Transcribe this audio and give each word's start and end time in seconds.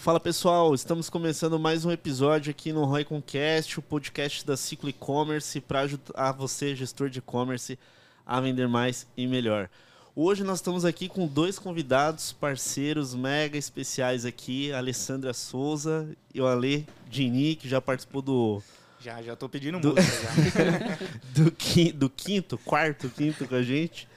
Fala 0.00 0.18
pessoal, 0.18 0.74
estamos 0.74 1.10
começando 1.10 1.60
mais 1.60 1.84
um 1.84 1.90
episódio 1.90 2.50
aqui 2.50 2.72
no 2.72 2.86
Roy 2.86 3.04
Concast, 3.04 3.78
o 3.78 3.82
podcast 3.82 4.46
da 4.46 4.56
Ciclo 4.56 4.88
E-Commerce 4.88 5.60
para 5.60 5.80
ajudar 5.80 6.32
você, 6.32 6.74
gestor 6.74 7.10
de 7.10 7.18
e-commerce, 7.18 7.78
a 8.24 8.40
vender 8.40 8.66
mais 8.66 9.06
e 9.14 9.26
melhor. 9.26 9.68
Hoje 10.16 10.42
nós 10.42 10.56
estamos 10.56 10.86
aqui 10.86 11.06
com 11.06 11.26
dois 11.26 11.58
convidados, 11.58 12.32
parceiros 12.32 13.14
mega 13.14 13.58
especiais 13.58 14.24
aqui, 14.24 14.72
a 14.72 14.78
Alessandra 14.78 15.34
Souza 15.34 16.08
e 16.34 16.40
o 16.40 16.46
Ale 16.46 16.86
Dini, 17.10 17.54
que 17.54 17.68
já 17.68 17.78
participou 17.78 18.22
do. 18.22 18.62
Já, 19.00 19.20
já 19.20 19.36
tô 19.36 19.50
pedindo 19.50 19.78
do... 19.78 19.94
música 19.94 20.28
já. 20.32 20.98
do, 21.44 21.52
qui... 21.52 21.92
do 21.92 22.08
quinto, 22.08 22.56
quarto, 22.56 23.10
quinto 23.10 23.46
com 23.46 23.54
a 23.54 23.62
gente. 23.62 24.08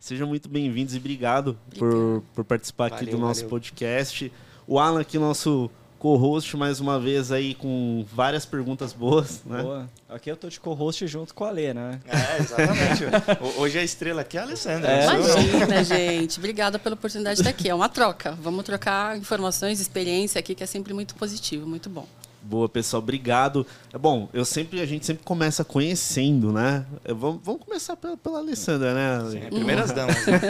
Sejam 0.00 0.26
muito 0.26 0.48
bem-vindos 0.48 0.96
e 0.96 0.98
obrigado 0.98 1.56
por, 1.78 2.24
por 2.34 2.44
participar 2.44 2.90
valeu, 2.90 3.04
aqui 3.04 3.12
do 3.12 3.18
nosso 3.18 3.42
valeu. 3.42 3.50
podcast. 3.50 4.32
O 4.70 4.78
Alan 4.78 5.00
aqui, 5.00 5.18
nosso 5.18 5.70
co-host, 5.98 6.54
mais 6.54 6.78
uma 6.78 7.00
vez 7.00 7.32
aí 7.32 7.54
com 7.54 8.04
várias 8.12 8.44
perguntas 8.44 8.92
boas, 8.92 9.40
né? 9.46 9.62
Boa. 9.62 9.88
Aqui 10.06 10.30
eu 10.30 10.36
tô 10.36 10.46
de 10.46 10.60
co-host 10.60 11.06
junto 11.06 11.34
com 11.34 11.44
a 11.44 11.50
Lê, 11.50 11.72
né? 11.72 11.98
É, 12.06 12.42
exatamente. 12.42 13.04
Hoje 13.56 13.78
a 13.78 13.82
estrela 13.82 14.20
aqui 14.20 14.36
é 14.36 14.40
a 14.40 14.42
Alessandra. 14.42 14.92
É. 14.92 15.04
Imagina, 15.06 15.82
gente. 15.82 16.38
Obrigada 16.38 16.78
pela 16.78 16.96
oportunidade 16.96 17.36
de 17.36 17.40
estar 17.40 17.50
aqui. 17.50 17.70
É 17.70 17.74
uma 17.74 17.88
troca. 17.88 18.32
Vamos 18.32 18.62
trocar 18.62 19.16
informações, 19.16 19.80
experiência 19.80 20.38
aqui, 20.38 20.54
que 20.54 20.62
é 20.62 20.66
sempre 20.66 20.92
muito 20.92 21.14
positivo, 21.14 21.66
muito 21.66 21.88
bom. 21.88 22.06
Boa, 22.42 22.68
pessoal, 22.68 23.02
obrigado. 23.02 23.66
É 23.92 23.98
bom, 23.98 24.28
eu 24.32 24.44
sempre 24.44 24.80
a 24.80 24.86
gente 24.86 25.04
sempre 25.04 25.24
começa 25.24 25.64
conhecendo, 25.64 26.52
né? 26.52 26.84
É, 27.04 27.12
vamos, 27.12 27.40
vamos 27.42 27.62
começar 27.64 27.96
pela, 27.96 28.16
pela 28.16 28.38
Alessandra, 28.38 28.94
né? 28.94 29.30
Sim, 29.30 29.40
primeiras 29.50 29.92
damas. 29.92 30.26
Né? 30.26 30.40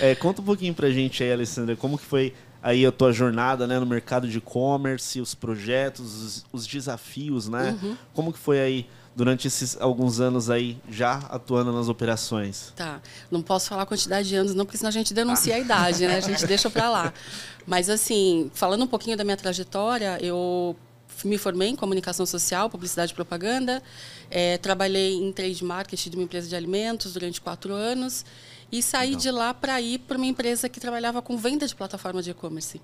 é, 0.00 0.14
conta 0.14 0.40
um 0.40 0.44
pouquinho 0.44 0.72
pra 0.72 0.88
gente 0.90 1.22
aí, 1.22 1.32
Alessandra, 1.32 1.76
como 1.76 1.98
que 1.98 2.04
foi 2.04 2.32
aí 2.66 2.84
a 2.84 2.90
tua 2.90 3.12
jornada 3.12 3.64
né, 3.64 3.78
no 3.78 3.86
mercado 3.86 4.26
de 4.26 4.38
e-commerce, 4.38 5.20
os 5.20 5.36
projetos, 5.36 6.20
os, 6.20 6.46
os 6.52 6.66
desafios, 6.66 7.48
né? 7.48 7.78
Uhum. 7.80 7.96
Como 8.12 8.32
que 8.32 8.38
foi 8.40 8.58
aí 8.58 8.86
durante 9.14 9.46
esses 9.46 9.80
alguns 9.80 10.18
anos 10.18 10.50
aí 10.50 10.76
já 10.90 11.18
atuando 11.30 11.72
nas 11.72 11.88
operações? 11.88 12.72
Tá, 12.74 13.00
não 13.30 13.40
posso 13.40 13.68
falar 13.68 13.82
a 13.82 13.86
quantidade 13.86 14.28
de 14.28 14.34
anos 14.34 14.52
não, 14.52 14.64
porque 14.64 14.78
senão 14.78 14.88
a 14.88 14.92
gente 14.92 15.14
denuncia 15.14 15.54
ah. 15.54 15.58
a 15.58 15.60
idade, 15.60 16.08
né? 16.08 16.16
A 16.16 16.20
gente 16.20 16.44
deixa 16.48 16.68
para 16.68 16.90
lá. 16.90 17.14
Mas 17.64 17.88
assim, 17.88 18.50
falando 18.52 18.82
um 18.82 18.88
pouquinho 18.88 19.16
da 19.16 19.22
minha 19.22 19.36
trajetória, 19.36 20.18
eu 20.20 20.74
me 21.24 21.38
formei 21.38 21.68
em 21.68 21.76
comunicação 21.76 22.26
social, 22.26 22.68
publicidade 22.68 23.12
e 23.12 23.14
propaganda, 23.14 23.80
é, 24.28 24.58
trabalhei 24.58 25.14
em 25.14 25.32
trade 25.32 25.64
marketing 25.64 26.10
de 26.10 26.16
uma 26.16 26.24
empresa 26.24 26.48
de 26.48 26.56
alimentos 26.56 27.12
durante 27.12 27.40
quatro 27.40 27.72
anos 27.72 28.24
e 28.70 28.82
saí 28.82 29.16
de 29.16 29.30
lá 29.30 29.54
para 29.54 29.80
ir 29.80 29.98
para 30.00 30.16
uma 30.16 30.26
empresa 30.26 30.68
que 30.68 30.80
trabalhava 30.80 31.22
com 31.22 31.36
venda 31.36 31.66
de 31.66 31.74
plataforma 31.74 32.22
de 32.22 32.30
e-commerce. 32.30 32.80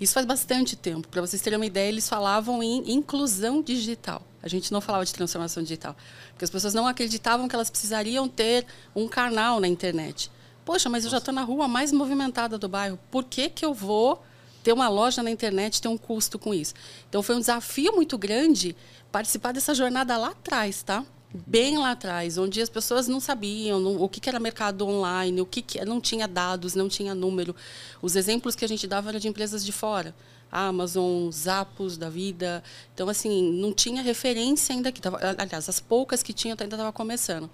Isso 0.00 0.14
faz 0.14 0.24
bastante 0.24 0.76
tempo. 0.76 1.08
Para 1.08 1.20
vocês 1.20 1.42
terem 1.42 1.58
uma 1.58 1.66
ideia, 1.66 1.88
eles 1.88 2.08
falavam 2.08 2.62
em 2.62 2.92
inclusão 2.92 3.60
digital. 3.60 4.22
A 4.42 4.48
gente 4.48 4.72
não 4.72 4.80
falava 4.80 5.04
de 5.04 5.12
transformação 5.12 5.62
digital. 5.62 5.96
Porque 6.30 6.44
as 6.44 6.50
pessoas 6.50 6.72
não 6.72 6.86
acreditavam 6.86 7.48
que 7.48 7.54
elas 7.54 7.68
precisariam 7.68 8.28
ter 8.28 8.64
um 8.94 9.08
canal 9.08 9.58
na 9.58 9.66
internet. 9.66 10.30
Poxa, 10.64 10.88
mas 10.88 11.04
eu 11.04 11.10
já 11.10 11.18
estou 11.18 11.34
na 11.34 11.42
rua 11.42 11.66
mais 11.66 11.90
movimentada 11.90 12.56
do 12.56 12.68
bairro. 12.68 12.98
Por 13.10 13.24
que, 13.24 13.48
que 13.48 13.64
eu 13.64 13.74
vou 13.74 14.22
ter 14.62 14.72
uma 14.72 14.88
loja 14.88 15.22
na 15.22 15.30
internet 15.30 15.82
ter 15.82 15.88
um 15.88 15.98
custo 15.98 16.38
com 16.38 16.54
isso? 16.54 16.74
Então 17.08 17.22
foi 17.22 17.34
um 17.34 17.40
desafio 17.40 17.92
muito 17.92 18.16
grande 18.16 18.76
participar 19.10 19.52
dessa 19.52 19.74
jornada 19.74 20.16
lá 20.16 20.28
atrás, 20.28 20.82
tá? 20.82 21.04
Bem 21.32 21.76
lá 21.78 21.92
atrás, 21.92 22.38
onde 22.38 22.60
as 22.60 22.68
pessoas 22.68 23.06
não 23.06 23.20
sabiam 23.20 23.78
não, 23.78 24.00
o 24.00 24.08
que, 24.08 24.20
que, 24.20 24.28
era 24.28 24.40
mercado 24.40 24.86
online, 24.86 25.40
o 25.40 25.46
que, 25.46 25.60
que 25.60 25.84
não 25.84 26.00
tinha 26.00 26.26
dados, 26.26 26.74
não 26.74 26.88
tinha 26.88 27.14
número. 27.14 27.54
Os 28.00 28.16
exemplos 28.16 28.54
que 28.54 28.64
a 28.64 28.68
gente 28.68 28.86
dava 28.86 29.10
eram 29.10 29.18
de 29.18 29.28
empresas 29.28 29.64
de 29.64 29.72
fora. 29.72 30.14
Amazon, 30.50 31.30
Zappos 31.30 31.98
da 31.98 32.08
vida. 32.08 32.62
Então, 32.94 33.08
assim, 33.08 33.52
não 33.52 33.72
tinha 33.72 34.02
referência 34.02 34.74
ainda 34.74 34.90
que 34.90 35.00
tava, 35.00 35.18
aliás, 35.36 35.68
as 35.68 35.78
poucas 35.78 36.22
que 36.22 36.32
tinha 36.32 36.54
ainda 36.54 36.64
estava 36.64 36.92
começando. 36.92 37.50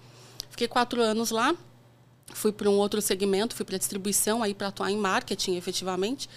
Fiquei 0.49 0.67
quatro 0.67 1.01
anos 1.01 1.31
lá, 1.31 1.53
fui 2.33 2.53
para 2.53 2.69
um 2.69 2.77
outro 2.77 3.01
segmento, 3.01 3.55
fui 3.55 3.65
para 3.65 3.77
distribuição, 3.77 4.41
aí 4.41 4.53
para 4.53 4.67
atuar 4.67 4.89
em 4.89 4.97
marketing, 4.97 5.57
efetivamente. 5.57 6.29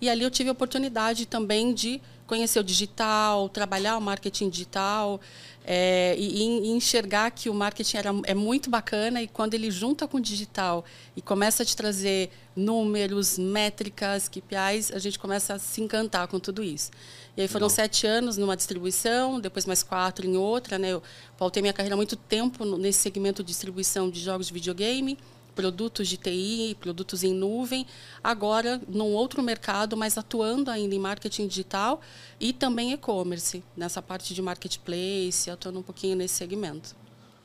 E 0.00 0.08
ali 0.08 0.22
eu 0.22 0.30
tive 0.30 0.48
a 0.48 0.52
oportunidade 0.52 1.26
também 1.26 1.72
de 1.72 2.00
conhecer 2.26 2.58
o 2.58 2.64
digital, 2.64 3.48
trabalhar 3.48 3.96
o 3.96 4.00
marketing 4.00 4.48
digital 4.48 5.20
é, 5.64 6.14
e, 6.18 6.42
e, 6.42 6.68
enxergar 6.70 7.30
que 7.30 7.48
o 7.48 7.54
marketing 7.54 7.96
era, 7.96 8.10
é 8.24 8.34
muito 8.34 8.68
bacana 8.68 9.22
e 9.22 9.28
quando 9.28 9.54
ele 9.54 9.70
junta 9.70 10.06
com 10.06 10.18
o 10.18 10.20
digital 10.20 10.84
e 11.16 11.22
começa 11.22 11.62
a 11.62 11.66
te 11.66 11.76
trazer 11.76 12.30
números, 12.54 13.38
métricas, 13.38 14.28
KPIs, 14.28 14.92
a 14.92 14.98
gente 14.98 15.18
começa 15.18 15.54
a 15.54 15.58
se 15.58 15.80
encantar 15.80 16.28
com 16.28 16.38
tudo 16.38 16.62
isso. 16.62 16.90
E 17.36 17.42
aí 17.42 17.48
foram 17.48 17.66
Não. 17.66 17.74
sete 17.74 18.06
anos 18.06 18.36
numa 18.36 18.56
distribuição, 18.56 19.40
depois 19.40 19.66
mais 19.66 19.82
quatro 19.82 20.26
em 20.26 20.36
outra. 20.36 20.78
Né? 20.78 20.92
Eu 20.92 21.02
pautei 21.36 21.60
minha 21.60 21.72
carreira 21.72 21.94
há 21.94 21.96
muito 21.96 22.16
tempo 22.16 22.64
nesse 22.76 23.00
segmento 23.00 23.42
de 23.42 23.48
distribuição 23.48 24.08
de 24.08 24.20
jogos 24.20 24.46
de 24.46 24.54
videogame 24.54 25.18
produtos 25.56 26.06
de 26.06 26.18
TI, 26.18 26.76
produtos 26.78 27.24
em 27.24 27.34
nuvem, 27.34 27.86
agora 28.22 28.80
num 28.86 29.06
outro 29.06 29.42
mercado, 29.42 29.96
mas 29.96 30.18
atuando 30.18 30.70
ainda 30.70 30.94
em 30.94 30.98
marketing 30.98 31.48
digital 31.48 32.00
e 32.38 32.52
também 32.52 32.92
e-commerce, 32.92 33.64
nessa 33.74 34.02
parte 34.02 34.34
de 34.34 34.42
marketplace, 34.42 35.50
atuando 35.50 35.80
um 35.80 35.82
pouquinho 35.82 36.14
nesse 36.14 36.34
segmento. 36.34 36.94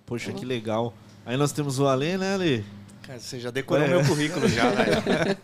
Poxa, 0.06 0.30
uhum. 0.30 0.36
que 0.38 0.46
legal. 0.46 0.94
Aí 1.26 1.38
nós 1.38 1.54
temos 1.54 1.80
o 1.80 1.88
Ale, 1.88 2.18
né, 2.18 2.34
Ale? 2.34 2.66
Cara, 3.02 3.20
você 3.20 3.40
já 3.40 3.50
decorou 3.50 3.86
é. 3.86 3.88
meu 3.88 4.06
currículo 4.06 4.48
já, 4.50 4.66
né? 4.76 5.38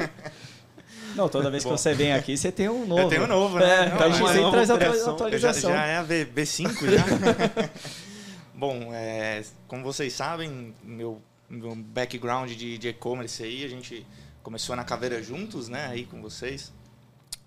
Não, 1.15 1.29
toda 1.29 1.49
vez 1.49 1.63
que 1.63 1.69
você 1.69 1.93
vem 1.95 2.13
aqui, 2.13 2.37
você 2.37 2.51
tem 2.51 2.69
um 2.69 2.85
novo. 2.85 3.01
Eu 3.01 3.09
tenho 3.09 3.23
um 3.23 3.27
novo, 3.27 3.57
né? 3.57 3.85
É, 3.85 3.89
Não, 3.89 4.03
a 4.03 4.09
gente 4.09 4.29
sempre 4.29 4.51
traz 4.51 4.69
a 4.69 5.11
atualização. 5.11 5.71
Já, 5.71 5.77
já 5.77 5.85
é 5.85 5.97
a 5.97 6.05
B5 6.05 6.91
já. 6.91 7.69
Bom, 8.53 8.89
é, 8.93 9.43
como 9.67 9.83
vocês 9.83 10.13
sabem, 10.13 10.75
meu 10.83 11.21
um 11.49 11.81
background 11.81 12.51
de 12.51 12.87
e-commerce 12.87 13.43
aí, 13.43 13.63
a 13.63 13.67
gente 13.67 14.05
começou 14.43 14.75
na 14.75 14.83
Caveira 14.83 15.21
juntos, 15.21 15.69
né, 15.69 15.87
aí 15.87 16.05
com 16.05 16.21
vocês. 16.21 16.73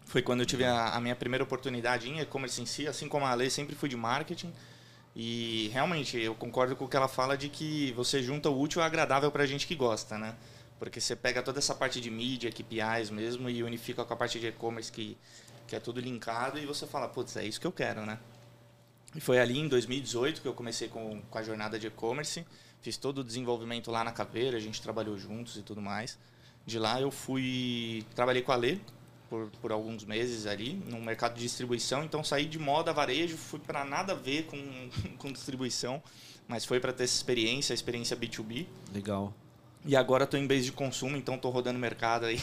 Foi 0.05 0.23
quando 0.23 0.41
eu 0.41 0.47
tive 0.47 0.65
a, 0.65 0.89
a 0.89 1.01
minha 1.01 1.15
primeira 1.15 1.45
oportunidade 1.45 2.09
em 2.09 2.21
e-commerce 2.21 2.61
em 2.61 2.67
si, 2.67 2.87
assim 2.87 3.09
como 3.09 3.25
a 3.25 3.35
Lei, 3.35 3.49
sempre 3.49 3.75
fui 3.77 3.89
de 3.89 3.97
marketing. 3.97 4.53
E 5.15 5.69
realmente 5.73 6.19
eu 6.19 6.35
concordo 6.35 6.75
com 6.77 6.85
o 6.85 6.89
que 6.89 6.97
ela 6.97 7.09
fala 7.09 7.37
de 7.37 7.49
que 7.49 7.93
você 7.93 8.23
junta 8.23 8.49
o 8.49 8.61
útil 8.61 8.81
ao 8.81 8.87
agradável 8.87 9.31
para 9.31 9.43
a 9.43 9.47
gente 9.47 9.67
que 9.67 9.75
gosta, 9.75 10.19
né? 10.19 10.35
Porque 10.79 11.01
você 11.01 11.15
pega 11.15 11.43
toda 11.43 11.59
essa 11.59 11.75
parte 11.75 12.01
de 12.01 12.11
mídia, 12.11 12.51
KPIs 12.51 13.11
mesmo, 13.11 13.51
e 13.51 13.63
unifica 13.63 14.05
com 14.05 14.15
a 14.15 14.17
parte 14.17 14.41
de 14.41 14.47
e-commerce 14.47 14.91
que, 14.91 15.17
que 15.67 15.77
é 15.77 15.81
tudo 15.81 16.01
linkado, 16.01 16.59
e 16.59 16.67
você 16.67 16.87
fala, 16.87 17.09
putz, 17.09 17.37
é 17.37 17.45
isso 17.45 17.61
que 17.61 17.67
eu 17.67 17.73
quero, 17.73 18.07
né? 18.07 18.19
E 19.15 19.21
foi 19.21 19.39
ali 19.39 19.59
em 19.59 19.69
2018 19.69 20.41
que 20.41 20.49
eu 20.49 20.55
comecei 20.55 20.89
com, 20.89 21.21
com 21.23 21.39
a 21.39 21.43
jornada 21.43 21.79
de 21.79 21.89
e-commerce. 21.89 22.47
Fiz 22.83 22.97
todo 22.97 23.19
o 23.19 23.25
desenvolvimento 23.25 23.91
lá 23.91 24.03
na 24.03 24.13
Caveira, 24.13 24.57
a 24.57 24.61
gente 24.61 24.81
trabalhou 24.81 25.19
juntos 25.19 25.57
e 25.57 25.63
tudo 25.63 25.83
mais. 25.83 26.19
De 26.67 26.79
lá 26.79 27.01
eu 27.01 27.11
fui. 27.11 28.05
Trabalhei 28.15 28.43
com 28.43 28.53
a 28.53 28.57
Lê 28.57 28.79
por, 29.29 29.51
por 29.63 29.71
alguns 29.71 30.05
meses 30.05 30.47
ali, 30.47 30.75
no 30.87 31.01
mercado 31.01 31.35
de 31.35 31.43
distribuição. 31.43 32.05
Então 32.05 32.25
saí 32.25 32.47
de 32.47 32.59
moda 32.59 32.93
varejo, 32.93 33.37
fui 33.37 33.61
para 33.61 33.85
nada 33.85 34.13
a 34.13 34.17
ver 34.17 34.45
com, 34.47 34.59
com 35.19 35.33
distribuição, 35.33 36.03
mas 36.49 36.65
foi 36.65 36.81
para 36.81 36.93
ter 36.93 37.05
essa 37.05 37.15
experiência, 37.15 37.73
a 37.73 37.75
experiência 37.75 38.17
B2B. 38.17 38.67
Legal. 38.93 39.33
E 39.85 39.97
agora 39.97 40.25
estou 40.25 40.39
em 40.39 40.47
base 40.47 40.65
de 40.65 40.73
consumo, 40.73 41.17
então 41.17 41.37
estou 41.37 41.51
rodando 41.51 41.79
mercado 41.79 42.27
aí. 42.27 42.39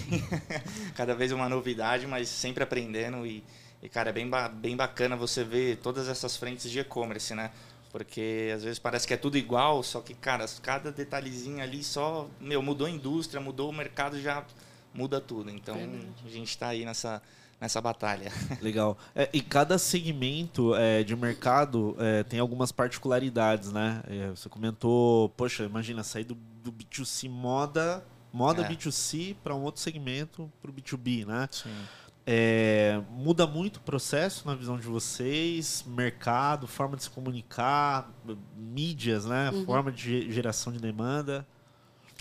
Cada 0.96 1.14
vez 1.14 1.32
uma 1.32 1.48
novidade, 1.48 2.08
mas 2.08 2.30
sempre 2.30 2.64
aprendendo. 2.64 3.28
E, 3.28 3.44
e 3.84 3.90
cara, 3.90 4.10
é 4.10 4.14
bem, 4.14 4.28
bem 4.54 4.76
bacana 4.76 5.16
você 5.16 5.44
ver 5.44 5.78
todas 5.78 6.08
essas 6.08 6.36
frentes 6.36 6.72
de 6.72 6.80
e-commerce, 6.80 7.36
né? 7.36 7.52
Porque 7.98 8.52
às 8.54 8.64
vezes 8.64 8.78
parece 8.78 9.08
que 9.08 9.14
é 9.16 9.18
tudo 9.18 9.40
igual, 9.40 9.82
só 9.82 10.02
que, 10.02 10.14
cara, 10.14 10.46
cada 10.62 10.92
detalhezinho 10.92 11.64
ali 11.64 11.84
só, 11.84 12.30
meu, 12.40 12.62
mudou 12.62 12.86
a 12.86 12.90
indústria, 12.92 13.42
mudou 13.42 13.72
o 13.72 13.74
mercado, 13.74 14.22
já 14.22 14.46
muda 14.94 15.20
tudo. 15.20 15.50
Então, 15.50 15.76
a 16.24 16.30
gente 16.30 16.50
está 16.50 16.68
aí 16.68 16.86
nessa, 16.86 17.20
nessa 17.60 17.82
batalha. 17.82 18.32
Legal. 18.62 19.00
É, 19.16 19.28
e 19.34 19.42
cada 19.42 19.80
segmento 19.80 20.76
é, 20.76 21.02
de 21.02 21.16
mercado 21.16 21.96
é, 21.98 22.22
tem 22.22 22.40
algumas 22.40 22.72
particularidades, 22.72 23.72
né? 23.72 24.04
É, 24.08 24.30
você 24.30 24.48
comentou, 24.48 25.30
poxa, 25.30 25.64
imagina, 25.64 26.04
sair 26.04 26.24
do, 26.24 26.36
do 26.36 26.72
B2C 26.72 27.28
moda, 27.28 28.06
moda 28.32 28.62
é. 28.62 28.70
B2C 28.70 29.36
para 29.44 29.56
um 29.56 29.64
outro 29.64 29.82
segmento, 29.82 30.52
para 30.62 30.70
o 30.70 30.74
B2B, 30.74 31.26
né? 31.26 31.50
Sim. 31.52 31.74
É, 32.30 33.02
muda 33.12 33.48
muito 33.48 33.78
o 33.78 33.80
processo 33.80 34.46
na 34.46 34.54
visão 34.54 34.78
de 34.78 34.86
vocês, 34.86 35.86
mercado, 35.88 36.68
forma 36.68 36.98
de 36.98 37.04
se 37.04 37.10
comunicar, 37.10 38.12
mídias, 38.54 39.24
né? 39.24 39.50
Uhum. 39.50 39.66
Forma 39.66 39.94
de 39.94 40.30
geração 40.30 40.74
de 40.74 40.80
demanda. 40.80 41.48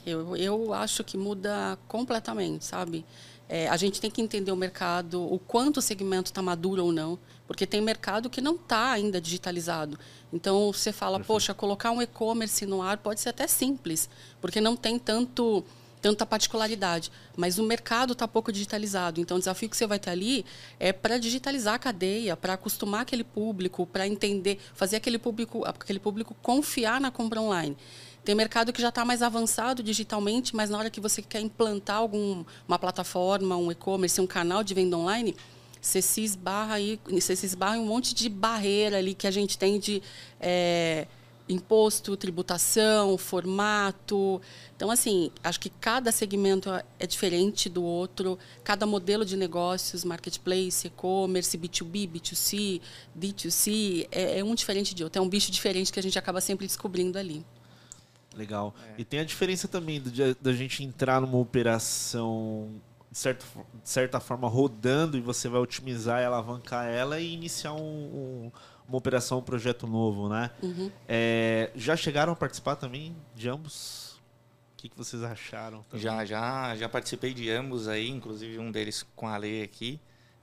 Eu, 0.07 0.37
eu 0.37 0.73
acho 0.73 1.03
que 1.03 1.19
muda 1.19 1.77
completamente, 1.89 2.65
sabe? 2.65 3.05
É, 3.49 3.69
a 3.69 3.77
gente 3.77 4.01
tem 4.01 4.09
que 4.09 4.23
entender 4.23 4.53
o 4.53 4.57
mercado, 4.57 5.21
o 5.21 5.41
quanto 5.41 5.79
o 5.79 5.83
segmento 5.83 6.31
está 6.31 6.41
maduro 6.41 6.85
ou 6.85 6.93
não, 6.93 7.19
porque 7.45 7.67
tem 7.67 7.81
mercado 7.81 8.31
que 8.31 8.41
não 8.41 8.55
está 8.55 8.93
ainda 8.93 9.21
digitalizado. 9.21 9.99
Então 10.33 10.73
você 10.73 10.93
fala, 10.93 11.19
Perfeito. 11.19 11.27
poxa, 11.27 11.55
colocar 11.55 11.91
um 11.91 12.01
e-commerce 12.01 12.65
no 12.65 12.81
ar 12.81 12.99
pode 12.99 13.21
ser 13.21 13.31
até 13.31 13.49
simples, 13.49 14.09
porque 14.41 14.61
não 14.61 14.77
tem 14.77 15.01
tanto 15.01 15.65
tanta 16.07 16.25
particularidade. 16.25 17.11
Mas 17.37 17.59
o 17.59 17.65
mercado 17.65 18.13
está 18.13 18.29
pouco 18.29 18.53
digitalizado. 18.53 19.21
Então, 19.21 19.39
o 19.39 19.41
desafio 19.41 19.69
que 19.69 19.77
você 19.77 19.89
vai 19.89 19.99
ter 19.99 20.11
ali 20.11 20.47
é 20.79 20.93
para 20.93 21.19
digitalizar 21.19 21.75
a 21.75 21.79
cadeia, 21.81 22.37
para 22.37 22.53
acostumar 22.53 23.01
aquele 23.01 23.25
público, 23.25 23.85
para 23.85 24.07
entender, 24.07 24.61
fazer 24.73 24.95
aquele 24.95 25.19
público, 25.19 25.65
aquele 25.65 25.99
público 25.99 26.33
confiar 26.41 27.01
na 27.01 27.11
compra 27.11 27.41
online. 27.41 27.77
Tem 28.25 28.37
mercado 28.37 28.73
que 28.73 28.81
já 28.81 28.91
está 28.91 29.05
mais 29.05 29.21
avançado 29.21 29.83
digitalmente, 29.83 30.55
mas 30.55 30.71
na 30.71 30.79
hora 30.79 30.91
que 30.91 31.01
você 31.01 31.21
quer 31.21 31.41
implantar 31.41 31.97
alguma 31.97 32.79
plataforma, 32.81 33.57
um 33.57 33.73
e-commerce, 33.73 34.21
um 34.21 34.29
canal 34.29 34.63
de 34.63 34.75
venda 34.75 34.97
online, 34.97 35.35
você 35.81 36.01
se 36.01 36.23
esbarra 36.23 36.75
aí, 36.75 37.01
você 37.11 37.35
se 37.35 37.47
esbarra 37.47 37.79
em 37.79 37.81
um 37.81 37.87
monte 37.87 38.15
de 38.15 38.29
barreira 38.29 38.99
ali 38.99 39.13
que 39.13 39.27
a 39.27 39.31
gente 39.33 39.59
tem 39.59 39.81
de 39.81 40.01
é, 40.41 41.09
imposto, 41.49 42.17
tributação, 42.17 43.17
formato. 43.17 44.41
Então, 44.75 44.91
assim, 44.91 45.31
acho 45.43 45.61
que 45.61 45.71
cada 45.71 46.11
segmento 46.11 46.71
é 46.99 47.07
diferente 47.07 47.69
do 47.69 47.83
outro, 47.83 48.39
cada 48.65 48.87
modelo 48.87 49.25
de 49.25 49.37
negócios, 49.37 50.05
marketplace, 50.05 50.87
e-commerce, 50.87 51.57
B2B, 51.57 52.09
B2C, 52.09 52.81
D2C, 53.19 54.09
é, 54.11 54.39
é, 54.39 54.45
um 54.45 54.55
diferente 54.55 54.95
de 54.95 55.05
outro. 55.05 55.21
É 55.21 55.25
um 55.25 55.29
bicho 55.29 55.51
diferente 55.51 55.93
que 55.93 56.01
a 56.01 56.03
gente 56.03 56.19
acaba 56.19 56.41
sempre 56.41 56.67
descobrindo 56.67 57.19
ali. 57.19 57.45
Legal. 58.35 58.75
É. 58.97 59.01
E 59.01 59.05
tem 59.05 59.21
a 59.21 59.25
diferença 59.25 59.67
também 59.67 60.03
da 60.41 60.53
gente 60.53 60.85
entrar 60.85 61.21
numa 61.21 61.39
operação 61.39 62.71
de, 63.11 63.19
certo, 63.19 63.47
de 63.83 63.89
certa 63.89 64.21
forma 64.21 64.47
rodando 64.47 65.17
e 65.17 65.21
você 65.23 65.49
vai 65.49 65.61
otimizar 65.61 66.21
e 66.21 66.25
alavancar 66.27 66.87
ela 66.87 67.19
e 67.19 67.33
iniciar 67.33 67.73
um, 67.73 67.81
um 67.81 68.53
uma 68.89 68.99
operação, 68.99 69.39
um 69.39 69.43
projeto 69.43 69.87
novo, 69.87 70.29
né? 70.29 70.51
Uhum. 70.63 70.91
É, 71.09 71.71
já 71.75 71.97
chegaram 71.97 72.33
a 72.33 72.37
participar 72.37 72.77
também 72.77 73.17
de 73.35 73.49
ambos? 73.49 74.21
O 74.73 74.77
que, 74.77 74.89
que 74.89 74.97
vocês 74.97 75.23
acharam? 75.23 75.83
Também? 75.85 76.03
Já, 76.03 76.25
já, 76.25 76.77
já 76.77 76.89
participei 76.89 77.35
de 77.35 77.51
ambos 77.51 77.89
aí, 77.89 78.09
inclusive 78.09 78.59
um 78.59 78.71
deles 78.71 79.05
com 79.15 79.27
a 79.27 79.37
Lei 79.37 79.63
aqui. 79.63 80.01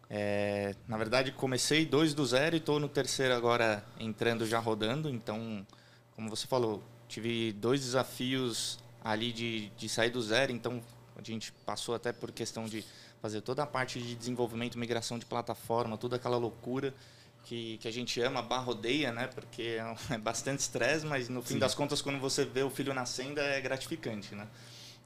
É, 0.09 0.75
na 0.87 0.97
verdade, 0.97 1.31
comecei 1.31 1.85
dois 1.85 2.13
do 2.13 2.25
zero 2.25 2.55
e 2.55 2.59
estou 2.59 2.79
no 2.79 2.89
terceiro 2.89 3.33
agora 3.33 3.83
entrando 3.99 4.45
já 4.45 4.59
rodando. 4.59 5.09
Então, 5.09 5.65
como 6.15 6.29
você 6.29 6.45
falou, 6.45 6.83
tive 7.07 7.53
dois 7.53 7.81
desafios 7.81 8.79
ali 9.03 9.31
de, 9.31 9.69
de 9.69 9.87
sair 9.87 10.09
do 10.09 10.21
zero. 10.21 10.51
Então, 10.51 10.81
a 11.15 11.21
gente 11.23 11.51
passou 11.65 11.95
até 11.95 12.11
por 12.11 12.31
questão 12.31 12.65
de 12.65 12.83
fazer 13.21 13.41
toda 13.41 13.63
a 13.63 13.65
parte 13.65 14.01
de 14.01 14.15
desenvolvimento, 14.15 14.77
migração 14.77 15.17
de 15.17 15.25
plataforma, 15.25 15.97
toda 15.97 16.17
aquela 16.17 16.37
loucura 16.37 16.93
que, 17.43 17.77
que 17.77 17.87
a 17.87 17.91
gente 17.91 18.19
ama, 18.21 18.41
barra 18.41 18.71
odeia, 18.71 19.11
né? 19.11 19.27
Porque 19.27 19.79
é, 19.79 19.95
é 20.15 20.17
bastante 20.17 20.59
estresse, 20.59 21.05
mas 21.05 21.29
no 21.29 21.41
fim 21.41 21.55
Sim. 21.55 21.59
das 21.59 21.75
contas, 21.75 22.01
quando 22.01 22.19
você 22.19 22.45
vê 22.45 22.63
o 22.63 22.69
filho 22.69 22.93
nascendo, 22.93 23.39
é 23.39 23.59
gratificante, 23.61 24.33
né? 24.33 24.47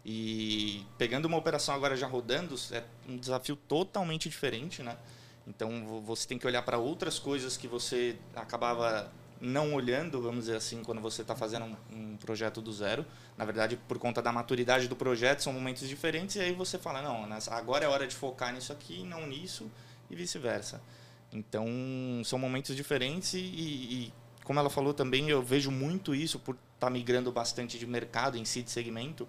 E 0.06 0.86
pegando 0.98 1.26
uma 1.26 1.38
operação 1.38 1.76
agora 1.76 1.96
já 1.98 2.08
rodando, 2.08 2.56
é 2.72 2.84
um 3.10 3.18
desafio 3.18 3.56
totalmente 3.56 4.30
diferente, 4.30 4.82
né? 4.82 4.98
Então 5.46 6.02
você 6.06 6.28
tem 6.28 6.38
que 6.38 6.48
olhar 6.48 6.62
para 6.62 6.78
outras 6.78 7.20
coisas 7.20 7.58
que 7.58 7.68
você 7.68 8.18
acabava 8.36 9.12
não 9.40 9.74
olhando, 9.74 10.22
vamos 10.22 10.46
dizer 10.46 10.56
assim, 10.56 10.84
quando 10.84 11.00
você 11.00 11.22
está 11.22 11.36
fazendo 11.36 11.66
um, 11.66 12.14
um, 12.14 12.18
projeto 12.18 12.62
do 12.62 12.72
zero. 12.72 13.06
Na 13.38 13.46
verdade, 13.46 13.78
por 13.88 14.00
conta 14.00 14.22
da 14.22 14.32
maturidade 14.32 14.88
do 14.88 14.96
projeto, 14.96 15.44
são 15.44 15.54
momentos 15.54 15.88
diferentes 15.88 16.36
e 16.38 16.40
aí 16.40 16.54
você 16.54 16.78
fala, 16.78 17.02
não, 17.02 17.28
agora 17.52 17.86
é 17.86 17.88
hora 17.88 18.08
de 18.08 18.16
focar 18.16 18.54
nisso 18.54 18.74
aqui, 18.74 19.04
não 19.04 19.28
nisso 19.28 19.70
e 20.10 20.16
vice-versa. 20.16 20.82
Então, 21.32 21.68
são 22.24 22.40
momentos 22.40 22.76
diferentes 22.76 23.34
e, 23.34 23.40
e, 23.40 24.14
como 24.44 24.60
ela 24.60 24.70
falou 24.70 24.94
também, 24.94 25.30
eu 25.30 25.42
vejo 25.42 25.70
muito 25.70 26.16
isso 26.16 26.40
por 26.40 26.56
estar 26.56 26.88
tá 26.88 26.90
migrando 26.90 27.32
bastante 27.32 27.78
de 27.78 27.86
mercado 27.86 28.38
em 28.38 28.46
si, 28.46 28.64
de 28.64 28.72
segmento. 28.72 29.28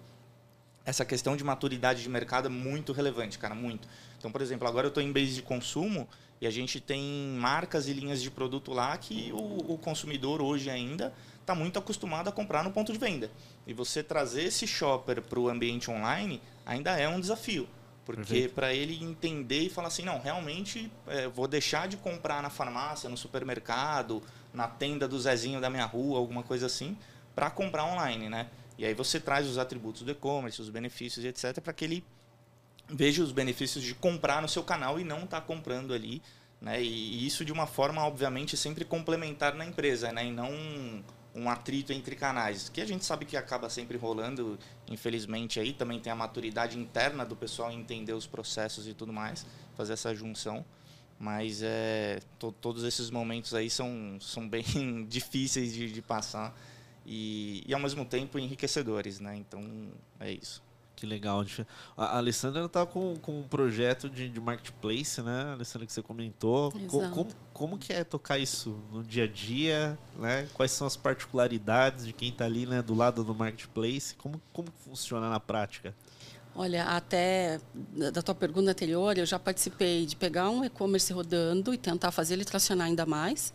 Essa 0.85 1.03
questão 1.03 1.35
de 1.35 1.43
maturidade 1.43 2.01
de 2.01 2.09
mercado 2.09 2.47
é 2.47 2.49
muito 2.49 2.93
relevante, 2.93 3.37
cara, 3.37 3.53
muito. 3.53 3.87
Então, 4.17 4.31
por 4.31 4.41
exemplo, 4.41 4.67
agora 4.67 4.87
eu 4.87 4.89
estou 4.89 5.03
em 5.03 5.11
base 5.11 5.33
de 5.33 5.41
consumo 5.41 6.07
e 6.41 6.47
a 6.47 6.51
gente 6.51 6.79
tem 6.79 7.35
marcas 7.37 7.87
e 7.87 7.93
linhas 7.93 8.21
de 8.21 8.31
produto 8.31 8.71
lá 8.71 8.97
que 8.97 9.31
o, 9.33 9.73
o 9.73 9.77
consumidor 9.77 10.41
hoje 10.41 10.69
ainda 10.69 11.13
está 11.41 11.53
muito 11.53 11.77
acostumado 11.77 12.29
a 12.29 12.31
comprar 12.31 12.63
no 12.63 12.71
ponto 12.71 12.93
de 12.93 12.97
venda. 12.97 13.29
E 13.67 13.73
você 13.73 14.01
trazer 14.01 14.43
esse 14.43 14.65
shopper 14.65 15.21
para 15.21 15.39
o 15.39 15.49
ambiente 15.49 15.91
online 15.91 16.41
ainda 16.65 16.97
é 16.97 17.09
um 17.09 17.19
desafio. 17.19 17.67
Porque 18.09 18.47
para 18.47 18.73
ele 18.73 19.03
entender 19.03 19.59
e 19.59 19.69
falar 19.69 19.89
assim, 19.89 20.01
não, 20.01 20.19
realmente 20.19 20.91
é, 21.05 21.27
vou 21.27 21.47
deixar 21.47 21.87
de 21.87 21.95
comprar 21.95 22.41
na 22.41 22.49
farmácia, 22.49 23.07
no 23.07 23.15
supermercado, 23.15 24.23
na 24.51 24.67
tenda 24.67 25.07
do 25.07 25.19
Zezinho 25.19 25.61
da 25.61 25.69
minha 25.69 25.85
rua, 25.85 26.17
alguma 26.17 26.41
coisa 26.41 26.65
assim, 26.65 26.97
para 27.35 27.51
comprar 27.51 27.85
online, 27.85 28.27
né? 28.27 28.47
E 28.79 28.85
aí 28.85 28.95
você 28.95 29.19
traz 29.19 29.45
os 29.45 29.59
atributos 29.59 30.01
do 30.01 30.09
e-commerce, 30.09 30.59
os 30.59 30.69
benefícios, 30.69 31.23
etc, 31.23 31.61
para 31.61 31.71
que 31.71 31.85
ele 31.85 32.03
veja 32.89 33.21
os 33.21 33.31
benefícios 33.31 33.83
de 33.83 33.93
comprar 33.93 34.41
no 34.41 34.49
seu 34.49 34.63
canal 34.63 34.99
e 34.99 35.03
não 35.03 35.25
estar 35.25 35.41
tá 35.41 35.45
comprando 35.45 35.93
ali, 35.93 36.19
né? 36.59 36.81
E, 36.81 37.27
isso 37.27 37.45
de 37.45 37.53
uma 37.53 37.67
forma, 37.67 38.03
obviamente, 38.03 38.57
sempre 38.57 38.83
complementar 38.85 39.53
na 39.53 39.65
empresa, 39.65 40.11
né? 40.11 40.25
E 40.25 40.31
não 40.31 41.03
um 41.39 41.49
atrito 41.49 41.93
entre 41.93 42.15
canais, 42.15 42.69
que 42.69 42.81
a 42.81 42.85
gente 42.85 43.05
sabe 43.05 43.25
que 43.25 43.37
acaba 43.37 43.69
sempre 43.69 43.97
rolando, 43.97 44.59
infelizmente 44.87 45.59
aí 45.59 45.73
também 45.73 45.99
tem 45.99 46.11
a 46.11 46.15
maturidade 46.15 46.77
interna 46.77 47.25
do 47.25 47.35
pessoal 47.35 47.71
entender 47.71 48.13
os 48.13 48.27
processos 48.27 48.87
e 48.87 48.93
tudo 48.93 49.13
mais, 49.13 49.45
fazer 49.75 49.93
essa 49.93 50.13
junção, 50.13 50.65
mas 51.17 51.61
é 51.63 52.19
to, 52.37 52.51
todos 52.51 52.83
esses 52.83 53.09
momentos 53.09 53.53
aí 53.53 53.69
são, 53.69 54.17
são 54.19 54.47
bem 54.47 54.63
difíceis 55.07 55.73
de, 55.73 55.91
de 55.91 56.01
passar 56.01 56.55
e, 57.05 57.63
e 57.67 57.73
ao 57.73 57.79
mesmo 57.79 58.05
tempo 58.05 58.37
enriquecedores, 58.37 59.19
né? 59.19 59.35
Então 59.35 59.61
é 60.19 60.31
isso. 60.31 60.61
Que 60.99 61.05
legal. 61.05 61.45
A 61.95 62.17
Alessandra 62.17 62.65
está 62.65 62.85
com, 62.85 63.15
com 63.21 63.39
um 63.39 63.43
projeto 63.43 64.09
de, 64.09 64.27
de 64.27 64.39
marketplace, 64.41 65.21
né, 65.21 65.53
Alessandra, 65.53 65.87
que 65.87 65.93
você 65.93 66.01
comentou. 66.01 66.73
Como, 66.73 67.09
como, 67.11 67.31
como, 67.53 67.77
que 67.77 67.93
é 67.93 68.03
tocar 68.03 68.37
isso 68.37 68.77
no 68.91 69.01
dia 69.01 69.23
a 69.23 69.27
dia? 69.27 69.97
Né? 70.17 70.45
Quais 70.53 70.73
são 70.73 70.85
as 70.85 70.97
particularidades 70.97 72.05
de 72.05 72.11
quem 72.11 72.27
está 72.27 72.43
ali 72.43 72.65
né, 72.65 72.81
do 72.81 72.93
lado 72.93 73.23
do 73.23 73.33
marketplace? 73.33 74.13
Como, 74.15 74.41
como 74.51 74.67
funciona 74.83 75.29
na 75.29 75.39
prática? 75.39 75.95
Olha, 76.53 76.83
até 76.83 77.61
da 78.11 78.21
tua 78.21 78.35
pergunta 78.35 78.71
anterior, 78.71 79.17
eu 79.17 79.25
já 79.25 79.39
participei 79.39 80.05
de 80.05 80.17
pegar 80.17 80.49
um 80.49 80.65
e-commerce 80.65 81.13
rodando 81.13 81.73
e 81.73 81.77
tentar 81.77 82.11
fazer 82.11 82.33
ele 82.33 82.43
tracionar 82.43 82.87
ainda 82.87 83.05
mais. 83.05 83.53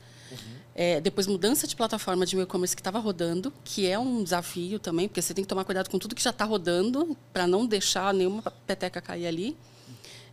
É, 0.75 1.01
depois, 1.01 1.27
mudança 1.27 1.67
de 1.67 1.77
plataforma 1.77 2.27
de 2.27 2.37
e-commerce 2.37 2.75
que 2.75 2.81
estava 2.81 2.99
rodando, 2.99 3.53
que 3.65 3.87
é 3.87 3.99
um 3.99 4.25
desafio 4.25 4.79
também, 4.79 5.07
porque 5.07 5.23
você 5.23 5.33
tem 5.33 5.45
que 5.45 5.49
tomar 5.49 5.65
cuidado 5.65 5.89
com 5.89 5.99
tudo 5.99 6.15
que 6.15 6.23
já 6.23 6.31
está 6.31 6.45
rodando, 6.45 7.17
para 7.33 7.47
não 7.47 7.65
deixar 7.65 8.13
nenhuma 8.13 8.43
peteca 8.67 9.01
cair 9.01 9.27
ali. 9.27 9.57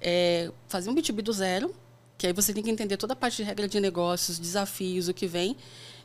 É, 0.02 0.52
fazer 0.68 0.90
um 0.90 0.96
B2B 0.96 1.22
do 1.22 1.32
zero, 1.32 1.74
que 2.18 2.26
aí 2.26 2.34
você 2.34 2.54
tem 2.54 2.64
que 2.64 2.72
entender 2.72 2.98
toda 2.98 3.14
a 3.14 3.16
parte 3.16 3.38
de 3.38 3.44
regra 3.44 3.68
de 3.68 3.80
negócios, 3.80 4.40
desafios, 4.40 5.08
o 5.08 5.14
que 5.14 5.28
vem, 5.28 5.56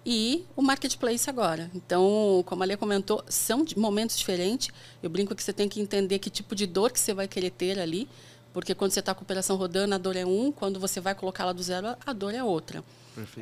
e 0.04 0.44
o 0.54 0.62
marketplace 0.62 1.28
agora. 1.28 1.70
Então, 1.74 2.44
como 2.46 2.62
a 2.62 2.66
Lê 2.66 2.76
comentou, 2.76 3.24
são 3.28 3.64
momentos 3.76 4.16
diferentes. 4.16 4.68
Eu 5.02 5.10
brinco 5.10 5.34
que 5.34 5.42
você 5.42 5.52
tem 5.52 5.68
que 5.68 5.80
entender 5.80 6.20
que 6.20 6.30
tipo 6.30 6.54
de 6.54 6.64
dor 6.64 6.92
que 6.92 7.00
você 7.00 7.12
vai 7.12 7.26
querer 7.26 7.50
ter 7.50 7.78
ali, 7.78 8.08
porque 8.56 8.74
quando 8.74 8.90
você 8.90 9.00
está 9.00 9.14
com 9.14 9.20
a 9.20 9.22
operação 9.22 9.54
rodando, 9.54 9.94
a 9.94 9.98
dor 9.98 10.16
é 10.16 10.24
um, 10.24 10.50
quando 10.50 10.80
você 10.80 10.98
vai 10.98 11.14
colocá-la 11.14 11.52
do 11.52 11.62
zero, 11.62 11.94
a 12.06 12.12
dor 12.14 12.34
é 12.34 12.42
outra. 12.42 12.82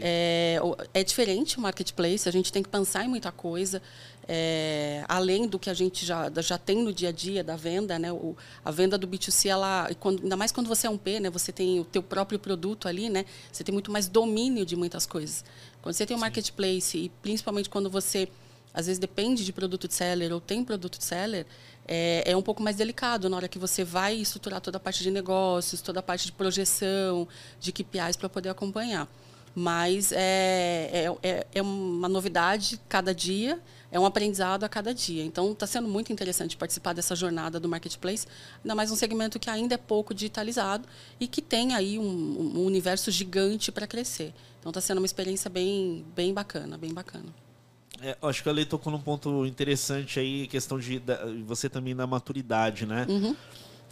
É, 0.01 0.59
é 0.93 1.05
diferente 1.05 1.57
o 1.57 1.61
marketplace, 1.61 2.29
a 2.29 2.33
gente 2.33 2.53
tem 2.53 2.65
que 2.65 2.69
pensar 2.69 3.05
em 3.05 3.09
muita 3.09 3.31
coisa, 3.31 3.81
é, 4.27 5.05
além 5.07 5.47
do 5.47 5.57
que 5.57 5.71
a 5.71 5.75
gente 5.75 6.05
já, 6.05 6.29
já 6.39 6.59
tem 6.59 6.83
no 6.83 6.93
dia 6.93 7.11
a 7.11 7.13
dia 7.13 7.45
da 7.45 7.55
venda, 7.55 7.97
né? 7.97 8.11
O, 8.11 8.37
a 8.65 8.73
venda 8.73 8.99
do 8.99 9.07
B2C, 9.07 9.51
ela, 9.51 9.89
quando, 10.01 10.21
ainda 10.21 10.37
mais 10.37 10.51
quando 10.51 10.67
você 10.67 10.89
é 10.89 10.91
um 10.91 10.99
P, 10.99 11.21
né? 11.21 11.31
você 11.31 11.53
tem 11.53 11.79
o 11.79 11.85
teu 11.85 12.03
próprio 12.03 12.37
produto 12.41 12.89
ali, 12.89 13.09
né? 13.09 13.25
você 13.53 13.63
tem 13.63 13.73
muito 13.73 13.93
mais 13.93 14.09
domínio 14.09 14.67
de 14.67 14.75
muitas 14.75 15.07
coisas. 15.07 15.45
Quando 15.81 15.95
você 15.95 16.05
tem 16.05 16.17
o 16.17 16.19
um 16.19 16.23
marketplace, 16.23 16.99
e 16.99 17.09
principalmente 17.23 17.71
quando 17.71 17.89
você 17.89 18.29
às 18.75 18.87
vezes 18.87 18.99
depende 18.99 19.45
de 19.45 19.53
produto 19.53 19.87
de 19.87 19.95
seller 19.95 20.33
ou 20.33 20.41
tem 20.41 20.65
produto 20.65 20.99
de 20.99 21.05
seller, 21.05 21.47
é, 21.87 22.23
é, 22.27 22.37
um 22.37 22.43
pouco 22.43 22.63
mais 22.63 22.77
delicado 22.77 23.29
na 23.29 23.37
hora 23.37 23.49
que 23.49 23.59
você 23.59 23.85
vai 23.85 24.15
estruturar 24.17 24.61
toda 24.61 24.79
a 24.79 24.81
parte 24.81 25.03
de 25.03 25.11
negócios, 25.11 25.81
toda 25.81 26.01
a 26.01 26.03
parte 26.03 26.27
de 26.27 26.33
projeção, 26.33 27.29
de 27.61 27.73
KPIs 27.73 28.17
para 28.17 28.29
poder 28.29 28.49
acompanhar. 28.49 29.09
Mas 29.55 30.11
é, 30.11 30.91
é, 30.93 31.17
é, 31.23 31.47
é 31.55 31.63
uma 31.63 32.09
novidade 32.09 32.81
cada 32.89 33.15
dia, 33.15 33.61
é 33.93 34.01
um 34.01 34.05
aprendizado 34.05 34.65
a 34.65 34.69
cada 34.69 34.93
dia. 34.93 35.23
Então, 35.23 35.53
está 35.53 35.67
sendo 35.67 35.87
muito 35.87 36.13
interessante 36.13 36.57
participar 36.57 36.93
dessa 36.93 37.15
jornada 37.15 37.61
do 37.61 37.69
marketplace, 37.69 38.27
ainda 38.65 38.75
mais 38.75 38.91
um 38.91 38.97
segmento 38.97 39.39
que 39.39 39.49
ainda 39.49 39.77
é 39.77 39.79
pouco 39.79 40.13
digitalizado 40.13 40.89
e 41.21 41.29
que 41.29 41.41
tem 41.41 41.75
aí 41.75 41.99
um, 42.01 42.59
um 42.59 42.65
universo 42.65 43.13
gigante 43.13 43.71
para 43.71 43.87
crescer. 43.87 44.35
Então, 44.59 44.71
está 44.71 44.81
sendo 44.81 44.99
uma 44.99 45.07
experiência 45.07 45.49
bem, 45.49 46.05
bem 46.17 46.35
bacana, 46.35 46.77
bem 46.77 46.93
bacana. 46.93 47.44
É, 48.05 48.19
acho 48.21 48.43
que 48.43 48.49
a 48.51 48.53
Lei 48.53 48.67
tocou 48.67 48.93
num 48.93 49.01
ponto 49.01 49.47
interessante 49.47 50.21
aí, 50.21 50.47
questão 50.47 50.79
de 50.79 50.99
da, 50.99 51.21
você 51.47 51.71
também 51.71 51.95
na 51.95 52.07
maturidade, 52.07 52.85
né? 52.85 53.07
Uhum. 53.09 53.35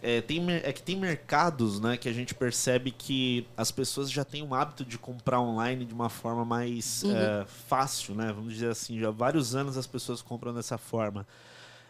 É, 0.02 0.21
tem, 0.21 0.45
é 0.50 0.71
que 0.71 0.83
tem 0.83 0.97
mercados 0.97 1.81
né, 1.81 1.97
que 1.97 2.09
a 2.09 2.12
gente 2.12 2.35
percebe 2.35 2.90
que 2.90 3.47
as 3.57 3.71
pessoas 3.71 4.11
já 4.11 4.23
têm 4.25 4.42
o 4.42 4.52
hábito 4.52 4.85
de 4.85 4.99
comprar 4.99 5.40
online 5.40 5.87
de 5.87 5.95
uma 5.95 6.11
forma 6.11 6.45
mais 6.45 7.04
uhum. 7.04 7.16
é, 7.16 7.47
fácil, 7.69 8.14
né? 8.14 8.33
Vamos 8.33 8.52
dizer 8.52 8.69
assim, 8.69 9.00
já 9.00 9.09
há 9.09 9.12
vários 9.12 9.54
anos 9.54 9.78
as 9.78 9.87
pessoas 9.87 10.21
compram 10.21 10.52
dessa 10.52 10.76
forma. 10.76 11.26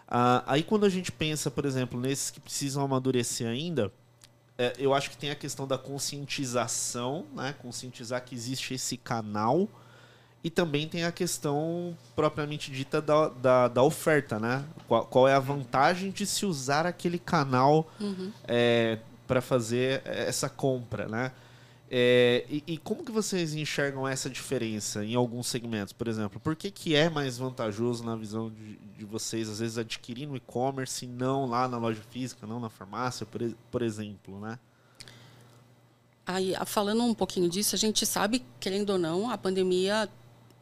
Ah, 0.07 0.45
aí 0.47 0.63
quando 0.63 0.87
a 0.87 0.89
gente 0.89 1.11
pensa, 1.11 1.51
por 1.51 1.65
exemplo, 1.65 1.99
nesses 1.99 2.31
que 2.31 2.39
precisam 2.39 2.85
amadurecer 2.85 3.49
ainda, 3.49 3.91
é, 4.57 4.75
eu 4.79 4.95
acho 4.95 5.11
que 5.11 5.17
tem 5.17 5.31
a 5.31 5.35
questão 5.35 5.67
da 5.67 5.77
conscientização, 5.77 7.27
né? 7.35 7.53
Conscientizar 7.61 8.23
que 8.23 8.35
existe 8.35 8.75
esse 8.75 8.97
canal. 8.97 9.69
E 10.45 10.51
também 10.51 10.89
tem 10.89 11.05
a 11.05 11.13
questão 11.13 11.97
propriamente 12.17 12.71
dita 12.71 13.01
da, 13.01 13.29
da, 13.29 13.69
da 13.69 13.83
oferta, 13.83 14.41
né? 14.41 14.65
Qual, 14.89 15.05
qual, 15.07 15.29
é 15.29 15.35
a 15.35 15.39
vantagem 15.39 16.11
de 16.11 16.27
se 16.27 16.45
usar 16.45 16.85
aquele 16.85 17.19
canal 17.19 17.89
uhum. 18.01 18.33
é, 18.49 18.99
para 19.27 19.41
fazer 19.41 20.03
essa 20.05 20.49
compra, 20.49 21.07
né? 21.07 21.33
É, 21.95 22.47
e, 22.49 22.65
e, 22.67 22.79
como 22.79 23.05
que 23.05 23.13
vocês 23.13 23.55
enxergam 23.55 24.09
essa 24.09 24.31
diferença 24.31 25.05
em 25.05 25.15
alguns 25.15 25.47
segmentos, 25.47 25.93
por 25.93 26.09
exemplo? 26.09 26.41
Por 26.41 26.57
que, 26.57 26.71
que 26.71 26.95
é 26.95 27.11
mais 27.11 27.37
vantajoso 27.37 28.03
na 28.03 28.17
visão 28.17 28.51
de, 28.51 28.79
de 28.97 29.05
vocês, 29.05 29.47
às 29.47 29.59
vezes, 29.59 29.77
adquirir 29.77 30.27
no 30.27 30.35
e-commerce 30.35 31.05
e 31.05 31.09
não 31.09 31.45
lá 31.45 31.69
na 31.69 31.77
loja 31.77 32.01
física, 32.11 32.47
não 32.47 32.59
na 32.59 32.71
farmácia, 32.71 33.27
por, 33.27 33.43
por 33.71 33.83
exemplo, 33.83 34.41
né? 34.41 34.59
Aí, 36.27 36.55
falando 36.65 37.03
um 37.03 37.13
pouquinho 37.13 37.47
disso, 37.51 37.75
a 37.75 37.79
gente 37.79 38.07
sabe, 38.07 38.43
querendo 38.59 38.91
ou 38.91 38.99
não, 38.99 39.31
a 39.31 39.37
pandemia 39.37 40.09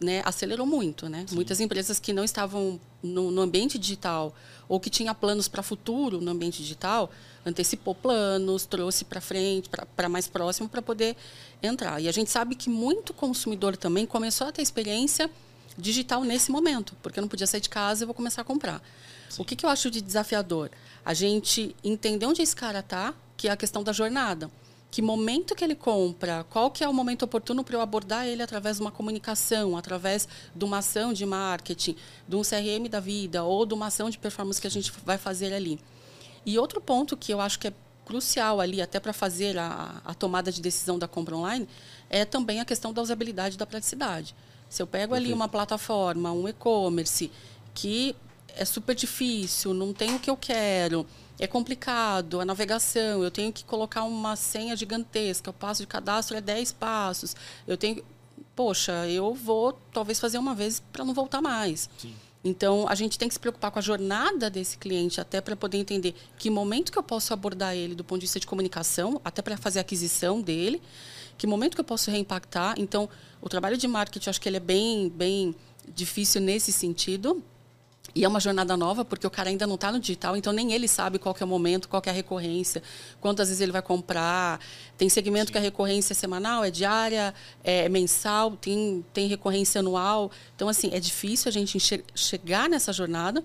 né, 0.00 0.22
acelerou 0.24 0.66
muito. 0.66 1.08
Né? 1.08 1.26
Muitas 1.32 1.60
empresas 1.60 1.98
que 1.98 2.12
não 2.12 2.24
estavam 2.24 2.80
no, 3.02 3.30
no 3.30 3.42
ambiente 3.42 3.78
digital 3.78 4.34
ou 4.68 4.80
que 4.80 4.88
tinha 4.88 5.14
planos 5.14 5.48
para 5.48 5.62
futuro 5.62 6.20
no 6.20 6.30
ambiente 6.30 6.62
digital, 6.62 7.10
antecipou 7.44 7.94
planos, 7.94 8.64
trouxe 8.64 9.04
para 9.04 9.20
frente, 9.20 9.68
para 9.68 10.08
mais 10.08 10.28
próximo, 10.28 10.68
para 10.68 10.80
poder 10.80 11.16
entrar. 11.62 12.00
E 12.00 12.08
a 12.08 12.12
gente 12.12 12.30
sabe 12.30 12.54
que 12.54 12.70
muito 12.70 13.12
consumidor 13.12 13.76
também 13.76 14.06
começou 14.06 14.46
a 14.46 14.52
ter 14.52 14.62
experiência 14.62 15.28
digital 15.76 16.22
nesse 16.22 16.50
momento, 16.50 16.94
porque 17.02 17.18
eu 17.18 17.22
não 17.22 17.28
podia 17.28 17.46
sair 17.46 17.60
de 17.60 17.68
casa 17.68 18.04
e 18.04 18.06
vou 18.06 18.14
começar 18.14 18.42
a 18.42 18.44
comprar. 18.44 18.82
Sim. 19.28 19.42
O 19.42 19.44
que, 19.44 19.56
que 19.56 19.66
eu 19.66 19.70
acho 19.70 19.90
de 19.90 20.00
desafiador? 20.00 20.70
A 21.04 21.14
gente 21.14 21.74
entender 21.82 22.26
onde 22.26 22.42
esse 22.42 22.54
cara 22.54 22.80
está, 22.80 23.14
que 23.36 23.48
é 23.48 23.50
a 23.50 23.56
questão 23.56 23.82
da 23.82 23.92
jornada 23.92 24.50
que 24.90 25.00
momento 25.00 25.54
que 25.54 25.62
ele 25.62 25.76
compra, 25.76 26.44
qual 26.50 26.70
que 26.70 26.82
é 26.82 26.88
o 26.88 26.92
momento 26.92 27.22
oportuno 27.22 27.62
para 27.62 27.76
eu 27.76 27.80
abordar 27.80 28.26
ele 28.26 28.42
através 28.42 28.76
de 28.76 28.82
uma 28.82 28.90
comunicação, 28.90 29.76
através 29.76 30.26
de 30.54 30.64
uma 30.64 30.78
ação 30.78 31.12
de 31.12 31.24
marketing, 31.24 31.94
de 32.26 32.36
um 32.36 32.42
CRM 32.42 32.88
da 32.90 32.98
vida 32.98 33.44
ou 33.44 33.64
de 33.64 33.72
uma 33.72 33.86
ação 33.86 34.10
de 34.10 34.18
performance 34.18 34.60
que 34.60 34.66
a 34.66 34.70
gente 34.70 34.92
vai 35.04 35.16
fazer 35.16 35.54
ali. 35.54 35.78
E 36.44 36.58
outro 36.58 36.80
ponto 36.80 37.16
que 37.16 37.32
eu 37.32 37.40
acho 37.40 37.58
que 37.58 37.68
é 37.68 37.72
crucial 38.04 38.60
ali, 38.60 38.82
até 38.82 38.98
para 38.98 39.12
fazer 39.12 39.56
a, 39.56 40.02
a, 40.04 40.12
tomada 40.12 40.50
de 40.50 40.60
decisão 40.60 40.98
da 40.98 41.06
compra 41.06 41.36
online, 41.36 41.68
é 42.08 42.24
também 42.24 42.58
a 42.58 42.64
questão 42.64 42.92
da 42.92 43.00
usabilidade 43.00 43.54
e 43.54 43.58
da 43.58 43.66
praticidade. 43.66 44.34
Se 44.68 44.82
eu 44.82 44.86
pego 44.86 45.12
Perfeito. 45.12 45.26
ali 45.26 45.32
uma 45.32 45.48
plataforma, 45.48 46.32
um 46.32 46.48
e-commerce, 46.48 47.30
que 47.72 48.16
é 48.56 48.64
super 48.64 48.96
difícil, 48.96 49.72
não 49.72 49.92
tem 49.92 50.16
o 50.16 50.18
que 50.18 50.28
eu 50.28 50.36
quero, 50.36 51.06
é 51.40 51.46
complicado 51.46 52.38
a 52.38 52.44
navegação, 52.44 53.24
eu 53.24 53.30
tenho 53.30 53.50
que 53.50 53.64
colocar 53.64 54.04
uma 54.04 54.36
senha 54.36 54.76
gigantesca, 54.76 55.48
o 55.48 55.54
passo 55.54 55.80
de 55.80 55.86
cadastro 55.86 56.36
é 56.36 56.40
10 56.40 56.72
passos. 56.72 57.34
Eu 57.66 57.78
tenho. 57.78 58.04
Poxa, 58.54 59.08
eu 59.08 59.32
vou 59.32 59.72
talvez 59.90 60.20
fazer 60.20 60.36
uma 60.36 60.54
vez 60.54 60.82
para 60.92 61.02
não 61.02 61.14
voltar 61.14 61.40
mais. 61.40 61.88
Sim. 61.96 62.14
Então, 62.44 62.86
a 62.88 62.94
gente 62.94 63.18
tem 63.18 63.26
que 63.26 63.34
se 63.34 63.40
preocupar 63.40 63.70
com 63.70 63.78
a 63.78 63.82
jornada 63.82 64.50
desse 64.50 64.76
cliente, 64.76 65.18
até 65.18 65.40
para 65.40 65.56
poder 65.56 65.78
entender 65.78 66.14
que 66.38 66.50
momento 66.50 66.92
que 66.92 66.98
eu 66.98 67.02
posso 67.02 67.32
abordar 67.32 67.74
ele 67.74 67.94
do 67.94 68.04
ponto 68.04 68.20
de 68.20 68.26
vista 68.26 68.40
de 68.40 68.46
comunicação, 68.46 69.18
até 69.24 69.40
para 69.40 69.56
fazer 69.56 69.78
a 69.78 69.82
aquisição 69.82 70.42
dele, 70.42 70.80
que 71.38 71.46
momento 71.46 71.74
que 71.74 71.80
eu 71.80 71.84
posso 71.84 72.10
reimpactar. 72.10 72.74
Então, 72.78 73.08
o 73.40 73.48
trabalho 73.48 73.78
de 73.78 73.88
marketing, 73.88 74.28
eu 74.28 74.30
acho 74.30 74.40
que 74.40 74.48
ele 74.48 74.58
é 74.58 74.60
bem, 74.60 75.08
bem 75.08 75.54
difícil 75.94 76.40
nesse 76.40 76.70
sentido, 76.70 77.42
e 78.14 78.24
é 78.24 78.28
uma 78.28 78.40
jornada 78.40 78.76
nova, 78.76 79.04
porque 79.04 79.26
o 79.26 79.30
cara 79.30 79.50
ainda 79.50 79.66
não 79.66 79.76
está 79.76 79.92
no 79.92 80.00
digital, 80.00 80.36
então 80.36 80.52
nem 80.52 80.72
ele 80.72 80.88
sabe 80.88 81.18
qual 81.18 81.36
é 81.38 81.44
o 81.44 81.46
momento, 81.46 81.88
qual 81.88 82.02
é 82.04 82.10
a 82.10 82.12
recorrência, 82.12 82.82
quantas 83.20 83.48
vezes 83.48 83.60
ele 83.60 83.72
vai 83.72 83.82
comprar. 83.82 84.60
Tem 84.98 85.08
segmento 85.08 85.46
Sim. 85.46 85.52
que 85.52 85.58
a 85.58 85.60
recorrência 85.60 86.12
é 86.12 86.16
semanal, 86.16 86.64
é 86.64 86.70
diária, 86.70 87.32
é 87.62 87.88
mensal, 87.88 88.52
tem, 88.52 89.04
tem 89.12 89.28
recorrência 89.28 89.78
anual. 89.78 90.30
Então, 90.56 90.68
assim, 90.68 90.90
é 90.92 90.98
difícil 90.98 91.48
a 91.48 91.52
gente 91.52 91.78
chegar 92.14 92.68
nessa 92.68 92.92
jornada. 92.92 93.44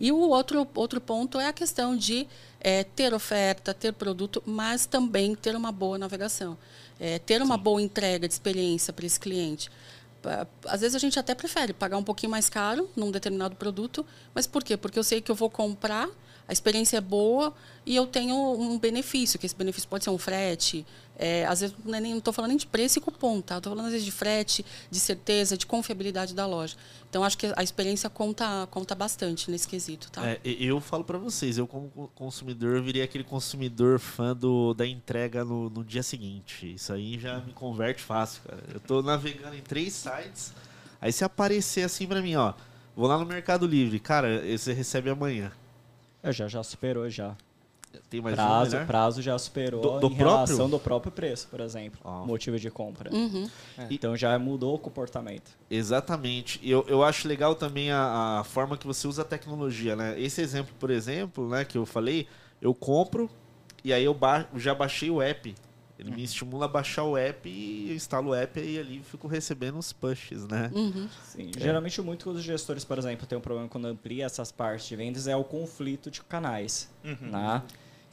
E 0.00 0.10
o 0.10 0.18
outro, 0.18 0.66
outro 0.74 1.00
ponto 1.00 1.38
é 1.38 1.46
a 1.46 1.52
questão 1.52 1.96
de 1.96 2.26
é, 2.60 2.84
ter 2.84 3.12
oferta, 3.12 3.74
ter 3.74 3.92
produto, 3.92 4.42
mas 4.46 4.86
também 4.86 5.34
ter 5.34 5.54
uma 5.54 5.70
boa 5.70 5.98
navegação. 5.98 6.56
É, 6.98 7.18
ter 7.18 7.42
uma 7.42 7.56
Sim. 7.56 7.62
boa 7.62 7.82
entrega 7.82 8.28
de 8.28 8.34
experiência 8.34 8.92
para 8.92 9.04
esse 9.04 9.18
cliente 9.18 9.70
às 10.66 10.80
vezes 10.80 10.94
a 10.94 10.98
gente 10.98 11.18
até 11.18 11.34
prefere 11.34 11.72
pagar 11.72 11.96
um 11.96 12.02
pouquinho 12.02 12.30
mais 12.30 12.48
caro 12.48 12.88
num 12.96 13.10
determinado 13.10 13.56
produto, 13.56 14.04
mas 14.34 14.46
por 14.46 14.62
quê? 14.62 14.76
Porque 14.76 14.98
eu 14.98 15.04
sei 15.04 15.20
que 15.20 15.30
eu 15.30 15.34
vou 15.34 15.50
comprar 15.50 16.08
a 16.46 16.52
experiência 16.52 16.98
é 16.98 17.00
boa 17.00 17.54
e 17.86 17.96
eu 17.96 18.06
tenho 18.06 18.36
um 18.36 18.78
benefício, 18.78 19.38
que 19.38 19.46
esse 19.46 19.54
benefício 19.54 19.88
pode 19.88 20.04
ser 20.04 20.10
um 20.10 20.18
frete. 20.18 20.86
É, 21.16 21.46
às 21.46 21.60
vezes 21.60 21.76
não 21.84 21.94
é 21.94 22.08
estou 22.08 22.34
falando 22.34 22.50
nem 22.50 22.58
de 22.58 22.66
preço 22.66 22.98
e 22.98 23.00
cupom, 23.00 23.40
tá? 23.40 23.56
Estou 23.56 23.70
falando 23.70 23.86
às 23.86 23.92
vezes 23.92 24.04
de 24.04 24.12
frete, 24.12 24.64
de 24.90 25.00
certeza, 25.00 25.56
de 25.56 25.64
confiabilidade 25.64 26.34
da 26.34 26.46
loja. 26.46 26.76
Então 27.14 27.22
acho 27.22 27.38
que 27.38 27.52
a 27.54 27.62
experiência 27.62 28.10
conta, 28.10 28.66
conta 28.72 28.92
bastante 28.92 29.48
nesse 29.48 29.68
quesito, 29.68 30.10
tá? 30.10 30.28
É, 30.28 30.40
eu 30.44 30.80
falo 30.80 31.04
para 31.04 31.16
vocês, 31.16 31.56
eu 31.56 31.64
como 31.64 32.10
consumidor 32.12 32.82
virei 32.82 33.02
aquele 33.02 33.22
consumidor 33.22 34.00
fã 34.00 34.34
do, 34.34 34.74
da 34.74 34.84
entrega 34.84 35.44
no, 35.44 35.70
no 35.70 35.84
dia 35.84 36.02
seguinte. 36.02 36.74
Isso 36.74 36.92
aí 36.92 37.16
já 37.16 37.38
me 37.38 37.52
converte 37.52 38.02
fácil, 38.02 38.42
cara. 38.42 38.64
Eu 38.68 38.78
estou 38.78 39.00
navegando 39.00 39.54
em 39.54 39.60
três 39.60 39.92
sites, 39.92 40.52
aí 41.00 41.12
se 41.12 41.22
aparecer 41.22 41.84
assim 41.84 42.04
para 42.04 42.20
mim, 42.20 42.34
ó, 42.34 42.52
vou 42.96 43.06
lá 43.06 43.16
no 43.16 43.24
Mercado 43.24 43.64
Livre, 43.64 44.00
cara, 44.00 44.42
você 44.44 44.72
recebe 44.72 45.08
amanhã. 45.08 45.52
Eu 46.20 46.32
já, 46.32 46.48
já 46.48 46.64
superou 46.64 47.08
já. 47.08 47.36
Tem 48.08 48.20
mais 48.20 48.34
prazo, 48.34 48.76
um, 48.76 48.86
prazo 48.86 49.22
já 49.22 49.38
superou 49.38 49.80
do, 49.80 50.00
do 50.00 50.06
em 50.06 50.16
próprio? 50.16 50.26
relação 50.26 50.70
do 50.70 50.78
próprio 50.78 51.12
preço, 51.12 51.48
por 51.48 51.60
exemplo. 51.60 52.00
Oh. 52.04 52.26
Motivo 52.26 52.58
de 52.58 52.70
compra. 52.70 53.14
Uhum. 53.14 53.48
É. 53.78 53.86
Então 53.90 54.16
já 54.16 54.38
mudou 54.38 54.74
o 54.74 54.78
comportamento. 54.78 55.50
Exatamente. 55.70 56.60
E 56.62 56.70
eu, 56.70 56.84
eu 56.88 57.02
acho 57.02 57.26
legal 57.26 57.54
também 57.54 57.90
a, 57.90 58.40
a 58.40 58.44
forma 58.44 58.76
que 58.76 58.86
você 58.86 59.06
usa 59.06 59.22
a 59.22 59.24
tecnologia, 59.24 59.96
né? 59.96 60.20
Esse 60.20 60.40
exemplo, 60.40 60.74
por 60.78 60.90
exemplo, 60.90 61.48
né, 61.48 61.64
que 61.64 61.78
eu 61.78 61.86
falei, 61.86 62.26
eu 62.60 62.74
compro 62.74 63.30
e 63.82 63.92
aí 63.92 64.04
eu 64.04 64.14
ba 64.14 64.46
já 64.56 64.74
baixei 64.74 65.10
o 65.10 65.20
app 65.20 65.54
ele 65.98 66.10
me 66.10 66.24
estimula 66.24 66.64
a 66.64 66.68
baixar 66.68 67.04
o 67.04 67.16
app 67.16 67.48
e 67.48 67.90
eu 67.90 67.94
instalo 67.94 68.30
o 68.30 68.34
app 68.34 68.60
e 68.60 68.78
ali 68.78 69.00
fico 69.00 69.28
recebendo 69.28 69.78
os 69.78 69.92
pushes, 69.92 70.46
né? 70.46 70.70
Uhum. 70.74 71.08
Sim. 71.22 71.50
É. 71.56 71.60
Geralmente, 71.60 72.00
muitos 72.02 72.42
gestores, 72.42 72.84
por 72.84 72.98
exemplo, 72.98 73.26
tem 73.26 73.38
um 73.38 73.40
problema 73.40 73.68
quando 73.68 73.86
amplia 73.86 74.26
essas 74.26 74.50
partes 74.50 74.86
de 74.88 74.96
vendas, 74.96 75.28
é 75.28 75.36
o 75.36 75.44
conflito 75.44 76.10
de 76.10 76.20
canais. 76.22 76.90
Uhum. 77.04 77.30
Né? 77.30 77.62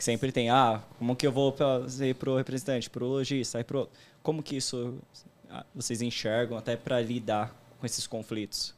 Que 0.02 0.06
sempre 0.06 0.32
tem, 0.32 0.50
ah, 0.50 0.82
como 0.98 1.16
que 1.16 1.28
eu 1.28 1.32
vou 1.32 1.52
fazer 1.52 2.16
para 2.16 2.32
o 2.32 2.36
representante, 2.36 2.90
para 2.90 3.04
o 3.04 3.08
lojista, 3.08 3.60
aí 3.60 3.64
pro... 3.64 3.88
como 4.24 4.42
que 4.42 4.56
isso 4.56 4.96
ah, 5.48 5.64
vocês 5.76 6.02
enxergam 6.02 6.58
até 6.58 6.76
para 6.76 7.00
lidar 7.00 7.56
com 7.80 7.86
esses 7.86 8.08
conflitos? 8.08 8.74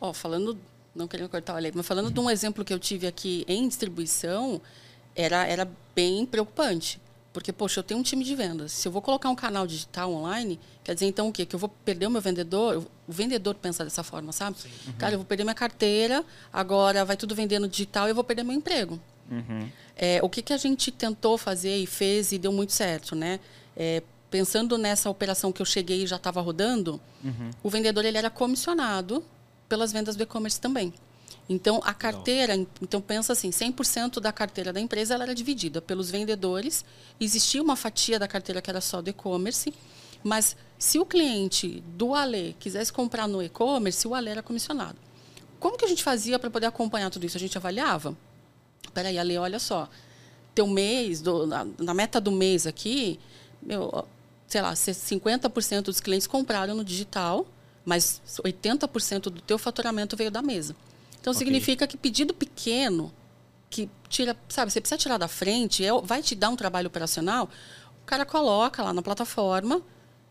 Ó, 0.00 0.10
oh, 0.10 0.14
falando, 0.14 0.56
não 0.94 1.08
querendo 1.08 1.28
cortar 1.28 1.56
o 1.56 1.58
lei, 1.58 1.72
mas 1.74 1.84
falando 1.84 2.08
de 2.08 2.20
um 2.20 2.30
exemplo 2.30 2.64
que 2.64 2.72
eu 2.72 2.78
tive 2.78 3.08
aqui 3.08 3.44
em 3.48 3.66
distribuição, 3.66 4.62
era, 5.16 5.44
era 5.44 5.68
bem 5.92 6.24
preocupante 6.24 7.00
porque, 7.38 7.52
poxa, 7.52 7.78
eu 7.80 7.84
tenho 7.84 8.00
um 8.00 8.02
time 8.02 8.24
de 8.24 8.34
vendas. 8.34 8.72
Se 8.72 8.88
eu 8.88 8.92
vou 8.92 9.02
colocar 9.02 9.28
um 9.28 9.34
canal 9.34 9.66
digital 9.66 10.12
online, 10.12 10.58
quer 10.82 10.94
dizer, 10.94 11.06
então 11.06 11.28
o 11.28 11.32
quê? 11.32 11.46
Que 11.46 11.54
eu 11.54 11.58
vou 11.58 11.68
perder 11.68 12.06
o 12.06 12.10
meu 12.10 12.20
vendedor? 12.20 12.78
O 13.06 13.12
vendedor 13.12 13.54
pensa 13.54 13.84
dessa 13.84 14.02
forma, 14.02 14.32
sabe? 14.32 14.56
Uhum. 14.86 14.92
Cara, 14.94 15.14
eu 15.14 15.18
vou 15.18 15.24
perder 15.24 15.44
minha 15.44 15.54
carteira, 15.54 16.24
agora 16.52 17.04
vai 17.04 17.16
tudo 17.16 17.34
vender 17.34 17.58
no 17.58 17.68
digital 17.68 18.08
e 18.08 18.10
eu 18.10 18.14
vou 18.14 18.24
perder 18.24 18.42
meu 18.42 18.56
emprego. 18.56 18.98
Uhum. 19.30 19.68
É, 19.96 20.20
o 20.22 20.28
que, 20.28 20.42
que 20.42 20.52
a 20.52 20.56
gente 20.56 20.90
tentou 20.90 21.36
fazer 21.36 21.76
e 21.76 21.86
fez 21.86 22.32
e 22.32 22.38
deu 22.38 22.52
muito 22.52 22.72
certo, 22.72 23.14
né? 23.14 23.40
É, 23.76 24.02
pensando 24.30 24.76
nessa 24.76 25.08
operação 25.10 25.52
que 25.52 25.60
eu 25.60 25.66
cheguei 25.66 26.02
e 26.02 26.06
já 26.06 26.16
estava 26.16 26.40
rodando, 26.40 27.00
uhum. 27.24 27.50
o 27.62 27.70
vendedor 27.70 28.04
ele 28.04 28.18
era 28.18 28.30
comissionado 28.30 29.24
pelas 29.68 29.92
vendas 29.92 30.16
do 30.16 30.22
e-commerce 30.22 30.60
também. 30.60 30.92
Então, 31.48 31.80
a 31.82 31.94
carteira, 31.94 32.56
Não. 32.56 32.66
então 32.82 33.00
pensa 33.00 33.32
assim, 33.32 33.50
100% 33.50 34.20
da 34.20 34.30
carteira 34.30 34.72
da 34.72 34.80
empresa 34.80 35.14
ela 35.14 35.24
era 35.24 35.34
dividida 35.34 35.80
pelos 35.80 36.10
vendedores, 36.10 36.84
existia 37.18 37.62
uma 37.62 37.74
fatia 37.74 38.18
da 38.18 38.28
carteira 38.28 38.60
que 38.60 38.68
era 38.68 38.82
só 38.82 39.00
do 39.00 39.08
e-commerce, 39.08 39.72
mas 40.22 40.56
se 40.78 40.98
o 40.98 41.06
cliente 41.06 41.82
do 41.96 42.14
Ale 42.14 42.54
quisesse 42.58 42.92
comprar 42.92 43.26
no 43.26 43.42
e-commerce, 43.42 44.06
o 44.06 44.14
Ale 44.14 44.28
era 44.28 44.42
comissionado. 44.42 44.96
Como 45.58 45.76
que 45.76 45.84
a 45.84 45.88
gente 45.88 46.04
fazia 46.04 46.38
para 46.38 46.50
poder 46.50 46.66
acompanhar 46.66 47.10
tudo 47.10 47.24
isso? 47.24 47.36
A 47.36 47.40
gente 47.40 47.56
avaliava. 47.56 48.16
Peraí, 48.92 49.18
Ale, 49.18 49.38
olha 49.38 49.58
só, 49.58 49.88
teu 50.54 50.66
mês, 50.66 51.20
do, 51.20 51.46
na, 51.46 51.66
na, 51.78 51.94
meta 51.94 52.20
do 52.20 52.32
mês 52.32 52.66
aqui, 52.66 53.20
meu, 53.62 54.06
sei 54.46 54.60
lá, 54.60 54.72
50% 54.72 55.82
dos 55.82 56.00
clientes 56.00 56.26
compraram 56.26 56.74
no 56.74 56.84
digital, 56.84 57.46
mas 57.84 58.20
80% 58.42 59.22
do 59.22 59.40
teu 59.40 59.58
faturamento 59.58 60.16
veio 60.16 60.30
da 60.30 60.42
mesa. 60.42 60.74
Então 61.20 61.32
okay. 61.32 61.38
significa 61.46 61.86
que 61.86 61.96
pedido 61.96 62.34
pequeno, 62.34 63.12
que 63.70 63.88
tira, 64.08 64.36
sabe, 64.48 64.72
você 64.72 64.80
precisa 64.80 64.98
tirar 64.98 65.18
da 65.18 65.28
frente, 65.28 65.84
é, 65.84 65.92
vai 66.02 66.22
te 66.22 66.34
dar 66.34 66.48
um 66.48 66.56
trabalho 66.56 66.86
operacional, 66.88 67.48
o 68.02 68.06
cara 68.06 68.24
coloca 68.24 68.82
lá 68.82 68.92
na 68.92 69.02
plataforma 69.02 69.82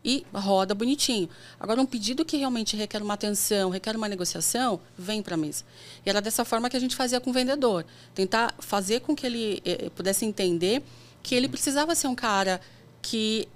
e 0.08 0.24
roda 0.32 0.74
bonitinho. 0.74 1.28
Agora, 1.60 1.82
um 1.82 1.84
pedido 1.84 2.24
que 2.24 2.38
realmente 2.38 2.74
requer 2.74 3.02
uma 3.02 3.12
atenção, 3.12 3.68
requer 3.68 3.94
uma 3.94 4.08
negociação, 4.08 4.80
vem 4.96 5.22
para 5.22 5.34
a 5.34 5.36
mesa. 5.36 5.64
E 6.04 6.08
era 6.08 6.22
dessa 6.22 6.46
forma 6.46 6.70
que 6.70 6.76
a 6.78 6.80
gente 6.80 6.96
fazia 6.96 7.20
com 7.20 7.28
o 7.28 7.32
vendedor. 7.32 7.84
Tentar 8.14 8.54
fazer 8.58 9.00
com 9.00 9.14
que 9.14 9.26
ele 9.26 9.62
eh, 9.66 9.90
pudesse 9.94 10.24
entender 10.24 10.82
que 11.22 11.34
ele 11.34 11.46
precisava 11.46 11.94
ser 11.94 12.06
um 12.06 12.14
cara 12.14 12.58
que 13.02 13.46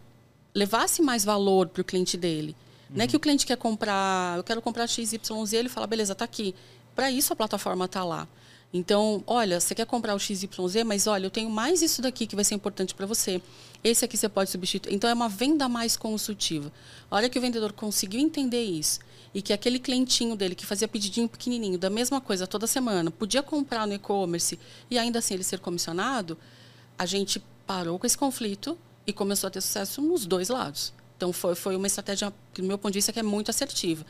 levasse 0.54 1.00
mais 1.00 1.24
valor 1.24 1.68
para 1.68 1.80
o 1.80 1.84
cliente 1.84 2.18
dele. 2.18 2.54
Uhum. 2.90 2.96
Não 2.96 3.04
é 3.04 3.08
que 3.08 3.16
o 3.16 3.20
cliente 3.20 3.46
quer 3.46 3.56
comprar, 3.56 4.36
eu 4.36 4.44
quero 4.44 4.60
comprar 4.60 4.86
XYZ, 4.86 5.54
ele 5.54 5.70
fala, 5.70 5.86
beleza, 5.86 6.12
está 6.12 6.26
aqui. 6.26 6.54
Para 6.94 7.10
isso 7.10 7.32
a 7.32 7.36
plataforma 7.36 7.86
está 7.86 8.04
lá. 8.04 8.28
Então, 8.72 9.22
olha, 9.26 9.60
você 9.60 9.74
quer 9.74 9.84
comprar 9.84 10.14
o 10.14 10.18
XYZ, 10.18 10.48
mas 10.86 11.06
olha, 11.06 11.26
eu 11.26 11.30
tenho 11.30 11.50
mais 11.50 11.82
isso 11.82 12.00
daqui 12.00 12.26
que 12.26 12.34
vai 12.34 12.44
ser 12.44 12.54
importante 12.54 12.94
para 12.94 13.04
você. 13.04 13.42
Esse 13.84 14.04
aqui 14.04 14.16
você 14.16 14.28
pode 14.28 14.50
substituir. 14.50 14.94
Então, 14.94 15.10
é 15.10 15.12
uma 15.12 15.28
venda 15.28 15.68
mais 15.68 15.94
consultiva. 15.96 16.72
A 17.10 17.16
hora 17.16 17.28
que 17.28 17.38
o 17.38 17.42
vendedor 17.42 17.72
conseguiu 17.72 18.20
entender 18.20 18.62
isso 18.62 19.00
e 19.34 19.42
que 19.42 19.52
aquele 19.52 19.78
clientinho 19.78 20.34
dele 20.36 20.54
que 20.54 20.64
fazia 20.64 20.88
pedidinho 20.88 21.28
pequenininho 21.28 21.78
da 21.78 21.90
mesma 21.90 22.20
coisa 22.20 22.46
toda 22.46 22.66
semana 22.66 23.10
podia 23.10 23.42
comprar 23.42 23.86
no 23.86 23.94
e-commerce 23.94 24.58
e 24.90 24.98
ainda 24.98 25.18
assim 25.18 25.34
ele 25.34 25.42
ser 25.42 25.58
comissionado, 25.58 26.36
a 26.98 27.06
gente 27.06 27.42
parou 27.66 27.98
com 27.98 28.06
esse 28.06 28.16
conflito 28.16 28.76
e 29.06 29.12
começou 29.12 29.48
a 29.48 29.50
ter 29.50 29.60
sucesso 29.60 30.00
nos 30.00 30.24
dois 30.24 30.48
lados. 30.48 30.94
Então, 31.16 31.32
foi, 31.32 31.54
foi 31.54 31.76
uma 31.76 31.86
estratégia, 31.86 32.32
que, 32.54 32.62
do 32.62 32.68
meu 32.68 32.78
ponto 32.78 32.92
de 32.92 32.98
vista, 32.98 33.12
que 33.12 33.20
é 33.20 33.22
muito 33.22 33.50
assertiva. 33.50 34.04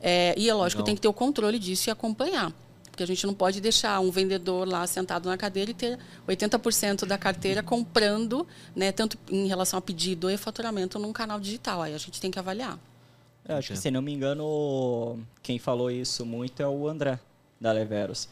É, 0.00 0.34
e 0.36 0.48
é 0.48 0.54
lógico, 0.54 0.80
Não. 0.80 0.86
tem 0.86 0.94
que 0.94 1.00
ter 1.00 1.08
o 1.08 1.12
controle 1.12 1.58
disso 1.58 1.88
e 1.88 1.90
acompanhar. 1.90 2.52
Porque 2.92 3.02
a 3.02 3.06
gente 3.06 3.26
não 3.26 3.32
pode 3.32 3.58
deixar 3.58 3.98
um 4.00 4.10
vendedor 4.10 4.68
lá 4.68 4.86
sentado 4.86 5.26
na 5.26 5.38
cadeira 5.38 5.70
e 5.70 5.74
ter 5.74 5.98
80% 6.28 7.06
da 7.06 7.16
carteira 7.16 7.62
comprando, 7.62 8.46
né, 8.76 8.92
tanto 8.92 9.18
em 9.30 9.48
relação 9.48 9.78
a 9.78 9.82
pedido 9.82 10.30
e 10.30 10.36
faturamento 10.36 10.98
num 10.98 11.10
canal 11.10 11.40
digital. 11.40 11.80
Aí 11.80 11.94
a 11.94 11.98
gente 11.98 12.20
tem 12.20 12.30
que 12.30 12.38
avaliar. 12.38 12.78
Eu 13.48 13.56
acho 13.56 13.72
que, 13.72 13.78
se 13.78 13.90
não 13.90 14.02
me 14.02 14.12
engano, 14.12 15.18
quem 15.42 15.58
falou 15.58 15.90
isso 15.90 16.26
muito 16.26 16.62
é 16.62 16.68
o 16.68 16.86
André, 16.86 17.18
da 17.58 17.72
Leveros. 17.72 18.28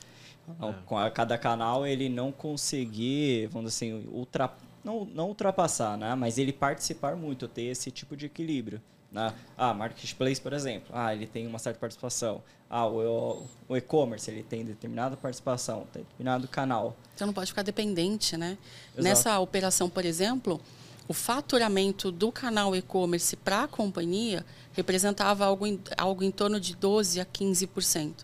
É. 0.46 0.74
Com 0.84 0.98
a, 0.98 1.10
cada 1.10 1.38
canal 1.38 1.86
ele 1.86 2.10
não 2.10 2.30
conseguir, 2.30 3.46
vamos 3.46 3.72
dizer 3.72 3.86
assim, 3.86 4.08
ultra, 4.12 4.52
não, 4.84 5.06
não 5.06 5.28
ultrapassar, 5.28 5.96
né? 5.96 6.14
mas 6.14 6.36
ele 6.36 6.52
participar 6.52 7.16
muito, 7.16 7.48
ter 7.48 7.62
esse 7.62 7.90
tipo 7.90 8.14
de 8.14 8.26
equilíbrio. 8.26 8.80
Né? 9.10 9.34
Ah, 9.58 9.74
Marketplace, 9.74 10.40
por 10.40 10.52
exemplo, 10.52 10.90
ah, 10.94 11.12
ele 11.12 11.26
tem 11.26 11.46
uma 11.46 11.58
certa 11.58 11.80
participação. 11.80 12.42
Ah, 12.68 12.86
o, 12.86 13.44
o 13.68 13.76
e-commerce, 13.76 14.30
ele 14.30 14.44
tem 14.44 14.64
determinada 14.64 15.16
participação, 15.16 15.86
tem 15.92 16.02
determinado 16.02 16.46
canal. 16.46 16.96
Você 17.16 17.26
não 17.26 17.32
pode 17.32 17.50
ficar 17.50 17.62
dependente, 17.62 18.36
né? 18.36 18.56
Exato. 18.92 19.02
Nessa 19.02 19.40
operação, 19.40 19.90
por 19.90 20.04
exemplo, 20.04 20.60
o 21.08 21.12
faturamento 21.12 22.12
do 22.12 22.30
canal 22.30 22.76
e-commerce 22.76 23.34
para 23.34 23.64
a 23.64 23.68
companhia 23.68 24.46
representava 24.74 25.44
algo 25.44 25.66
em, 25.66 25.80
algo 25.98 26.22
em 26.22 26.30
torno 26.30 26.60
de 26.60 26.76
12% 26.76 27.20
a 27.20 27.26
15%. 27.26 28.14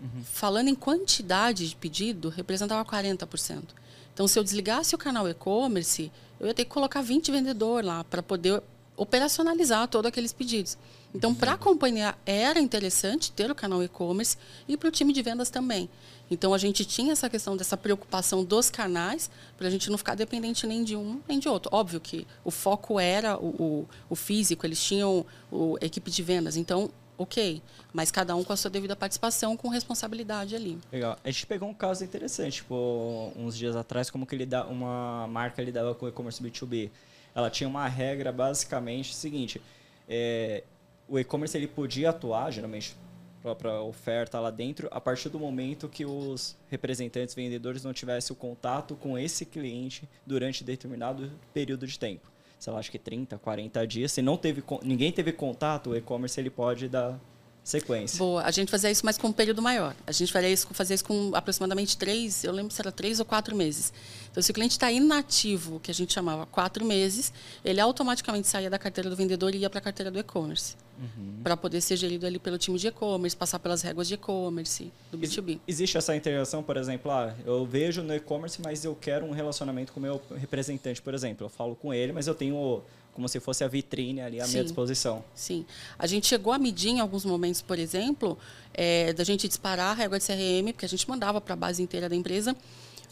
Uhum. 0.00 0.24
Falando 0.24 0.68
em 0.68 0.76
quantidade 0.76 1.68
de 1.68 1.74
pedido, 1.74 2.28
representava 2.28 2.88
40%. 2.88 3.64
Então, 4.12 4.28
se 4.28 4.38
eu 4.38 4.44
desligasse 4.44 4.94
o 4.94 4.98
canal 4.98 5.28
e-commerce, 5.28 6.12
eu 6.38 6.46
ia 6.46 6.54
ter 6.54 6.64
que 6.64 6.70
colocar 6.70 7.02
20 7.02 7.32
vendedores 7.32 7.84
lá 7.84 8.04
para 8.04 8.22
poder 8.22 8.62
operacionalizar 8.96 9.88
todos 9.88 10.08
aqueles 10.08 10.32
pedidos. 10.32 10.78
Então, 11.14 11.32
para 11.32 11.52
a 11.52 11.56
companhia 11.56 12.16
era 12.26 12.58
interessante 12.58 13.30
ter 13.30 13.48
o 13.50 13.54
canal 13.54 13.82
e-commerce 13.82 14.36
e 14.66 14.76
para 14.76 14.88
o 14.88 14.92
time 14.92 15.12
de 15.12 15.22
vendas 15.22 15.48
também. 15.48 15.88
Então, 16.30 16.52
a 16.52 16.58
gente 16.58 16.84
tinha 16.84 17.12
essa 17.12 17.30
questão 17.30 17.56
dessa 17.56 17.76
preocupação 17.76 18.44
dos 18.44 18.68
canais 18.68 19.30
para 19.56 19.68
a 19.68 19.70
gente 19.70 19.90
não 19.90 19.98
ficar 19.98 20.16
dependente 20.16 20.66
nem 20.66 20.82
de 20.82 20.96
um 20.96 21.20
nem 21.28 21.38
de 21.38 21.48
outro. 21.48 21.70
Óbvio 21.72 22.00
que 22.00 22.26
o 22.44 22.50
foco 22.50 22.98
era 22.98 23.38
o, 23.38 23.48
o, 23.48 23.88
o 24.10 24.16
físico, 24.16 24.66
eles 24.66 24.82
tinham 24.82 25.24
o, 25.52 25.78
a 25.80 25.84
equipe 25.84 26.10
de 26.10 26.22
vendas. 26.22 26.56
Então, 26.56 26.90
ok, 27.16 27.62
mas 27.92 28.10
cada 28.10 28.34
um 28.34 28.42
com 28.42 28.52
a 28.52 28.56
sua 28.56 28.70
devida 28.70 28.96
participação, 28.96 29.56
com 29.56 29.68
responsabilidade 29.68 30.56
ali. 30.56 30.78
Legal. 30.90 31.16
A 31.22 31.30
gente 31.30 31.46
pegou 31.46 31.68
um 31.68 31.74
caso 31.74 32.02
interessante, 32.02 32.54
tipo, 32.56 33.32
uns 33.36 33.56
dias 33.56 33.76
atrás, 33.76 34.10
como 34.10 34.26
que 34.26 34.34
ele 34.34 34.46
dá, 34.46 34.64
uma 34.66 35.28
marca 35.28 35.62
lidava 35.62 35.94
com 35.94 36.06
o 36.06 36.08
e-commerce 36.08 36.42
B2B 36.42 36.90
ela 37.34 37.50
tinha 37.50 37.68
uma 37.68 37.88
regra 37.88 38.30
basicamente 38.30 39.14
seguinte: 39.14 39.60
é, 40.08 40.62
o 41.08 41.18
e-commerce 41.18 41.56
ele 41.56 41.66
podia 41.66 42.10
atuar, 42.10 42.50
geralmente 42.50 42.96
própria 43.44 43.78
oferta 43.82 44.40
lá 44.40 44.50
dentro, 44.50 44.88
a 44.90 44.98
partir 44.98 45.28
do 45.28 45.38
momento 45.38 45.86
que 45.86 46.06
os 46.06 46.56
representantes 46.70 47.34
vendedores 47.34 47.84
não 47.84 47.92
tivessem 47.92 48.32
o 48.32 48.36
contato 48.36 48.96
com 48.96 49.18
esse 49.18 49.44
cliente 49.44 50.08
durante 50.24 50.64
determinado 50.64 51.30
período 51.52 51.86
de 51.86 51.98
tempo. 51.98 52.32
Sei 52.58 52.72
lá, 52.72 52.78
acho 52.78 52.90
que 52.90 52.98
30, 52.98 53.36
40 53.36 53.86
dias. 53.86 54.12
Se 54.12 54.22
não 54.22 54.38
teve, 54.38 54.64
ninguém 54.82 55.12
teve 55.12 55.30
contato, 55.30 55.90
o 55.90 55.96
e-commerce 55.96 56.40
ele 56.40 56.48
pode 56.48 56.88
dar 56.88 57.20
sequência. 57.64 58.18
Boa. 58.18 58.42
A 58.42 58.50
gente 58.50 58.70
fazia 58.70 58.90
isso, 58.90 59.04
mas 59.04 59.16
com 59.16 59.28
um 59.28 59.32
período 59.32 59.62
maior. 59.62 59.96
A 60.06 60.12
gente 60.12 60.30
fazia 60.30 60.50
isso, 60.50 60.68
fazia 60.72 60.94
isso 60.94 61.04
com 61.04 61.32
aproximadamente 61.34 61.96
três, 61.96 62.44
eu 62.44 62.52
lembro 62.52 62.72
se 62.72 62.80
era 62.80 62.92
três 62.92 63.18
ou 63.18 63.24
quatro 63.24 63.56
meses. 63.56 63.92
Então, 64.30 64.42
se 64.42 64.50
o 64.50 64.54
cliente 64.54 64.72
está 64.72 64.92
inativo, 64.92 65.80
que 65.80 65.90
a 65.90 65.94
gente 65.94 66.12
chamava 66.12 66.44
quatro 66.44 66.84
meses, 66.84 67.32
ele 67.64 67.80
automaticamente 67.80 68.46
saía 68.46 68.68
da 68.68 68.78
carteira 68.78 69.08
do 69.08 69.16
vendedor 69.16 69.54
e 69.54 69.58
ia 69.58 69.70
para 69.70 69.78
a 69.78 69.82
carteira 69.82 70.10
do 70.10 70.18
e-commerce. 70.18 70.76
Uhum. 70.98 71.40
Para 71.42 71.56
poder 71.56 71.80
ser 71.80 71.96
gerido 71.96 72.26
ali 72.26 72.38
pelo 72.38 72.58
time 72.58 72.78
de 72.78 72.88
e-commerce, 72.88 73.36
passar 73.36 73.58
pelas 73.58 73.82
regras 73.82 74.06
de 74.06 74.14
e-commerce, 74.14 74.92
do 75.10 75.18
B2B. 75.18 75.58
Existe 75.66 75.96
essa 75.96 76.14
integração, 76.14 76.62
por 76.62 76.76
exemplo, 76.76 77.10
ah, 77.10 77.34
eu 77.46 77.64
vejo 77.64 78.02
no 78.02 78.14
e-commerce, 78.14 78.60
mas 78.62 78.84
eu 78.84 78.94
quero 78.94 79.24
um 79.24 79.30
relacionamento 79.30 79.92
com 79.92 80.00
o 80.00 80.02
meu 80.02 80.20
representante, 80.36 81.00
por 81.00 81.14
exemplo. 81.14 81.46
Eu 81.46 81.50
falo 81.50 81.74
com 81.74 81.94
ele, 81.94 82.12
mas 82.12 82.26
eu 82.26 82.34
tenho 82.34 82.82
como 83.14 83.28
se 83.28 83.38
fosse 83.38 83.62
a 83.62 83.68
vitrine 83.68 84.20
ali 84.20 84.40
à 84.40 84.44
Sim. 84.44 84.52
minha 84.52 84.64
disposição. 84.64 85.24
Sim. 85.34 85.64
A 85.98 86.06
gente 86.06 86.26
chegou 86.26 86.52
a 86.52 86.58
medir 86.58 86.90
em 86.90 87.00
alguns 87.00 87.24
momentos, 87.24 87.62
por 87.62 87.78
exemplo, 87.78 88.36
é, 88.74 89.12
da 89.12 89.22
gente 89.22 89.46
disparar 89.46 89.92
a 89.92 89.94
régua 89.94 90.18
de 90.18 90.26
CRM, 90.26 90.72
porque 90.72 90.84
a 90.84 90.88
gente 90.88 91.08
mandava 91.08 91.40
para 91.40 91.54
a 91.54 91.56
base 91.56 91.80
inteira 91.82 92.08
da 92.08 92.16
empresa. 92.16 92.56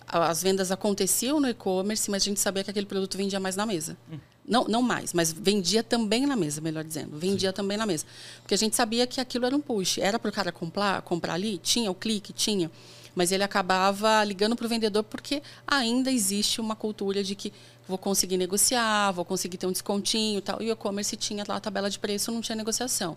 As 0.07 0.43
vendas 0.43 0.73
aconteciam 0.73 1.41
no 1.41 1.49
e-commerce, 1.49 2.11
mas 2.11 2.23
a 2.23 2.27
gente 2.27 2.41
sabia 2.41 2.65
que 2.65 2.71
aquele 2.71 2.87
produto 2.87 3.17
vendia 3.17 3.39
mais 3.39 3.55
na 3.55 3.65
mesa. 3.65 3.97
Hum. 4.13 4.19
Não, 4.45 4.65
não 4.65 4.83
mais, 4.83 5.13
mas 5.13 5.33
vendia 5.33 5.85
também 5.85 6.27
na 6.27 6.35
mesa, 6.35 6.61
melhor 6.61 6.83
dizendo. 6.83 7.17
Vendia 7.17 7.51
Sim. 7.51 7.55
também 7.55 7.79
na 7.79 7.87
mesa. 7.87 8.05
Porque 8.43 8.55
a 8.55 8.59
gente 8.59 8.75
sabia 8.75 9.07
que 9.07 9.21
aquilo 9.21 9.47
era 9.47 9.55
um 9.55 9.61
push. 9.61 9.99
Era 9.99 10.19
para 10.19 10.29
o 10.29 10.33
cara 10.33 10.51
comprar, 10.51 11.01
comprar 11.03 11.35
ali? 11.35 11.59
Tinha 11.59 11.91
o 11.91 11.95
clique? 11.95 12.33
Tinha 12.33 12.69
mas 13.15 13.33
ele 13.33 13.43
acabava 13.43 14.23
ligando 14.25 14.57
para 14.57 14.67
o 14.67 14.69
vendedor 14.69 15.03
porque 15.05 15.43
ainda 15.67 16.11
existe 16.11 16.61
uma 16.61 16.75
cultura 16.75 17.23
de 17.23 17.35
que 17.35 17.53
vou 17.89 17.99
conseguir 17.99 18.37
negociar, 18.37 19.13
vou 19.13 19.25
conseguir 19.25 19.57
ter 19.57 19.67
um 19.67 19.73
descontinho 19.73 20.39
e 20.39 20.43
tal. 20.43 20.63
E 20.63 20.71
o 20.71 20.73
e-commerce 20.73 21.17
tinha 21.17 21.45
lá 21.47 21.57
a 21.57 21.61
tabela 21.61 21.91
de 21.91 21.99
preço, 21.99 22.31
não 22.33 22.41
tinha 22.41 22.57
negociação. 22.57 23.17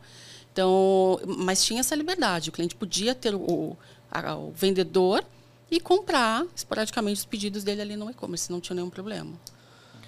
Então, 0.52 1.20
mas 1.38 1.64
tinha 1.64 1.82
essa 1.82 1.96
liberdade. 1.96 2.50
O 2.50 2.52
cliente 2.52 2.76
podia 2.76 3.14
ter 3.14 3.36
o, 3.36 3.78
a, 4.10 4.36
o 4.36 4.52
vendedor 4.52 5.24
e 5.70 5.80
comprar 5.80 6.46
esporadicamente 6.56 7.20
os 7.20 7.26
pedidos 7.26 7.64
dele 7.64 7.82
ali 7.82 7.96
no 7.96 8.10
e-commerce, 8.10 8.52
não 8.52 8.62
tinha 8.62 8.76
nenhum 8.76 8.90
problema. 8.90 9.34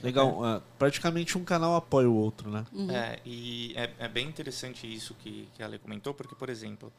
Legal, 0.01 0.45
é. 0.45 0.61
praticamente 0.77 1.37
um 1.37 1.43
canal 1.43 1.75
apoia 1.75 2.09
o 2.09 2.15
outro, 2.15 2.49
né? 2.51 2.65
Uhum. 2.71 2.91
É, 2.91 3.19
e 3.25 3.73
é, 3.75 3.91
é, 3.99 4.07
bem 4.07 4.27
interessante 4.27 4.91
isso 4.91 5.15
que, 5.15 5.49
que 5.55 5.63
a 5.63 5.65
Ale 5.65 5.79
comentou, 5.79 6.13
porque, 6.13 6.35
por 6.35 6.49
exemplo, 6.49 6.93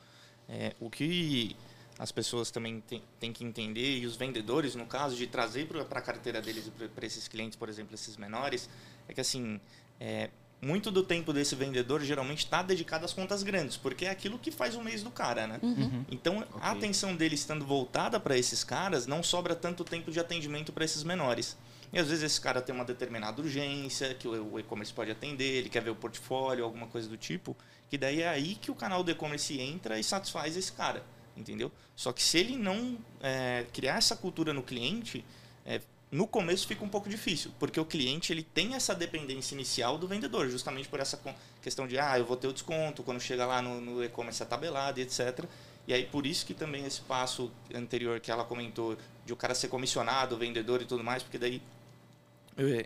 é, 0.49 0.75
o 0.81 0.90
que 0.90 1.55
as 1.99 2.13
pessoas 2.13 2.51
também 2.51 2.83
têm 3.19 3.33
que 3.33 3.45
entender, 3.45 3.99
e 3.99 4.07
os 4.07 4.15
vendedores, 4.15 4.77
no 4.77 4.87
caso, 4.87 5.17
de 5.17 5.27
trazer 5.27 5.67
para 5.67 5.99
a 5.99 6.03
carteira 6.03 6.41
deles, 6.41 6.71
para 6.95 7.05
esses 7.05 7.27
clientes, 7.27 7.59
por 7.59 7.69
exemplo, 7.69 7.93
esses 7.93 8.17
menores, 8.17 8.71
é 9.09 9.13
que 9.13 9.21
assim, 9.21 9.61
é, 9.99 10.31
muito 10.63 10.93
do 10.93 11.03
tempo 11.03 11.33
desse 11.33 11.57
vendedor 11.57 12.01
geralmente 12.03 12.39
está 12.39 12.63
dedicado 12.63 13.05
às 13.05 13.13
contas 13.13 13.43
grandes, 13.43 13.77
porque 13.77 14.05
é 14.05 14.11
aquilo 14.11 14.39
que 14.39 14.53
faz 14.53 14.77
o 14.77 14.83
mês 14.83 15.03
do 15.03 15.11
cara, 15.11 15.49
né? 15.49 15.59
Uhum. 15.61 15.71
uhum. 15.71 16.05
Então, 16.09 16.39
okay. 16.39 16.61
a 16.61 16.71
atenção 16.71 17.17
dele 17.17 17.35
estando 17.35 17.67
voltada 17.67 18.21
para 18.21 18.39
esses 18.39 18.63
caras, 18.63 19.09
não 19.09 19.21
sobra 19.21 19.57
tanto 19.57 19.83
tempo 19.83 20.13
de 20.13 20.21
atendimento 20.21 20.73
para 20.73 20.85
esses 20.85 21.03
menores. 21.03 21.57
E 21.93 21.99
às 21.99 22.09
vezes 22.09 22.23
esse 22.23 22.41
cara 22.41 22.61
tem 22.61 22.73
uma 22.73 22.85
determinada 22.85 23.41
urgência 23.41 24.15
que 24.15 24.29
o 24.29 24.59
e-commerce 24.61 24.93
pode 24.93 25.11
atender, 25.11 25.59
ele 25.59 25.69
quer 25.69 25.83
ver 25.83 25.91
o 25.91 25.97
portfólio, 25.97 26.63
alguma 26.63 26.87
coisa 26.87 27.09
do 27.09 27.17
tipo, 27.17 27.57
que 27.89 27.99
daí 27.99 28.23
é 28.23 28.29
aí 28.29 28.55
que 28.55 28.71
o 28.71 28.75
canal 28.75 29.03
do 29.03 29.11
e-commerce 29.11 29.59
entra 29.59 29.99
e 29.99 30.05
satisfaz 30.05 30.57
esse 30.57 30.71
cara 30.71 31.03
entendeu? 31.38 31.70
Só 31.94 32.12
que 32.12 32.22
se 32.22 32.38
ele 32.38 32.57
não 32.57 32.98
é, 33.20 33.66
criar 33.72 33.96
essa 33.96 34.16
cultura 34.16 34.53
no 34.53 34.62
cliente, 34.62 35.24
é, 35.64 35.81
no 36.11 36.27
começo 36.27 36.66
fica 36.66 36.85
um 36.85 36.88
pouco 36.88 37.09
difícil, 37.09 37.53
porque 37.59 37.79
o 37.79 37.85
cliente 37.85 38.33
ele 38.33 38.42
tem 38.42 38.74
essa 38.74 38.94
dependência 38.94 39.55
inicial 39.55 39.98
do 39.98 40.09
vendedor, 40.09 40.48
justamente 40.48 40.88
por 40.88 41.01
essa 41.01 41.20
questão 41.61 41.87
de, 41.87 41.98
ah, 41.98 42.18
eu 42.18 42.24
vou 42.24 42.37
ter 42.37 42.48
o 42.48 42.53
desconto, 42.53 43.03
quando 43.03 43.20
chega 43.20 43.44
lá 43.44 43.61
no, 43.61 43.81
no 43.81 44.05
e-commerce 44.05 44.42
é 44.42 44.46
tabelado 44.46 44.98
e 44.98 45.03
etc. 45.03 45.44
E 45.87 45.92
aí 45.92 46.05
por 46.05 46.27
isso 46.27 46.46
que 46.46 46.55
também 46.55 46.85
esse 46.85 47.01
passo 47.03 47.51
anterior 47.74 48.20
que 48.20 48.31
ela 48.31 48.44
comentou, 48.44 48.96
de 49.24 49.33
o 49.33 49.37
cara 49.37 49.55
ser 49.55 49.68
comissionado, 49.68 50.37
vendedor 50.37 50.81
e 50.81 50.87
tudo 50.87 51.05
mais, 51.05 51.22
porque 51.22 51.38
daí 51.38 51.62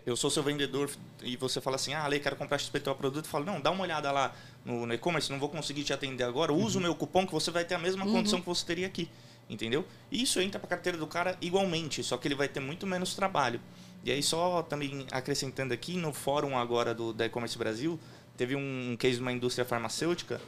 eu 0.05 0.15
sou 0.15 0.29
seu 0.29 0.43
vendedor 0.43 0.89
e 1.23 1.35
você 1.35 1.59
fala 1.59 1.77
assim, 1.77 1.93
ah, 1.93 2.05
Lei, 2.05 2.19
quero 2.19 2.35
comprar 2.35 2.59
XPTO 2.59 2.93
produto, 2.93 3.25
eu 3.25 3.29
falo, 3.29 3.43
não, 3.43 3.59
dá 3.59 3.71
uma 3.71 3.83
olhada 3.83 4.11
lá 4.11 4.35
no, 4.63 4.85
no 4.85 4.93
e-commerce, 4.93 5.31
não 5.31 5.39
vou 5.39 5.49
conseguir 5.49 5.83
te 5.83 5.91
atender 5.91 6.23
agora, 6.23 6.53
usa 6.53 6.77
uhum. 6.77 6.79
o 6.79 6.83
meu 6.83 6.95
cupom 6.95 7.25
que 7.25 7.33
você 7.33 7.49
vai 7.49 7.65
ter 7.65 7.73
a 7.73 7.79
mesma 7.79 8.05
uhum. 8.05 8.13
condição 8.13 8.39
que 8.39 8.45
você 8.45 8.63
teria 8.65 8.85
aqui, 8.85 9.09
entendeu? 9.49 9.83
E 10.11 10.21
isso 10.21 10.39
entra 10.39 10.59
para 10.59 10.67
a 10.67 10.69
carteira 10.69 10.97
do 10.97 11.07
cara 11.07 11.35
igualmente, 11.41 12.03
só 12.03 12.17
que 12.17 12.27
ele 12.27 12.35
vai 12.35 12.47
ter 12.47 12.59
muito 12.59 12.85
menos 12.85 13.15
trabalho. 13.15 13.59
E 14.03 14.11
aí 14.11 14.21
só 14.21 14.61
também 14.61 15.07
acrescentando 15.11 15.73
aqui, 15.73 15.97
no 15.97 16.13
fórum 16.13 16.57
agora 16.57 16.93
do, 16.93 17.11
da 17.11 17.25
e-commerce 17.25 17.57
Brasil, 17.57 17.99
teve 18.37 18.55
um 18.55 18.95
case 18.99 19.15
de 19.15 19.21
uma 19.21 19.31
indústria 19.31 19.65
farmacêutica 19.65 20.39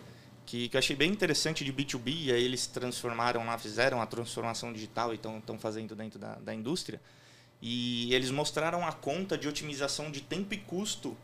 que, 0.45 0.69
que 0.69 0.77
eu 0.77 0.79
achei 0.79 0.95
bem 0.95 1.11
interessante 1.11 1.65
de 1.65 1.73
B2B, 1.73 2.25
e 2.25 2.31
aí 2.31 2.43
eles 2.43 2.67
transformaram 2.67 3.45
lá, 3.45 3.57
fizeram 3.57 4.01
a 4.01 4.05
transformação 4.05 4.71
digital 4.71 5.13
e 5.13 5.15
estão 5.15 5.57
fazendo 5.57 5.95
dentro 5.95 6.19
da, 6.19 6.35
da 6.35 6.53
indústria. 6.53 7.01
E 7.61 8.13
eles 8.13 8.31
mostraram 8.31 8.85
a 8.85 8.91
conta 8.91 9.37
de 9.37 9.47
otimização 9.47 10.11
de 10.11 10.21
tempo 10.21 10.53
e 10.53 10.57
custo 10.57 11.17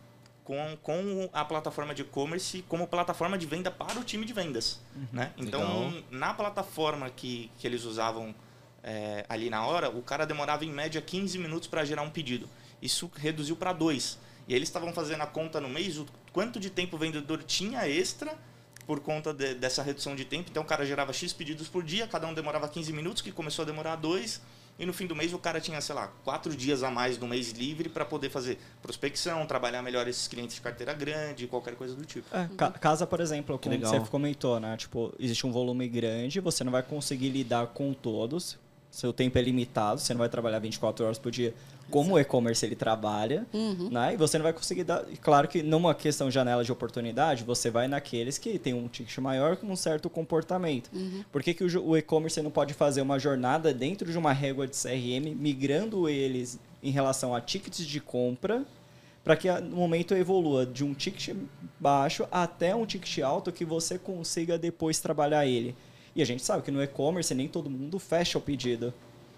com, 0.44 0.78
com 0.82 1.30
a 1.32 1.46
plataforma 1.46 1.94
de 1.94 2.02
e-commerce 2.02 2.64
como 2.68 2.88
plataforma 2.88 3.38
de 3.38 3.46
venda 3.46 3.70
para 3.70 4.00
o 4.00 4.04
time 4.04 4.26
de 4.26 4.34
vendas. 4.34 4.80
Uhum, 4.96 5.08
né? 5.14 5.34
Então, 5.38 5.90
legal. 5.90 6.04
na 6.10 6.34
plataforma 6.34 7.10
que, 7.10 7.52
que 7.58 7.68
eles 7.68 7.84
usavam 7.84 8.34
é, 8.84 9.26
ali 9.30 9.50
na 9.50 9.66
hora, 9.66 9.90
o 9.90 10.02
cara 10.02 10.26
demorava 10.26 10.66
em 10.66 10.72
média 10.72 11.02
15 11.02 11.38
minutos 11.38 11.68
para 11.68 11.86
gerar 11.86 12.02
um 12.02 12.10
pedido. 12.10 12.50
Isso 12.82 13.12
reduziu 13.16 13.56
para 13.56 13.74
dois. 13.74 14.18
E 14.48 14.56
eles 14.56 14.68
estavam 14.68 14.92
fazendo 14.92 15.22
a 15.22 15.28
conta 15.28 15.62
no 15.62 15.70
mês, 15.70 15.98
o 15.98 16.06
quanto 16.34 16.60
de 16.60 16.70
tempo 16.70 16.96
o 16.96 17.00
vendedor 17.00 17.44
tinha 17.44 17.88
extra 17.88 18.36
por 18.88 19.00
conta 19.00 19.34
de, 19.34 19.54
dessa 19.54 19.84
redução 19.84 20.16
de 20.16 20.26
tempo. 20.26 20.50
Então 20.50 20.64
o 20.64 20.66
cara 20.66 20.86
gerava 20.86 21.14
X 21.14 21.32
pedidos 21.32 21.68
por 21.68 21.84
dia, 21.84 22.08
cada 22.08 22.28
um 22.28 22.34
demorava 22.34 22.68
15 22.68 22.92
minutos, 22.92 23.22
que 23.22 23.32
começou 23.32 23.64
a 23.64 23.66
demorar 23.66 23.96
dois. 23.96 24.42
E 24.82 24.86
no 24.86 24.92
fim 24.92 25.06
do 25.06 25.16
mês 25.16 25.32
o 25.32 25.38
cara 25.38 25.62
tinha, 25.62 25.80
sei 25.80 25.94
lá, 25.94 26.12
quatro 26.24 26.56
dias 26.56 26.82
a 26.82 26.90
mais 26.90 27.16
no 27.20 27.28
mês 27.28 27.52
livre 27.52 27.88
para 27.88 28.04
poder 28.04 28.32
fazer 28.32 28.58
prospecção, 28.82 29.46
trabalhar 29.46 29.84
melhor 29.84 30.08
esses 30.08 30.28
clientes 30.28 30.56
de 30.56 30.62
carteira 30.62 30.92
grande, 30.92 31.46
qualquer 31.46 31.76
coisa 31.76 31.94
do 31.94 32.04
tipo. 32.04 32.26
É, 32.36 32.50
ca 32.58 32.72
casa, 32.72 33.06
por 33.06 33.20
exemplo, 33.20 33.60
como 33.60 33.78
você 33.80 34.00
comentou, 34.10 34.60
né? 34.60 34.76
Tipo, 34.76 35.14
existe 35.20 35.46
um 35.46 35.52
volume 35.52 35.88
grande, 35.88 36.40
você 36.40 36.64
não 36.64 36.72
vai 36.72 36.82
conseguir 36.82 37.30
lidar 37.30 37.68
com 37.68 37.94
todos. 37.94 38.58
Seu 38.90 39.14
tempo 39.14 39.38
é 39.38 39.42
limitado, 39.44 40.02
você 40.02 40.16
não 40.16 40.20
vai 40.20 40.30
trabalhar 40.30 40.58
24 40.58 41.06
horas 41.06 41.20
por 41.20 41.32
dia 41.32 41.54
como 41.92 42.16
o 42.16 42.20
e-commerce 42.20 42.66
ele 42.66 42.76
trabalha, 42.76 43.46
uhum. 43.54 43.90
né? 43.92 44.14
E 44.14 44.18
você 44.18 44.38
não 44.38 44.44
vai 44.44 44.54
conseguir 44.54 44.84
dar. 44.84 45.06
Claro 45.22 45.48
que 45.48 45.62
numa 45.62 45.94
questão 45.94 46.30
de 46.30 46.34
janela 46.34 46.64
de 46.64 46.72
oportunidade, 46.72 47.44
você 47.44 47.70
vai 47.70 47.88
naqueles 47.88 48.38
que 48.38 48.58
tem 48.58 48.74
um 48.74 48.88
ticket 48.88 49.18
maior 49.20 49.58
com 49.58 49.68
um 49.68 49.76
certo 49.76 50.10
comportamento. 50.10 50.90
Uhum. 50.94 51.24
Por 51.32 51.44
que, 51.44 51.54
que 51.54 51.64
o, 51.64 51.90
o 51.90 51.98
e-commerce 51.98 52.42
não 52.42 52.50
pode 52.50 52.74
fazer 52.74 53.02
uma 53.02 53.20
jornada 53.20 53.74
dentro 53.74 54.10
de 54.12 54.18
uma 54.18 54.32
régua 54.32 54.66
de 54.66 54.76
CRM, 54.76 55.36
migrando 55.36 56.08
eles 56.08 56.58
em 56.82 56.90
relação 56.90 57.36
a 57.36 57.42
tickets 57.42 57.86
de 57.86 58.00
compra? 58.00 58.66
para 59.24 59.36
que 59.36 59.52
no 59.52 59.76
momento 59.76 60.16
evolua 60.16 60.66
de 60.66 60.84
um 60.84 60.94
ticket 60.94 61.36
baixo 61.80 62.28
até 62.32 62.76
um 62.76 62.86
ticket 62.88 63.20
alto 63.20 63.52
que 63.52 63.64
você 63.64 63.98
consiga 64.00 64.58
depois 64.58 65.00
trabalhar 65.00 65.46
ele. 65.46 65.76
E 66.16 66.22
a 66.22 66.26
gente 66.26 66.44
sabe 66.44 66.64
que 66.64 66.72
no 66.72 66.82
e-commerce 66.82 67.34
nem 67.34 67.48
todo 67.48 67.70
mundo 67.70 68.00
fecha 68.00 68.38
o 68.38 68.42
pedido. 68.42 68.94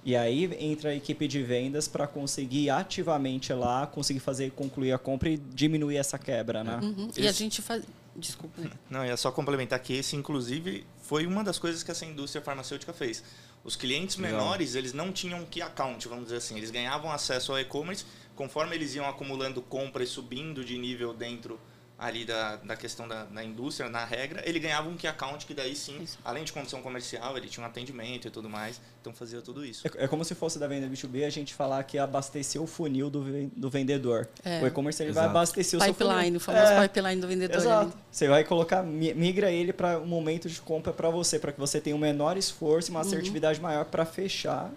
E 0.05 0.15
aí 0.15 0.53
entra 0.59 0.89
a 0.89 0.95
equipe 0.95 1.27
de 1.27 1.41
vendas 1.41 1.87
para 1.87 2.05
conseguir 2.05 2.69
ativamente 2.69 3.53
lá, 3.53 3.87
conseguir 3.87 4.19
fazer 4.19 4.51
concluir 4.51 4.91
a 4.91 4.97
compra 4.97 5.29
e 5.29 5.37
diminuir 5.37 5.95
essa 5.95 6.19
quebra, 6.19 6.63
né? 6.63 6.79
Uhum. 6.83 7.09
E 7.15 7.27
a 7.27 7.31
gente 7.31 7.61
faz. 7.61 7.83
Desculpa. 8.15 8.61
Não, 8.89 9.01
é 9.01 9.15
só 9.15 9.31
complementar 9.31 9.79
que 9.79 9.93
esse, 9.93 10.15
inclusive, 10.15 10.85
foi 11.01 11.25
uma 11.25 11.43
das 11.43 11.57
coisas 11.57 11.81
que 11.81 11.89
essa 11.89 12.05
indústria 12.05 12.43
farmacêutica 12.43 12.93
fez. 12.93 13.23
Os 13.63 13.75
clientes 13.75 14.17
menores, 14.17 14.75
eles 14.75 14.93
não 14.93 15.11
tinham 15.11 15.45
key 15.45 15.61
account, 15.61 16.07
vamos 16.07 16.25
dizer 16.25 16.37
assim. 16.37 16.57
Eles 16.57 16.69
ganhavam 16.69 17.11
acesso 17.11 17.53
ao 17.53 17.59
e-commerce 17.59 18.05
conforme 18.35 18.75
eles 18.75 18.93
iam 18.95 19.07
acumulando 19.07 19.61
compra 19.61 20.03
e 20.03 20.07
subindo 20.07 20.65
de 20.65 20.77
nível 20.77 21.13
dentro 21.13 21.59
ali 22.03 22.25
da, 22.25 22.57
da 22.57 22.75
questão 22.75 23.07
da, 23.07 23.23
da, 23.23 23.41
indústria, 23.41 23.89
na 23.89 24.03
regra, 24.03 24.43
ele 24.45 24.59
ganhava 24.59 24.89
um 24.89 24.97
key 24.97 25.07
account 25.07 25.45
que 25.45 25.53
daí 25.53 25.73
sim, 25.73 26.03
isso. 26.03 26.19
além 26.25 26.43
de 26.43 26.51
condição 26.51 26.81
comercial, 26.81 27.37
ele 27.37 27.47
tinha 27.47 27.63
um 27.63 27.67
atendimento 27.67 28.27
e 28.27 28.31
tudo 28.31 28.49
mais, 28.49 28.81
então 28.99 29.13
fazia 29.13 29.41
tudo 29.41 29.65
isso. 29.65 29.87
É, 29.87 30.03
é 30.03 30.07
como 30.07 30.25
se 30.25 30.35
fosse 30.35 30.59
da 30.59 30.67
venda 30.67 30.85
B2B 30.85 31.25
a 31.25 31.29
gente 31.29 31.53
falar 31.53 31.81
que 31.85 31.97
abastecer 31.97 32.61
o 32.61 32.67
funil 32.67 33.09
do, 33.09 33.23
do 33.55 33.69
vendedor. 33.69 34.27
É. 34.43 34.61
O 34.61 34.67
e-commerce 34.67 35.01
ele 35.01 35.13
vai 35.13 35.25
abastecer 35.25 35.79
pipeline, 35.79 35.91
o 35.91 35.95
pipeline, 35.95 36.37
o 36.37 36.39
famoso 36.41 36.71
é. 36.73 36.87
pipeline 36.87 37.21
do 37.21 37.27
vendedor. 37.27 37.57
Exato. 37.57 37.85
Ali. 37.85 37.93
Você 38.11 38.27
vai 38.27 38.43
colocar, 38.43 38.83
migra 38.83 39.49
ele 39.49 39.71
para 39.71 39.97
um 39.97 40.05
momento 40.05 40.49
de 40.49 40.59
compra 40.59 40.91
para 40.91 41.09
você, 41.09 41.39
para 41.39 41.53
que 41.53 41.59
você 41.59 41.79
tenha 41.79 41.95
um 41.95 41.99
menor 41.99 42.35
esforço 42.35 42.89
e 42.89 42.91
uma 42.91 42.99
uhum. 42.99 43.07
assertividade 43.07 43.61
maior 43.61 43.85
para 43.85 44.05
fechar. 44.05 44.69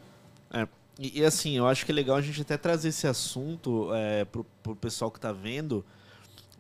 É. 0.53 0.69
E, 0.97 1.21
e, 1.21 1.25
assim, 1.25 1.57
eu 1.57 1.67
acho 1.67 1.85
que 1.85 1.91
é 1.91 1.95
legal 1.95 2.17
a 2.17 2.23
gente 2.23 2.41
até 2.41 2.57
trazer 2.57 2.89
esse 2.89 3.07
assunto 3.07 3.91
é, 3.93 4.25
para 4.25 4.41
o 4.41 4.77
pessoal 4.77 5.11
que 5.11 5.19
está 5.19 5.33
vendo, 5.33 5.85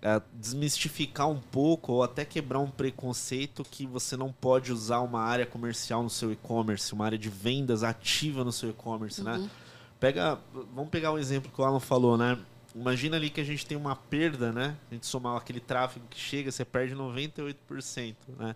é, 0.06 0.22
desmistificar 0.34 1.28
um 1.28 1.40
pouco 1.40 1.94
ou 1.94 2.02
até 2.04 2.24
quebrar 2.24 2.60
um 2.60 2.70
preconceito 2.70 3.64
que 3.68 3.84
você 3.84 4.16
não 4.16 4.30
pode 4.30 4.72
usar 4.72 5.00
uma 5.00 5.20
área 5.20 5.44
comercial 5.44 6.00
no 6.00 6.08
seu 6.08 6.30
e-commerce, 6.30 6.92
uma 6.92 7.04
área 7.04 7.18
de 7.18 7.28
vendas 7.28 7.82
ativa 7.82 8.44
no 8.44 8.52
seu 8.52 8.70
e-commerce, 8.70 9.20
né? 9.20 9.32
uhum. 9.32 9.42
né? 9.42 9.50
Pega, 9.98 10.38
vamos 10.72 10.90
pegar 10.90 11.12
um 11.12 11.18
exemplo 11.18 11.50
que 11.50 11.60
o 11.60 11.64
Alan 11.64 11.80
falou, 11.80 12.16
né? 12.16 12.38
Imagina 12.72 13.16
ali 13.16 13.30
que 13.30 13.40
a 13.40 13.44
gente 13.44 13.66
tem 13.66 13.76
uma 13.76 13.96
perda, 13.96 14.52
né? 14.52 14.76
A 14.88 14.94
gente 14.94 15.06
somar 15.06 15.36
aquele 15.36 15.58
tráfego 15.58 16.06
que 16.08 16.20
chega, 16.20 16.52
você 16.52 16.64
perde 16.64 16.94
98%, 16.94 18.14
né? 18.38 18.54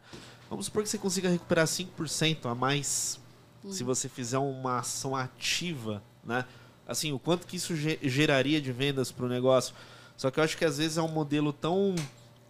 Vamos 0.48 0.66
supor 0.66 0.84
que 0.84 0.88
você 0.88 0.98
consiga 0.98 1.28
recuperar 1.28 1.66
5% 1.66 2.48
a 2.48 2.54
mais 2.54 3.18
uhum. 3.64 3.72
se 3.72 3.82
você 3.82 4.08
fizer 4.08 4.38
uma 4.38 4.78
ação 4.78 5.16
ativa, 5.16 6.00
né? 6.22 6.44
Assim, 6.86 7.10
o 7.10 7.18
quanto 7.18 7.44
que 7.44 7.56
isso 7.56 7.74
geraria 7.74 8.60
de 8.60 8.70
vendas 8.70 9.10
para 9.10 9.26
o 9.26 9.28
negócio? 9.28 9.74
Só 10.20 10.30
que 10.30 10.38
eu 10.38 10.44
acho 10.44 10.59
que 10.59 10.66
às 10.66 10.76
vezes 10.76 10.98
é 10.98 11.02
um 11.02 11.09
modelo 11.09 11.50
tão 11.50 11.94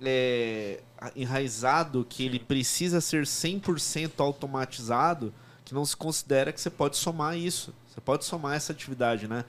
é, 0.02 0.80
enraizado 1.14 2.04
que 2.04 2.24
ele 2.24 2.40
precisa 2.40 3.00
ser 3.00 3.22
100% 3.22 4.10
automatizado 4.18 5.32
que 5.64 5.72
não 5.72 5.84
se 5.84 5.96
considera 5.96 6.52
que 6.52 6.60
você 6.60 6.68
pode 6.68 6.96
somar 6.96 7.38
isso. 7.38 7.72
Você 7.86 8.00
pode 8.00 8.24
somar 8.24 8.56
essa 8.56 8.72
atividade, 8.72 9.28
né? 9.28 9.44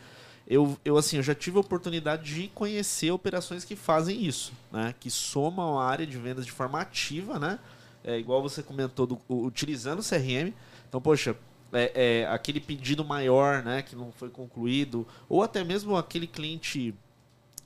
Eu, 0.48 0.78
eu, 0.86 0.98
assim, 0.98 1.18
eu 1.18 1.24
já 1.24 1.34
tive 1.34 1.58
a 1.58 1.62
oportunidade 1.62 2.36
de 2.36 2.48
conhecer 2.50 3.10
operações 3.10 3.66
que 3.66 3.76
fazem 3.76 4.24
isso, 4.24 4.54
né? 4.72 4.94
Que 5.00 5.10
somam 5.10 5.80
a 5.80 5.86
área 5.90 6.06
de 6.06 6.20
vendas 6.20 6.46
de 6.46 6.52
forma 6.52 6.80
ativa, 6.80 7.40
né? 7.40 7.58
É, 8.04 8.20
igual 8.20 8.40
você 8.40 8.62
comentou, 8.62 9.08
do, 9.08 9.20
utilizando 9.28 9.98
o 9.98 10.08
CRM. 10.08 10.54
Então, 10.88 11.02
poxa, 11.02 11.36
é, 11.74 11.92
é, 11.96 12.28
aquele 12.28 12.60
pedido 12.60 13.04
maior, 13.04 13.64
né? 13.64 13.82
Que 13.82 13.96
não 13.96 14.12
foi 14.12 14.30
concluído, 14.30 15.08
ou 15.28 15.42
até 15.42 15.64
mesmo 15.64 15.98
aquele 15.98 16.28
cliente 16.28 16.94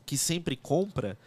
que 0.05 0.17
sempre 0.17 0.55
compra 0.55 1.17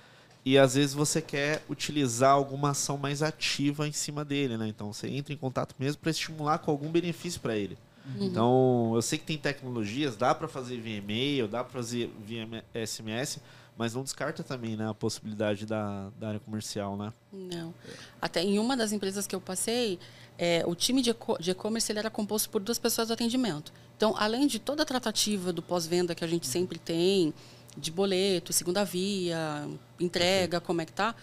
e 0.45 0.57
às 0.57 0.75
vezes 0.75 0.95
você 0.95 1.21
quer 1.21 1.63
utilizar 1.69 2.31
alguma 2.31 2.71
ação 2.71 2.97
mais 2.97 3.23
ativa 3.23 3.87
em 3.87 3.93
cima 3.93 4.25
dele, 4.25 4.57
né? 4.57 4.69
Então 4.69 4.93
você 4.93 5.09
entra 5.09 5.33
em 5.33 5.37
contato 5.37 5.75
mesmo 5.79 6.01
para 6.01 6.11
estimular 6.11 6.59
com 6.59 6.71
algum 6.71 6.91
benefício 6.91 7.41
para 7.41 7.57
ele. 7.57 7.77
Uhum. 8.17 8.25
Então 8.25 8.93
eu 8.95 9.03
sei 9.03 9.19
que 9.19 9.27
tem 9.27 9.37
tecnologias, 9.37 10.17
dá 10.17 10.35
para 10.35 10.49
fazer 10.49 10.79
via 10.79 10.97
e-mail, 10.97 11.49
dá 11.49 11.63
para 11.63 11.73
fazer 11.75 12.11
via 12.25 12.49
SMS, 12.87 13.41
mas 13.77 13.95
não 13.95 14.03
descarta 14.03 14.43
também 14.43 14.77
né, 14.77 14.89
a 14.89 14.95
possibilidade 14.95 15.67
da, 15.67 16.09
da 16.19 16.29
área 16.29 16.41
comercial, 16.41 16.97
né? 16.97 17.13
Não. 17.33 17.75
Até 18.21 18.43
em 18.43 18.59
uma 18.59 18.77
das 18.77 18.91
empresas 18.93 19.27
que 19.27 19.37
eu 19.37 19.41
passei, 19.41 19.99
é, 20.39 20.65
o 20.67 20.75
time 20.75 21.03
de 21.03 21.11
e-commerce 21.11 21.93
era 21.93 22.09
composto 22.09 22.49
por 22.49 22.63
duas 22.63 22.79
pessoas 22.79 23.09
do 23.09 23.15
atendimento. 23.15 23.73
Então, 23.97 24.15
além 24.17 24.47
de 24.47 24.59
toda 24.59 24.83
a 24.83 24.87
tratativa 24.87 25.53
do 25.53 25.61
pós-venda 25.61 26.15
que 26.15 26.25
a 26.25 26.29
gente 26.29 26.47
sempre 26.47 26.79
tem, 26.79 27.35
de 27.79 27.91
boleto, 27.91 28.53
segunda 28.53 28.85
via, 28.85 29.69
entrega, 29.99 30.61
como 30.61 30.81
é 30.81 30.85
que 30.85 30.93
tá, 30.93 31.15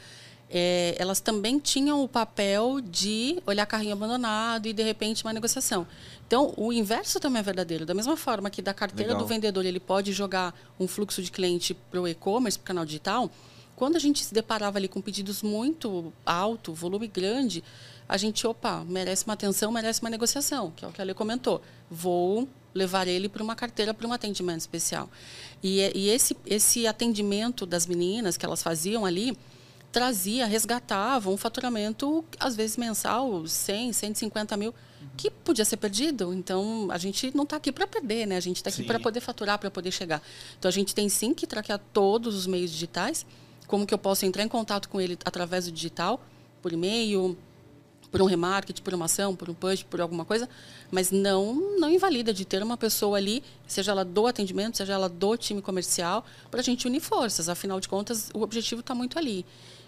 é, 0.49 0.95
elas 0.97 1.19
também 1.19 1.59
tinham 1.59 2.03
o 2.03 2.07
papel 2.07 2.79
de 2.79 3.41
olhar 3.45 3.65
carrinho 3.65 3.93
abandonado 3.93 4.67
e, 4.67 4.73
de 4.73 4.83
repente, 4.83 5.23
uma 5.23 5.33
negociação. 5.33 5.87
Então, 6.27 6.53
o 6.55 6.71
inverso 6.71 7.19
também 7.19 7.39
é 7.39 7.43
verdadeiro. 7.43 7.85
Da 7.85 7.93
mesma 7.93 8.15
forma 8.15 8.49
que 8.49 8.61
da 8.61 8.73
carteira 8.73 9.13
Legal. 9.13 9.23
do 9.23 9.27
vendedor 9.27 9.65
ele 9.65 9.79
pode 9.79 10.11
jogar 10.11 10.53
um 10.79 10.87
fluxo 10.87 11.21
de 11.21 11.31
cliente 11.31 11.73
para 11.73 12.01
o 12.01 12.07
e-commerce, 12.07 12.57
para 12.57 12.63
o 12.63 12.67
canal 12.67 12.85
digital, 12.85 13.31
quando 13.75 13.95
a 13.95 13.99
gente 13.99 14.23
se 14.23 14.33
deparava 14.33 14.77
ali 14.77 14.87
com 14.87 15.01
pedidos 15.01 15.41
muito 15.41 16.13
alto, 16.25 16.73
volume 16.73 17.07
grande, 17.07 17.63
a 18.07 18.15
gente, 18.17 18.45
opa, 18.47 18.83
merece 18.87 19.25
uma 19.25 19.33
atenção, 19.33 19.71
merece 19.71 20.01
uma 20.01 20.09
negociação, 20.09 20.71
que 20.75 20.85
é 20.85 20.87
o 20.87 20.91
que 20.91 21.01
a 21.01 21.03
Lê 21.03 21.13
comentou. 21.13 21.61
Vou 21.89 22.47
levar 22.75 23.07
ele 23.07 23.29
para 23.29 23.41
uma 23.41 23.55
carteira, 23.55 23.93
para 23.93 24.05
um 24.05 24.11
atendimento 24.11 24.59
especial. 24.59 25.09
E, 25.63 25.79
e 25.95 26.09
esse, 26.09 26.35
esse 26.45 26.85
atendimento 26.85 27.65
das 27.65 27.87
meninas 27.87 28.35
que 28.35 28.45
elas 28.45 28.61
faziam 28.61 29.05
ali 29.05 29.35
trazia, 29.95 30.45
resgatava 30.45 31.29
um 31.29 31.37
faturamento, 31.37 32.25
às 32.37 32.53
vezes 32.53 32.75
mensal, 32.75 33.47
100, 33.47 33.93
150 33.93 34.57
mil, 34.57 34.75
que 35.15 35.31
podia 35.31 35.63
ser 35.63 35.77
perdido. 35.77 36.33
Então, 36.33 36.89
a 36.91 36.97
gente 36.97 37.31
não 37.33 37.45
está 37.45 37.55
aqui 37.55 37.71
para 37.71 37.87
perder, 37.87 38.25
né? 38.27 38.35
A 38.35 38.41
gente 38.41 38.57
está 38.57 38.69
aqui 38.69 38.83
para 38.83 38.99
poder 38.99 39.21
faturar, 39.21 39.57
para 39.57 39.71
poder 39.71 39.91
chegar. 39.91 40.21
Então, 40.59 40.67
a 40.67 40.71
gente 40.71 40.93
tem 40.93 41.07
sim 41.07 41.33
que 41.33 41.47
traquear 41.47 41.79
todos 41.93 42.35
os 42.35 42.45
meios 42.45 42.71
digitais. 42.71 43.25
Como 43.67 43.87
que 43.87 43.93
eu 43.93 43.97
posso 43.97 44.25
entrar 44.25 44.43
em 44.43 44.49
contato 44.49 44.89
com 44.89 44.99
ele 44.99 45.17
através 45.23 45.63
do 45.63 45.71
digital, 45.71 46.21
por 46.61 46.73
e-mail, 46.73 47.37
por 48.11 48.21
um 48.21 48.25
remarketing, 48.25 48.81
por 48.81 48.93
uma 48.93 49.05
ação, 49.05 49.35
por 49.35 49.49
um 49.49 49.53
push, 49.53 49.83
por 49.83 49.99
alguma 49.99 50.23
coisa, 50.23 50.47
mas 50.91 51.11
não 51.11 51.55
não 51.77 51.89
invalida 51.89 52.33
de 52.33 52.45
ter 52.45 52.63
uma 52.63 52.77
pessoa 52.77 53.17
ali, 53.17 53.43
seja 53.67 53.91
ela 53.91 54.05
do 54.05 54.27
atendimento, 54.27 54.77
seja 54.77 54.93
ela 54.93 55.09
do 55.09 55.35
time 55.35 55.61
comercial, 55.61 56.25
para 56.49 56.61
a 56.61 56.63
gente 56.63 56.87
unir 56.87 57.01
forças. 57.01 57.49
Afinal 57.49 57.79
de 57.79 57.87
contas, 57.87 58.29
o 58.33 58.41
objetivo 58.41 58.81
está 58.81 58.95
muito 58.95 59.17
ali. 59.17 59.45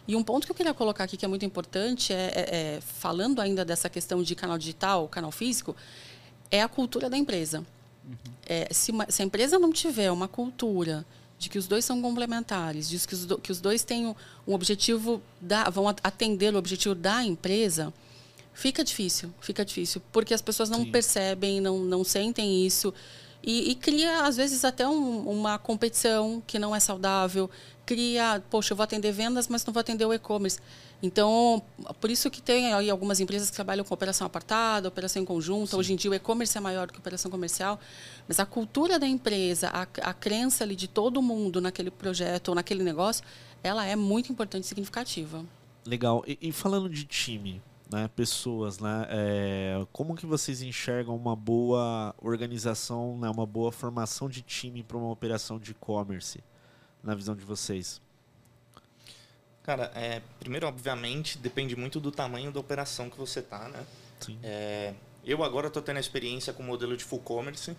E 0.07 0.15
um 0.15 0.23
ponto 0.23 0.45
que 0.45 0.51
eu 0.51 0.55
queria 0.55 0.73
colocar 0.73 1.03
aqui 1.03 1.17
que 1.17 1.25
é 1.25 1.27
muito 1.27 1.45
importante 1.45 2.13
é, 2.13 2.15
é, 2.15 2.31
é, 2.75 2.81
falando 2.81 3.41
ainda 3.41 3.65
dessa 3.65 3.89
questão 3.89 4.23
de 4.23 4.35
canal 4.35 4.57
digital, 4.57 5.07
canal 5.09 5.31
físico, 5.31 5.75
é 6.49 6.61
a 6.61 6.67
cultura 6.69 7.09
da 7.09 7.17
empresa. 7.17 7.59
Uhum. 7.59 8.15
É, 8.45 8.69
se, 8.71 8.91
uma, 8.91 9.05
se 9.11 9.21
a 9.21 9.25
empresa 9.25 9.59
não 9.59 9.73
tiver 9.73 10.09
uma 10.09 10.27
cultura 10.27 11.05
de 11.37 11.49
que 11.49 11.57
os 11.57 11.67
dois 11.67 11.83
são 11.83 12.01
complementares, 12.01 12.89
de 12.89 12.97
que 13.05 13.13
os, 13.13 13.25
do, 13.25 13.37
que 13.37 13.51
os 13.51 13.59
dois 13.59 13.83
têm 13.83 14.07
um, 14.07 14.15
um 14.47 14.53
objetivo, 14.53 15.21
da, 15.41 15.69
vão 15.69 15.87
atender 15.89 16.53
o 16.53 16.57
objetivo 16.57 16.95
da 16.95 17.23
empresa, 17.23 17.93
fica 18.57 18.83
difícil, 18.83 19.31
fica 19.39 19.63
difícil, 19.63 20.01
porque 20.11 20.33
as 20.33 20.41
pessoas 20.41 20.67
não 20.67 20.79
Sim. 20.79 20.91
percebem, 20.91 21.61
não, 21.61 21.77
não 21.77 22.03
sentem 22.03 22.65
isso. 22.65 22.91
E, 23.43 23.69
e 23.69 23.75
cria, 23.75 24.23
às 24.23 24.35
vezes, 24.35 24.65
até 24.65 24.87
um, 24.87 25.29
uma 25.29 25.59
competição 25.59 26.41
que 26.45 26.57
não 26.57 26.75
é 26.75 26.79
saudável. 26.79 27.51
Cria, 27.85 28.43
poxa, 28.49 28.73
eu 28.73 28.75
vou 28.75 28.83
atender 28.83 29.11
vendas, 29.11 29.47
mas 29.47 29.63
não 29.63 29.71
vou 29.71 29.79
atender 29.79 30.05
o 30.05 30.11
e-commerce. 30.11 30.59
Então, 31.03 31.61
por 32.01 32.09
isso 32.09 32.31
que 32.31 32.41
tem 32.41 32.73
aí 32.73 32.89
algumas 32.89 33.19
empresas 33.19 33.51
que 33.51 33.55
trabalham 33.55 33.85
com 33.85 33.93
operação 33.93 34.25
apartada, 34.25 34.87
operação 34.87 35.21
em 35.21 35.25
conjunto. 35.25 35.69
Sim. 35.69 35.77
Hoje 35.77 35.93
em 35.93 35.95
dia 35.95 36.09
o 36.09 36.15
e-commerce 36.15 36.57
é 36.57 36.59
maior 36.59 36.87
do 36.87 36.93
que 36.93 36.97
a 36.97 36.99
operação 36.99 37.29
comercial, 37.29 37.79
mas 38.27 38.39
a 38.39 38.45
cultura 38.45 38.97
da 38.97 39.07
empresa, 39.07 39.69
a, 39.69 39.83
a 39.83 40.13
crença 40.15 40.63
ali 40.63 40.75
de 40.75 40.87
todo 40.87 41.21
mundo 41.21 41.61
naquele 41.61 41.91
projeto 41.91 42.49
ou 42.49 42.55
naquele 42.55 42.83
negócio, 42.83 43.23
ela 43.63 43.85
é 43.85 43.95
muito 43.95 44.31
importante 44.31 44.63
e 44.63 44.67
significativa. 44.67 45.45
Legal. 45.85 46.23
E, 46.27 46.39
e 46.41 46.51
falando 46.51 46.89
de 46.89 47.05
time, 47.05 47.61
né, 47.91 48.09
pessoas, 48.15 48.79
né, 48.79 49.07
é, 49.09 49.85
como 49.91 50.15
que 50.15 50.25
vocês 50.25 50.61
enxergam 50.61 51.15
uma 51.15 51.35
boa 51.35 52.13
organização, 52.21 53.17
né, 53.17 53.29
uma 53.29 53.45
boa 53.45 53.71
formação 53.71 54.27
de 54.27 54.41
time 54.41 54.83
para 54.83 54.97
uma 54.97 55.09
operação 55.09 55.57
de 55.57 55.71
e-commerce, 55.71 56.43
na 57.01 57.15
visão 57.15 57.35
de 57.35 57.45
vocês? 57.45 58.01
Cara, 59.63 59.91
é, 59.95 60.21
primeiro, 60.39 60.65
obviamente, 60.67 61.37
depende 61.37 61.75
muito 61.75 61.99
do 61.99 62.11
tamanho 62.11 62.51
da 62.51 62.59
operação 62.59 63.09
que 63.09 63.17
você 63.17 63.41
tá, 63.41 63.67
né? 63.67 63.85
Sim. 64.19 64.39
É, 64.41 64.93
eu 65.25 65.43
agora 65.43 65.67
estou 65.67 65.81
tendo 65.81 65.97
a 65.97 65.99
experiência 65.99 66.53
com 66.53 66.63
o 66.63 66.65
modelo 66.65 66.95
de 66.95 67.03
full 67.03 67.19
commerce, 67.19 67.75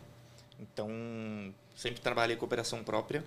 então 0.60 0.90
sempre 1.74 2.00
trabalhei 2.00 2.36
com 2.36 2.44
operação 2.44 2.84
própria. 2.84 3.24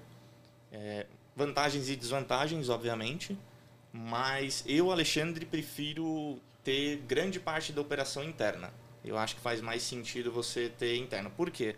É, 0.71 1.07
vantagens 1.35 1.89
e 1.89 1.95
desvantagens, 1.95 2.69
obviamente, 2.69 3.35
mas 3.91 4.63
eu, 4.67 4.91
Alexandre, 4.91 5.43
prefiro 5.45 6.39
ter 6.63 6.97
grande 7.07 7.39
parte 7.39 7.71
da 7.71 7.81
operação 7.81 8.23
interna. 8.23 8.73
Eu 9.03 9.17
acho 9.17 9.35
que 9.35 9.41
faz 9.41 9.61
mais 9.61 9.81
sentido 9.81 10.31
você 10.31 10.69
ter 10.69 10.95
interno. 10.97 11.31
Por 11.31 11.49
quê? 11.49 11.75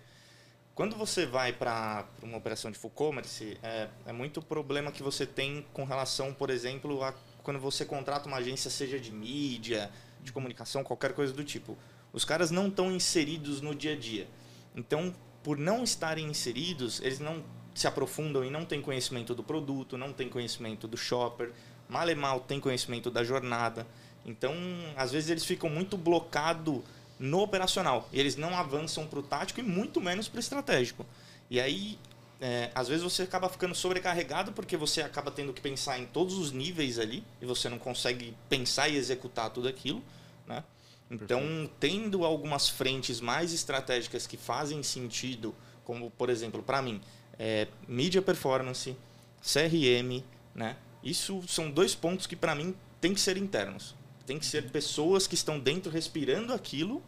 Quando 0.75 0.95
você 0.95 1.25
vai 1.25 1.53
para 1.53 2.05
uma 2.21 2.37
operação 2.37 2.71
de 2.71 2.77
full 2.77 2.89
commerce, 2.89 3.57
é, 3.61 3.87
é 4.07 4.11
muito 4.11 4.41
problema 4.41 4.91
que 4.91 5.03
você 5.03 5.25
tem 5.25 5.65
com 5.71 5.83
relação, 5.83 6.33
por 6.33 6.49
exemplo, 6.49 7.03
a 7.03 7.13
quando 7.43 7.59
você 7.59 7.85
contrata 7.85 8.27
uma 8.27 8.37
agência, 8.37 8.71
seja 8.71 8.97
de 8.97 9.11
mídia, 9.11 9.91
de 10.21 10.31
comunicação, 10.31 10.83
qualquer 10.83 11.13
coisa 11.13 11.33
do 11.33 11.43
tipo. 11.43 11.77
Os 12.11 12.23
caras 12.23 12.49
não 12.49 12.69
estão 12.69 12.91
inseridos 12.91 13.59
no 13.61 13.75
dia 13.75 13.93
a 13.93 13.95
dia. 13.97 14.27
Então, 14.75 15.13
por 15.43 15.57
não 15.57 15.83
estarem 15.83 16.25
inseridos, 16.25 17.01
eles 17.01 17.19
não 17.19 17.43
se 17.75 17.85
aprofundam 17.85 18.45
e 18.45 18.49
não 18.49 18.65
têm 18.65 18.81
conhecimento 18.81 19.35
do 19.35 19.43
produto, 19.43 19.97
não 19.97 20.13
têm 20.13 20.29
conhecimento 20.29 20.87
do 20.87 20.95
shopper, 20.95 21.51
mal 21.89 22.09
e 22.09 22.15
mal 22.15 22.39
têm 22.39 22.59
conhecimento 22.59 23.11
da 23.11 23.23
jornada. 23.23 23.85
Então, 24.25 24.53
às 24.95 25.11
vezes 25.11 25.29
eles 25.29 25.45
ficam 25.45 25.69
muito 25.69 25.97
blocados 25.97 26.81
no 27.19 27.41
operacional. 27.41 28.09
E 28.11 28.19
eles 28.19 28.35
não 28.35 28.55
avançam 28.57 29.05
para 29.07 29.19
o 29.19 29.23
tático 29.23 29.59
e 29.59 29.63
muito 29.63 30.01
menos 30.01 30.27
para 30.27 30.37
o 30.37 30.39
estratégico. 30.39 31.05
E 31.49 31.59
aí, 31.59 31.97
é, 32.41 32.71
às 32.75 32.87
vezes 32.87 33.03
você 33.03 33.23
acaba 33.23 33.47
ficando 33.47 33.73
sobrecarregado 33.73 34.51
porque 34.51 34.75
você 34.75 35.01
acaba 35.01 35.31
tendo 35.31 35.53
que 35.53 35.61
pensar 35.61 35.99
em 35.99 36.05
todos 36.05 36.37
os 36.37 36.51
níveis 36.51 36.99
ali 36.99 37.23
e 37.41 37.45
você 37.45 37.69
não 37.69 37.79
consegue 37.79 38.35
pensar 38.49 38.89
e 38.89 38.97
executar 38.97 39.49
tudo 39.49 39.67
aquilo, 39.67 40.03
né? 40.47 40.63
Então, 41.09 41.39
Perfeito. 41.39 41.73
tendo 41.79 42.25
algumas 42.25 42.67
frentes 42.67 43.21
mais 43.21 43.53
estratégicas 43.53 44.25
que 44.25 44.35
fazem 44.35 44.81
sentido, 44.81 45.55
como 45.83 46.09
por 46.11 46.29
exemplo, 46.29 46.63
para 46.63 46.81
mim, 46.81 46.99
é, 47.37 47.67
mídia 47.87 48.21
performance, 48.21 48.95
CRM, 49.41 50.23
né? 50.55 50.75
Isso 51.03 51.43
são 51.47 51.69
dois 51.69 51.93
pontos 51.93 52.25
que 52.25 52.35
para 52.35 52.55
mim 52.55 52.75
tem 52.99 53.13
que 53.13 53.19
ser 53.19 53.37
internos. 53.37 53.95
Tem 54.25 54.39
que 54.39 54.45
ser 54.45 54.69
pessoas 54.71 55.27
que 55.27 55.35
estão 55.35 55.59
dentro 55.59 55.91
respirando 55.91 56.53
aquilo 56.53 57.03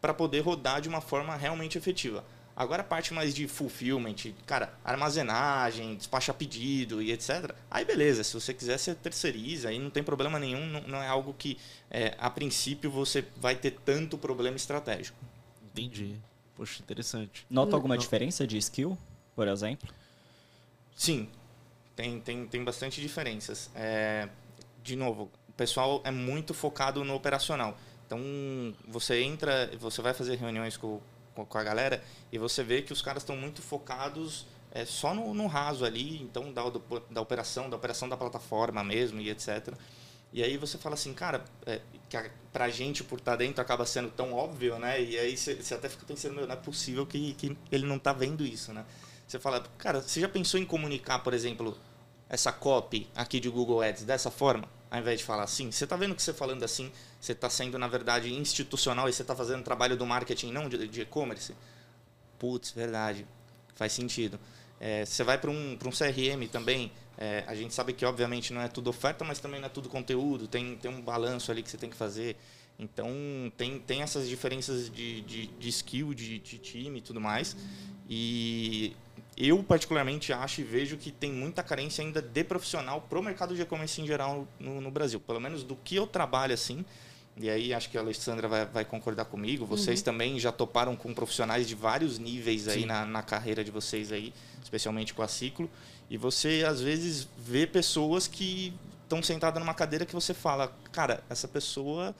para 0.00 0.14
poder 0.14 0.40
rodar 0.40 0.80
de 0.80 0.88
uma 0.88 1.00
forma 1.00 1.34
realmente 1.36 1.78
efetiva. 1.78 2.24
Agora 2.56 2.82
a 2.82 2.84
parte 2.84 3.12
mais 3.12 3.34
de 3.34 3.48
fulfillment, 3.48 4.32
cara, 4.46 4.72
armazenagem, 4.84 5.96
despachar 5.96 6.36
pedido 6.36 7.02
e 7.02 7.10
etc. 7.10 7.52
Aí 7.68 7.84
beleza, 7.84 8.22
se 8.22 8.32
você 8.32 8.54
quiser 8.54 8.78
você 8.78 8.94
terceiriza, 8.94 9.70
aí 9.70 9.78
não 9.78 9.90
tem 9.90 10.04
problema 10.04 10.38
nenhum, 10.38 10.64
não, 10.66 10.80
não 10.82 11.02
é 11.02 11.08
algo 11.08 11.34
que 11.34 11.58
é, 11.90 12.14
a 12.16 12.30
princípio 12.30 12.90
você 12.90 13.24
vai 13.38 13.56
ter 13.56 13.72
tanto 13.84 14.16
problema 14.16 14.56
estratégico. 14.56 15.18
Entendi. 15.64 16.14
Poxa, 16.54 16.80
interessante. 16.80 17.44
Nota 17.50 17.74
alguma 17.74 17.96
não. 17.96 18.00
diferença 18.00 18.46
de 18.46 18.56
skill, 18.58 18.96
por 19.34 19.48
exemplo? 19.48 19.88
Sim, 20.94 21.28
tem, 21.96 22.20
tem, 22.20 22.46
tem 22.46 22.62
bastante 22.62 23.00
diferenças. 23.00 23.68
É, 23.74 24.28
de 24.82 24.94
novo, 24.94 25.28
pessoal 25.56 26.00
é 26.04 26.10
muito 26.10 26.52
focado 26.54 27.04
no 27.04 27.14
operacional. 27.14 27.76
Então, 28.06 28.20
você 28.86 29.22
entra, 29.22 29.70
você 29.78 30.02
vai 30.02 30.12
fazer 30.12 30.36
reuniões 30.36 30.76
com, 30.76 31.00
com 31.34 31.58
a 31.58 31.62
galera 31.62 32.02
e 32.30 32.38
você 32.38 32.62
vê 32.62 32.82
que 32.82 32.92
os 32.92 33.00
caras 33.00 33.22
estão 33.22 33.36
muito 33.36 33.62
focados 33.62 34.46
é, 34.70 34.84
só 34.84 35.14
no, 35.14 35.32
no, 35.32 35.46
raso 35.46 35.84
ali, 35.84 36.20
então, 36.20 36.52
da, 36.52 36.62
da 37.10 37.20
operação, 37.20 37.70
da 37.70 37.76
operação 37.76 38.08
da 38.08 38.16
plataforma 38.16 38.82
mesmo 38.82 39.20
e 39.20 39.30
etc. 39.30 39.72
E 40.32 40.42
aí 40.42 40.56
você 40.56 40.76
fala 40.76 40.94
assim, 40.96 41.14
cara, 41.14 41.44
é, 41.64 41.80
que 42.08 42.16
a, 42.16 42.28
pra 42.52 42.68
gente, 42.68 43.04
por 43.04 43.20
estar 43.20 43.32
tá 43.32 43.36
dentro, 43.36 43.62
acaba 43.62 43.86
sendo 43.86 44.10
tão 44.10 44.32
óbvio, 44.32 44.76
né? 44.80 45.00
E 45.00 45.16
aí 45.16 45.36
você, 45.36 45.74
até 45.74 45.88
fica 45.88 46.04
pensando, 46.04 46.34
meu, 46.34 46.44
não 46.46 46.54
é 46.54 46.56
possível 46.56 47.06
que, 47.06 47.34
que 47.34 47.56
ele 47.70 47.86
não 47.86 48.00
tá 48.00 48.12
vendo 48.12 48.44
isso, 48.44 48.72
né? 48.72 48.84
Você 49.28 49.38
fala, 49.38 49.64
cara, 49.78 50.02
você 50.02 50.20
já 50.20 50.28
pensou 50.28 50.58
em 50.58 50.66
comunicar, 50.66 51.20
por 51.20 51.32
exemplo, 51.32 51.78
essa 52.28 52.50
copy 52.52 53.08
aqui 53.14 53.38
de 53.38 53.48
Google 53.48 53.80
Ads 53.80 54.02
dessa 54.02 54.30
forma? 54.30 54.68
Ao 54.90 55.00
invés 55.00 55.20
de 55.20 55.24
falar 55.24 55.44
assim. 55.44 55.70
Você 55.70 55.84
está 55.84 55.96
vendo 55.96 56.14
que 56.14 56.22
você 56.22 56.32
falando 56.32 56.62
assim, 56.62 56.90
você 57.20 57.32
está 57.32 57.50
sendo, 57.50 57.78
na 57.78 57.88
verdade, 57.88 58.32
institucional 58.32 59.08
e 59.08 59.12
você 59.12 59.22
está 59.22 59.34
fazendo 59.34 59.62
trabalho 59.62 59.96
do 59.96 60.06
marketing, 60.06 60.52
não 60.52 60.68
de 60.68 61.00
e-commerce? 61.00 61.54
Putz, 62.38 62.70
verdade. 62.70 63.26
Faz 63.74 63.92
sentido. 63.92 64.38
É, 64.80 65.04
você 65.04 65.24
vai 65.24 65.38
para 65.38 65.50
um, 65.50 65.72
um 65.72 65.90
CRM 65.90 66.48
também, 66.50 66.92
é, 67.16 67.44
a 67.46 67.54
gente 67.54 67.72
sabe 67.72 67.92
que, 67.92 68.04
obviamente, 68.04 68.52
não 68.52 68.60
é 68.60 68.68
tudo 68.68 68.90
oferta, 68.90 69.24
mas 69.24 69.38
também 69.38 69.60
não 69.60 69.66
é 69.66 69.70
tudo 69.70 69.88
conteúdo, 69.88 70.48
tem, 70.48 70.76
tem 70.76 70.90
um 70.90 71.00
balanço 71.00 71.50
ali 71.50 71.62
que 71.62 71.70
você 71.70 71.78
tem 71.78 71.88
que 71.88 71.96
fazer. 71.96 72.36
Então, 72.78 73.08
tem, 73.56 73.78
tem 73.78 74.02
essas 74.02 74.28
diferenças 74.28 74.90
de, 74.90 75.20
de, 75.20 75.46
de 75.46 75.68
skill, 75.68 76.12
de, 76.12 76.40
de 76.40 76.58
time 76.58 76.98
e 76.98 77.02
tudo 77.02 77.20
mais. 77.20 77.56
E 78.08 78.96
eu 79.36 79.62
particularmente 79.62 80.32
acho 80.32 80.60
e 80.60 80.64
vejo 80.64 80.96
que 80.96 81.10
tem 81.10 81.32
muita 81.32 81.62
carência 81.62 82.04
ainda 82.04 82.22
de 82.22 82.44
profissional 82.44 83.00
para 83.00 83.18
o 83.18 83.22
mercado 83.22 83.54
de 83.54 83.62
e-commerce 83.62 84.00
em 84.00 84.06
geral 84.06 84.46
no, 84.60 84.80
no, 84.80 84.90
Brasil. 84.90 85.18
Pelo 85.18 85.40
menos 85.40 85.64
do 85.64 85.74
que 85.74 85.96
eu 85.96 86.06
trabalho 86.06 86.54
assim. 86.54 86.84
E 87.36 87.50
aí 87.50 87.74
acho 87.74 87.90
que 87.90 87.98
a 87.98 88.00
Alessandra 88.00 88.46
vai, 88.46 88.64
vai 88.64 88.84
concordar 88.84 89.24
comigo. 89.24 89.66
Vocês 89.66 89.98
uhum. 89.98 90.04
também 90.04 90.38
já 90.38 90.52
toparam 90.52 90.94
com 90.94 91.12
profissionais 91.12 91.66
de 91.66 91.74
vários 91.74 92.18
níveis 92.18 92.68
aí 92.68 92.86
na, 92.86 93.04
na 93.04 93.22
carreira 93.22 93.64
de 93.64 93.72
vocês 93.72 94.12
aí, 94.12 94.32
especialmente 94.62 95.12
com 95.12 95.22
a 95.22 95.26
Ciclo. 95.26 95.68
E 96.08 96.16
você 96.16 96.64
às 96.64 96.80
vezes 96.80 97.26
vê 97.36 97.66
pessoas 97.66 98.28
que 98.28 98.72
estão 99.02 99.20
sentadas 99.20 99.60
numa 99.60 99.74
cadeira 99.74 100.06
que 100.06 100.14
você 100.14 100.32
fala, 100.32 100.72
cara, 100.92 101.24
essa 101.28 101.48
pessoa 101.48 102.14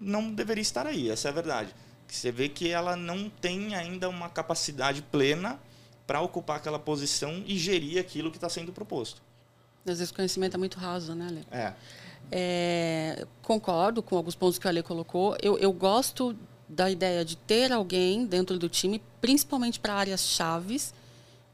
não 0.00 0.32
deveria 0.32 0.62
estar 0.62 0.88
aí. 0.88 1.08
Essa 1.08 1.28
é 1.28 1.30
a 1.30 1.34
verdade. 1.34 1.72
Você 2.08 2.32
vê 2.32 2.48
que 2.48 2.68
ela 2.68 2.96
não 2.96 3.30
tem 3.30 3.76
ainda 3.76 4.08
uma 4.08 4.28
capacidade 4.28 5.02
plena 5.02 5.60
para 6.08 6.22
ocupar 6.22 6.56
aquela 6.56 6.78
posição 6.78 7.44
e 7.46 7.58
gerir 7.58 8.00
aquilo 8.00 8.30
que 8.30 8.38
está 8.38 8.48
sendo 8.48 8.72
proposto. 8.72 9.20
Às 9.84 9.98
vezes 9.98 10.10
o 10.10 10.14
conhecimento 10.14 10.54
é 10.54 10.58
muito 10.58 10.78
raso, 10.78 11.14
né, 11.14 11.26
Ale? 11.26 11.46
É. 11.52 11.72
é. 12.32 13.26
Concordo 13.42 14.02
com 14.02 14.16
alguns 14.16 14.34
pontos 14.34 14.58
que 14.58 14.66
o 14.66 14.70
Ale 14.70 14.82
colocou. 14.82 15.36
Eu, 15.42 15.58
eu 15.58 15.70
gosto 15.70 16.34
da 16.66 16.90
ideia 16.90 17.26
de 17.26 17.36
ter 17.36 17.70
alguém 17.70 18.24
dentro 18.24 18.58
do 18.58 18.70
time, 18.70 19.02
principalmente 19.20 19.78
para 19.78 19.92
áreas 19.92 20.22
chaves, 20.22 20.94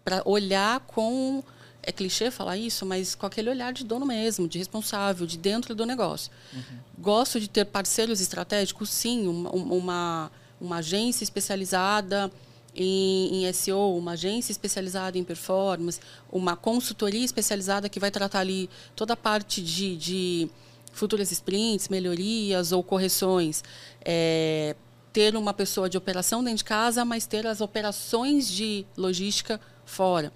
para 0.05 0.23
olhar 0.25 0.79
com 0.81 1.43
é 1.83 1.93
clichê 1.93 2.31
falar 2.31 2.57
isso, 2.57 2.87
mas 2.87 3.15
com 3.15 3.27
aquele 3.27 3.51
olhar 3.51 3.73
de 3.73 3.85
dono 3.85 4.07
mesmo, 4.07 4.49
de 4.49 4.57
responsável, 4.57 5.27
de 5.27 5.37
dentro 5.37 5.75
do 5.75 5.85
negócio. 5.85 6.31
Uhum. 6.53 6.63
Gosto 6.97 7.41
de 7.41 7.49
ter 7.49 7.67
parceiros 7.67 8.21
estratégicos, 8.21 8.89
sim, 8.89 9.27
uma, 9.27 9.51
uma, 9.51 10.33
uma 10.61 10.77
agência 10.77 11.25
especializada 11.25 12.31
em, 12.75 13.45
em, 13.45 13.53
SEO, 13.53 13.97
uma 13.97 14.13
agência 14.13 14.53
especializada 14.53 15.17
em 15.17 15.25
performance, 15.25 16.01
uma 16.31 16.57
consultoria 16.57 17.25
especializada 17.25 17.89
que 17.89 18.01
vai 18.01 18.11
tratar 18.11 18.41
ali 18.41 18.69
toda 18.97 19.13
a 19.15 19.17
parte 19.17 19.63
de, 19.63 19.97
de 19.97 20.51
futuras 20.93 21.31
sprints, 21.31 21.89
melhorias 21.89 22.73
ou 22.73 22.83
correções. 22.83 23.63
É, 24.05 24.75
ter 25.13 25.37
uma 25.37 25.55
pessoa 25.55 25.89
de 25.89 25.97
operação 25.97 26.43
dentro 26.43 26.59
de 26.59 26.65
casa, 26.65 27.05
mas 27.05 27.25
ter 27.25 27.47
as 27.47 27.61
operações 27.61 28.49
de 28.49 28.85
logística 28.97 29.61
fora. 29.85 30.33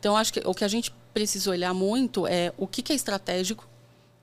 Então, 0.00 0.16
acho 0.16 0.32
que 0.32 0.40
o 0.44 0.54
que 0.54 0.64
a 0.64 0.68
gente 0.68 0.90
precisa 1.12 1.50
olhar 1.50 1.74
muito 1.74 2.26
é 2.26 2.52
o 2.56 2.66
que, 2.66 2.80
que 2.80 2.92
é 2.92 2.96
estratégico 2.96 3.68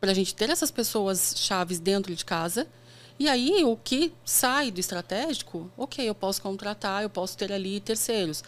para 0.01 0.11
a 0.11 0.13
gente 0.13 0.33
ter 0.33 0.49
essas 0.49 0.71
pessoas 0.71 1.35
chaves 1.37 1.79
dentro 1.79 2.15
de 2.15 2.25
casa 2.25 2.67
e 3.19 3.27
aí, 3.27 3.63
o 3.65 3.75
que 3.75 4.13
sai 4.23 4.71
do 4.71 4.79
estratégico, 4.79 5.69
ok, 5.77 6.07
eu 6.07 6.15
posso 6.15 6.41
contratar, 6.41 7.03
eu 7.03 7.09
posso 7.09 7.37
ter 7.37 7.51
ali 7.51 7.79
terceiros. 7.81 8.43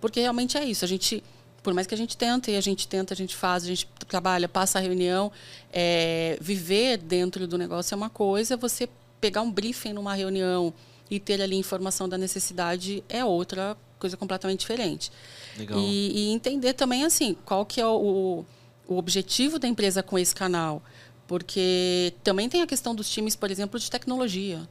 Porque 0.00 0.20
realmente 0.20 0.58
é 0.58 0.64
isso. 0.64 0.84
A 0.84 0.88
gente 0.88 1.22
por 1.66 1.74
mais 1.74 1.84
que 1.84 1.94
a 1.94 1.98
gente 1.98 2.16
tente, 2.16 2.54
a 2.54 2.60
gente 2.60 2.86
tenta, 2.86 3.12
a 3.12 3.16
gente 3.16 3.34
faz, 3.34 3.64
a 3.64 3.66
gente 3.66 3.88
trabalha, 4.06 4.48
passa 4.48 4.78
a 4.78 4.80
reunião, 4.80 5.32
é, 5.72 6.38
viver 6.40 6.96
dentro 6.96 7.44
do 7.48 7.58
negócio 7.58 7.92
é 7.92 7.96
uma 7.96 8.08
coisa, 8.08 8.56
você 8.56 8.88
pegar 9.20 9.42
um 9.42 9.50
briefing 9.50 9.92
numa 9.92 10.14
reunião 10.14 10.72
e 11.10 11.18
ter 11.18 11.42
ali 11.42 11.56
informação 11.56 12.08
da 12.08 12.16
necessidade 12.16 13.02
é 13.08 13.24
outra 13.24 13.76
coisa 13.98 14.16
completamente 14.16 14.60
diferente. 14.60 15.10
Legal. 15.58 15.76
E, 15.76 16.28
e 16.28 16.28
entender 16.28 16.74
também 16.74 17.04
assim 17.04 17.36
qual 17.44 17.66
que 17.66 17.80
é 17.80 17.86
o, 17.86 18.44
o 18.86 18.96
objetivo 18.96 19.58
da 19.58 19.66
empresa 19.66 20.04
com 20.04 20.16
esse 20.16 20.36
canal, 20.36 20.80
porque 21.26 22.14
também 22.22 22.48
tem 22.48 22.62
a 22.62 22.66
questão 22.66 22.94
dos 22.94 23.10
times, 23.10 23.34
por 23.34 23.50
exemplo, 23.50 23.78
de 23.78 23.90
tecnologia. 23.90 24.68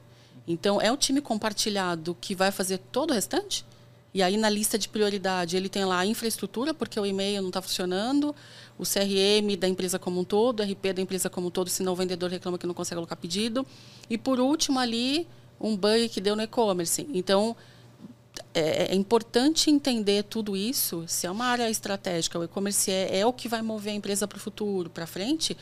Então 0.47 0.81
é 0.81 0.91
o 0.91 0.97
time 0.97 1.21
compartilhado 1.21 2.15
que 2.19 2.35
vai 2.35 2.51
fazer 2.51 2.77
todo 2.77 3.11
o 3.11 3.13
restante. 3.13 3.65
E 4.13 4.23
aí 4.23 4.37
na 4.37 4.49
lista 4.49 4.77
de 4.77 4.87
prioridade 4.87 5.57
ele 5.57 5.67
tem 5.67 5.83
lá 5.83 5.99
a 5.99 6.05
infraestrutura 6.05 6.73
porque 6.73 6.97
o 6.97 7.05
e-mail 7.05 7.41
não 7.41 7.49
está 7.49 7.61
funcionando, 7.61 8.33
o 8.77 8.83
CRM 8.83 9.57
da 9.59 9.67
empresa 9.67 9.99
como 9.99 10.21
um 10.21 10.23
todo, 10.23 10.61
o 10.61 10.63
RP 10.63 10.93
da 10.93 11.01
empresa 11.01 11.29
como 11.29 11.47
um 11.47 11.51
todo, 11.51 11.69
senão 11.69 11.91
o 11.91 11.95
vendedor 11.95 12.29
reclama 12.29 12.57
que 12.57 12.65
não 12.65 12.73
consegue 12.73 12.95
colocar 12.95 13.17
pedido. 13.17 13.65
E 14.09 14.17
por 14.17 14.39
último 14.39 14.79
ali 14.79 15.27
um 15.59 15.75
bug 15.75 16.07
que 16.09 16.21
deu 16.21 16.35
no 16.35 16.41
e-commerce. 16.43 17.07
Então 17.13 17.57
é, 18.53 18.93
é, 18.93 18.95
importante 18.95 19.69
entender 19.69 20.23
tudo 20.23 20.55
isso. 20.55 21.03
Se 21.07 21.27
é 21.27 21.31
uma 21.31 21.45
área 21.45 21.69
estratégica, 21.69 22.39
o 22.39 22.43
e-commerce 22.43 22.89
é, 22.89 23.19
é 23.19 23.25
o 23.25 23.33
que 23.33 23.49
vai 23.49 23.61
mover 23.61 23.91
a 23.93 23.95
empresa 23.95 24.27
para 24.27 24.37
o 24.37 24.39
futuro, 24.39 24.89
para 24.89 25.05
frente. 25.05 25.57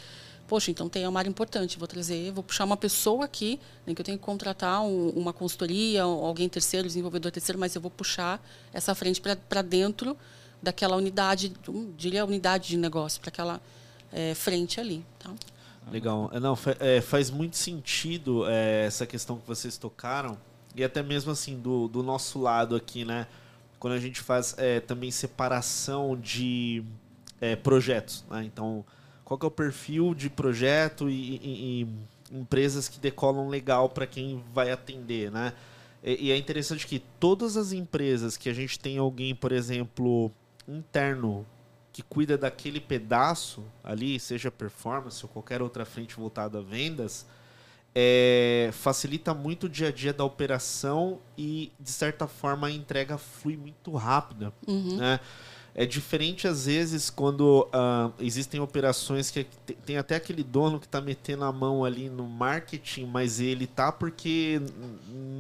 Poxa, 0.48 0.72
então 0.72 0.90
tem 0.90 1.08
uma 1.08 1.20
área 1.20 1.30
importante. 1.30 1.80
Vou 1.80 1.88
trazer, 1.88 2.32
vou 2.32 2.44
puxar 2.44 2.66
uma 2.66 2.78
pessoa 2.78 3.26
aqui, 3.26 3.60
nem 3.86 3.96
que 3.96 4.02
eu 4.02 4.06
tenho 4.06 4.18
que 4.18 4.24
contratar 4.24 4.82
um, 4.82 5.10
uma 5.10 5.32
consultoria, 5.32 6.04
alguém 6.04 6.50
terceiro, 6.50 6.88
desenvolvedor 6.88 7.32
terceiro, 7.32 7.60
mas 7.60 7.76
eu 7.76 7.82
vou 7.82 7.92
puxar 7.92 8.44
essa 8.74 8.94
frente 8.94 9.22
para 9.22 9.62
dentro 9.62 10.18
daquela 10.62 10.96
unidade, 10.96 11.54
diria 11.98 12.26
unidade 12.26 12.70
de 12.70 12.78
negócio, 12.78 13.20
para 13.20 13.30
aquela 13.30 13.62
é, 14.12 14.34
frente 14.34 14.80
ali. 14.80 15.06
Tá? 15.20 15.32
Legal. 15.92 16.30
É, 16.34 16.40
não, 16.40 16.58
é, 16.80 17.02
faz 17.02 17.30
muito 17.30 17.58
sentido 17.58 18.48
é, 18.48 18.86
essa 18.86 19.06
questão 19.06 19.38
que 19.38 19.48
vocês 19.48 19.78
tocaram 19.78 20.38
e 20.76 20.84
até 20.84 21.04
mesmo 21.04 21.32
assim 21.32 21.60
do, 21.60 21.88
do 21.88 22.02
nosso 22.02 22.40
lado 22.40 22.76
aqui, 22.76 23.04
né? 23.04 23.28
Quando 23.78 23.94
a 23.94 24.00
gente 24.00 24.22
faz 24.22 24.56
também 24.88 25.12
separação 25.12 26.18
de 26.18 26.82
projetos, 27.62 28.24
né? 28.30 28.42
Então, 28.46 28.86
qual 29.24 29.38
que 29.38 29.46
é 29.46 29.48
o 29.48 29.52
perfil 29.52 30.14
de 30.14 30.30
projeto 30.30 31.10
e, 31.10 31.36
e, 31.36 31.82
e 32.32 32.38
empresas 32.38 32.88
que 32.88 33.00
decolam 33.00 33.48
legal 33.48 33.90
para 33.90 34.08
quem 34.08 34.44
vai 34.54 34.72
atender, 34.72 35.32
né? 35.32 35.54
E, 36.04 36.28
e 36.28 36.32
é 36.32 36.38
interessante 36.38 36.86
que 36.86 37.00
todas 37.20 37.56
as 37.56 37.72
empresas 37.72 38.36
que 38.38 38.50
a 38.50 38.54
gente 38.54 38.80
tem 38.80 38.98
alguém, 38.98 39.34
por 39.34 39.52
exemplo, 39.52 40.32
interno 40.68 41.46
que 41.92 42.02
cuida 42.02 42.38
daquele 42.38 42.80
pedaço 42.80 43.64
ali, 43.84 44.20
seja 44.20 44.50
performance 44.50 45.24
ou 45.24 45.30
qualquer 45.30 45.62
outra 45.62 45.86
frente 45.86 46.16
voltada 46.16 46.58
a 46.58 46.62
vendas, 46.62 47.26
é, 47.96 48.72
facilita 48.74 49.34
muito 49.34 49.68
o 49.68 49.70
dia 49.70 49.90
a 49.90 49.92
dia 49.92 50.12
da 50.12 50.24
operação 50.24 51.20
e, 51.38 51.72
de 51.80 51.92
certa 51.92 52.28
forma, 52.28 52.68
a 52.68 52.72
entrega 52.72 53.18
flui 53.20 53.56
muito 53.56 53.92
rápida. 53.92 54.52
Uhum. 54.68 54.98
Né? 54.98 55.20
É 55.76 55.88
diferente, 55.88 56.48
às 56.48 56.68
vezes, 56.68 57.10
quando 57.10 57.68
uh, 57.74 58.14
existem 58.20 58.60
operações 58.60 59.32
que 59.32 59.44
tem 59.84 59.98
até 59.98 60.16
aquele 60.16 60.44
dono 60.44 60.80
que 60.80 60.86
está 60.86 61.02
metendo 61.02 61.44
a 61.46 61.52
mão 61.52 61.84
ali 61.84 62.10
no 62.10 62.28
marketing, 62.28 63.08
mas 63.08 63.40
ele 63.40 63.66
tá 63.66 63.92
porque 63.92 64.62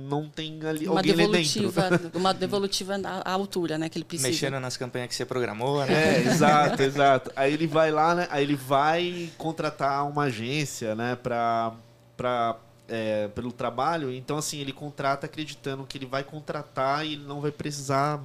não 0.09 0.27
tem 0.27 0.59
ali 0.65 0.87
uma 0.87 1.01
alguém 1.01 1.15
devolutiva, 1.15 2.01
Uma 2.15 2.33
devolutiva 2.33 2.95
à 3.23 3.31
altura, 3.31 3.77
né? 3.77 3.89
Que 3.89 3.99
ele 3.99 4.05
precisa. 4.05 4.27
Mexendo 4.27 4.59
nas 4.59 4.75
campanhas 4.75 5.09
que 5.09 5.15
você 5.15 5.23
programou, 5.23 5.85
né? 5.85 5.93
É, 5.93 6.21
exato, 6.21 6.81
exato. 6.81 7.31
Aí 7.35 7.53
ele 7.53 7.67
vai 7.67 7.91
lá, 7.91 8.15
né? 8.15 8.27
Aí 8.31 8.43
ele 8.43 8.55
vai 8.55 9.29
contratar 9.37 10.09
uma 10.09 10.23
agência, 10.23 10.95
né? 10.95 11.15
Para 11.15 11.73
para 12.17 12.57
é, 12.87 13.27
pelo 13.29 13.51
trabalho, 13.51 14.11
então 14.11 14.37
assim, 14.37 14.59
ele 14.59 14.73
contrata 14.73 15.25
acreditando 15.25 15.85
que 15.85 15.97
ele 15.97 16.05
vai 16.05 16.23
contratar 16.23 17.05
e 17.05 17.13
ele 17.13 17.25
não 17.25 17.39
vai 17.39 17.51
precisar 17.51 18.19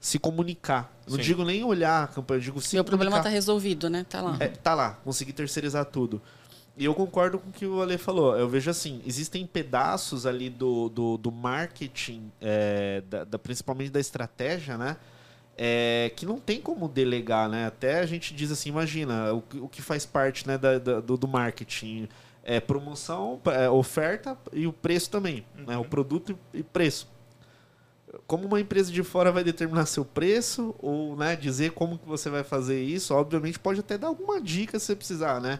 se 0.00 0.18
comunicar. 0.18 0.90
Não 1.06 1.16
Sim. 1.16 1.22
digo 1.22 1.44
nem 1.44 1.62
olhar 1.62 2.04
a 2.04 2.06
campanha, 2.06 2.38
eu 2.38 2.42
digo 2.42 2.60
se 2.60 2.74
Meu 2.74 2.84
problema 2.84 3.18
está 3.18 3.28
resolvido, 3.28 3.90
né? 3.90 4.04
Tá 4.08 4.22
lá. 4.22 4.36
É, 4.40 4.48
tá 4.48 4.74
lá, 4.74 4.98
consegui 5.04 5.32
terceirizar 5.32 5.84
tudo. 5.84 6.22
E 6.76 6.86
eu 6.86 6.94
concordo 6.94 7.38
com 7.38 7.50
o 7.50 7.52
que 7.52 7.66
o 7.66 7.82
Ale 7.82 7.98
falou. 7.98 8.34
Eu 8.38 8.48
vejo 8.48 8.70
assim, 8.70 9.02
existem 9.06 9.46
pedaços 9.46 10.24
ali 10.24 10.48
do, 10.48 10.88
do, 10.88 11.18
do 11.18 11.30
marketing, 11.30 12.32
é, 12.40 13.02
da, 13.06 13.24
da, 13.24 13.38
principalmente 13.38 13.90
da 13.90 14.00
estratégia, 14.00 14.78
né? 14.78 14.96
É, 15.58 16.10
que 16.16 16.24
não 16.24 16.40
tem 16.40 16.58
como 16.58 16.88
delegar, 16.88 17.50
né? 17.50 17.66
Até 17.66 17.98
a 17.98 18.06
gente 18.06 18.32
diz 18.32 18.50
assim, 18.50 18.70
imagina, 18.70 19.34
o, 19.34 19.44
o 19.64 19.68
que 19.68 19.82
faz 19.82 20.06
parte 20.06 20.48
né, 20.48 20.56
da, 20.56 20.78
da 20.78 21.00
do, 21.00 21.18
do 21.18 21.28
marketing 21.28 22.08
é, 22.42 22.60
promoção, 22.60 23.38
é, 23.46 23.68
oferta 23.68 24.38
e 24.50 24.66
o 24.66 24.72
preço 24.72 25.10
também. 25.10 25.44
Uhum. 25.58 25.64
Né? 25.66 25.76
O 25.76 25.84
produto 25.84 26.38
e 26.54 26.62
preço. 26.62 27.06
Como 28.30 28.46
uma 28.46 28.60
empresa 28.60 28.92
de 28.92 29.02
fora 29.02 29.32
vai 29.32 29.42
determinar 29.42 29.86
seu 29.86 30.04
preço 30.04 30.72
ou 30.78 31.16
né, 31.16 31.34
dizer 31.34 31.72
como 31.72 31.98
que 31.98 32.06
você 32.06 32.30
vai 32.30 32.44
fazer 32.44 32.80
isso, 32.80 33.12
obviamente 33.12 33.58
pode 33.58 33.80
até 33.80 33.98
dar 33.98 34.06
alguma 34.06 34.40
dica 34.40 34.78
se 34.78 34.86
você 34.86 34.94
precisar, 34.94 35.40
né? 35.40 35.58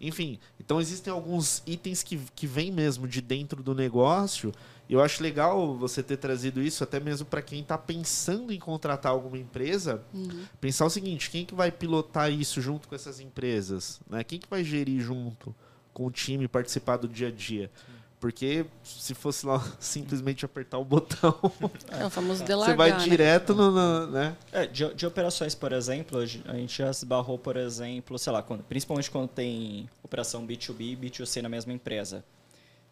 Enfim, 0.00 0.38
então 0.60 0.80
existem 0.80 1.12
alguns 1.12 1.64
itens 1.66 2.00
que, 2.04 2.20
que 2.36 2.46
vêm 2.46 2.70
mesmo 2.70 3.08
de 3.08 3.20
dentro 3.20 3.60
do 3.60 3.74
negócio. 3.74 4.52
E 4.88 4.94
eu 4.94 5.02
acho 5.02 5.20
legal 5.20 5.76
você 5.76 6.00
ter 6.00 6.16
trazido 6.16 6.62
isso, 6.62 6.84
até 6.84 7.00
mesmo 7.00 7.26
para 7.26 7.42
quem 7.42 7.60
está 7.60 7.76
pensando 7.76 8.52
em 8.52 8.58
contratar 8.60 9.10
alguma 9.10 9.38
empresa, 9.38 10.00
uhum. 10.14 10.44
pensar 10.60 10.86
o 10.86 10.90
seguinte: 10.90 11.28
quem 11.28 11.44
que 11.44 11.56
vai 11.56 11.72
pilotar 11.72 12.30
isso 12.30 12.60
junto 12.60 12.86
com 12.86 12.94
essas 12.94 13.18
empresas? 13.18 14.00
Né? 14.08 14.22
Quem 14.22 14.38
que 14.38 14.48
vai 14.48 14.62
gerir 14.62 15.00
junto? 15.00 15.52
com 15.92 16.06
o 16.06 16.10
time 16.10 16.48
participar 16.48 16.96
do 16.96 17.08
dia 17.08 17.28
a 17.28 17.30
dia. 17.30 17.70
Sim. 17.74 17.92
Porque 18.22 18.64
se 18.84 19.14
fosse 19.14 19.44
lá 19.44 19.58
simplesmente 19.80 20.44
apertar 20.44 20.78
o 20.78 20.84
botão. 20.84 21.34
É 21.90 22.06
o 22.06 22.10
famoso 22.10 22.44
delargar, 22.44 22.76
Você 22.76 22.76
vai 22.76 22.92
né? 22.92 23.04
direto 23.04 23.52
no. 23.52 23.72
no 23.72 24.06
né? 24.12 24.36
É, 24.52 24.64
de, 24.64 24.94
de, 24.94 25.04
operações, 25.04 25.56
por 25.56 25.72
exemplo, 25.72 26.18
a 26.18 26.24
gente 26.24 26.78
já 26.78 26.92
se 26.92 27.04
barrou, 27.04 27.36
por 27.36 27.56
exemplo, 27.56 28.16
sei 28.20 28.32
lá, 28.32 28.40
quando, 28.40 28.62
principalmente 28.62 29.10
quando 29.10 29.28
tem 29.28 29.90
operação 30.04 30.46
B2B 30.46 30.92
e 30.92 30.96
B2C 30.96 31.42
na 31.42 31.48
mesma 31.48 31.72
empresa. 31.72 32.24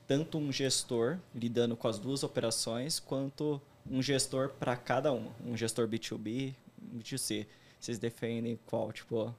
Tanto 0.04 0.36
um 0.36 0.50
gestor 0.50 1.16
lidando 1.32 1.76
com 1.76 1.86
as 1.86 2.00
duas 2.00 2.24
operações, 2.24 2.98
quanto 2.98 3.62
um 3.88 4.02
gestor 4.02 4.48
para 4.58 4.74
cada 4.74 5.12
uma. 5.12 5.30
Um 5.46 5.56
gestor 5.56 5.86
B2B, 5.86 6.54
B2C. 6.96 7.46
Vocês 7.78 8.00
defendem 8.00 8.58
qual? 8.66 8.90
Tipo, 8.90 9.32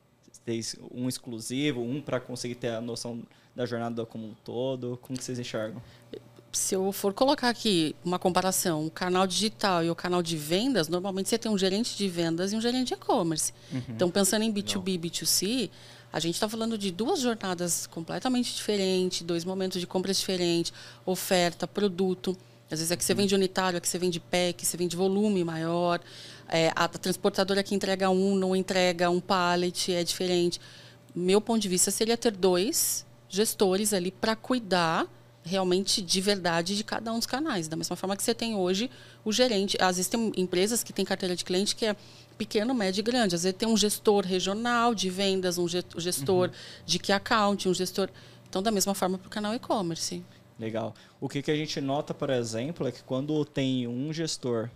um 0.90 1.10
exclusivo, 1.10 1.82
um 1.82 2.02
para 2.02 2.22
conseguir 2.22 2.56
ter 2.56 2.70
a 2.70 2.80
noção 2.80 3.24
da 3.56 3.66
jornada 3.66 4.06
como 4.06 4.28
um 4.28 4.34
todo? 4.44 4.98
Como 5.02 5.18
que 5.18 5.24
vocês 5.24 5.40
enxergam? 5.40 5.82
Se 6.52 6.76
eu 6.76 6.92
for 6.92 7.14
colocar 7.14 7.50
aqui 7.50 7.96
uma 8.04 8.20
comparação, 8.20 8.86
o 8.86 8.92
canal 8.92 9.26
digital 9.26 9.84
e 9.84 9.90
o 9.90 9.96
canal 9.96 10.22
de 10.22 10.36
vendas, 10.36 10.90
normalmente 10.90 11.30
você 11.30 11.38
tem 11.38 11.50
um 11.50 11.58
gerente 11.58 11.98
de 11.98 12.10
vendas 12.10 12.52
e 12.52 12.56
um 12.56 12.62
gerente 12.62 12.90
de 12.90 12.94
e-commerce. 12.96 13.54
Uhum. 13.72 13.82
Então, 13.90 14.12
pensando 14.12 14.44
em 14.44 14.54
B2B 14.54 14.90
e 14.90 14.98
B2C, 14.98 15.70
a 16.12 16.20
gente 16.20 16.36
está 16.36 16.50
falando 16.50 16.78
de 16.78 16.92
duas 16.92 17.22
jornadas 17.22 17.88
completamente 17.88 18.54
diferentes, 18.54 19.22
dois 19.22 19.46
momentos 19.46 19.80
de 19.80 19.88
compras 19.88 20.20
diferentes, 20.20 20.74
oferta, 21.06 21.66
produto. 21.66 22.36
Às 22.70 22.80
vezes 22.80 22.92
é 22.92 22.98
que 22.98 23.04
você 23.04 23.14
vende 23.14 23.34
unitário, 23.34 23.78
é 23.78 23.80
que 23.80 23.88
você 23.88 23.98
vende 23.98 24.20
pack, 24.20 24.66
você 24.66 24.76
vende 24.76 24.96
volume 24.96 25.44
maior. 25.46 26.02
É, 26.50 26.72
a 26.76 26.88
transportadora 26.90 27.64
que 27.64 27.74
entrega 27.74 28.10
um 28.10 28.36
não 28.36 28.54
entrega 28.54 29.10
um 29.10 29.22
pallet, 29.22 29.94
é 29.94 30.04
diferente. 30.04 30.60
Meu 31.16 31.40
ponto 31.40 31.62
de 31.62 31.70
vista 31.70 31.92
seria 31.92 32.18
ter 32.18 32.36
dois 32.36 33.06
gestores 33.32 33.94
ali 33.94 34.12
para 34.12 34.36
cuidar 34.36 35.08
realmente 35.44 36.02
de 36.02 36.22
verdade 36.22 36.76
de 36.76 36.84
cada 36.84 37.12
um 37.12 37.18
dos 37.18 37.26
canais. 37.26 37.68
Da 37.68 37.76
mesma 37.76 37.96
forma 37.96 38.16
que 38.16 38.22
você 38.22 38.36
tem 38.36 38.56
hoje 38.56 38.92
o 39.26 39.32
gerente. 39.32 39.78
Às 39.80 39.96
vezes 39.96 40.08
tem 40.08 40.32
empresas 40.38 40.84
que 40.84 40.94
têm 40.94 41.06
carteira 41.06 41.36
de 41.36 41.44
cliente 41.44 41.76
que 41.76 41.86
é 41.86 41.96
pequeno, 42.38 42.74
médio 42.74 43.00
e 43.00 43.04
grande. 43.04 43.36
Às 43.36 43.44
vezes 43.44 43.58
tem 43.58 43.68
um 43.68 43.78
gestor 43.78 44.26
regional 44.26 44.94
de 44.94 45.10
vendas, 45.10 45.58
um 45.58 45.68
gestor 45.68 46.50
uhum. 46.50 46.54
de 46.86 47.00
key 47.00 47.12
account, 47.12 47.68
um 47.68 47.74
gestor. 47.74 48.10
Então, 48.50 48.62
da 48.62 48.70
mesma 48.70 48.94
forma 48.94 49.18
para 49.18 49.28
o 49.28 49.32
canal 49.32 49.56
e-commerce. 49.56 50.24
Legal. 50.60 50.94
O 51.20 51.30
que, 51.30 51.42
que 51.42 51.50
a 51.50 51.56
gente 51.56 51.80
nota, 51.80 52.14
por 52.14 52.30
exemplo, 52.30 52.88
é 52.88 52.92
que 52.92 53.02
quando 53.02 53.44
tem 53.46 53.88
um 53.88 54.14
gestor 54.14 54.70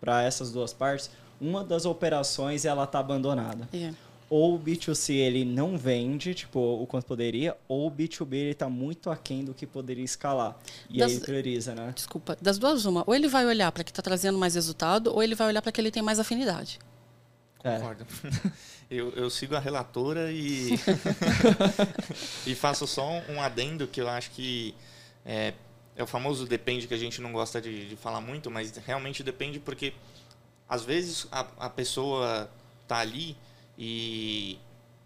para 0.00 0.22
essas 0.22 0.52
duas 0.52 0.72
partes, 0.72 1.10
uma 1.40 1.64
das 1.64 1.86
operações 1.86 2.64
ela 2.64 2.84
está 2.84 2.98
abandonada. 2.98 3.68
É 3.72 3.92
ou 4.32 4.54
o 4.54 4.58
B2C 4.58 5.12
ele 5.12 5.44
não 5.44 5.76
vende, 5.76 6.32
tipo, 6.32 6.58
o 6.58 6.86
quanto 6.86 7.04
poderia, 7.04 7.54
ou 7.68 7.88
o 7.88 7.90
B2B 7.90 8.32
ele 8.32 8.54
tá 8.54 8.66
muito 8.66 9.10
aquém 9.10 9.44
do 9.44 9.52
que 9.52 9.66
poderia 9.66 10.02
escalar. 10.02 10.56
E 10.88 11.00
das, 11.00 11.12
aí 11.12 11.20
prioriza, 11.20 11.74
né? 11.74 11.92
Desculpa, 11.94 12.34
das 12.40 12.56
duas 12.56 12.86
uma, 12.86 13.04
ou 13.06 13.14
ele 13.14 13.28
vai 13.28 13.44
olhar 13.44 13.70
para 13.70 13.84
que 13.84 13.90
está 13.90 14.00
trazendo 14.00 14.38
mais 14.38 14.54
resultado, 14.54 15.12
ou 15.12 15.22
ele 15.22 15.34
vai 15.34 15.48
olhar 15.48 15.60
para 15.60 15.70
que 15.70 15.78
ele 15.78 15.90
tem 15.90 16.02
mais 16.02 16.18
afinidade. 16.18 16.78
É. 17.62 17.76
Concordo. 17.76 18.06
Eu, 18.90 19.10
eu 19.12 19.30
sigo 19.30 19.56
a 19.56 19.58
relatora 19.58 20.30
e, 20.30 20.72
e 22.46 22.54
faço 22.54 22.86
só 22.86 23.22
um 23.26 23.40
adendo 23.40 23.86
que 23.86 24.02
eu 24.02 24.06
acho 24.06 24.30
que 24.32 24.74
é, 25.24 25.54
é 25.96 26.02
o 26.02 26.06
famoso 26.06 26.46
depende 26.46 26.86
que 26.86 26.92
a 26.92 26.98
gente 26.98 27.18
não 27.18 27.32
gosta 27.32 27.58
de, 27.58 27.88
de 27.88 27.96
falar 27.96 28.20
muito, 28.20 28.50
mas 28.50 28.76
realmente 28.76 29.22
depende 29.22 29.58
porque 29.58 29.94
às 30.68 30.84
vezes 30.84 31.26
a, 31.32 31.46
a 31.58 31.70
pessoa 31.70 32.50
tá 32.86 32.98
ali 32.98 33.34
e, 33.78 34.58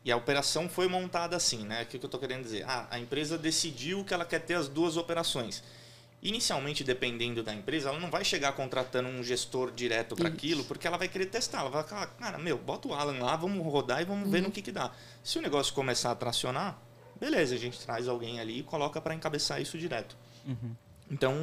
e 0.04 0.12
a 0.12 0.16
operação 0.16 0.68
foi 0.68 0.88
montada 0.88 1.36
assim, 1.36 1.64
né? 1.64 1.82
O 1.82 1.86
que, 1.86 1.96
eu 1.96 2.06
estou 2.06 2.20
querendo 2.20 2.42
dizer? 2.42 2.64
Ah, 2.66 2.86
a 2.90 2.98
empresa 2.98 3.38
decidiu 3.38 4.04
que 4.04 4.12
ela 4.12 4.24
quer 4.24 4.40
ter 4.40 4.54
as 4.54 4.68
duas 4.68 4.96
operações. 4.96 5.62
Inicialmente, 6.22 6.82
dependendo 6.82 7.42
da 7.42 7.54
empresa, 7.54 7.90
ela 7.90 8.00
não 8.00 8.10
vai 8.10 8.24
chegar 8.24 8.52
contratando 8.52 9.08
um 9.08 9.22
gestor 9.22 9.70
direto 9.70 10.16
para 10.16 10.28
aquilo, 10.28 10.64
porque 10.64 10.86
ela 10.86 10.96
vai 10.96 11.08
querer 11.08 11.26
testar. 11.26 11.60
Ela 11.60 11.70
vai 11.70 11.84
falar, 11.84 12.06
cara, 12.06 12.38
meu, 12.38 12.58
bota 12.58 12.88
o 12.88 12.94
Alan 12.94 13.18
lá, 13.18 13.36
vamos 13.36 13.64
rodar 13.64 14.00
e 14.00 14.04
vamos 14.04 14.24
uhum. 14.24 14.30
ver 14.30 14.42
no 14.42 14.50
que, 14.50 14.62
que 14.62 14.72
dá. 14.72 14.90
Se 15.22 15.38
o 15.38 15.42
negócio 15.42 15.72
começar 15.74 16.10
a 16.10 16.14
tracionar, 16.14 16.78
beleza, 17.20 17.54
a 17.54 17.58
gente 17.58 17.78
traz 17.78 18.08
alguém 18.08 18.40
ali 18.40 18.60
e 18.60 18.62
coloca 18.62 19.00
para 19.00 19.14
encabeçar 19.14 19.60
isso 19.60 19.78
direto. 19.78 20.16
Uhum. 20.46 20.74
Então, 21.10 21.34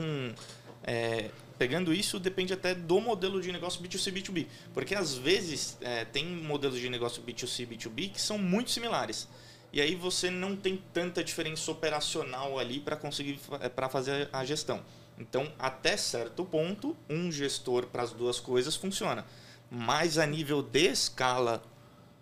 é, 0.83 1.29
pegando 1.63 1.93
isso, 1.93 2.19
depende 2.19 2.51
até 2.51 2.75
do 2.75 2.99
modelo 2.99 3.41
de 3.41 3.49
negócio 3.49 3.81
B2C, 3.81 4.11
B2B. 4.11 4.47
Porque 4.73 4.93
às 4.93 5.15
vezes 5.15 5.77
é, 5.79 6.03
tem 6.03 6.25
modelos 6.25 6.77
de 6.77 6.89
negócio 6.89 7.23
B2C, 7.23 7.65
B2B 7.65 8.11
que 8.11 8.21
são 8.21 8.37
muito 8.37 8.69
similares. 8.69 9.29
E 9.71 9.79
aí 9.79 9.95
você 9.95 10.29
não 10.29 10.57
tem 10.57 10.83
tanta 10.91 11.23
diferença 11.23 11.71
operacional 11.71 12.59
ali 12.59 12.81
para 12.81 12.97
conseguir 12.97 13.39
é, 13.61 13.69
para 13.69 13.87
fazer 13.87 14.27
a 14.33 14.43
gestão. 14.43 14.81
Então, 15.17 15.49
até 15.57 15.95
certo 15.95 16.43
ponto, 16.43 16.97
um 17.09 17.31
gestor 17.31 17.87
para 17.87 18.03
as 18.03 18.11
duas 18.11 18.41
coisas 18.41 18.75
funciona. 18.75 19.25
Mas 19.71 20.17
a 20.17 20.25
nível 20.25 20.61
de 20.61 20.91
escala, 20.91 21.63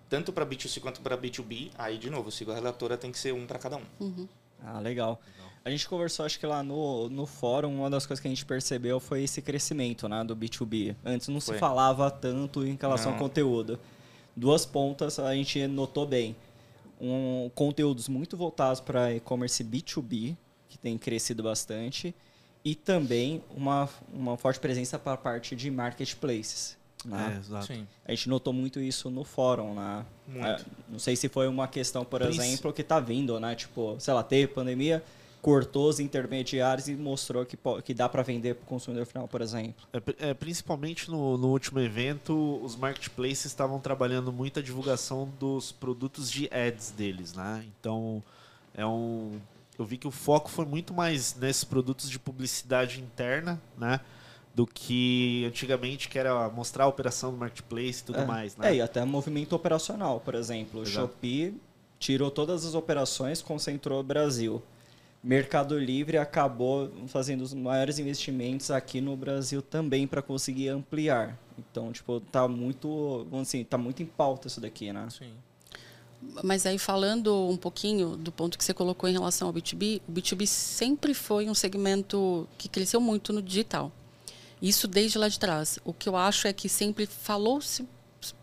tanto 0.08 0.32
para 0.32 0.46
B2C 0.46 0.80
quanto 0.82 1.02
para 1.02 1.18
B2B, 1.18 1.72
aí 1.80 1.98
de 1.98 2.12
novo, 2.12 2.32
sigo 2.32 2.52
a 2.52 2.56
relatora, 2.56 2.96
tem 2.96 3.12
que 3.12 3.18
ser 3.18 3.34
um 3.34 3.48
para 3.48 3.58
cada 3.58 3.78
um. 3.78 3.86
Uhum. 4.00 4.30
Ah, 4.64 4.80
legal. 4.80 5.20
A 5.64 5.70
gente 5.70 5.88
conversou, 5.88 6.26
acho 6.26 6.40
que 6.40 6.46
lá 6.46 6.64
no, 6.64 7.08
no 7.10 7.28
fórum, 7.28 7.80
uma 7.80 7.90
das 7.90 8.06
coisas 8.06 8.20
que 8.20 8.28
a 8.28 8.32
gente 8.32 8.46
percebeu 8.46 9.00
foi 9.00 9.24
esse 9.24 9.42
crescimento 9.42 10.10
né, 10.10 10.24
do 10.24 10.36
B2B. 10.36 10.96
Antes 11.06 11.28
não 11.28 11.40
foi. 11.40 11.56
se 11.56 11.60
falava 11.60 12.10
tanto 12.10 12.66
em 12.66 12.76
relação 12.80 13.12
não. 13.12 13.18
ao 13.18 13.24
conteúdo. 13.24 13.80
Duas 14.36 14.66
pontas 14.66 15.20
a 15.20 15.36
gente 15.36 15.68
notou 15.68 16.06
bem. 16.06 16.36
Um, 17.00 17.50
conteúdos 17.54 18.08
muito 18.08 18.36
voltados 18.36 18.80
para 18.80 19.14
e-commerce 19.14 19.64
B2B, 19.64 20.36
que 20.68 20.78
tem 20.80 20.98
crescido 20.98 21.44
bastante, 21.44 22.16
e 22.66 22.74
também 22.74 23.44
uma, 23.56 23.88
uma 24.12 24.38
forte 24.38 24.60
presença 24.60 24.98
para 24.98 25.14
a 25.14 25.18
parte 25.18 25.56
de 25.56 25.70
marketplaces. 25.70 26.78
Né? 27.06 27.34
É, 27.36 27.40
exato. 27.40 27.68
Sim. 27.68 27.88
A 28.06 28.12
gente 28.12 28.30
notou 28.30 28.54
muito 28.54 28.80
isso 28.80 29.10
no 29.10 29.24
fórum, 29.24 29.74
né? 29.74 30.06
É, 30.36 30.64
não 30.88 31.00
sei 31.00 31.16
se 31.16 31.28
foi 31.28 31.48
uma 31.48 31.68
questão, 31.68 32.06
por 32.06 32.22
exemplo, 32.22 32.72
que 32.72 32.82
está 32.82 33.00
vindo, 33.00 33.40
né? 33.40 33.56
Tipo, 33.56 33.96
sei 34.00 34.14
lá, 34.14 34.24
teve 34.24 34.48
pandemia, 34.54 35.04
cortou 35.42 35.90
os 35.90 36.00
intermediários 36.00 36.88
e 36.88 36.96
mostrou 36.96 37.46
que, 37.46 37.58
que 37.84 37.94
dá 37.94 38.08
para 38.08 38.22
vender 38.22 38.56
para 38.56 38.64
o 38.64 38.68
consumidor 38.68 39.06
final, 39.06 39.28
por 39.28 39.42
exemplo. 39.42 39.88
É, 39.92 40.30
é, 40.30 40.34
principalmente 40.34 41.10
no, 41.10 41.38
no 41.38 41.48
último 41.48 41.80
evento, 41.80 42.60
os 42.64 42.76
marketplaces 42.76 43.46
estavam 43.46 43.80
trabalhando 43.80 44.32
muito 44.32 44.60
a 44.60 44.62
divulgação 44.62 45.28
dos 45.40 45.72
produtos 45.72 46.30
de 46.30 46.48
ads 46.54 46.92
deles, 46.92 47.34
né? 47.34 47.66
Então, 47.80 48.22
é 48.76 48.86
um, 48.86 49.40
eu 49.78 49.86
vi 49.86 49.98
que 49.98 50.08
o 50.08 50.12
foco 50.12 50.50
foi 50.50 50.66
muito 50.66 50.94
mais 50.94 51.36
nesses 51.36 51.64
produtos 51.64 52.10
de 52.10 52.20
publicidade 52.20 53.02
interna, 53.02 53.60
né? 53.78 54.00
Do 54.54 54.68
que 54.68 55.46
antigamente, 55.48 56.08
que 56.08 56.20
era 56.20 56.50
mostrar 56.50 56.84
a 56.84 56.88
operação 56.88 57.32
do 57.32 57.38
marketplace 57.38 58.02
e 58.02 58.04
tudo 58.04 58.20
é, 58.20 58.26
mais, 58.26 58.56
né? 58.58 58.70
É, 58.70 58.76
e 58.76 58.82
até 58.82 59.04
movimento 59.04 59.56
operacional, 59.56 60.20
por 60.20 60.36
exemplo. 60.36 60.82
O 60.82 60.86
Shopee 60.86 61.56
tirou 61.98 62.30
todas 62.30 62.66
as 62.66 62.76
operações, 62.76 63.42
concentrou 63.42 64.02
o 64.02 64.04
Brasil. 64.04 64.62
Mercado 65.24 65.78
Livre 65.78 66.18
acabou 66.18 66.92
fazendo 67.08 67.42
os 67.42 67.54
maiores 67.54 68.00
investimentos 68.00 68.72
aqui 68.72 69.00
no 69.00 69.16
Brasil 69.16 69.62
também 69.62 70.08
para 70.08 70.22
conseguir 70.22 70.70
ampliar. 70.70 71.38
Então, 71.60 71.92
tipo, 71.92 72.20
tá 72.20 72.48
muito, 72.48 73.28
assim, 73.40 73.64
tá 73.64 73.78
muito 73.78 74.02
em 74.02 74.06
pauta 74.06 74.48
isso 74.48 74.60
daqui, 74.60 74.92
né? 74.92 75.08
Sim. 75.12 75.32
Mas 76.44 76.66
aí 76.66 76.78
falando 76.78 77.50
um 77.50 77.58
pouquinho 77.58 78.16
do 78.16 78.32
ponto 78.32 78.58
que 78.58 78.64
você 78.64 78.74
colocou 78.74 79.10
em 79.10 79.14
relação 79.14 79.48
ao 79.48 79.54
B2B, 79.54 80.02
o 80.08 80.12
B2B 80.12 80.46
sempre 80.46 81.14
foi 81.14 81.50
um 81.50 81.54
segmento 81.54 82.48
que 82.58 82.68
cresceu 82.68 83.02
muito 83.02 83.32
no 83.34 83.42
digital. 83.42 83.92
Isso 84.62 84.88
desde 84.88 85.18
lá 85.18 85.28
de 85.28 85.40
trás. 85.40 85.80
O 85.84 85.94
que 85.94 86.08
eu 86.08 86.16
acho 86.16 86.48
é 86.48 86.54
que 86.54 86.70
sempre 86.70 87.06
falou-se, 87.06 87.88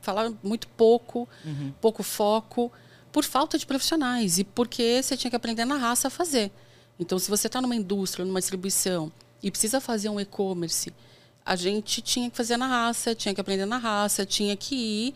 falaram 0.00 0.36
muito 0.42 0.66
pouco, 0.68 1.28
uhum. 1.44 1.72
pouco 1.80 2.02
foco, 2.02 2.72
por 3.12 3.24
falta 3.24 3.56
de 3.56 3.66
profissionais 3.66 4.38
e 4.38 4.44
porque 4.44 5.00
você 5.02 5.16
tinha 5.16 5.30
que 5.30 5.36
aprender 5.36 5.64
na 5.64 5.76
raça 5.76 6.08
a 6.08 6.10
fazer. 6.10 6.50
Então, 6.98 7.18
se 7.18 7.30
você 7.30 7.46
está 7.46 7.60
numa 7.60 7.76
indústria, 7.76 8.24
numa 8.24 8.40
distribuição 8.40 9.12
e 9.42 9.50
precisa 9.50 9.80
fazer 9.80 10.08
um 10.08 10.18
e-commerce, 10.18 10.92
a 11.44 11.56
gente 11.56 12.02
tinha 12.02 12.28
que 12.28 12.36
fazer 12.36 12.56
na 12.56 12.66
raça, 12.66 13.14
tinha 13.14 13.34
que 13.34 13.40
aprender 13.40 13.64
na 13.64 13.78
raça, 13.78 14.26
tinha 14.26 14.56
que 14.56 14.74
ir 14.74 15.14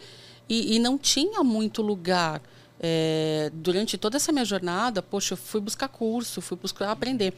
e, 0.48 0.76
e 0.76 0.78
não 0.78 0.96
tinha 0.96 1.42
muito 1.42 1.82
lugar. 1.82 2.40
É, 2.80 3.50
durante 3.54 3.96
toda 3.96 4.16
essa 4.16 4.32
minha 4.32 4.44
jornada, 4.44 5.02
poxa, 5.02 5.34
eu 5.34 5.36
fui 5.36 5.60
buscar 5.60 5.88
curso, 5.88 6.40
fui 6.40 6.56
buscar 6.56 6.90
aprender. 6.90 7.34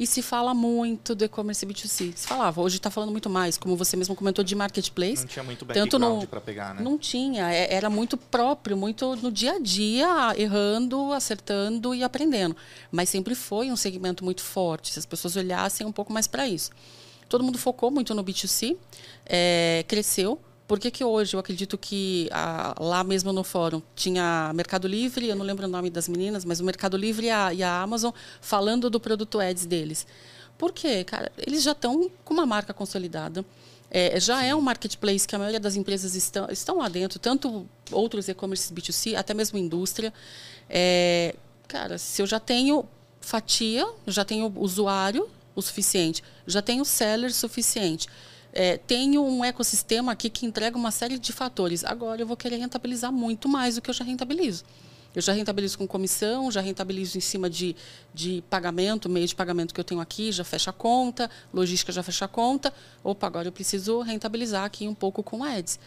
E 0.00 0.06
se 0.06 0.22
fala 0.22 0.54
muito 0.54 1.14
do 1.14 1.26
e-commerce 1.26 1.66
B2C. 1.66 2.14
Se 2.16 2.26
falava, 2.26 2.62
hoje 2.62 2.78
está 2.78 2.90
falando 2.90 3.10
muito 3.10 3.28
mais, 3.28 3.58
como 3.58 3.76
você 3.76 3.98
mesmo 3.98 4.16
comentou, 4.16 4.42
de 4.42 4.54
marketplace. 4.54 5.24
Não 5.24 5.26
tinha 5.26 5.42
muito 5.42 5.66
background 5.66 6.24
para 6.24 6.40
pegar, 6.40 6.74
né? 6.74 6.80
Não 6.80 6.96
tinha, 6.96 7.52
é, 7.52 7.74
era 7.74 7.90
muito 7.90 8.16
próprio, 8.16 8.78
muito 8.78 9.14
no 9.16 9.30
dia 9.30 9.56
a 9.56 9.58
dia, 9.58 10.34
errando, 10.38 11.12
acertando 11.12 11.94
e 11.94 12.02
aprendendo. 12.02 12.56
Mas 12.90 13.10
sempre 13.10 13.34
foi 13.34 13.70
um 13.70 13.76
segmento 13.76 14.24
muito 14.24 14.42
forte, 14.42 14.90
se 14.90 14.98
as 14.98 15.04
pessoas 15.04 15.36
olhassem 15.36 15.86
um 15.86 15.92
pouco 15.92 16.10
mais 16.10 16.26
para 16.26 16.48
isso. 16.48 16.70
Todo 17.28 17.44
mundo 17.44 17.58
focou 17.58 17.90
muito 17.90 18.14
no 18.14 18.24
B2C, 18.24 18.78
é, 19.26 19.84
cresceu, 19.86 20.40
por 20.70 20.78
que, 20.78 20.88
que 20.88 21.02
hoje 21.02 21.34
eu 21.34 21.40
acredito 21.40 21.76
que 21.76 22.28
a, 22.30 22.76
lá 22.78 23.02
mesmo 23.02 23.32
no 23.32 23.42
fórum 23.42 23.82
tinha 23.96 24.52
Mercado 24.54 24.86
Livre, 24.86 25.26
eu 25.26 25.34
não 25.34 25.44
lembro 25.44 25.66
o 25.66 25.68
nome 25.68 25.90
das 25.90 26.06
meninas, 26.06 26.44
mas 26.44 26.60
o 26.60 26.64
Mercado 26.64 26.96
Livre 26.96 27.26
e 27.26 27.30
a, 27.30 27.52
e 27.52 27.60
a 27.60 27.82
Amazon 27.82 28.12
falando 28.40 28.88
do 28.88 29.00
produto 29.00 29.40
Ads 29.40 29.66
deles? 29.66 30.06
Por 30.56 30.70
quê, 30.70 31.02
cara? 31.02 31.32
Eles 31.44 31.64
já 31.64 31.72
estão 31.72 32.08
com 32.24 32.34
uma 32.34 32.46
marca 32.46 32.72
consolidada. 32.72 33.44
É, 33.90 34.20
já 34.20 34.44
é 34.44 34.54
um 34.54 34.60
marketplace 34.60 35.26
que 35.26 35.34
a 35.34 35.40
maioria 35.40 35.58
das 35.58 35.74
empresas 35.74 36.14
estão, 36.14 36.46
estão 36.48 36.78
lá 36.78 36.88
dentro, 36.88 37.18
tanto 37.18 37.66
outros 37.90 38.28
e-commerce 38.28 38.72
B2C, 38.72 39.16
até 39.16 39.34
mesmo 39.34 39.58
indústria. 39.58 40.14
É, 40.68 41.34
cara, 41.66 41.98
se 41.98 42.22
eu 42.22 42.28
já 42.28 42.38
tenho 42.38 42.84
fatia, 43.20 43.84
já 44.06 44.24
tenho 44.24 44.52
usuário 44.54 45.28
o 45.52 45.60
suficiente, 45.60 46.22
já 46.46 46.62
tenho 46.62 46.84
seller 46.84 47.34
suficiente 47.34 48.06
é, 48.52 48.76
tenho 48.76 49.24
um 49.24 49.44
ecossistema 49.44 50.12
aqui 50.12 50.28
que 50.28 50.46
entrega 50.46 50.76
uma 50.76 50.90
série 50.90 51.18
de 51.18 51.32
fatores. 51.32 51.84
Agora 51.84 52.20
eu 52.20 52.26
vou 52.26 52.36
querer 52.36 52.56
rentabilizar 52.56 53.12
muito 53.12 53.48
mais 53.48 53.76
do 53.76 53.82
que 53.82 53.90
eu 53.90 53.94
já 53.94 54.04
rentabilizo. 54.04 54.64
Eu 55.14 55.20
já 55.20 55.32
rentabilizo 55.32 55.76
com 55.76 55.88
comissão, 55.88 56.50
já 56.52 56.60
rentabilizo 56.60 57.18
em 57.18 57.20
cima 57.20 57.50
de, 57.50 57.74
de 58.14 58.44
pagamento, 58.48 59.08
meio 59.08 59.26
de 59.26 59.34
pagamento 59.34 59.74
que 59.74 59.80
eu 59.80 59.84
tenho 59.84 60.00
aqui, 60.00 60.30
já 60.30 60.44
fecha 60.44 60.70
a 60.70 60.72
conta, 60.72 61.28
logística 61.52 61.90
já 61.90 62.02
fecha 62.02 62.26
a 62.26 62.28
conta. 62.28 62.72
Opa, 63.02 63.26
agora 63.26 63.48
eu 63.48 63.52
preciso 63.52 64.00
rentabilizar 64.02 64.64
aqui 64.64 64.86
um 64.86 64.94
pouco 64.94 65.22
com 65.22 65.42
ads. 65.42 65.80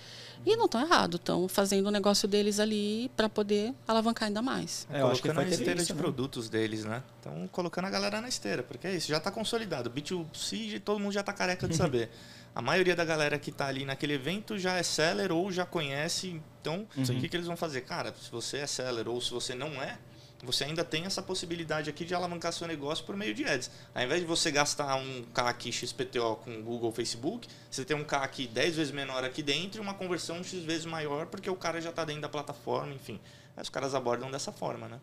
E 0.45 0.57
não 0.57 0.65
estão 0.65 0.81
errado, 0.81 1.15
estão 1.15 1.47
fazendo 1.47 1.87
o 1.87 1.91
negócio 1.91 2.27
deles 2.27 2.59
ali 2.59 3.09
para 3.15 3.29
poder 3.29 3.73
alavancar 3.87 4.27
ainda 4.27 4.41
mais. 4.41 4.85
É, 4.91 4.99
eu 4.99 5.07
acho 5.07 5.21
que 5.21 5.31
na 5.31 5.41
esteira 5.43 5.75
isso, 5.75 5.85
de 5.85 5.93
né? 5.93 6.01
produtos 6.01 6.49
deles, 6.49 6.83
né? 6.83 7.01
Estão 7.17 7.47
colocando 7.49 7.85
a 7.85 7.89
galera 7.89 8.19
na 8.19 8.27
esteira, 8.27 8.61
porque 8.61 8.87
é 8.87 8.93
isso, 8.93 9.07
já 9.07 9.19
está 9.19 9.31
consolidado. 9.31 9.89
B2C, 9.89 10.81
todo 10.81 10.99
mundo 10.99 11.13
já 11.13 11.21
está 11.21 11.31
careca 11.31 11.65
de 11.65 11.77
saber. 11.77 12.09
a 12.55 12.61
maioria 12.61 12.95
da 12.95 13.03
galera 13.03 13.39
que 13.39 13.49
está 13.49 13.67
ali 13.67 13.85
naquele 13.85 14.13
evento 14.13 14.57
já 14.57 14.77
é 14.77 14.83
seller 14.83 15.31
ou 15.31 15.51
já 15.51 15.65
conhece. 15.65 16.41
Então, 16.61 16.87
uhum. 16.95 17.03
o 17.03 17.19
que, 17.19 17.27
que 17.27 17.35
eles 17.35 17.47
vão 17.47 17.57
fazer? 17.57 17.81
Cara, 17.81 18.13
se 18.13 18.29
você 18.29 18.57
é 18.57 18.67
seller 18.67 19.07
ou 19.07 19.19
se 19.19 19.31
você 19.31 19.55
não 19.55 19.81
é, 19.81 19.97
você 20.43 20.65
ainda 20.65 20.83
tem 20.83 21.05
essa 21.05 21.21
possibilidade 21.21 21.89
aqui 21.89 22.03
de 22.03 22.13
alavancar 22.13 22.51
seu 22.51 22.67
negócio 22.67 23.05
por 23.05 23.15
meio 23.15 23.33
de 23.33 23.45
ads. 23.45 23.71
Ao 23.95 24.03
invés 24.03 24.21
de 24.21 24.27
você 24.27 24.51
gastar 24.51 24.95
um 24.95 25.23
CAC 25.33 25.71
XPTO 25.71 26.35
com 26.43 26.61
Google 26.61 26.91
Facebook, 26.91 27.47
você 27.71 27.85
tem 27.85 27.95
um 27.95 28.03
CAC 28.03 28.47
10 28.47 28.75
vezes 28.75 28.93
menor 28.93 29.23
aqui 29.23 29.41
dentro 29.41 29.79
e 29.79 29.81
uma 29.81 29.93
conversão 29.93 30.43
X 30.43 30.63
vezes 30.63 30.85
maior 30.85 31.27
porque 31.27 31.49
o 31.49 31.55
cara 31.55 31.79
já 31.81 31.89
está 31.89 32.03
dentro 32.03 32.23
da 32.23 32.29
plataforma, 32.29 32.93
enfim. 32.93 33.19
Aí 33.55 33.63
os 33.63 33.69
caras 33.69 33.95
abordam 33.95 34.29
dessa 34.29 34.51
forma, 34.51 34.87
né? 34.87 34.99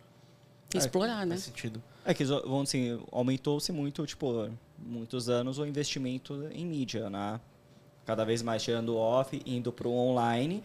Explorar, 0.74 1.22
é, 1.22 1.26
né? 1.26 1.34
Faz 1.34 1.44
sentido. 1.44 1.82
É 2.04 2.14
que, 2.14 2.24
vamos 2.24 2.68
assim, 2.68 3.02
aumentou-se 3.10 3.72
muito, 3.72 4.06
tipo, 4.06 4.50
muitos 4.80 5.28
anos 5.28 5.58
o 5.58 5.66
investimento 5.66 6.48
em 6.52 6.64
mídia, 6.64 7.10
né? 7.10 7.40
Cada 8.04 8.24
vez 8.24 8.42
mais 8.42 8.62
tirando 8.62 8.96
off, 8.96 9.40
indo 9.44 9.72
para 9.72 9.86
o 9.88 9.92
online. 9.92 10.62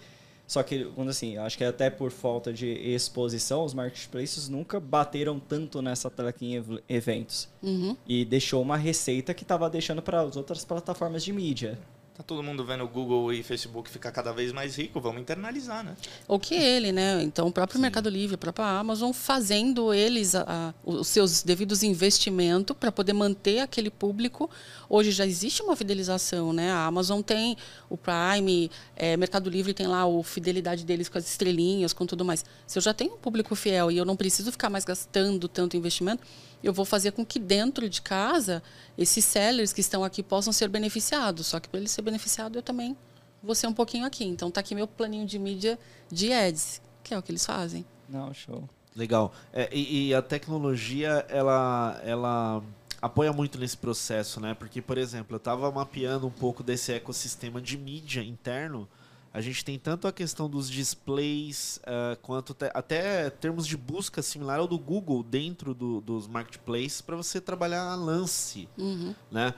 Só 0.48 0.62
que, 0.62 0.86
quando 0.96 1.10
assim, 1.10 1.38
acho 1.38 1.58
que 1.58 1.64
até 1.64 1.90
por 1.90 2.12
falta 2.12 2.54
de 2.54 2.68
exposição, 2.68 3.66
os 3.66 3.74
marketplaces 3.74 4.48
nunca 4.48 4.80
bateram 4.80 5.40
tanto 5.40 5.82
nessa 5.82 6.10
tela 6.10 6.34
em 6.40 6.64
eventos. 6.88 7.50
Uhum. 7.64 7.98
E 8.08 8.24
deixou 8.24 8.62
uma 8.62 8.78
receita 8.78 9.34
que 9.34 9.44
estava 9.44 9.70
deixando 9.70 10.02
para 10.02 10.22
as 10.22 10.36
outras 10.36 10.64
plataformas 10.64 11.24
de 11.24 11.34
mídia. 11.34 11.80
Tá 12.16 12.24
todo 12.24 12.42
mundo 12.42 12.64
vendo 12.64 12.86
o 12.86 12.88
Google 12.88 13.34
e 13.34 13.44
Facebook 13.44 13.90
ficar 13.90 14.10
cada 14.10 14.32
vez 14.32 14.54
mais 14.54 14.78
rico, 14.78 15.02
vamos 15.02 15.22
internalizar, 15.22 15.84
né? 15.84 15.98
O 16.30 16.40
que 16.40 16.56
ele, 16.56 16.94
né? 16.94 17.22
Então, 17.22 17.48
o 17.48 17.52
próprio 17.52 17.76
Sim. 17.76 17.82
Mercado 17.82 18.08
Livre, 18.10 18.36
a 18.36 18.38
própria 18.38 18.66
Amazon, 18.66 19.12
fazendo 19.12 19.94
eles 19.94 20.34
a, 20.34 20.46
a, 20.48 20.74
os 20.86 21.10
seus 21.10 21.44
devidos 21.44 21.84
investimentos 21.84 22.74
para 22.80 22.90
poder 22.90 23.12
manter 23.12 23.60
aquele 23.60 23.90
público. 23.90 24.50
Hoje 24.88 25.12
já 25.12 25.26
existe 25.26 25.62
uma 25.62 25.76
fidelização, 25.76 26.54
né? 26.54 26.72
A 26.72 26.86
Amazon 26.86 27.22
tem 27.22 27.58
o 27.90 27.98
Prime, 27.98 28.72
é, 28.96 29.18
Mercado 29.18 29.50
Livre 29.50 29.74
tem 29.74 29.86
lá 29.86 30.06
o 30.06 30.24
fidelidade 30.24 30.86
deles 30.86 31.10
com 31.10 31.18
as 31.18 31.28
estrelinhas, 31.28 31.92
com 31.92 32.06
tudo 32.06 32.24
mais. 32.24 32.46
Se 32.66 32.78
eu 32.78 32.82
já 32.82 32.94
tenho 32.94 33.16
um 33.16 33.18
público 33.18 33.54
fiel 33.56 33.92
e 33.92 33.98
eu 33.98 34.06
não 34.06 34.16
preciso 34.16 34.54
ficar 34.54 34.70
mais 34.70 34.86
gastando 34.86 35.50
tanto 35.50 35.76
investimento, 35.76 36.24
eu 36.64 36.74
vou 36.74 36.86
fazer 36.86 37.12
com 37.12 37.26
que 37.26 37.40
dentro 37.40 37.90
de 37.90 38.02
casa 38.02 38.62
esses 38.98 39.24
sellers 39.24 39.74
que 39.74 39.82
estão 39.82 40.04
aqui 40.04 40.24
possam 40.24 40.52
ser 40.52 40.68
beneficiados. 40.68 41.48
Só 41.48 41.60
que 41.60 41.70
para 41.70 41.80
ele 41.80 41.90
ser 41.90 42.02
beneficiado, 42.02 42.58
eu 42.58 42.64
também 42.64 42.96
vou 43.42 43.56
ser 43.56 43.68
um 43.68 43.74
pouquinho 43.74 44.06
aqui. 44.06 44.26
Então 44.26 44.50
tá 44.50 44.62
aqui 44.62 44.74
meu 44.74 44.88
planinho 44.88 45.26
de 45.26 45.38
mídia 45.38 45.78
de 46.12 46.32
ads, 46.32 46.82
que 47.04 47.14
é 47.14 47.18
o 47.18 47.22
que 47.22 47.32
eles 47.32 47.46
fazem. 47.46 47.86
Não, 48.10 48.34
show. 48.34 48.68
Legal. 48.96 49.34
É, 49.52 49.70
e, 49.74 50.08
e, 50.08 50.14
a 50.14 50.22
tecnologia, 50.22 51.26
ela, 51.28 52.00
ela 52.04 52.64
apoia 53.02 53.34
muito 53.34 53.60
nesse 53.60 53.76
processo, 53.76 54.40
né? 54.40 54.54
Porque, 54.54 54.82
por 54.82 54.98
exemplo, 54.98 55.36
eu 55.36 55.38
estava 55.38 55.70
mapeando 55.70 56.26
um 56.26 56.32
pouco 56.32 56.64
desse 56.64 56.94
ecossistema 56.94 57.62
de 57.62 57.78
mídia 57.78 58.22
interno 58.22 58.88
a 59.36 59.42
gente 59.42 59.66
tem 59.66 59.78
tanto 59.78 60.08
a 60.08 60.14
questão 60.14 60.50
dos 60.50 60.70
displays, 60.70 61.82
uh, 61.84 62.18
quanto 62.22 62.56
até 62.74 63.30
termos 63.30 63.68
de 63.68 63.76
busca 63.76 64.22
similar 64.22 64.60
ao 64.60 64.68
do 64.68 64.80
Google 64.80 65.22
dentro 65.22 65.74
do, 65.74 66.00
dos 66.00 66.26
marketplaces 66.26 67.02
para 67.02 67.18
você 67.18 67.42
trabalhar 67.42 67.82
a 67.82 67.96
lance, 67.96 68.70
uhum. 68.78 69.14
né? 69.30 69.54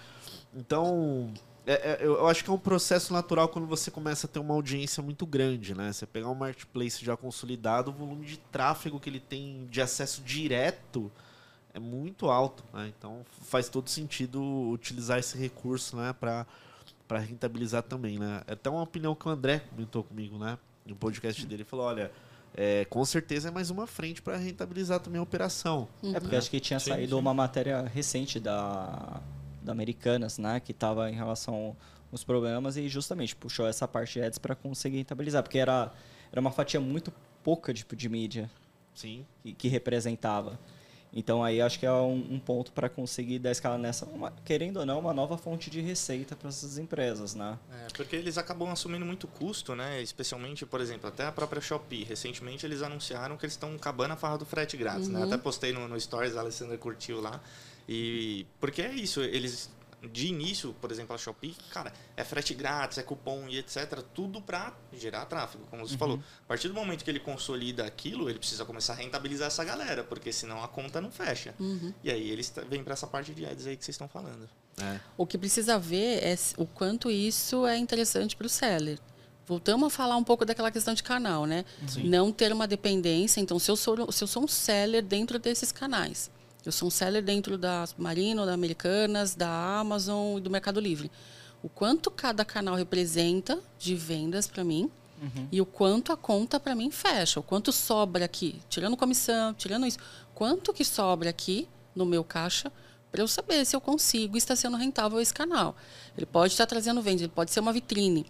Então, 0.55 1.31
é, 1.63 1.73
é, 1.73 1.99
eu 2.01 2.27
acho 2.27 2.43
que 2.43 2.49
é 2.49 2.53
um 2.53 2.57
processo 2.57 3.13
natural 3.13 3.49
quando 3.49 3.67
você 3.67 3.91
começa 3.91 4.25
a 4.25 4.29
ter 4.29 4.39
uma 4.39 4.55
audiência 4.55 5.03
muito 5.03 5.27
grande, 5.27 5.75
né? 5.75 5.93
Você 5.93 6.07
pegar 6.07 6.29
um 6.29 6.35
marketplace 6.35 7.05
já 7.05 7.15
consolidado, 7.15 7.91
o 7.91 7.93
volume 7.93 8.25
de 8.25 8.37
tráfego 8.37 8.99
que 8.99 9.07
ele 9.07 9.19
tem 9.19 9.67
de 9.67 9.79
acesso 9.79 10.23
direto 10.23 11.11
é 11.71 11.79
muito 11.79 12.31
alto, 12.31 12.63
né? 12.73 12.91
Então 12.97 13.23
faz 13.43 13.69
todo 13.69 13.91
sentido 13.91 14.41
utilizar 14.71 15.19
esse 15.19 15.37
recurso, 15.37 15.97
né? 15.97 16.13
Para 16.13 16.47
para 17.07 17.19
rentabilizar 17.19 17.83
também, 17.83 18.19
né? 18.19 18.41
É 18.47 18.53
até 18.53 18.69
uma 18.69 18.81
opinião 18.81 19.15
que 19.15 19.27
o 19.27 19.31
André 19.31 19.59
comentou 19.69 20.03
comigo, 20.03 20.37
né? 20.37 20.57
No 20.85 20.95
podcast 20.95 21.41
dele, 21.45 21.61
ele 21.61 21.63
falou, 21.63 21.85
olha, 21.85 22.11
é, 22.55 22.85
com 22.85 23.03
certeza 23.05 23.49
é 23.49 23.51
mais 23.51 23.69
uma 23.69 23.85
frente 23.85 24.21
para 24.21 24.37
rentabilizar 24.37 24.99
também 24.99 25.19
a 25.19 25.23
operação. 25.23 25.87
Uhum. 26.01 26.15
É 26.15 26.19
porque 26.19 26.35
acho 26.35 26.49
que 26.49 26.59
tinha 26.59 26.79
sim, 26.79 26.91
saído 26.91 27.15
sim. 27.15 27.21
uma 27.21 27.33
matéria 27.33 27.81
recente 27.83 28.39
da, 28.39 29.21
da 29.61 29.71
Americanas, 29.71 30.37
né? 30.37 30.59
Que 30.59 30.71
estava 30.71 31.09
em 31.09 31.13
relação 31.13 31.75
aos 32.11 32.23
problemas 32.23 32.77
e 32.77 32.87
justamente 32.87 33.35
puxou 33.35 33.67
essa 33.67 33.87
parte 33.87 34.13
de 34.13 34.21
ads 34.21 34.39
para 34.39 34.55
conseguir 34.55 34.97
rentabilizar, 34.97 35.43
porque 35.43 35.57
era, 35.57 35.91
era 36.31 36.39
uma 36.39 36.51
fatia 36.51 36.79
muito 36.79 37.11
pouca 37.43 37.73
de, 37.73 37.85
de 37.85 38.09
mídia 38.09 38.49
sim. 38.93 39.25
Que, 39.43 39.53
que 39.53 39.67
representava. 39.67 40.59
Então 41.17 41.43
aí 41.43 41.59
acho 41.59 41.79
que 41.79 41.85
é 41.85 41.91
um, 41.91 42.27
um 42.29 42.39
ponto 42.39 42.71
para 42.71 42.87
conseguir 42.87 43.39
dar 43.39 43.49
escala 43.49 43.75
nessa, 43.75 44.05
uma, 44.05 44.31
querendo 44.45 44.77
ou 44.77 44.85
não, 44.85 44.99
uma 44.99 45.11
nova 45.11 45.35
fonte 45.35 45.67
de 45.67 45.81
receita 45.81 46.35
para 46.35 46.49
essas 46.49 46.77
empresas, 46.77 47.33
né? 47.33 47.57
É, 47.71 47.87
porque 47.95 48.15
eles 48.15 48.37
acabam 48.37 48.69
assumindo 48.69 49.03
muito 49.03 49.27
custo, 49.27 49.75
né? 49.75 49.99
Especialmente, 49.99 50.63
por 50.63 50.79
exemplo, 50.79 51.09
até 51.09 51.25
a 51.25 51.31
própria 51.31 51.59
Shopee. 51.59 52.03
Recentemente 52.03 52.67
eles 52.67 52.83
anunciaram 52.83 53.35
que 53.35 53.47
eles 53.47 53.53
estão 53.53 53.73
acabando 53.73 54.13
a 54.13 54.15
farra 54.15 54.37
do 54.37 54.45
frete 54.45 54.77
grátis, 54.77 55.07
né? 55.07 55.15
uhum. 55.15 55.25
né? 55.25 55.33
Até 55.33 55.41
postei 55.41 55.73
no, 55.73 55.87
no 55.87 55.99
Stories, 55.99 56.37
a 56.37 56.41
Alessandra 56.41 56.77
curtiu 56.77 57.19
lá. 57.19 57.41
E 57.89 58.45
porque 58.59 58.83
é 58.83 58.93
isso, 58.93 59.19
eles 59.21 59.71
de 60.01 60.27
início, 60.27 60.73
por 60.79 60.91
exemplo, 60.91 61.15
a 61.15 61.17
Shopee, 61.17 61.55
cara, 61.71 61.91
é 62.15 62.23
frete 62.23 62.53
grátis, 62.53 62.97
é 62.97 63.03
cupom 63.03 63.47
e 63.47 63.57
etc. 63.57 64.01
Tudo 64.13 64.41
para 64.41 64.73
gerar 64.93 65.25
tráfego, 65.25 65.65
como 65.69 65.85
você 65.85 65.93
uhum. 65.93 65.99
falou. 65.99 66.23
A 66.43 66.47
partir 66.47 66.67
do 66.67 66.73
momento 66.73 67.03
que 67.03 67.09
ele 67.09 67.19
consolida 67.19 67.85
aquilo, 67.85 68.29
ele 68.29 68.37
precisa 68.37 68.63
começar 68.63 68.93
a 68.93 68.95
rentabilizar 68.97 69.47
essa 69.47 69.63
galera, 69.63 70.03
porque 70.03 70.31
senão 70.31 70.63
a 70.63 70.67
conta 70.67 71.01
não 71.01 71.11
fecha. 71.11 71.55
Uhum. 71.59 71.93
E 72.03 72.11
aí 72.11 72.29
eles 72.29 72.53
vêm 72.69 72.83
para 72.83 72.93
essa 72.93 73.07
parte 73.07 73.33
de 73.33 73.45
ads 73.45 73.65
aí 73.65 73.75
que 73.75 73.83
vocês 73.83 73.95
estão 73.95 74.07
falando. 74.07 74.47
É. 74.79 74.99
O 75.17 75.25
que 75.25 75.37
precisa 75.37 75.79
ver 75.79 76.23
é 76.23 76.37
o 76.57 76.65
quanto 76.65 77.09
isso 77.09 77.65
é 77.65 77.77
interessante 77.77 78.35
para 78.35 78.45
o 78.45 78.49
seller. 78.49 78.99
Voltamos 79.47 79.87
a 79.87 79.89
falar 79.89 80.17
um 80.17 80.23
pouco 80.23 80.45
daquela 80.45 80.69
questão 80.69 80.93
de 80.93 81.01
canal, 81.01 81.45
né? 81.45 81.63
Sim. 81.87 82.03
Não 82.03 82.31
ter 82.31 82.51
uma 82.51 82.67
dependência. 82.67 83.39
Então, 83.39 83.57
se 83.57 83.71
eu, 83.71 83.77
sou, 83.77 84.11
se 84.11 84.23
eu 84.23 84.27
sou 84.27 84.43
um 84.43 84.47
seller 84.47 85.01
dentro 85.01 85.39
desses 85.39 85.71
canais, 85.71 86.29
eu 86.67 86.71
sou 86.73 86.89
um 86.89 86.91
seller 86.91 87.23
dentro 87.23 87.57
da 87.57 87.87
Marino, 87.97 88.45
da 88.45 88.53
Americanas, 88.53 89.33
da 89.33 89.79
Amazon 89.79 90.37
e 90.37 90.41
do 90.41 90.49
Mercado 90.49 90.81
Livre. 90.81 91.09
O 91.63 91.69
quanto 91.69 92.11
cada 92.11 92.43
canal 92.43 92.75
representa 92.75 93.57
de 93.79 93.95
vendas 93.95 94.47
para 94.47 94.65
mim 94.65 94.91
uhum. 95.21 95.47
e 95.49 95.61
o 95.61 95.65
quanto 95.65 96.11
a 96.11 96.17
conta 96.17 96.59
para 96.59 96.75
mim 96.75 96.91
fecha, 96.91 97.39
o 97.39 97.43
quanto 97.43 97.71
sobra 97.71 98.25
aqui, 98.25 98.61
tirando 98.69 98.97
comissão, 98.97 99.53
tirando 99.53 99.85
isso, 99.85 99.97
quanto 100.35 100.73
que 100.73 100.83
sobra 100.83 101.29
aqui 101.29 101.69
no 101.95 102.05
meu 102.05 102.21
caixa 102.21 102.69
para 103.13 103.21
eu 103.21 103.29
saber 103.29 103.65
se 103.65 103.73
eu 103.73 103.79
consigo 103.79 104.35
e 104.35 104.37
está 104.37 104.53
sendo 104.53 104.75
rentável 104.75 105.21
esse 105.21 105.33
canal. 105.33 105.73
Ele 106.17 106.25
pode 106.25 106.51
estar 106.51 106.65
trazendo 106.65 107.01
vendas, 107.01 107.21
ele 107.21 107.31
pode 107.33 107.49
ser 107.49 107.61
uma 107.61 107.71
vitrine. 107.71 108.25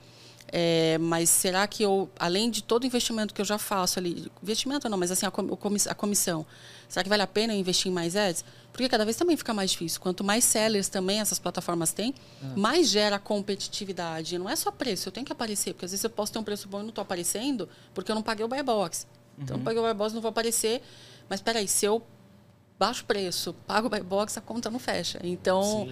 É, 0.49 0.97
mas 0.99 1.29
será 1.29 1.67
que 1.67 1.83
eu, 1.83 2.09
além 2.17 2.49
de 2.49 2.63
todo 2.63 2.83
o 2.83 2.85
investimento 2.85 3.33
que 3.33 3.41
eu 3.41 3.45
já 3.45 3.57
faço 3.57 3.99
ali, 3.99 4.31
investimento 4.41 4.87
não, 4.87 4.97
mas 4.97 5.11
assim, 5.11 5.25
a, 5.25 5.29
a 5.29 5.95
comissão, 5.95 6.45
será 6.87 7.03
que 7.03 7.09
vale 7.09 7.21
a 7.21 7.27
pena 7.27 7.53
eu 7.53 7.59
investir 7.59 7.91
em 7.91 7.93
mais 7.93 8.15
ads? 8.15 8.45
Porque 8.71 8.87
cada 8.87 9.03
vez 9.03 9.17
também 9.17 9.35
fica 9.35 9.53
mais 9.53 9.71
difícil. 9.71 9.99
Quanto 9.99 10.23
mais 10.23 10.45
sellers 10.45 10.87
também 10.87 11.19
essas 11.19 11.39
plataformas 11.39 11.91
têm, 11.91 12.13
é. 12.41 12.59
mais 12.59 12.89
gera 12.89 13.19
competitividade. 13.19 14.37
Não 14.37 14.49
é 14.49 14.55
só 14.55 14.71
preço, 14.71 15.09
eu 15.09 15.11
tenho 15.11 15.25
que 15.25 15.31
aparecer, 15.31 15.73
porque 15.73 15.85
às 15.85 15.91
vezes 15.91 16.03
eu 16.03 16.09
posso 16.09 16.31
ter 16.31 16.39
um 16.39 16.43
preço 16.43 16.67
bom 16.69 16.79
e 16.79 16.83
não 16.83 16.89
estou 16.89 17.01
aparecendo, 17.01 17.67
porque 17.93 18.11
eu 18.11 18.15
não 18.15 18.23
paguei 18.23 18.45
o 18.45 18.47
buy 18.47 18.63
box. 18.63 19.05
Então, 19.37 19.55
uhum. 19.55 19.61
eu 19.61 19.65
paguei 19.65 19.81
o 19.81 19.83
buy 19.83 19.93
box, 19.93 20.13
não 20.13 20.21
vou 20.21 20.29
aparecer. 20.29 20.81
Mas 21.27 21.41
peraí, 21.41 21.67
se 21.67 21.85
eu 21.85 22.01
baixo 22.79 23.03
preço, 23.03 23.53
pago 23.65 23.87
o 23.87 23.89
buy 23.89 24.01
box, 24.01 24.37
a 24.37 24.41
conta 24.41 24.69
não 24.69 24.79
fecha. 24.79 25.19
Então, 25.23 25.89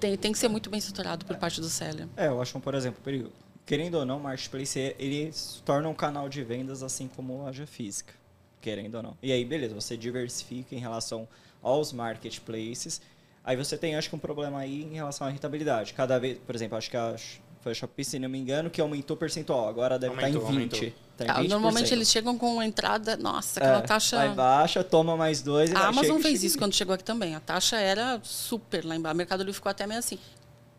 tem, 0.00 0.16
tem 0.16 0.32
que 0.32 0.38
ser 0.38 0.48
muito 0.48 0.70
bem 0.70 0.78
estruturado 0.78 1.26
por 1.26 1.36
parte 1.36 1.60
do 1.60 1.68
seller. 1.68 2.08
É, 2.16 2.28
eu 2.28 2.40
acho, 2.40 2.58
por 2.60 2.74
exemplo, 2.74 3.02
período 3.04 3.32
querendo 3.68 3.96
ou 3.96 4.06
não, 4.06 4.16
o 4.16 4.20
Marketplace 4.20 4.96
ele 4.98 5.30
se 5.30 5.60
torna 5.60 5.90
um 5.90 5.94
canal 5.94 6.26
de 6.26 6.42
vendas 6.42 6.82
assim 6.82 7.06
como 7.06 7.34
a 7.34 7.44
loja 7.44 7.66
física, 7.66 8.14
querendo 8.62 8.94
ou 8.94 9.02
não. 9.02 9.18
E 9.22 9.30
aí, 9.30 9.44
beleza, 9.44 9.74
você 9.74 9.94
diversifica 9.94 10.74
em 10.74 10.78
relação 10.78 11.28
aos 11.62 11.92
marketplaces. 11.92 13.02
Aí 13.44 13.56
você 13.58 13.76
tem, 13.76 13.94
acho 13.94 14.08
que, 14.08 14.16
um 14.16 14.18
problema 14.18 14.58
aí 14.58 14.84
em 14.84 14.94
relação 14.94 15.26
à 15.26 15.30
rentabilidade. 15.30 15.92
Cada 15.92 16.18
vez, 16.18 16.38
por 16.38 16.54
exemplo, 16.54 16.78
acho 16.78 16.88
que 16.88 16.96
a, 16.96 17.14
foi 17.60 17.72
a 17.72 17.74
Shopee, 17.74 18.04
se 18.06 18.18
não 18.18 18.30
me 18.30 18.38
engano, 18.38 18.70
que 18.70 18.80
aumentou 18.80 19.14
o 19.14 19.18
percentual. 19.18 19.68
Agora 19.68 19.98
deve 19.98 20.14
aumentou, 20.14 20.40
estar 20.40 20.54
em 20.54 20.58
20. 20.60 20.94
Tá 21.18 21.24
em 21.24 21.28
ah, 21.28 21.42
normalmente 21.42 21.92
eles 21.92 22.08
chegam 22.10 22.38
com 22.38 22.54
uma 22.54 22.64
entrada, 22.64 23.18
nossa, 23.18 23.60
aquela 23.60 23.78
é, 23.78 23.82
taxa. 23.82 24.18
Aí 24.18 24.30
baixa, 24.30 24.82
toma 24.82 25.14
mais 25.14 25.42
dois. 25.42 25.74
A 25.74 25.88
Amazon 25.88 26.16
chega, 26.16 26.22
fez 26.22 26.34
chega. 26.36 26.46
isso 26.46 26.58
quando 26.58 26.72
chegou 26.74 26.94
aqui 26.94 27.04
também. 27.04 27.34
A 27.34 27.40
taxa 27.40 27.76
era 27.76 28.18
super 28.22 28.82
lá 28.82 28.96
embaixo. 28.96 29.14
O 29.14 29.18
Mercado 29.18 29.40
Livre 29.40 29.54
ficou 29.54 29.68
até 29.68 29.86
meio 29.86 29.98
assim. 29.98 30.18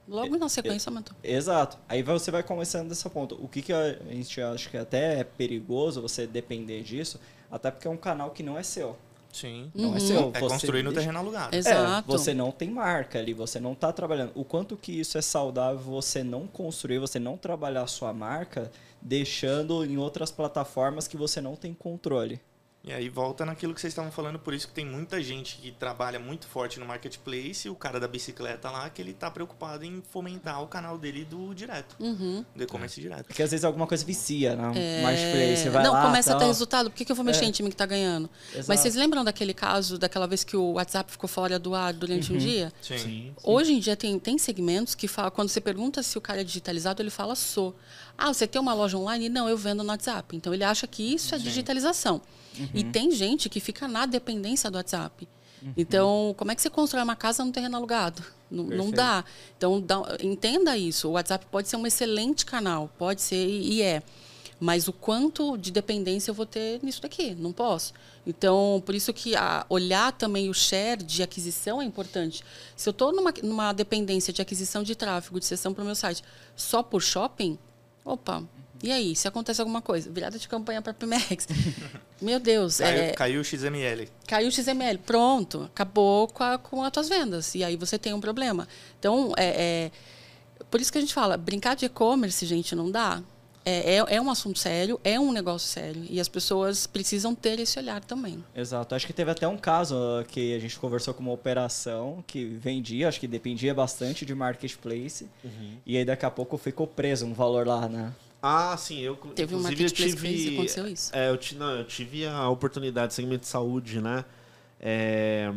Logo 0.10 0.38
na 0.38 0.49
sequência 0.49 0.89
aumentou. 0.89 1.16
Exato. 1.24 1.78
Aí 1.88 2.01
você 2.01 2.32
vai 2.32 2.41
começando 2.41 2.89
desse 2.89 3.07
ponto. 3.10 3.36
O 3.41 3.47
que, 3.47 3.62
que 3.62 3.72
a 3.72 3.93
gente 4.10 4.41
acha 4.41 4.70
que 4.70 4.78
até 4.78 5.20
é 5.20 5.24
perigoso 5.24 6.01
você 6.01 6.26
depender 6.26 6.82
disso, 6.82 7.20
até 7.51 7.70
porque 7.70 7.88
é 7.88 7.91
um 7.91 7.97
canal 7.97 8.32
que 8.32 8.41
não 8.41 8.57
é 8.57 8.64
seu. 8.64 8.97
Sim. 9.32 9.72
Não 9.76 9.86
é 9.86 9.88
uhum. 9.89 9.95
é 9.95 9.99
seu. 9.99 10.32
É 10.34 10.39
construir 10.39 10.84
no 10.84 10.91
terreno 10.91 11.20
alugado. 11.20 11.55
Exato. 11.55 12.12
É, 12.12 12.18
você 12.18 12.34
não 12.34 12.51
tem 12.51 12.70
marca 12.70 13.20
ali, 13.20 13.34
você 13.34 13.60
não 13.60 13.74
está 13.74 13.91
trabalhando. 13.93 14.32
O 14.34 14.43
quanto 14.43 14.76
que 14.76 14.99
isso 14.99 15.18
é 15.18 15.22
saudável 15.22 15.80
você 15.80 16.24
não 16.24 16.47
construir, 16.47 16.97
você 16.97 17.20
não 17.20 17.38
trabalhar 17.38 17.84
a 17.84 17.88
sua 17.88 18.12
marca, 18.12 18.72
deixando 19.01 19.86
em 19.86 19.97
outras 19.97 20.32
plataformas 20.32 21.07
que 21.07 21.16
você 21.16 21.39
não 21.39 21.55
tem 21.55 21.74
controle. 21.74 22.41
E 22.90 22.92
aí 22.92 23.08
volta 23.08 23.46
naquilo 23.46 23.72
que 23.76 23.80
vocês 23.80 23.92
estavam 23.92 24.12
falando, 24.12 24.40
por 24.40 24.52
isso 24.52 24.68
que 24.68 24.74
tem 24.74 24.84
muita 24.84 25.22
gente 25.22 25.58
que 25.58 25.72
trabalha 25.72 26.18
muito 26.18 26.48
forte 26.48 26.80
no 26.80 26.88
marketplace, 26.88 27.68
e 27.68 27.70
o 27.70 27.76
cara 27.76 28.00
da 28.00 28.08
bicicleta 28.08 28.72
lá, 28.72 28.90
que 28.90 29.00
ele 29.00 29.12
está 29.12 29.30
preocupado 29.30 29.86
em 29.86 30.02
fomentar 30.10 30.64
o 30.64 30.68
canal 30.68 30.98
dele 30.98 31.24
do 31.24 31.54
direto, 31.54 31.96
uhum. 32.00 32.44
do 32.56 32.64
e-commerce 32.64 33.00
é. 33.00 33.04
direto. 33.04 33.26
Porque 33.28 33.44
às 33.44 33.52
vezes 33.52 33.64
alguma 33.64 33.86
coisa 33.86 34.04
vicia, 34.04 34.56
né? 34.56 34.72
É... 34.76 35.04
Marketplace, 35.04 35.58
você 35.62 35.70
vai 35.70 35.84
Não, 35.84 35.94
lá, 35.94 36.02
começa 36.02 36.36
a 36.36 36.40
ter 36.40 36.46
resultado, 36.46 36.90
por 36.90 36.98
que, 36.98 37.06
que 37.06 37.12
eu 37.12 37.16
vou 37.16 37.24
mexer 37.24 37.46
é. 37.46 37.50
em 37.50 37.52
time 37.52 37.70
que 37.70 37.76
está 37.76 37.86
ganhando? 37.86 38.28
Exato. 38.52 38.66
Mas 38.68 38.80
vocês 38.80 38.96
lembram 38.96 39.24
daquele 39.24 39.54
caso, 39.54 40.00
daquela 40.00 40.26
vez 40.26 40.44
que 40.44 40.58
o 40.58 40.72
WhatsApp 40.72 41.12
ficou 41.12 41.30
fora 41.30 41.60
do 41.60 41.76
ar 41.76 41.94
durante 41.94 42.32
uhum. 42.32 42.38
um 42.38 42.40
dia? 42.40 42.74
Sim. 42.82 42.98
Sim. 42.98 43.34
Hoje 43.44 43.72
em 43.72 43.80
dia 43.80 43.96
tem, 43.96 44.18
tem 44.18 44.40
segmentos 44.40 44.96
que 44.96 45.08
fala, 45.08 45.30
quando 45.30 45.50
você 45.50 45.62
pergunta 45.62 46.02
se 46.02 46.18
o 46.18 46.22
cara 46.22 46.42
é 46.42 46.44
digitalizado, 46.44 47.04
ele 47.04 47.12
fala 47.12 47.36
sou. 47.36 47.76
Ah, 48.20 48.34
você 48.34 48.45
tem 48.45 48.61
uma 48.61 48.74
loja 48.74 48.97
online? 48.97 49.30
Não, 49.30 49.47
eu 49.47 49.57
vendo 49.57 49.84
no 49.84 49.89
WhatsApp. 49.89 50.36
Então 50.36 50.53
ele 50.53 50.63
acha 50.63 50.86
que 50.86 51.13
isso 51.13 51.34
é 51.34 51.38
digitalização. 51.38 52.22
Uhum. 52.57 52.70
E 52.74 52.84
tem 52.84 53.11
gente 53.11 53.49
que 53.49 53.59
fica 53.59 53.88
na 53.88 54.05
dependência 54.05 54.70
do 54.70 54.76
WhatsApp. 54.76 55.28
Uhum. 55.61 55.74
Então, 55.78 56.36
como 56.38 56.51
é 56.51 56.55
que 56.55 56.61
você 56.61 56.70
constrói 56.70 57.03
uma 57.03 57.15
casa 57.15 57.43
no 57.43 57.51
terreno 57.51 57.78
alugado? 57.78 58.24
Não, 58.49 58.63
não 58.65 58.91
dá. 58.91 59.24
Então, 59.57 59.80
dá, 59.80 60.17
entenda 60.22 60.78
isso. 60.78 61.07
O 61.07 61.11
WhatsApp 61.11 61.45
pode 61.51 61.70
ser 61.70 61.78
um 61.78 61.86
excelente 61.86 62.45
canal, 62.45 62.89
pode 62.97 63.22
ser 63.22 63.47
e 63.47 63.82
é. 63.82 64.01
Mas 64.59 64.89
o 64.89 64.93
quanto 64.93 65.57
de 65.57 65.72
dependência 65.72 66.32
eu 66.32 66.36
vou 66.36 66.45
ter 66.45 66.84
nisso 66.84 67.01
daqui? 67.01 67.34
Não 67.34 67.53
posso. 67.53 67.93
Então, 68.28 68.84
por 68.86 68.93
isso 68.93 69.13
que 69.13 69.36
a, 69.36 69.65
olhar 69.70 70.11
também 70.11 70.49
o 70.49 70.53
share 70.53 71.01
de 71.01 71.24
aquisição 71.24 71.82
é 71.82 71.86
importante. 71.86 72.43
Se 72.76 72.89
eu 72.89 72.91
estou 72.91 73.13
numa, 73.13 73.34
numa 73.41 73.72
dependência 73.72 74.34
de 74.34 74.41
aquisição 74.41 74.84
de 74.84 74.95
tráfego, 74.95 75.39
de 75.39 75.45
sessão 75.45 75.74
para 75.74 75.82
o 75.82 75.86
meu 75.86 75.95
site, 75.95 76.22
só 76.57 76.84
por 76.84 77.01
shopping, 77.01 77.57
opa, 78.14 78.43
e 78.82 78.91
aí, 78.91 79.16
se 79.16 79.28
acontece 79.28 79.60
alguma 79.60 79.82
coisa? 79.82 80.10
Virada 80.10 80.39
de 80.39 80.47
campanha 80.47 80.82
para 80.82 80.93
Pimex. 80.93 81.47
Meu 82.22 82.39
Deus. 82.39 82.78
Caiu, 82.78 83.01
é, 83.01 83.12
caiu 83.12 83.41
o 83.41 83.43
XML. 83.43 84.10
Caiu 84.26 84.47
o 84.47 84.51
XML. 84.51 84.97
Pronto. 84.99 85.64
Acabou 85.64 86.30
com, 86.30 86.43
a, 86.43 86.57
com 86.57 86.84
as 86.84 86.91
tuas 86.91 87.10
vendas. 87.10 87.55
E 87.55 87.64
aí 87.64 87.76
você 87.76 87.99
tem 87.99 88.14
um 88.14 88.22
problema. 88.22 88.68
Então, 88.97 89.34
é, 89.38 89.89
é 89.89 89.91
por 90.70 90.80
isso 90.80 90.91
que 90.91 90.97
a 90.97 91.01
gente 91.01 91.14
fala, 91.14 91.36
brincar 91.36 91.76
de 91.76 91.86
e-commerce, 91.86 92.45
gente, 92.45 92.74
não 92.74 92.89
dá. 92.89 93.22
É, 93.66 93.95
é, 93.95 94.16
é, 94.16 94.22
um 94.22 94.30
assunto 94.30 94.57
sério, 94.57 94.99
é 95.03 95.20
um 95.20 95.32
negócio 95.32 95.68
sério. 95.68 96.05
E 96.10 96.20
as 96.20 96.28
pessoas 96.28 96.88
precisam 96.88 97.36
ter 97.36 97.60
esse 97.60 97.78
olhar 97.78 98.03
também. 98.03 98.43
Exato. 98.55 98.95
Acho 98.95 99.05
que 99.05 99.14
teve 99.14 99.30
até 99.32 99.47
um 99.47 99.57
caso 99.57 99.95
que 100.28 100.55
a 100.55 100.60
gente 100.60 100.80
conversou 100.80 101.14
com 101.14 101.22
uma 101.22 101.32
operação 101.32 102.24
que 102.26 102.45
vendia, 102.45 103.07
acho 103.07 103.20
que 103.20 103.28
dependia 103.28 103.74
bastante 103.74 104.26
de 104.26 104.34
marketplace. 104.34 105.28
Uhum. 105.43 105.78
E 105.86 105.97
aí 105.97 106.05
daqui 106.05 106.26
a 106.26 106.32
pouco 106.32 106.57
ficou 106.57 106.88
preso 106.88 107.26
um 107.26 107.34
valor 107.34 107.68
lá, 107.68 107.88
né? 107.88 108.14
Ah, 108.41 108.76
sim, 108.78 108.99
eu 108.99 109.16
Teve 109.16 109.53
um 109.53 109.62
marketplace 109.62 110.14
eu 110.14 110.16
tive, 110.16 110.53
aconteceu 110.53 110.88
isso. 110.88 111.12
É, 111.14 111.30
eu, 111.30 111.38
não, 111.57 111.72
eu 111.72 111.84
tive 111.84 112.26
a 112.26 112.47
oportunidade, 112.49 113.14
segmento 113.14 113.41
de 113.41 113.47
saúde, 113.47 113.99
né? 113.99 114.24
É, 114.82 115.51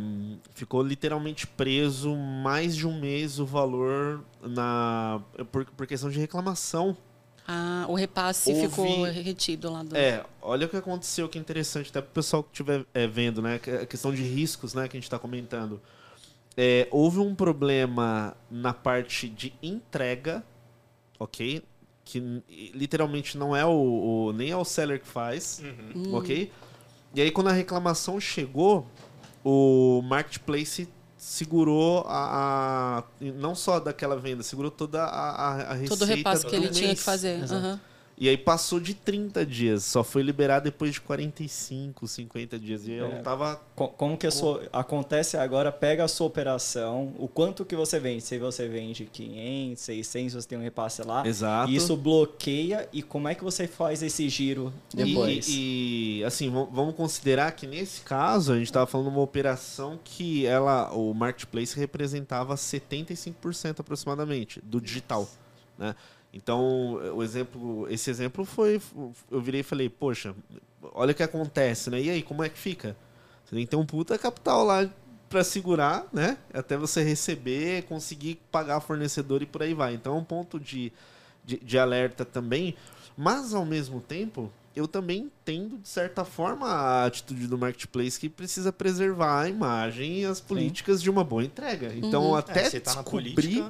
ficou 0.53 0.83
literalmente 0.83 1.47
preso 1.47 2.13
mais 2.13 2.75
de 2.75 2.85
um 2.85 2.99
mês 2.99 3.39
o 3.39 3.45
valor 3.45 4.21
na 4.41 5.21
por, 5.49 5.63
por 5.63 5.87
questão 5.87 6.09
de 6.09 6.19
reclamação. 6.19 6.97
Ah, 7.47 7.85
o 7.89 7.93
repasse 7.93 8.51
Houve, 8.51 8.69
ficou 8.69 9.03
retido 9.03 9.71
lá 9.71 9.83
do. 9.83 9.95
É, 9.97 10.25
olha 10.41 10.65
o 10.65 10.69
que 10.69 10.77
aconteceu, 10.77 11.27
que 11.27 11.37
interessante, 11.37 11.89
até 11.89 12.01
para 12.01 12.09
o 12.09 12.13
pessoal 12.13 12.41
que 12.43 12.49
estiver 12.51 12.85
é, 12.93 13.05
vendo, 13.05 13.41
né? 13.41 13.59
A 13.81 13.85
questão 13.85 14.13
de 14.13 14.21
riscos, 14.23 14.73
né, 14.73 14.87
que 14.87 14.95
a 14.95 14.99
gente 14.99 15.03
está 15.03 15.19
comentando. 15.19 15.81
É, 16.55 16.87
houve 16.91 17.19
um 17.19 17.35
problema 17.35 18.37
na 18.49 18.73
parte 18.73 19.27
de 19.27 19.53
entrega, 19.61 20.43
ok? 21.19 21.63
que 22.05 22.43
literalmente 22.73 23.37
não 23.37 23.55
é 23.55 23.65
o, 23.65 23.69
o, 23.69 24.33
nem 24.33 24.51
é 24.51 24.57
o 24.57 24.65
seller 24.65 24.99
que 24.99 25.07
faz, 25.07 25.63
uhum. 25.95 26.15
ok? 26.15 26.51
E 27.15 27.21
aí 27.21 27.31
quando 27.31 27.47
a 27.47 27.53
reclamação 27.53 28.19
chegou, 28.19 28.87
o 29.43 30.01
marketplace 30.03 30.87
segurou 31.23 32.03
a, 32.05 32.99
a 32.99 33.03
não 33.21 33.55
só 33.55 33.79
daquela 33.79 34.17
venda, 34.17 34.43
segurou 34.43 34.69
toda 34.69 35.03
a, 35.03 35.29
a, 35.29 35.53
a 35.71 35.73
receita 35.73 35.95
todo 35.95 36.01
o 36.01 36.05
repasse 36.05 36.45
que 36.45 36.53
ele 36.53 36.65
mês. 36.65 36.77
tinha 36.77 36.93
que 36.93 37.01
fazer. 37.01 37.39
Uhum. 37.49 37.79
E 38.15 38.29
aí 38.29 38.37
passou 38.37 38.79
de 38.79 38.93
30 38.93 39.45
dias, 39.45 39.83
só 39.83 40.03
foi 40.03 40.21
liberado 40.21 40.65
depois 40.65 40.93
de 40.93 41.01
45, 41.01 42.07
50 42.07 42.59
dias. 42.59 42.87
E 42.87 42.91
eu 42.91 43.07
é. 43.07 43.15
não 43.15 43.23
tava. 43.23 43.59
Como 43.75 44.15
que 44.17 44.29
sua, 44.29 44.67
acontece 44.71 45.35
agora? 45.35 45.71
Pega 45.71 46.03
a 46.03 46.07
sua 46.07 46.27
operação, 46.27 47.13
o 47.17 47.27
quanto 47.27 47.65
que 47.65 47.75
você 47.75 47.99
vende. 47.99 48.21
Se 48.21 48.37
você 48.37 48.67
vende 48.67 49.05
500, 49.05 49.81
600, 49.81 50.33
você 50.33 50.47
tem 50.47 50.57
um 50.57 50.61
repasse 50.61 51.01
lá. 51.01 51.25
Exato. 51.25 51.71
Isso 51.71 51.97
bloqueia. 51.97 52.87
E 52.93 53.01
como 53.01 53.27
é 53.27 53.35
que 53.35 53.43
você 53.43 53.67
faz 53.67 54.03
esse 54.03 54.29
giro 54.29 54.71
depois? 54.93 55.47
E, 55.49 56.19
e 56.19 56.23
assim, 56.23 56.49
vamos 56.49 56.95
considerar 56.95 57.51
que 57.53 57.65
nesse 57.65 58.01
caso 58.01 58.53
a 58.53 58.57
gente 58.57 58.67
estava 58.67 58.85
falando 58.85 59.07
de 59.07 59.15
uma 59.15 59.23
operação 59.23 59.99
que 60.03 60.45
ela, 60.45 60.91
o 60.93 61.13
marketplace 61.13 61.77
representava 61.77 62.53
75% 62.53 63.79
aproximadamente 63.79 64.61
do 64.61 64.79
digital, 64.79 65.27
né? 65.77 65.95
Então, 66.33 66.93
o 67.15 67.21
exemplo, 67.21 67.87
esse 67.89 68.09
exemplo 68.09 68.43
foi, 68.43 68.81
eu 69.29 69.39
virei 69.39 69.61
e 69.61 69.63
falei, 69.63 69.87
poxa, 69.87 70.35
olha 70.93 71.11
o 71.11 71.15
que 71.15 71.21
acontece, 71.21 71.91
né? 71.91 72.01
E 72.01 72.09
aí, 72.09 72.23
como 72.23 72.43
é 72.43 72.49
que 72.49 72.57
fica? 72.57 72.97
Você 73.45 73.55
tem 73.55 73.65
que 73.65 73.69
ter 73.69 73.75
um 73.75 73.85
puta 73.85 74.17
capital 74.17 74.65
lá 74.65 74.89
para 75.29 75.43
segurar, 75.43 76.07
né? 76.11 76.37
Até 76.51 76.75
você 76.75 77.03
receber, 77.03 77.83
conseguir 77.83 78.41
pagar 78.51 78.79
fornecedor 78.79 79.43
e 79.43 79.45
por 79.45 79.61
aí 79.61 79.75
vai. 79.75 79.93
Então, 79.93 80.15
é 80.15 80.19
um 80.19 80.23
ponto 80.23 80.59
de, 80.59 80.91
de, 81.45 81.57
de 81.57 81.77
alerta 81.77 82.25
também. 82.25 82.75
Mas, 83.15 83.53
ao 83.53 83.63
mesmo 83.63 84.01
tempo, 84.01 84.51
eu 84.75 84.87
também 84.87 85.25
entendo, 85.25 85.77
de 85.77 85.87
certa 85.87 86.25
forma, 86.25 86.67
a 86.67 87.05
atitude 87.05 87.45
do 87.45 87.59
marketplace 87.59 88.19
que 88.19 88.27
precisa 88.27 88.73
preservar 88.73 89.41
a 89.41 89.49
imagem 89.49 90.21
e 90.21 90.25
as 90.25 90.41
políticas 90.41 90.97
Sim. 90.97 91.03
de 91.03 91.09
uma 91.11 91.23
boa 91.23 91.43
entrega. 91.43 91.93
Então, 91.95 92.29
uhum. 92.29 92.35
até 92.35 92.75
é, 92.75 92.79
tá 92.79 92.95
descobrir 92.95 93.63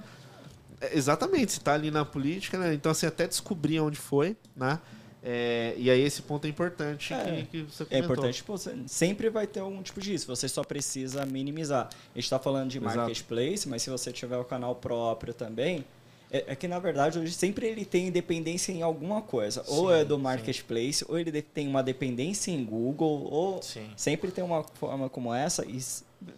exatamente, 0.93 1.53
você 1.53 1.59
tá 1.59 1.73
ali 1.73 1.91
na 1.91 2.03
política, 2.03 2.57
né? 2.57 2.73
Então, 2.73 2.91
assim, 2.91 3.05
até 3.05 3.27
descobrir 3.27 3.79
onde 3.79 3.97
foi, 3.97 4.35
né? 4.55 4.79
É, 5.25 5.73
e 5.77 5.89
aí 5.89 6.01
esse 6.01 6.21
ponto 6.21 6.45
é 6.45 6.49
importante 6.49 7.13
é, 7.13 7.23
que, 7.23 7.45
que, 7.45 7.61
você 7.61 7.85
comentou. 7.85 7.97
É 7.97 7.99
importante, 7.99 8.43
pô, 8.43 8.55
sempre 8.85 9.29
vai 9.29 9.47
ter 9.47 9.61
algum 9.61 9.81
tipo 9.81 10.01
disso, 10.01 10.27
você 10.27 10.49
só 10.49 10.63
precisa 10.65 11.25
minimizar. 11.25 11.87
A 11.87 12.17
gente 12.17 12.25
está 12.25 12.37
falando 12.37 12.69
de 12.69 12.77
Exato. 12.77 12.97
marketplace, 12.97 13.69
mas 13.69 13.81
se 13.83 13.89
você 13.89 14.11
tiver 14.11 14.37
o 14.37 14.43
canal 14.43 14.75
próprio 14.75 15.33
também, 15.33 15.85
é, 16.29 16.43
é, 16.47 16.55
que 16.55 16.67
na 16.67 16.77
verdade 16.77 17.19
hoje 17.19 17.31
sempre 17.31 17.67
ele 17.67 17.85
tem 17.85 18.11
dependência 18.11 18.73
em 18.73 18.81
alguma 18.81 19.21
coisa. 19.21 19.63
Sim, 19.63 19.71
ou 19.71 19.93
é 19.93 20.03
do 20.03 20.19
marketplace, 20.19 20.99
sim. 20.99 21.05
ou 21.07 21.17
ele 21.17 21.41
tem 21.41 21.69
uma 21.69 21.81
dependência 21.81 22.51
em 22.51 22.65
Google, 22.65 23.29
ou 23.31 23.61
sim. 23.61 23.89
sempre 23.95 24.29
tem 24.29 24.43
uma 24.43 24.63
forma 24.63 25.07
como 25.09 25.33
essa 25.33 25.65
e 25.65 25.79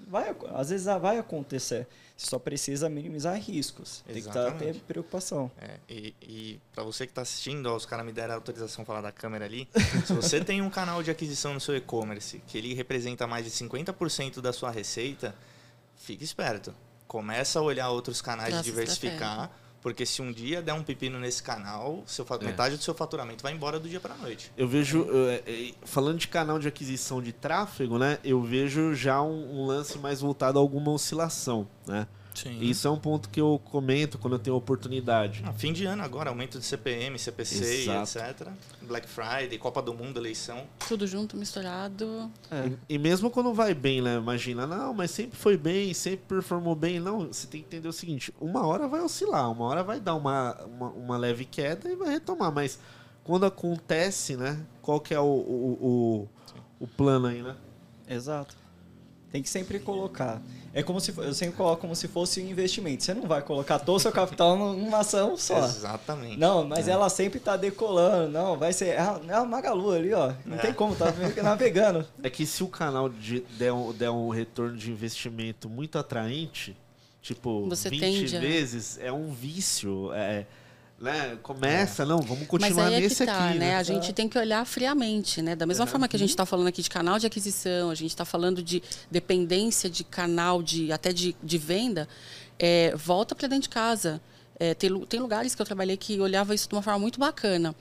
vai, 0.07 0.35
às 0.53 0.69
vezes 0.69 0.85
vai 0.85 1.17
acontecer. 1.17 1.87
Você 2.15 2.29
só 2.29 2.39
precisa 2.39 2.89
minimizar 2.89 3.37
riscos. 3.39 4.03
Tem 4.07 4.21
que 4.21 4.29
tá, 4.29 4.51
ter 4.51 4.75
preocupação. 4.81 5.51
É, 5.59 5.77
e, 5.89 6.15
e 6.21 6.61
para 6.73 6.83
você 6.83 7.05
que 7.05 7.11
está 7.11 7.21
assistindo, 7.21 7.65
ó, 7.67 7.75
os 7.75 7.85
caras 7.85 8.05
me 8.05 8.13
deram 8.13 8.33
a 8.33 8.37
autorização 8.37 8.85
falar 8.85 9.01
da 9.01 9.11
câmera 9.11 9.45
ali. 9.45 9.67
se 10.05 10.13
você 10.13 10.43
tem 10.43 10.61
um 10.61 10.69
canal 10.69 11.03
de 11.03 11.11
aquisição 11.11 11.53
no 11.53 11.59
seu 11.59 11.75
e-commerce 11.75 12.41
que 12.47 12.57
ele 12.57 12.73
representa 12.73 13.27
mais 13.27 13.45
de 13.45 13.51
50% 13.51 14.39
da 14.39 14.53
sua 14.53 14.71
receita, 14.71 15.35
fique 15.97 16.23
esperto. 16.23 16.73
Começa 17.07 17.59
a 17.59 17.61
olhar 17.61 17.89
outros 17.89 18.21
canais 18.21 18.51
Nossa, 18.51 18.63
de 18.63 18.69
diversificar 18.69 19.51
porque 19.85 20.03
se 20.03 20.19
um 20.19 20.31
dia 20.31 20.63
der 20.63 20.73
um 20.73 20.81
pepino 20.81 21.19
nesse 21.19 21.43
canal, 21.43 22.01
seu, 22.07 22.25
é. 22.27 22.43
metade 22.43 22.75
do 22.75 22.81
seu 22.81 22.95
faturamento 22.95 23.43
vai 23.43 23.53
embora 23.53 23.79
do 23.79 23.87
dia 23.87 23.99
para 23.99 24.15
noite. 24.15 24.51
Eu 24.57 24.67
vejo, 24.67 25.05
é, 25.29 25.43
é, 25.45 25.73
falando 25.83 26.17
de 26.17 26.27
canal 26.27 26.57
de 26.57 26.67
aquisição 26.67 27.21
de 27.21 27.31
tráfego, 27.31 27.99
né? 27.99 28.17
Eu 28.23 28.41
vejo 28.41 28.95
já 28.95 29.21
um, 29.21 29.61
um 29.61 29.67
lance 29.67 29.99
mais 29.99 30.21
voltado 30.21 30.57
a 30.57 30.61
alguma 30.63 30.89
oscilação, 30.89 31.67
né? 31.85 32.07
Sim. 32.35 32.59
Isso 32.61 32.87
é 32.87 32.91
um 32.91 32.97
ponto 32.97 33.29
que 33.29 33.39
eu 33.39 33.59
comento 33.63 34.17
quando 34.17 34.33
eu 34.33 34.39
tenho 34.39 34.55
oportunidade. 34.55 35.41
Ah, 35.45 35.53
fim 35.53 35.71
de 35.71 35.85
ano 35.85 36.03
agora, 36.03 36.29
aumento 36.29 36.59
de 36.59 36.65
CPM, 36.65 37.17
CPC, 37.17 37.87
etc. 37.89 38.49
Black 38.81 39.07
Friday, 39.07 39.57
Copa 39.57 39.81
do 39.81 39.93
Mundo, 39.93 40.19
eleição. 40.19 40.63
Tudo 40.87 41.07
junto, 41.07 41.37
misturado. 41.37 42.29
É. 42.51 42.67
E, 42.89 42.95
e, 42.95 42.97
mesmo 42.97 43.29
quando 43.29 43.53
vai 43.53 43.73
bem, 43.73 44.01
né? 44.01 44.17
Imagina, 44.17 44.67
não, 44.67 44.93
mas 44.93 45.11
sempre 45.11 45.37
foi 45.37 45.55
bem, 45.55 45.93
sempre 45.93 46.25
performou 46.27 46.75
bem. 46.75 46.99
Não, 46.99 47.27
você 47.27 47.47
tem 47.47 47.61
que 47.61 47.67
entender 47.67 47.87
o 47.87 47.93
seguinte: 47.93 48.33
uma 48.39 48.65
hora 48.67 48.87
vai 48.87 49.01
oscilar, 49.01 49.49
uma 49.49 49.65
hora 49.65 49.83
vai 49.83 49.99
dar 49.99 50.15
uma, 50.15 50.61
uma, 50.65 50.89
uma 50.89 51.17
leve 51.17 51.45
queda 51.45 51.89
e 51.89 51.95
vai 51.95 52.09
retomar. 52.09 52.51
Mas 52.51 52.77
quando 53.23 53.45
acontece, 53.45 54.35
né? 54.35 54.63
Qual 54.81 54.99
que 54.99 55.13
é 55.13 55.19
o, 55.19 55.23
o, 55.23 56.27
o, 56.79 56.83
o 56.83 56.87
plano 56.87 57.27
aí, 57.27 57.41
né? 57.41 57.55
Exato. 58.07 58.64
Tem 59.35 59.43
que 59.43 59.49
sempre 59.49 59.79
colocar. 59.79 60.41
É 60.73 60.81
como 60.81 60.97
se 61.01 61.13
eu 61.17 61.33
sempre 61.33 61.57
coloco 61.57 61.81
como 61.81 61.93
se 61.93 62.07
fosse 62.07 62.41
um 62.41 62.47
investimento. 62.47 63.03
Você 63.03 63.13
não 63.13 63.23
vai 63.23 63.41
colocar 63.41 63.79
todo 63.79 63.97
o 63.97 63.99
seu 63.99 64.13
capital 64.13 64.55
numa 64.55 64.99
ação 64.99 65.35
só. 65.35 65.65
Exatamente. 65.65 66.37
Não, 66.37 66.63
mas 66.63 66.87
é. 66.87 66.91
ela 66.91 67.09
sempre 67.09 67.37
está 67.37 67.57
decolando. 67.57 68.31
Não, 68.31 68.57
vai 68.57 68.71
ser. 68.71 68.91
É 68.91 68.99
a, 68.99 69.19
é 69.27 69.43
Magalu 69.43 69.91
ali, 69.91 70.13
ó. 70.13 70.31
Não 70.45 70.55
é. 70.55 70.59
tem 70.59 70.73
como, 70.73 70.95
tá 70.95 71.13
navegando. 71.43 72.07
É 72.23 72.29
que 72.29 72.45
se 72.45 72.63
o 72.63 72.69
canal 72.69 73.09
de, 73.09 73.41
der, 73.57 73.73
um, 73.73 73.91
der 73.91 74.09
um 74.09 74.29
retorno 74.29 74.77
de 74.77 74.89
investimento 74.89 75.69
muito 75.69 75.99
atraente, 75.99 76.77
tipo, 77.21 77.67
Você 77.67 77.89
20 77.89 77.99
tende, 77.99 78.37
vezes, 78.39 78.97
é 79.01 79.11
um 79.11 79.33
vício. 79.33 80.13
É 80.13 80.45
né? 81.05 81.37
Começa, 81.43 82.03
é. 82.03 82.05
não, 82.05 82.19
vamos 82.19 82.47
continuar 82.47 82.75
Mas 82.75 82.87
aí 82.87 82.93
é 82.95 82.99
nesse 82.99 83.17
que 83.17 83.25
tá, 83.25 83.49
aqui. 83.49 83.59
Né? 83.59 83.67
né? 83.67 83.75
A 83.77 83.83
gente 83.83 84.11
tem 84.11 84.27
que 84.27 84.37
olhar 84.37 84.65
friamente, 84.65 85.41
né? 85.41 85.55
Da 85.55 85.65
mesma 85.65 85.85
forma 85.85 86.07
que 86.07 86.15
a 86.15 86.19
gente 86.19 86.31
está 86.31 86.45
falando 86.45 86.67
aqui 86.67 86.81
de 86.81 86.89
canal 86.89 87.19
de 87.19 87.27
aquisição, 87.27 87.91
a 87.91 87.95
gente 87.95 88.09
está 88.09 88.25
falando 88.25 88.61
de 88.61 88.81
dependência 89.09 89.89
de 89.89 90.03
canal, 90.03 90.63
de 90.63 90.91
até 90.91 91.13
de, 91.13 91.35
de 91.41 91.57
venda, 91.57 92.09
é, 92.57 92.95
volta 92.95 93.35
para 93.35 93.47
dentro 93.47 93.63
de 93.63 93.69
casa. 93.69 94.19
É, 94.59 94.73
tem, 94.73 94.99
tem 95.05 95.19
lugares 95.19 95.53
que 95.53 95.61
eu 95.61 95.65
trabalhei 95.65 95.95
que 95.95 96.19
olhava 96.19 96.55
isso 96.55 96.67
de 96.67 96.73
uma 96.73 96.81
forma 96.81 96.99
muito 96.99 97.19
bacana. 97.19 97.75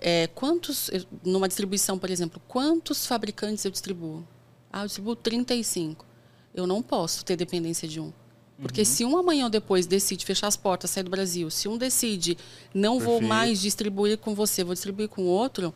É, 0.00 0.28
quantos, 0.28 0.90
numa 1.22 1.46
distribuição, 1.46 1.98
por 1.98 2.08
exemplo, 2.08 2.40
quantos 2.48 3.06
fabricantes 3.06 3.64
eu 3.64 3.70
distribuo? 3.70 4.26
Ah, 4.72 4.82
eu 4.82 4.86
distribuo 4.86 5.14
35. 5.14 6.06
Eu 6.54 6.66
não 6.66 6.82
posso 6.82 7.24
ter 7.24 7.36
dependência 7.36 7.86
de 7.86 8.00
um. 8.00 8.10
Porque 8.60 8.82
uhum. 8.82 8.84
se 8.84 9.04
um 9.04 9.16
amanhã 9.16 9.44
ou 9.44 9.50
depois 9.50 9.86
decide 9.86 10.24
fechar 10.24 10.46
as 10.46 10.56
portas, 10.56 10.90
sair 10.90 11.02
do 11.02 11.10
Brasil, 11.10 11.50
se 11.50 11.68
um 11.68 11.78
decide 11.78 12.36
não 12.74 12.98
Perfeito. 12.98 13.20
vou 13.20 13.28
mais 13.28 13.60
distribuir 13.60 14.18
com 14.18 14.34
você, 14.34 14.62
vou 14.62 14.74
distribuir 14.74 15.08
com 15.08 15.22
outro, 15.22 15.72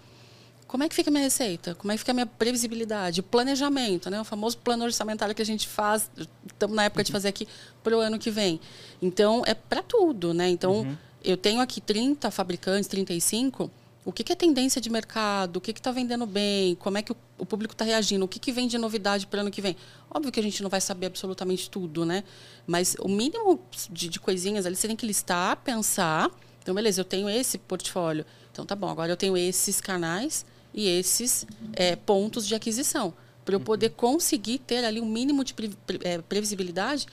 como 0.74 0.82
é 0.82 0.88
que 0.88 0.94
fica 0.96 1.08
a 1.08 1.12
minha 1.12 1.22
receita? 1.22 1.74
Como 1.76 1.92
é 1.92 1.94
que 1.94 2.00
fica 2.00 2.10
a 2.10 2.14
minha 2.14 2.26
previsibilidade? 2.26 3.20
O 3.20 3.22
planejamento, 3.22 4.10
né? 4.10 4.20
O 4.20 4.24
famoso 4.24 4.58
plano 4.58 4.84
orçamentário 4.84 5.32
que 5.32 5.40
a 5.40 5.46
gente 5.46 5.68
faz, 5.68 6.10
estamos 6.46 6.74
na 6.74 6.82
época 6.82 7.04
de 7.04 7.12
fazer 7.12 7.28
aqui 7.28 7.46
para 7.80 7.96
o 7.96 8.00
ano 8.00 8.18
que 8.18 8.28
vem. 8.28 8.58
Então, 9.00 9.44
é 9.46 9.54
para 9.54 9.84
tudo, 9.84 10.34
né? 10.34 10.48
Então, 10.48 10.80
uhum. 10.80 10.96
eu 11.22 11.36
tenho 11.36 11.60
aqui 11.60 11.80
30 11.80 12.28
fabricantes, 12.32 12.88
35, 12.88 13.70
O 14.04 14.12
que, 14.12 14.24
que 14.24 14.32
é 14.32 14.34
tendência 14.34 14.80
de 14.80 14.90
mercado? 14.90 15.58
O 15.58 15.60
que 15.60 15.70
está 15.70 15.92
vendendo 15.92 16.26
bem? 16.26 16.74
Como 16.74 16.98
é 16.98 17.02
que 17.02 17.12
o, 17.12 17.16
o 17.38 17.44
público 17.44 17.74
está 17.74 17.84
reagindo? 17.84 18.24
O 18.24 18.28
que, 18.28 18.38
que 18.38 18.52
vem 18.52 18.68
de 18.68 18.78
novidade 18.78 19.26
para 19.26 19.40
ano 19.40 19.50
que 19.50 19.60
vem? 19.60 19.76
Óbvio 20.10 20.30
que 20.30 20.40
a 20.40 20.42
gente 20.42 20.62
não 20.62 20.70
vai 20.70 20.80
saber 20.80 21.06
absolutamente 21.06 21.68
tudo, 21.68 22.04
né? 22.04 22.24
Mas 22.66 22.96
o 23.00 23.08
mínimo 23.08 23.60
de, 23.90 24.08
de 24.08 24.20
coisinhas 24.20 24.66
ali 24.66 24.76
você 24.76 24.86
tem 24.86 24.96
que 24.96 25.06
listar, 25.06 25.56
pensar. 25.58 26.30
Então, 26.62 26.74
beleza, 26.74 27.00
eu 27.00 27.04
tenho 27.04 27.28
esse 27.28 27.58
portfólio. 27.58 28.24
Então, 28.52 28.64
tá 28.64 28.76
bom, 28.76 28.88
agora 28.88 29.12
eu 29.12 29.16
tenho 29.16 29.36
esses 29.36 29.80
canais 29.80 30.46
e 30.72 30.88
esses 30.88 31.46
é, 31.74 31.96
pontos 31.96 32.46
de 32.46 32.54
aquisição. 32.54 33.12
Para 33.44 33.56
eu 33.56 33.60
poder 33.60 33.90
conseguir 33.90 34.58
ter 34.58 34.84
ali 34.84 35.00
um 35.00 35.06
mínimo 35.06 35.44
de 35.44 35.52
pre, 35.52 35.68
pre, 35.86 36.00
é, 36.02 36.18
previsibilidade 36.18 37.06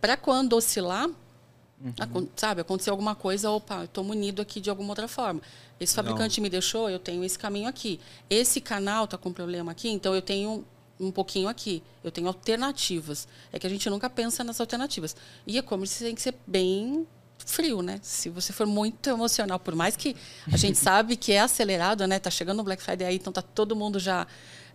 para 0.00 0.16
quando 0.16 0.54
oscilar, 0.54 1.08
uhum. 1.08 2.28
sabe, 2.36 2.60
acontecer 2.60 2.90
alguma 2.90 3.14
coisa, 3.14 3.50
opa, 3.50 3.84
estou 3.84 4.04
munido 4.04 4.40
aqui 4.40 4.60
de 4.60 4.70
alguma 4.70 4.90
outra 4.90 5.08
forma. 5.08 5.42
Esse 5.78 5.94
fabricante 5.94 6.40
Não. 6.40 6.42
me 6.42 6.50
deixou, 6.50 6.88
eu 6.88 6.98
tenho 6.98 7.22
esse 7.22 7.38
caminho 7.38 7.68
aqui. 7.68 8.00
Esse 8.30 8.60
canal 8.60 9.04
está 9.04 9.18
com 9.18 9.32
problema 9.32 9.72
aqui, 9.72 9.88
então 9.88 10.14
eu 10.14 10.22
tenho 10.22 10.64
um 10.98 11.10
pouquinho 11.10 11.48
aqui. 11.48 11.82
Eu 12.02 12.10
tenho 12.10 12.26
alternativas. 12.26 13.28
É 13.52 13.58
que 13.58 13.66
a 13.66 13.70
gente 13.70 13.88
nunca 13.90 14.08
pensa 14.08 14.42
nas 14.42 14.60
alternativas. 14.60 15.14
E 15.46 15.58
e-commerce 15.58 16.02
tem 16.02 16.14
que 16.14 16.22
ser 16.22 16.34
bem 16.46 17.06
frio, 17.44 17.82
né? 17.82 18.00
Se 18.02 18.30
você 18.30 18.52
for 18.52 18.66
muito 18.66 19.08
emocional, 19.10 19.58
por 19.58 19.74
mais 19.74 19.96
que 19.96 20.16
a 20.50 20.56
gente 20.56 20.78
sabe 20.78 21.16
que 21.16 21.32
é 21.32 21.40
acelerado, 21.40 22.06
né? 22.06 22.18
Tá 22.18 22.30
chegando 22.30 22.60
o 22.60 22.62
Black 22.64 22.82
Friday 22.82 23.06
aí, 23.06 23.16
então 23.16 23.32
tá 23.32 23.42
todo 23.42 23.76
mundo 23.76 23.98
já 23.98 24.26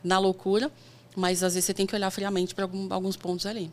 na 0.04 0.20
loucura, 0.20 0.72
mas 1.16 1.44
às 1.44 1.56
vezes 1.56 1.66
você 1.66 1.74
tem 1.74 1.86
que 1.86 1.96
olhar 1.96 2.10
friamente 2.12 2.54
para 2.54 2.68
alguns 2.90 3.18
pontos 3.18 3.46
ali. 3.46 3.72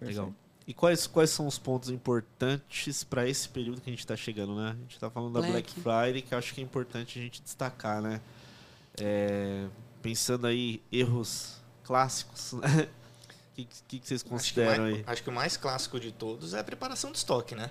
Legal. 0.00 0.32
E 0.66 0.74
quais, 0.74 1.06
quais 1.06 1.30
são 1.30 1.46
os 1.46 1.58
pontos 1.58 1.90
importantes 1.90 3.04
para 3.04 3.28
esse 3.28 3.48
período 3.48 3.80
que 3.80 3.88
a 3.88 3.92
gente 3.92 4.00
está 4.00 4.16
chegando, 4.16 4.56
né? 4.56 4.70
A 4.70 4.82
gente 4.82 4.94
está 4.94 5.08
falando 5.08 5.34
da 5.34 5.40
Black. 5.40 5.52
Black 5.52 5.72
Friday, 5.74 6.22
que 6.22 6.34
acho 6.34 6.52
que 6.52 6.60
é 6.60 6.64
importante 6.64 7.18
a 7.18 7.22
gente 7.22 7.40
destacar, 7.40 8.02
né? 8.02 8.20
É, 8.98 9.66
pensando 10.02 10.46
aí 10.46 10.82
erros 10.90 11.60
clássicos, 11.84 12.54
né? 12.58 12.88
O 13.52 13.54
que, 13.54 13.68
que, 13.86 13.98
que, 14.00 14.08
vocês 14.08 14.22
consideram 14.24 14.72
acho 14.72 14.82
mais, 14.82 14.94
aí? 14.96 15.04
Acho 15.06 15.22
que 15.22 15.30
o 15.30 15.32
mais 15.32 15.56
clássico 15.56 16.00
de 16.00 16.10
todos 16.10 16.52
é 16.52 16.58
a 16.58 16.64
preparação 16.64 17.12
do 17.12 17.14
estoque, 17.14 17.54
né? 17.54 17.70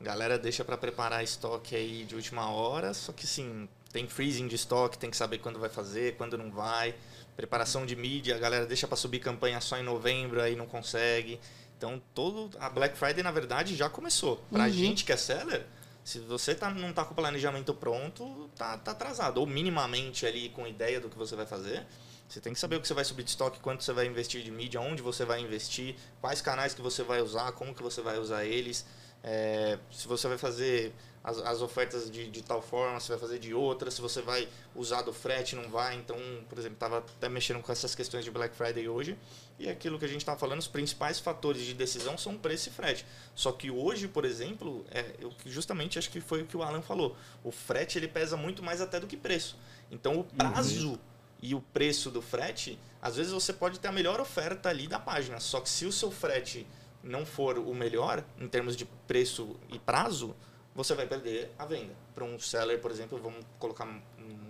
A 0.00 0.04
galera 0.04 0.36
deixa 0.36 0.64
para 0.64 0.76
preparar 0.76 1.22
estoque 1.22 1.76
aí 1.76 2.04
de 2.04 2.16
última 2.16 2.50
hora, 2.50 2.92
só 2.92 3.12
que 3.12 3.24
sim, 3.24 3.68
tem 3.92 4.08
freezing 4.08 4.48
de 4.48 4.56
estoque, 4.56 4.98
tem 4.98 5.08
que 5.08 5.16
saber 5.16 5.38
quando 5.38 5.60
vai 5.60 5.70
fazer, 5.70 6.16
quando 6.16 6.36
não 6.36 6.50
vai. 6.50 6.92
Preparação 7.36 7.86
de 7.86 7.94
mídia, 7.94 8.34
a 8.34 8.38
galera 8.38 8.66
deixa 8.66 8.88
para 8.88 8.96
subir 8.96 9.20
campanha 9.20 9.60
só 9.60 9.78
em 9.78 9.84
novembro, 9.84 10.42
aí 10.42 10.56
não 10.56 10.66
consegue. 10.66 11.38
Então, 11.82 12.00
todo 12.14 12.56
a 12.60 12.70
Black 12.70 12.96
Friday, 12.96 13.24
na 13.24 13.32
verdade, 13.32 13.74
já 13.74 13.88
começou. 13.88 14.36
Pra 14.52 14.64
uhum. 14.66 14.70
gente 14.70 15.04
que 15.04 15.10
é 15.10 15.16
seller, 15.16 15.66
se 16.04 16.20
você 16.20 16.54
tá, 16.54 16.70
não 16.70 16.92
tá 16.92 17.04
com 17.04 17.12
o 17.12 17.16
planejamento 17.16 17.74
pronto, 17.74 18.48
tá, 18.56 18.78
tá 18.78 18.92
atrasado. 18.92 19.38
Ou 19.38 19.46
minimamente 19.48 20.24
ali 20.24 20.48
com 20.50 20.64
ideia 20.64 21.00
do 21.00 21.08
que 21.08 21.18
você 21.18 21.34
vai 21.34 21.44
fazer. 21.44 21.84
Você 22.28 22.40
tem 22.40 22.52
que 22.52 22.60
saber 22.60 22.76
o 22.76 22.80
que 22.80 22.86
você 22.86 22.94
vai 22.94 23.04
subir 23.04 23.24
de 23.24 23.30
estoque, 23.30 23.58
quanto 23.58 23.82
você 23.82 23.92
vai 23.92 24.06
investir 24.06 24.44
de 24.44 24.50
mídia, 24.52 24.80
onde 24.80 25.02
você 25.02 25.24
vai 25.24 25.40
investir, 25.40 25.96
quais 26.20 26.40
canais 26.40 26.72
que 26.72 26.80
você 26.80 27.02
vai 27.02 27.20
usar, 27.20 27.50
como 27.50 27.74
que 27.74 27.82
você 27.82 28.00
vai 28.00 28.16
usar 28.16 28.44
eles. 28.44 28.86
É, 29.24 29.76
se 29.90 30.06
você 30.06 30.28
vai 30.28 30.38
fazer 30.38 30.94
as, 31.22 31.38
as 31.38 31.62
ofertas 31.62 32.10
de, 32.10 32.30
de, 32.30 32.42
tal 32.42 32.60
forma, 32.62 32.98
se 33.00 33.08
vai 33.08 33.18
fazer 33.18 33.38
de 33.38 33.54
outra, 33.54 33.90
se 33.90 34.00
você 34.00 34.20
vai 34.20 34.48
usar 34.74 35.02
do 35.02 35.12
frete, 35.12 35.54
não 35.54 35.68
vai. 35.68 35.94
Então, 35.94 36.16
por 36.48 36.58
exemplo, 36.58 36.74
estava 36.74 36.98
até 36.98 37.28
mexendo 37.28 37.60
com 37.60 37.70
essas 37.70 37.94
questões 37.94 38.24
de 38.24 38.30
Black 38.30 38.54
Friday 38.54 38.88
hoje. 38.88 39.16
E 39.62 39.70
aquilo 39.70 39.96
que 39.96 40.04
a 40.04 40.08
gente 40.08 40.22
estava 40.22 40.36
falando, 40.36 40.58
os 40.58 40.66
principais 40.66 41.20
fatores 41.20 41.62
de 41.64 41.72
decisão 41.72 42.18
são 42.18 42.36
preço 42.36 42.68
e 42.68 42.72
frete. 42.72 43.06
Só 43.32 43.52
que 43.52 43.70
hoje, 43.70 44.08
por 44.08 44.24
exemplo, 44.24 44.84
é, 44.90 45.14
eu 45.20 45.32
justamente 45.46 46.00
acho 46.00 46.10
que 46.10 46.20
foi 46.20 46.42
o 46.42 46.46
que 46.46 46.56
o 46.56 46.64
Alan 46.64 46.82
falou. 46.82 47.16
O 47.44 47.52
frete 47.52 47.96
ele 47.96 48.08
pesa 48.08 48.36
muito 48.36 48.60
mais 48.60 48.80
até 48.80 48.98
do 48.98 49.06
que 49.06 49.16
preço. 49.16 49.56
Então, 49.88 50.18
o 50.18 50.24
prazo 50.24 50.90
uhum. 50.90 50.98
e 51.40 51.54
o 51.54 51.60
preço 51.60 52.10
do 52.10 52.20
frete, 52.20 52.76
às 53.00 53.14
vezes 53.14 53.30
você 53.30 53.52
pode 53.52 53.78
ter 53.78 53.86
a 53.86 53.92
melhor 53.92 54.20
oferta 54.20 54.68
ali 54.68 54.88
da 54.88 54.98
página. 54.98 55.38
Só 55.38 55.60
que 55.60 55.70
se 55.70 55.86
o 55.86 55.92
seu 55.92 56.10
frete 56.10 56.66
não 57.00 57.24
for 57.24 57.56
o 57.56 57.72
melhor 57.72 58.24
em 58.40 58.48
termos 58.48 58.74
de 58.76 58.84
preço 59.06 59.54
e 59.72 59.78
prazo, 59.78 60.34
você 60.74 60.92
vai 60.92 61.06
perder 61.06 61.52
a 61.56 61.64
venda. 61.64 61.94
Para 62.16 62.24
um 62.24 62.36
seller, 62.36 62.80
por 62.80 62.90
exemplo, 62.90 63.16
vamos 63.22 63.46
colocar 63.60 63.86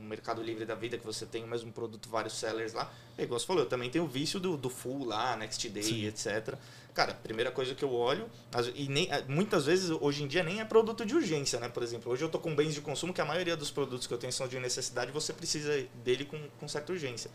um 0.03 0.09
Mercado 0.09 0.43
Livre 0.43 0.65
da 0.65 0.75
vida, 0.75 0.99
que 0.99 1.07
você 1.07 1.25
tem 1.25 1.45
o 1.45 1.47
mesmo 1.47 1.73
produto, 1.73 2.09
vários 2.09 2.35
sellers 2.35 2.73
lá. 2.73 2.93
É 3.17 3.23
igual 3.23 3.39
você 3.39 3.47
falou, 3.47 3.63
eu 3.63 3.69
também 3.69 3.89
tenho 3.89 4.05
o 4.05 4.09
vício 4.09 4.41
do, 4.41 4.57
do 4.57 4.69
full 4.69 5.05
lá, 5.05 5.37
next 5.37 5.69
day, 5.69 5.83
Sim. 5.83 6.07
etc. 6.07 6.57
Cara, 6.93 7.15
primeira 7.15 7.51
coisa 7.51 7.75
que 7.75 7.83
eu 7.83 7.93
olho, 7.93 8.29
e 8.75 8.89
nem, 8.89 9.09
muitas 9.29 9.67
vezes 9.67 9.91
hoje 9.91 10.25
em 10.25 10.27
dia 10.27 10.43
nem 10.43 10.61
é 10.61 10.65
produto 10.65 11.07
de 11.07 11.15
urgência, 11.15 11.59
né? 11.59 11.69
Por 11.69 11.83
exemplo, 11.83 12.13
hoje 12.13 12.23
eu 12.23 12.29
tô 12.29 12.39
com 12.39 12.55
bens 12.55 12.75
de 12.75 12.81
consumo 12.81 13.15
que 13.15 13.21
a 13.21 13.25
maioria 13.25 13.57
dos 13.57 13.71
produtos 13.71 14.07
que 14.07 14.13
eu 14.13 14.19
tenho 14.19 14.33
são 14.33 14.49
de 14.49 14.59
necessidade, 14.59 15.11
você 15.11 15.33
precisa 15.33 15.87
dele 16.05 16.25
com, 16.25 16.39
com 16.59 16.69
certa 16.69 16.93
urgência. 16.93 17.31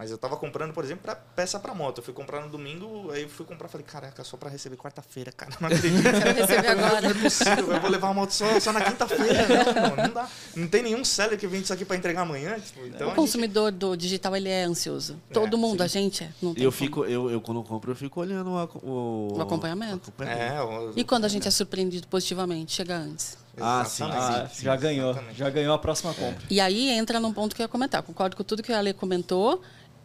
Mas 0.00 0.10
eu 0.10 0.16
tava 0.16 0.34
comprando, 0.34 0.72
por 0.72 0.82
exemplo, 0.82 1.02
pra 1.02 1.14
peça 1.14 1.60
para 1.60 1.74
moto. 1.74 1.98
Eu 1.98 2.02
fui 2.02 2.14
comprar 2.14 2.40
no 2.40 2.48
domingo, 2.48 3.10
aí 3.10 3.24
eu 3.24 3.28
fui 3.28 3.44
comprar, 3.44 3.68
falei, 3.68 3.86
caraca, 3.86 4.24
só 4.24 4.34
para 4.34 4.48
receber 4.48 4.74
quarta-feira, 4.78 5.30
cara, 5.30 5.52
não 5.60 5.68
acredito. 5.68 6.00
Quero 6.02 6.40
receber 6.40 6.68
agora. 6.68 7.00
Não 7.02 7.10
é 7.10 7.14
possível, 7.14 7.70
eu 7.74 7.80
vou 7.82 7.90
levar 7.90 8.08
a 8.08 8.14
moto 8.14 8.30
só, 8.30 8.58
só 8.58 8.72
na 8.72 8.80
quinta-feira. 8.80 9.46
Não, 9.74 10.04
não, 10.04 10.14
dá. 10.14 10.26
Não 10.56 10.68
tem 10.68 10.84
nenhum 10.84 11.04
seller 11.04 11.38
que 11.38 11.46
vende 11.46 11.64
isso 11.64 11.74
aqui 11.74 11.84
para 11.84 11.98
entregar 11.98 12.22
amanhã. 12.22 12.58
Tipo, 12.58 12.86
então 12.86 13.10
o 13.10 13.14
consumidor 13.14 13.72
gente... 13.72 13.78
do 13.78 13.94
digital, 13.94 14.34
ele 14.34 14.48
é 14.48 14.64
ansioso. 14.64 15.20
É, 15.28 15.34
Todo 15.34 15.58
mundo, 15.58 15.80
sim. 15.80 15.84
a 15.84 15.86
gente 15.86 16.24
é. 16.24 16.30
Não 16.40 16.54
tem 16.54 16.64
eu, 16.64 16.72
fico, 16.72 17.04
eu, 17.04 17.30
eu, 17.30 17.38
quando 17.42 17.62
compro, 17.62 17.90
eu 17.90 17.96
fico 17.96 18.22
olhando 18.22 18.48
o, 18.82 19.36
o 19.36 19.42
acompanhamento. 19.42 20.08
O 20.08 20.22
acompanhamento. 20.22 20.42
É, 20.42 20.62
o... 20.62 20.92
E 20.96 21.04
quando 21.04 21.26
a 21.26 21.28
gente 21.28 21.46
é 21.46 21.50
surpreendido 21.50 22.08
positivamente, 22.08 22.72
chega 22.72 22.96
antes. 22.96 23.36
Ah, 23.60 23.84
sim, 23.84 24.04
ah, 24.04 24.48
sim, 24.50 24.64
já 24.64 24.74
ganhou. 24.76 25.10
Exatamente. 25.10 25.38
Já 25.38 25.50
ganhou 25.50 25.74
a 25.74 25.78
próxima 25.78 26.14
compra. 26.14 26.42
E 26.48 26.58
aí 26.58 26.88
entra 26.88 27.20
num 27.20 27.34
ponto 27.34 27.54
que 27.54 27.60
eu 27.60 27.64
ia 27.64 27.68
comentar. 27.68 28.02
Concordo 28.02 28.34
com 28.34 28.42
tudo 28.42 28.62
que 28.62 28.72
a 28.72 28.78
Ale 28.78 28.94
comentou. 28.94 29.60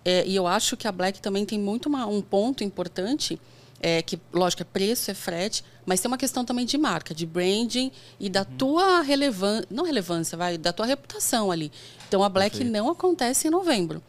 É, 0.06 0.24
e 0.28 0.36
eu 0.36 0.46
acho 0.46 0.78
que 0.78 0.88
a 0.88 0.92
Black 0.92 1.20
também 1.20 1.44
tem 1.44 1.60
muito 1.60 1.90
uma, 1.90 2.06
um 2.06 2.22
ponto 2.22 2.64
importante, 2.64 3.42
é, 3.82 4.04
que, 4.04 4.20
lógico, 4.32 4.62
é 4.62 4.66
preço, 4.66 5.10
é 5.10 5.16
frete, 5.16 5.64
mas 5.84 6.00
tem 6.00 6.08
uma 6.08 6.18
questão 6.18 6.46
também 6.46 6.66
de 6.66 6.78
marca, 6.78 7.14
de 7.14 7.26
branding 7.26 7.92
e 8.20 8.30
da 8.30 8.42
uhum. 8.42 8.58
tua 8.58 9.02
relevância, 9.02 9.68
não 9.70 9.84
relevância, 9.84 10.38
vai, 10.38 10.58
da 10.58 10.72
tua 10.72 10.86
reputação 10.86 11.52
ali. 11.52 11.72
Então 12.08 12.24
a 12.24 12.30
Black 12.30 12.52
Perfeito. 12.58 12.72
não 12.72 12.90
acontece 12.90 13.48
em 13.48 13.52
novembro. 13.52 14.02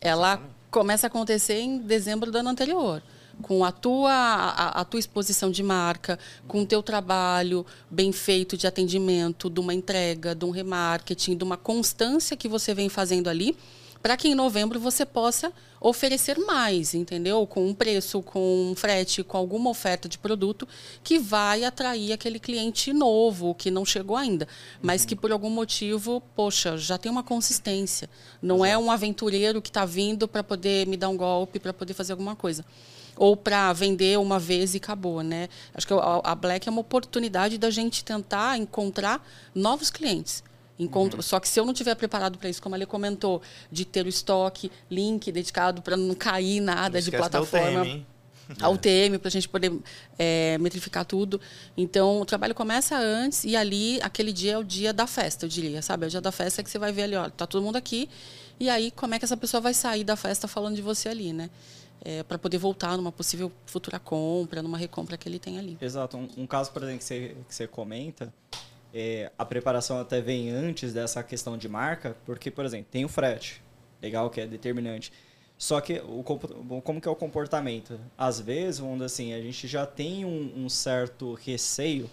Ela 0.00 0.32
Exatamente. 0.32 0.54
começa 0.70 1.06
a 1.06 1.08
acontecer 1.08 1.60
em 1.60 1.78
dezembro 1.78 2.32
do 2.32 2.38
ano 2.38 2.48
anterior 2.48 3.02
com 3.42 3.64
a 3.64 3.70
tua, 3.70 4.12
a, 4.12 4.80
a, 4.80 4.84
tua 4.84 4.98
exposição 4.98 5.50
de 5.50 5.62
marca, 5.62 6.18
com 6.48 6.62
o 6.62 6.66
teu 6.66 6.82
trabalho 6.82 7.66
bem 7.90 8.10
feito 8.10 8.56
de 8.56 8.66
atendimento, 8.66 9.50
de 9.50 9.60
uma 9.60 9.74
entrega, 9.74 10.34
de 10.34 10.44
um 10.44 10.50
remarketing, 10.50 11.36
de 11.36 11.44
uma 11.44 11.56
constância 11.56 12.36
que 12.36 12.48
você 12.48 12.72
vem 12.72 12.88
fazendo 12.88 13.28
ali, 13.28 13.56
para 14.06 14.16
que 14.16 14.28
em 14.28 14.36
novembro 14.36 14.78
você 14.78 15.04
possa 15.04 15.52
oferecer 15.80 16.38
mais, 16.38 16.94
entendeu? 16.94 17.44
Com 17.44 17.66
um 17.66 17.74
preço, 17.74 18.22
com 18.22 18.70
um 18.70 18.72
frete, 18.76 19.24
com 19.24 19.36
alguma 19.36 19.68
oferta 19.68 20.08
de 20.08 20.16
produto 20.16 20.68
que 21.02 21.18
vai 21.18 21.64
atrair 21.64 22.12
aquele 22.12 22.38
cliente 22.38 22.92
novo, 22.92 23.52
que 23.52 23.68
não 23.68 23.84
chegou 23.84 24.16
ainda, 24.16 24.46
mas 24.80 25.02
uhum. 25.02 25.08
que 25.08 25.16
por 25.16 25.32
algum 25.32 25.50
motivo, 25.50 26.22
poxa, 26.36 26.78
já 26.78 26.96
tem 26.96 27.10
uma 27.10 27.24
consistência. 27.24 28.08
Não 28.40 28.64
é 28.64 28.70
é 28.70 28.78
um 28.78 28.92
aventureiro 28.92 29.60
que 29.60 29.70
está 29.70 29.84
vindo 29.84 30.28
para 30.28 30.44
poder 30.44 30.86
me 30.86 30.96
dar 30.96 31.08
um 31.08 31.16
golpe, 31.16 31.58
para 31.58 31.72
poder 31.72 31.92
fazer 31.92 32.12
alguma 32.12 32.36
coisa 32.36 32.64
ou 33.16 33.36
para 33.36 33.72
vender 33.72 34.20
uma 34.20 34.38
vez 34.38 34.74
e 34.74 34.76
acabou, 34.76 35.20
né? 35.22 35.48
Acho 35.74 35.86
que 35.86 35.94
a 35.94 36.34
Black 36.36 36.68
é 36.68 36.70
uma 36.70 36.82
oportunidade 36.82 37.58
da 37.58 37.70
gente 37.70 38.04
tentar 38.04 38.56
encontrar 38.56 39.26
novos 39.52 39.90
clientes. 39.90 40.44
Encontro, 40.78 41.18
uhum. 41.18 41.22
Só 41.22 41.40
que 41.40 41.48
se 41.48 41.58
eu 41.58 41.64
não 41.64 41.72
tiver 41.72 41.94
preparado 41.94 42.38
para 42.38 42.48
isso, 42.48 42.62
como 42.62 42.76
ele 42.76 42.84
comentou, 42.84 43.40
de 43.72 43.84
ter 43.84 44.04
o 44.04 44.08
estoque, 44.08 44.70
link 44.90 45.32
dedicado 45.32 45.80
para 45.80 45.96
não 45.96 46.14
cair 46.14 46.60
nada 46.60 46.98
não 46.98 47.04
de 47.04 47.10
plataforma. 47.10 47.82
UTM, 47.82 48.06
a 48.60 48.68
UTM, 48.68 49.18
para 49.18 49.28
a 49.28 49.30
gente 49.30 49.48
poder 49.48 49.72
é, 50.18 50.56
metrificar 50.58 51.04
tudo. 51.04 51.40
Então, 51.76 52.20
o 52.20 52.24
trabalho 52.24 52.54
começa 52.54 52.96
antes 52.96 53.44
e 53.44 53.56
ali, 53.56 53.98
aquele 54.02 54.32
dia 54.32 54.52
é 54.52 54.58
o 54.58 54.62
dia 54.62 54.92
da 54.92 55.06
festa, 55.06 55.46
eu 55.46 55.48
diria, 55.48 55.82
sabe? 55.82 56.04
É 56.04 56.06
o 56.08 56.10
dia 56.10 56.20
da 56.20 56.30
festa 56.30 56.62
que 56.62 56.70
você 56.70 56.78
vai 56.78 56.92
ver 56.92 57.04
ali, 57.04 57.16
ó, 57.16 57.28
tá 57.28 57.46
todo 57.46 57.62
mundo 57.62 57.76
aqui. 57.76 58.08
E 58.60 58.68
aí, 58.68 58.90
como 58.90 59.14
é 59.14 59.18
que 59.18 59.24
essa 59.24 59.36
pessoa 59.36 59.60
vai 59.60 59.74
sair 59.74 60.04
da 60.04 60.16
festa 60.16 60.46
falando 60.46 60.76
de 60.76 60.82
você 60.82 61.08
ali, 61.08 61.32
né? 61.32 61.50
É, 62.04 62.22
para 62.22 62.38
poder 62.38 62.58
voltar 62.58 62.96
numa 62.96 63.10
possível 63.10 63.50
futura 63.64 63.98
compra, 63.98 64.62
numa 64.62 64.78
recompra 64.78 65.16
que 65.16 65.28
ele 65.28 65.38
tem 65.38 65.58
ali. 65.58 65.76
Exato. 65.80 66.16
Um, 66.16 66.28
um 66.36 66.46
caso, 66.46 66.70
por 66.70 66.82
exemplo, 66.82 66.98
que 66.98 67.04
você, 67.04 67.36
que 67.48 67.54
você 67.54 67.66
comenta, 67.66 68.32
é, 68.98 69.30
a 69.36 69.44
preparação 69.44 70.00
até 70.00 70.22
vem 70.22 70.48
antes 70.48 70.94
dessa 70.94 71.22
questão 71.22 71.58
de 71.58 71.68
marca, 71.68 72.16
porque, 72.24 72.50
por 72.50 72.64
exemplo, 72.64 72.86
tem 72.90 73.04
o 73.04 73.08
frete, 73.10 73.62
legal, 74.00 74.30
que 74.30 74.40
é 74.40 74.46
determinante. 74.46 75.12
Só 75.58 75.82
que 75.82 76.00
o, 76.00 76.22
como 76.22 76.98
que 76.98 77.06
é 77.06 77.10
o 77.10 77.14
comportamento? 77.14 78.00
Às 78.16 78.40
vezes, 78.40 78.80
vamos 78.80 79.02
assim, 79.02 79.34
a 79.34 79.40
gente 79.42 79.68
já 79.68 79.84
tem 79.84 80.24
um, 80.24 80.64
um 80.64 80.68
certo 80.70 81.34
receio 81.34 82.08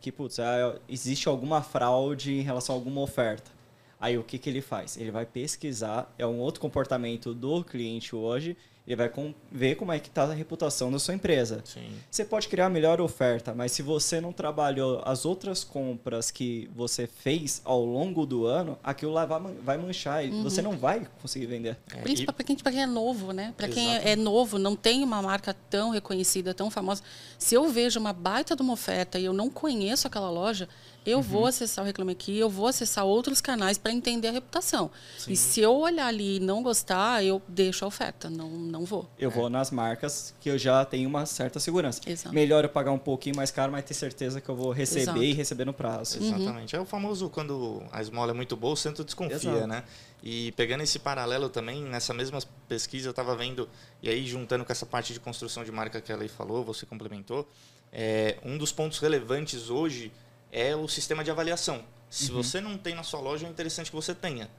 que, 0.00 0.12
putz, 0.12 0.38
ah, 0.38 0.76
existe 0.88 1.28
alguma 1.28 1.62
fraude 1.62 2.32
em 2.32 2.42
relação 2.42 2.76
a 2.76 2.78
alguma 2.78 3.00
oferta. 3.00 3.50
Aí 3.98 4.16
o 4.16 4.22
que, 4.22 4.38
que 4.38 4.48
ele 4.48 4.60
faz? 4.60 4.96
Ele 4.96 5.10
vai 5.10 5.26
pesquisar, 5.26 6.14
é 6.16 6.24
um 6.24 6.38
outro 6.38 6.60
comportamento 6.60 7.34
do 7.34 7.64
cliente 7.64 8.14
hoje, 8.14 8.56
Ele 8.90 8.96
vai 8.96 9.08
com, 9.08 9.32
ver 9.52 9.76
como 9.76 9.92
é 9.92 10.00
que 10.00 10.08
está 10.08 10.24
a 10.24 10.34
reputação 10.34 10.90
da 10.90 10.98
sua 10.98 11.14
empresa. 11.14 11.62
Sim. 11.64 11.92
Você 12.10 12.24
pode 12.24 12.48
criar 12.48 12.66
a 12.66 12.68
melhor 12.68 13.00
oferta, 13.00 13.54
mas 13.54 13.70
se 13.70 13.82
você 13.82 14.20
não 14.20 14.32
trabalhou 14.32 15.00
as 15.04 15.24
outras 15.24 15.62
compras 15.62 16.32
que 16.32 16.68
você 16.74 17.06
fez 17.06 17.62
ao 17.64 17.84
longo 17.84 18.26
do 18.26 18.46
ano, 18.46 18.76
aquilo 18.82 19.12
lá 19.12 19.24
vai, 19.24 19.78
manchar 19.78 20.24
e 20.24 20.30
você 20.42 20.60
não 20.60 20.76
vai 20.76 21.06
conseguir 21.22 21.46
vender. 21.46 21.78
É, 21.94 22.00
Principalmente 22.00 22.34
para 22.34 22.44
quem, 22.44 22.56
pra 22.56 22.72
quem 22.72 22.82
é 22.82 22.86
novo, 22.86 23.32
né? 23.32 23.54
Para 23.56 23.68
quem 23.68 23.96
é 23.96 24.16
novo, 24.16 24.58
não 24.58 24.74
tem 24.74 25.04
uma 25.04 25.22
marca 25.22 25.54
tão 25.54 25.90
reconhecida, 25.90 26.52
tão 26.52 26.68
famosa. 26.68 27.04
Se 27.38 27.54
eu 27.54 27.68
vejo 27.68 28.00
uma 28.00 28.12
baita 28.12 28.56
de 28.56 28.62
uma 28.62 28.72
oferta 28.72 29.20
e 29.20 29.24
eu 29.24 29.32
não 29.32 29.48
conheço 29.48 30.08
aquela 30.08 30.30
loja, 30.30 30.68
eu 31.06 31.18
Uhum. 31.18 31.22
vou 31.22 31.46
acessar 31.46 31.82
o 31.84 31.86
Reclame 31.86 32.12
Aqui, 32.12 32.38
eu 32.38 32.48
vou 32.50 32.66
acessar 32.66 33.04
outros 33.04 33.40
canais 33.40 33.78
para 33.78 33.90
entender 33.92 34.28
a 34.28 34.32
reputação. 34.32 34.90
E 35.26 35.36
se 35.36 35.60
eu 35.60 35.74
olhar 35.74 36.06
ali 36.06 36.36
e 36.36 36.40
não 36.40 36.62
gostar, 36.62 37.24
eu 37.24 37.40
deixo 37.48 37.84
a 37.84 37.88
oferta, 37.88 38.28
não, 38.28 38.48
não 38.50 38.84
vou. 38.84 39.08
Eu 39.18 39.30
vou 39.30 39.48
nas 39.48 39.70
marcas 39.70 40.34
que 40.40 40.50
eu 40.50 40.58
já 40.58 40.84
tenho 40.84 41.08
uma 41.08 41.24
certa 41.26 41.58
segurança. 41.58 42.00
Exato. 42.06 42.34
Melhor 42.34 42.64
eu 42.64 42.68
pagar 42.70 42.92
um 42.92 42.98
pouquinho 42.98 43.36
mais 43.36 43.50
caro, 43.50 43.72
mas 43.72 43.84
ter 43.84 43.94
certeza 43.94 44.40
que 44.40 44.48
eu 44.48 44.54
vou 44.56 44.70
receber 44.72 45.02
Exato. 45.02 45.22
e 45.22 45.32
receber 45.32 45.64
no 45.64 45.72
prazo. 45.72 46.18
Exatamente. 46.22 46.76
É 46.76 46.80
o 46.80 46.84
famoso 46.84 47.28
quando 47.30 47.82
a 47.92 48.00
esmola 48.02 48.32
é 48.32 48.34
muito 48.34 48.56
boa, 48.56 48.74
o 48.74 48.76
santo 48.76 49.02
desconfia, 49.04 49.36
Exato. 49.36 49.66
né? 49.66 49.84
E 50.22 50.52
pegando 50.52 50.82
esse 50.82 50.98
paralelo 50.98 51.48
também, 51.48 51.82
nessa 51.82 52.12
mesma 52.12 52.38
pesquisa 52.68 53.08
eu 53.08 53.10
estava 53.12 53.34
vendo, 53.34 53.66
e 54.02 54.08
aí 54.10 54.26
juntando 54.26 54.64
com 54.66 54.70
essa 54.72 54.84
parte 54.84 55.14
de 55.14 55.20
construção 55.20 55.64
de 55.64 55.72
marca 55.72 55.98
que 56.00 56.12
a 56.12 56.16
Lei 56.16 56.28
falou, 56.28 56.62
você 56.62 56.84
complementou, 56.84 57.48
é, 57.90 58.36
um 58.44 58.58
dos 58.58 58.70
pontos 58.70 58.98
relevantes 58.98 59.70
hoje 59.70 60.12
é 60.52 60.74
o 60.74 60.88
sistema 60.88 61.22
de 61.22 61.30
avaliação. 61.30 61.84
Se 62.08 62.32
você 62.32 62.60
não 62.60 62.76
tem 62.76 62.94
na 62.94 63.04
sua 63.04 63.20
loja, 63.20 63.46
é 63.46 63.50
interessante 63.50 63.90
que 63.90 63.96
você 63.96 64.12
tenha. 64.14 64.50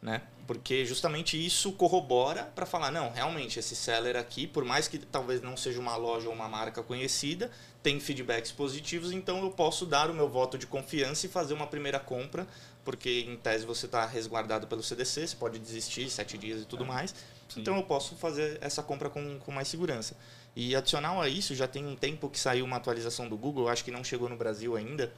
Né? 0.00 0.22
Porque 0.46 0.86
justamente 0.86 1.44
isso 1.44 1.72
corrobora 1.72 2.44
para 2.54 2.64
falar, 2.64 2.90
não, 2.90 3.10
realmente 3.10 3.58
esse 3.58 3.76
seller 3.76 4.16
aqui, 4.16 4.46
por 4.46 4.64
mais 4.64 4.88
que 4.88 4.98
talvez 4.98 5.42
não 5.42 5.56
seja 5.56 5.78
uma 5.78 5.94
loja 5.96 6.28
ou 6.28 6.34
uma 6.34 6.48
marca 6.48 6.82
conhecida, 6.82 7.50
tem 7.82 8.00
feedbacks 8.00 8.50
positivos, 8.50 9.12
então 9.12 9.42
eu 9.42 9.50
posso 9.50 9.84
dar 9.84 10.10
o 10.10 10.14
meu 10.14 10.28
voto 10.28 10.56
de 10.56 10.66
confiança 10.66 11.26
e 11.26 11.28
fazer 11.28 11.52
uma 11.52 11.66
primeira 11.66 12.00
compra, 12.00 12.46
porque 12.82 13.26
em 13.28 13.36
tese 13.36 13.66
você 13.66 13.86
está 13.86 14.06
resguardado 14.06 14.66
pelo 14.66 14.82
CDC, 14.82 15.26
você 15.26 15.36
pode 15.36 15.58
desistir 15.58 16.08
sete 16.08 16.38
dias 16.38 16.62
e 16.62 16.64
tudo 16.64 16.86
mais, 16.86 17.14
então 17.56 17.76
eu 17.76 17.82
posso 17.82 18.14
fazer 18.16 18.58
essa 18.62 18.82
compra 18.82 19.10
com, 19.10 19.38
com 19.38 19.52
mais 19.52 19.68
segurança. 19.68 20.16
E 20.56 20.74
adicional 20.74 21.20
a 21.20 21.28
isso, 21.28 21.54
já 21.54 21.68
tem 21.68 21.86
um 21.86 21.94
tempo 21.94 22.28
que 22.28 22.40
saiu 22.40 22.64
uma 22.64 22.76
atualização 22.76 23.28
do 23.28 23.36
Google, 23.36 23.68
acho 23.68 23.84
que 23.84 23.90
não 23.90 24.02
chegou 24.02 24.28
no 24.28 24.36
Brasil 24.36 24.76
ainda, 24.76 25.12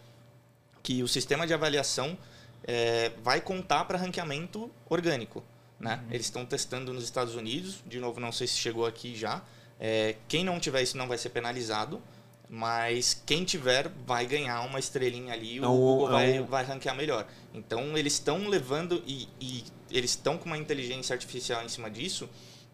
que 0.83 1.03
o 1.03 1.09
sistema 1.09 1.47
de 1.47 1.55
avaliação 1.55 2.17
é, 2.65 3.11
vai 3.23 3.41
contar 3.41 3.85
para 3.85 3.99
ranqueamento 3.99 4.71
orgânico. 4.89 5.43
Né? 5.79 6.01
Eles 6.11 6.27
estão 6.27 6.45
testando 6.47 6.93
nos 6.93 7.05
Estados 7.05 7.35
Unidos, 7.35 7.83
de 7.87 7.99
novo, 7.99 8.21
não 8.21 8.31
sei 8.33 8.47
se 8.47 8.57
chegou 8.57 8.87
aqui 8.87 9.17
já. 9.17 9.43
É, 9.81 10.15
quem 10.29 10.45
não 10.45 10.61
tiver 10.61 10.83
isso 10.83 10.97
não 10.97 11.09
vai 11.09 11.19
ser 11.19 11.31
penalizado, 11.31 12.01
mas 12.49 13.21
quem 13.27 13.45
tiver 13.45 13.89
vai 14.07 14.27
ganhar 14.27 14.61
uma 14.63 14.79
estrelinha 14.79 15.33
ali, 15.33 15.59
o 15.59 15.65
É 15.65 15.69
um- 15.69 15.77
Google 15.77 16.09
é 16.09 16.11
vai, 16.13 16.43
vai 16.43 16.65
ranquear 16.65 16.95
melhor. 16.95 17.27
Então 17.53 17.97
eles 17.99 18.13
estão 18.13 18.47
levando 18.49 19.03
e, 19.07 19.29
e 19.41 19.65
eles 19.91 20.11
estão 20.11 20.37
com 20.39 20.45
uma 20.47 20.59
inteligência 20.59 21.15
artificial 21.15 21.65
em 21.65 21.69
cima 21.69 21.91
disso 21.91 22.29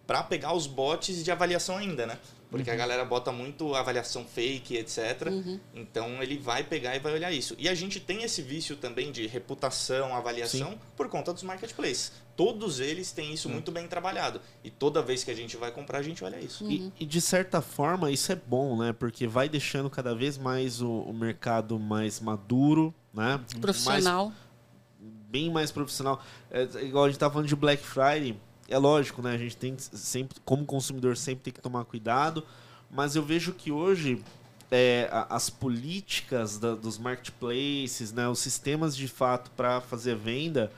para 0.06 0.22
pegar 0.22 0.52
os 0.52 0.66
bots 0.66 1.22
de 1.24 1.30
avaliação 1.30 1.76
ainda, 1.78 2.06
né? 2.06 2.18
Porque 2.50 2.70
a 2.70 2.76
galera 2.76 3.04
bota 3.04 3.30
muito 3.30 3.74
avaliação 3.74 4.24
fake, 4.24 4.76
etc. 4.76 5.28
Então 5.74 6.22
ele 6.22 6.38
vai 6.38 6.64
pegar 6.64 6.96
e 6.96 6.98
vai 6.98 7.12
olhar 7.12 7.30
isso. 7.30 7.54
E 7.58 7.68
a 7.68 7.74
gente 7.74 8.00
tem 8.00 8.22
esse 8.22 8.40
vício 8.40 8.76
também 8.76 9.12
de 9.12 9.26
reputação, 9.26 10.14
avaliação, 10.14 10.78
por 10.96 11.08
conta 11.08 11.32
dos 11.32 11.42
marketplaces. 11.42 12.12
Todos 12.36 12.78
eles 12.80 13.10
têm 13.10 13.34
isso 13.34 13.48
muito 13.48 13.72
bem 13.72 13.86
trabalhado. 13.86 14.40
E 14.62 14.70
toda 14.70 15.02
vez 15.02 15.24
que 15.24 15.30
a 15.30 15.34
gente 15.34 15.56
vai 15.56 15.72
comprar, 15.72 15.98
a 15.98 16.02
gente 16.02 16.24
olha 16.24 16.40
isso. 16.40 16.64
E, 16.70 16.92
e, 17.00 17.04
de 17.04 17.20
certa 17.20 17.60
forma 17.60 18.10
isso 18.10 18.30
é 18.30 18.36
bom, 18.36 18.78
né? 18.78 18.92
Porque 18.92 19.26
vai 19.26 19.48
deixando 19.48 19.90
cada 19.90 20.14
vez 20.14 20.38
mais 20.38 20.80
o, 20.80 20.88
o 20.88 21.12
mercado 21.12 21.78
mais 21.78 22.20
maduro, 22.20 22.94
né? 23.12 23.40
Profissional. 23.60 24.26
Mais, 24.26 24.48
bem 25.28 25.50
mais 25.50 25.70
profissional. 25.70 26.22
É, 26.50 26.62
igual 26.82 27.04
a 27.04 27.08
gente 27.08 27.18
tá 27.18 27.28
falando 27.28 27.48
de 27.48 27.56
Black 27.56 27.82
Friday, 27.82 28.38
é 28.68 28.78
lógico, 28.78 29.22
né? 29.22 29.32
A 29.34 29.38
gente 29.38 29.56
tem 29.56 29.74
sempre, 29.78 30.38
como 30.44 30.64
consumidor, 30.64 31.16
sempre 31.16 31.44
tem 31.44 31.52
que 31.52 31.60
tomar 31.60 31.84
cuidado. 31.84 32.44
Mas 32.90 33.16
eu 33.16 33.22
vejo 33.22 33.52
que 33.52 33.70
hoje 33.72 34.22
é, 34.70 35.08
as 35.30 35.48
políticas 35.48 36.58
da- 36.58 36.74
dos 36.74 36.98
marketplaces, 36.98 38.12
né? 38.12 38.28
Os 38.28 38.38
sistemas 38.38 38.96
de 38.96 39.08
fato 39.08 39.50
para 39.52 39.80
fazer 39.80 40.14
venda, 40.16 40.70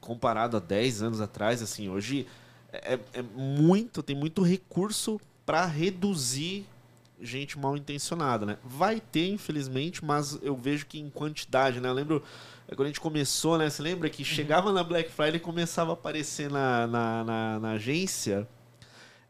comparado 0.00 0.56
a 0.56 0.60
10 0.60 1.02
anos 1.02 1.20
atrás, 1.20 1.62
assim, 1.62 1.88
hoje 1.88 2.26
é, 2.72 2.98
é 3.14 3.22
muito, 3.22 4.02
tem 4.02 4.14
muito 4.16 4.42
recurso 4.42 5.20
para 5.44 5.64
reduzir 5.64 6.66
gente 7.20 7.58
mal 7.58 7.76
intencionada, 7.76 8.44
né? 8.44 8.56
Vai 8.64 9.00
ter, 9.00 9.28
infelizmente, 9.28 10.04
mas 10.04 10.38
eu 10.42 10.54
vejo 10.56 10.86
que 10.86 10.98
em 10.98 11.08
quantidade, 11.10 11.80
né? 11.80 11.88
Eu 11.88 11.94
lembro 11.94 12.22
é, 12.68 12.74
quando 12.74 12.86
a 12.86 12.88
gente 12.88 13.00
começou, 13.00 13.56
né? 13.58 13.70
Você 13.70 13.82
lembra 13.82 14.08
que 14.10 14.24
chegava 14.24 14.72
na 14.72 14.82
Black 14.84 15.10
Friday 15.10 15.36
e 15.36 15.40
começava 15.40 15.90
a 15.92 15.94
aparecer 15.94 16.50
na, 16.50 16.86
na, 16.86 17.24
na, 17.24 17.60
na 17.60 17.70
agência 17.72 18.46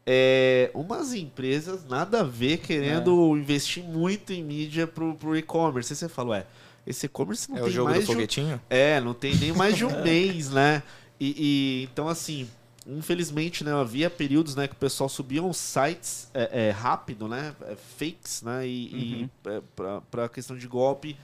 é, 0.05 0.71
umas 0.73 1.13
empresas 1.13 1.85
nada 1.85 2.21
a 2.21 2.23
ver 2.23 2.57
querendo 2.59 3.35
investir 3.37 3.83
muito 3.83 4.31
em 4.31 4.43
mídia 4.43 4.87
pro, 4.87 5.15
pro 5.15 5.35
e-commerce. 5.35 5.91
Aí 5.93 5.97
você 5.97 6.07
fala, 6.09 6.29
ué, 6.31 6.45
esse 6.85 7.05
e-commerce 7.05 7.49
não 7.49 7.57
É 7.57 7.61
tem 7.61 7.69
o 7.69 7.71
jogo 7.73 7.89
mais 7.89 8.01
do 8.01 8.05
de 8.05 8.11
um- 8.11 8.13
foguetinho? 8.15 8.61
é, 8.69 9.01
não 9.01 9.13
tem 9.13 9.35
nem 9.35 9.51
mais 9.53 9.75
de 9.75 9.85
um 9.85 9.89
mês, 10.03 10.49
né? 10.49 10.81
E, 11.19 11.35
e, 11.81 11.83
então, 11.91 12.07
assim, 12.07 12.47
infelizmente, 12.87 13.63
né, 13.63 13.73
havia 13.73 14.09
períodos 14.09 14.55
né, 14.55 14.67
que 14.67 14.73
o 14.73 14.77
pessoal 14.77 15.09
subia 15.09 15.43
uns 15.43 15.57
sites 15.57 16.29
é, 16.33 16.67
é, 16.67 16.71
rápido, 16.71 17.27
né? 17.27 17.53
é, 17.61 17.75
fakes, 17.75 18.41
né? 18.41 18.65
E, 18.65 18.71
e 18.71 19.29
é, 19.45 19.61
pra, 19.75 20.01
pra 20.01 20.29
questão 20.29 20.57
de 20.57 20.67
golpe, 20.67 21.17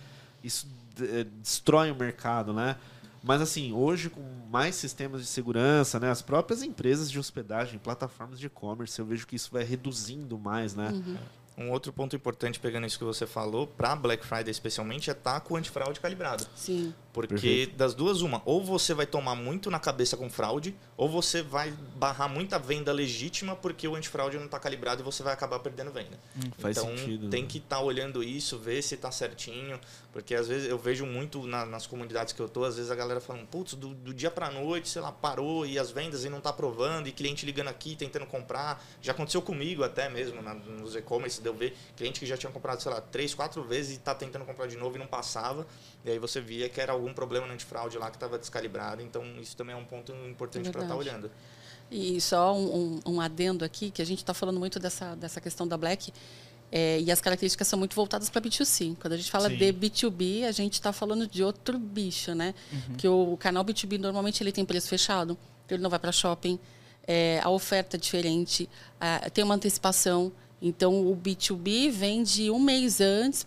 isso 0.44 0.68
é, 1.00 1.26
destrói 1.42 1.92
o 1.92 1.96
mercado, 1.96 2.54
né? 2.54 2.76
Mas 3.24 3.42
assim, 3.42 3.72
hoje 3.72 4.10
com 4.10 4.22
mais 4.52 4.76
sistemas 4.76 5.22
de 5.22 5.28
segurança, 5.28 5.98
né, 5.98 6.12
as 6.12 6.22
próprias 6.22 6.62
empresas 6.62 7.10
de 7.10 7.18
hospedagem, 7.18 7.80
plataformas 7.80 8.38
de 8.38 8.48
e-commerce, 8.48 9.00
eu 9.00 9.06
vejo 9.06 9.26
que 9.26 9.38
isso 9.38 9.50
vai 9.52 9.64
reduzindo 9.64 10.38
mais, 10.38 10.76
né? 10.76 10.92
Um 11.58 11.70
outro 11.72 11.94
ponto 11.94 12.16
importante, 12.16 12.60
pegando 12.60 12.86
isso 12.86 12.98
que 12.98 13.06
você 13.06 13.26
falou, 13.26 13.68
para 13.68 13.96
Black 13.96 14.26
Friday 14.26 14.52
especialmente, 14.52 15.10
é 15.10 15.14
estar 15.14 15.40
com 15.40 15.54
o 15.54 15.58
antifraude 15.58 16.00
calibrado. 16.00 16.46
Sim. 16.56 16.94
Porque 17.14 17.36
Perfeito. 17.36 17.76
das 17.76 17.94
duas, 17.94 18.22
uma, 18.22 18.42
ou 18.44 18.64
você 18.64 18.92
vai 18.92 19.06
tomar 19.06 19.36
muito 19.36 19.70
na 19.70 19.80
cabeça 19.80 20.18
com 20.18 20.32
fraude, 20.32 20.76
ou 20.98 21.08
você 21.08 21.44
vai 21.44 21.72
barrar 21.96 22.28
muita 22.28 22.58
venda 22.58 22.92
legítima 22.92 23.56
porque 23.56 23.88
o 23.88 23.94
antifraude 23.96 24.36
não 24.38 24.46
está 24.46 24.60
calibrado 24.60 25.02
e 25.02 25.06
você 25.06 25.22
vai 25.22 25.32
acabar 25.32 25.60
perdendo 25.60 25.92
venda. 25.92 26.18
faz 26.58 26.76
então 26.76 26.98
sentido, 26.98 27.30
tem 27.30 27.44
né? 27.44 27.48
que 27.50 27.60
estar 27.60 27.82
olhando 27.82 28.24
isso, 28.24 28.58
ver 28.58 28.82
se 28.82 28.96
está 28.96 29.12
certinho, 29.12 29.80
porque 30.12 30.34
às 30.34 30.48
vezes 30.48 30.68
eu 30.68 30.78
vejo 30.78 31.06
muito 31.06 31.46
na- 31.46 31.68
nas 31.68 31.86
comunidades 31.86 32.34
que 32.34 32.40
eu 32.40 32.50
tô, 32.50 32.64
às 32.64 32.78
vezes 32.78 32.90
a 32.90 32.96
galera 32.96 33.22
falando, 33.22 33.46
putz, 33.46 33.76
do, 33.76 33.94
do 33.94 34.12
dia 34.12 34.32
para 34.32 34.50
noite, 34.50 34.90
sei 34.90 35.02
lá, 35.02 35.12
parou 35.12 35.68
e 35.68 35.78
as 35.78 35.92
vendas 35.92 36.26
e 36.26 36.30
não 36.30 36.40
está 36.40 36.50
aprovando, 36.50 37.08
e 37.08 37.12
cliente 37.12 37.46
ligando 37.46 37.68
aqui, 37.68 37.96
tentando 37.96 38.26
comprar. 38.26 38.84
Já 39.04 39.12
aconteceu 39.12 39.42
comigo 39.44 39.84
até 39.84 40.10
mesmo, 40.10 40.42
na- 40.42 40.56
nos 40.56 40.96
e-commerce, 40.96 41.40
deu 41.40 41.54
ver 41.54 41.78
cliente 41.96 42.20
que 42.20 42.26
já 42.26 42.36
tinha 42.38 42.52
comprado, 42.52 42.82
sei 42.82 42.92
lá, 42.92 43.00
três, 43.02 43.36
quatro 43.36 43.62
vezes 43.64 43.92
e 43.92 44.00
está 44.00 44.16
tentando 44.16 44.46
comprar 44.46 44.66
de 44.66 44.78
novo 44.78 44.96
e 44.96 45.00
não 45.00 45.06
passava. 45.08 45.68
E 46.04 46.10
aí 46.10 46.18
você 46.20 46.42
via 46.42 46.68
que 46.68 46.82
era 46.82 46.94
algum 47.04 47.14
problema 47.14 47.46
no 47.48 47.54
antifraude 47.54 47.98
lá 47.98 48.10
que 48.10 48.16
estava 48.18 48.38
descalibrado. 48.40 49.02
Então 49.02 49.24
isso 49.42 49.56
também 49.56 49.76
é 49.76 49.78
um 49.78 49.86
ponto 49.86 50.12
importante 50.30 50.70
para 50.70 50.82
estar 50.84 50.96
Verdade. 50.96 51.10
olhando. 51.10 51.32
E 51.92 52.20
só 52.22 52.56
um, 52.56 53.00
um- 53.06 53.14
um 53.14 53.22
adendo 53.22 53.64
aqui, 53.64 53.92
que 53.92 54.02
a 54.02 54.06
gente 54.06 54.20
está 54.20 54.34
falando 54.34 54.60
muito 54.60 54.80
dessa, 54.80 55.16
dessa 55.16 55.40
questão 55.40 55.68
da 55.68 55.78
Black, 55.78 56.12
é, 56.72 57.00
e 57.02 57.12
as 57.12 57.22
características 57.22 57.68
são 57.68 57.78
muito 57.78 57.96
voltadas 57.96 58.30
para 58.32 58.42
B2C. 58.42 58.96
Quando 59.00 59.14
a 59.14 59.18
gente 59.18 59.30
fala 59.30 59.48
Sim. 59.50 59.58
de 59.58 59.72
B2B, 59.74 60.44
a 60.46 60.52
gente 60.52 60.74
está 60.74 60.92
falando 60.92 61.28
de 61.28 61.44
outro 61.44 61.78
bicho, 61.78 62.34
né? 62.34 62.56
Que 62.98 63.08
o 63.08 63.38
canal 63.38 63.64
B2B, 63.64 64.00
normalmente, 64.00 64.42
ele 64.42 64.52
tem 64.52 64.66
preço 64.66 64.88
fechado, 64.88 65.38
ele 65.70 65.84
não 65.84 65.90
vai 65.90 66.00
para 66.00 66.12
shopping, 66.12 66.58
é, 67.06 67.40
a 67.44 67.50
oferta 67.50 67.96
é 67.96 68.00
diferente, 68.00 68.68
a- 69.00 69.30
tem 69.30 69.44
uma 69.44 69.54
antecipação. 69.54 70.32
Então, 70.66 71.06
o 71.06 71.14
B2B 71.14 71.92
vende 71.92 72.50
um 72.50 72.58
mês 72.58 73.02
antes 73.02 73.46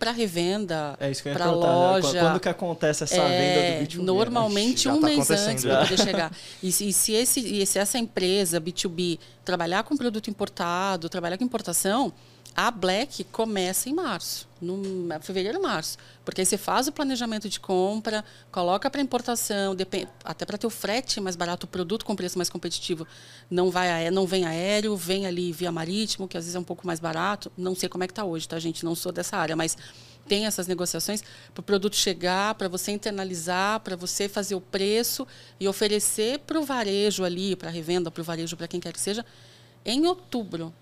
para 0.00 0.10
revenda, 0.10 0.96
É 0.98 1.08
isso 1.08 1.22
que 1.22 1.28
eu 1.28 1.32
ia 1.32 1.38
para 1.38 1.46
né? 1.46 1.52
loja. 1.52 2.18
Quando 2.20 2.40
que 2.40 2.48
acontece 2.48 3.04
essa 3.04 3.14
É, 3.22 3.76
venda 3.78 3.78
do 3.78 3.86
B2B? 3.86 3.98
né? 3.98 4.04
Normalmente 4.04 4.88
um 4.88 5.00
tá 5.00 5.06
mês 5.06 5.30
antes 5.30 5.64
para 5.64 5.82
poder 5.84 5.96
chegar. 5.96 6.32
E 6.60 6.72
se, 6.72 6.88
e 6.88 6.92
se 6.92 7.12
esse, 7.12 7.38
e 7.40 7.64
se 7.64 7.78
essa 7.78 7.98
empresa 7.98 8.60
B2B 8.60 9.20
trabalhar 9.44 9.84
com 9.84 9.96
produto 9.96 10.28
importado, 10.28 11.08
trabalhar 11.08 11.38
com 11.38 11.44
importação, 11.44 12.12
a 12.56 12.70
Black 12.70 13.22
começa 13.24 13.86
em 13.86 13.92
março, 13.92 14.48
no 14.62 14.82
fevereiro, 15.20 15.60
março, 15.62 15.98
porque 16.24 16.40
aí 16.40 16.46
você 16.46 16.56
faz 16.56 16.88
o 16.88 16.92
planejamento 16.92 17.50
de 17.50 17.60
compra, 17.60 18.24
coloca 18.50 18.88
para 18.88 19.02
importação, 19.02 19.76
até 20.24 20.46
para 20.46 20.56
ter 20.56 20.66
o 20.66 20.70
frete 20.70 21.20
mais 21.20 21.36
barato, 21.36 21.66
o 21.66 21.68
produto 21.68 22.06
com 22.06 22.16
preço 22.16 22.38
mais 22.38 22.48
competitivo, 22.48 23.06
não 23.50 23.70
vai 23.70 24.10
não 24.10 24.26
vem 24.26 24.46
aéreo, 24.46 24.96
vem 24.96 25.26
ali 25.26 25.52
via 25.52 25.70
marítimo, 25.70 26.26
que 26.26 26.38
às 26.38 26.44
vezes 26.44 26.56
é 26.56 26.58
um 26.58 26.64
pouco 26.64 26.86
mais 26.86 26.98
barato. 26.98 27.52
Não 27.58 27.74
sei 27.74 27.90
como 27.90 28.04
é 28.04 28.06
que 28.06 28.12
está 28.12 28.24
hoje, 28.24 28.48
tá 28.48 28.58
gente? 28.58 28.86
Não 28.86 28.94
sou 28.94 29.12
dessa 29.12 29.36
área, 29.36 29.54
mas 29.54 29.76
tem 30.26 30.46
essas 30.46 30.66
negociações 30.66 31.22
para 31.52 31.60
o 31.60 31.62
produto 31.62 31.94
chegar, 31.94 32.54
para 32.54 32.68
você 32.68 32.90
internalizar, 32.90 33.80
para 33.80 33.96
você 33.96 34.30
fazer 34.30 34.54
o 34.54 34.62
preço 34.62 35.26
e 35.60 35.68
oferecer 35.68 36.38
para 36.38 36.58
o 36.58 36.64
varejo 36.64 37.22
ali, 37.22 37.54
para 37.54 37.68
revenda, 37.68 38.10
para 38.10 38.22
o 38.22 38.24
varejo, 38.24 38.56
para 38.56 38.66
quem 38.66 38.80
quer 38.80 38.94
que 38.94 39.00
seja, 39.00 39.24
em 39.84 40.06
outubro, 40.06 40.74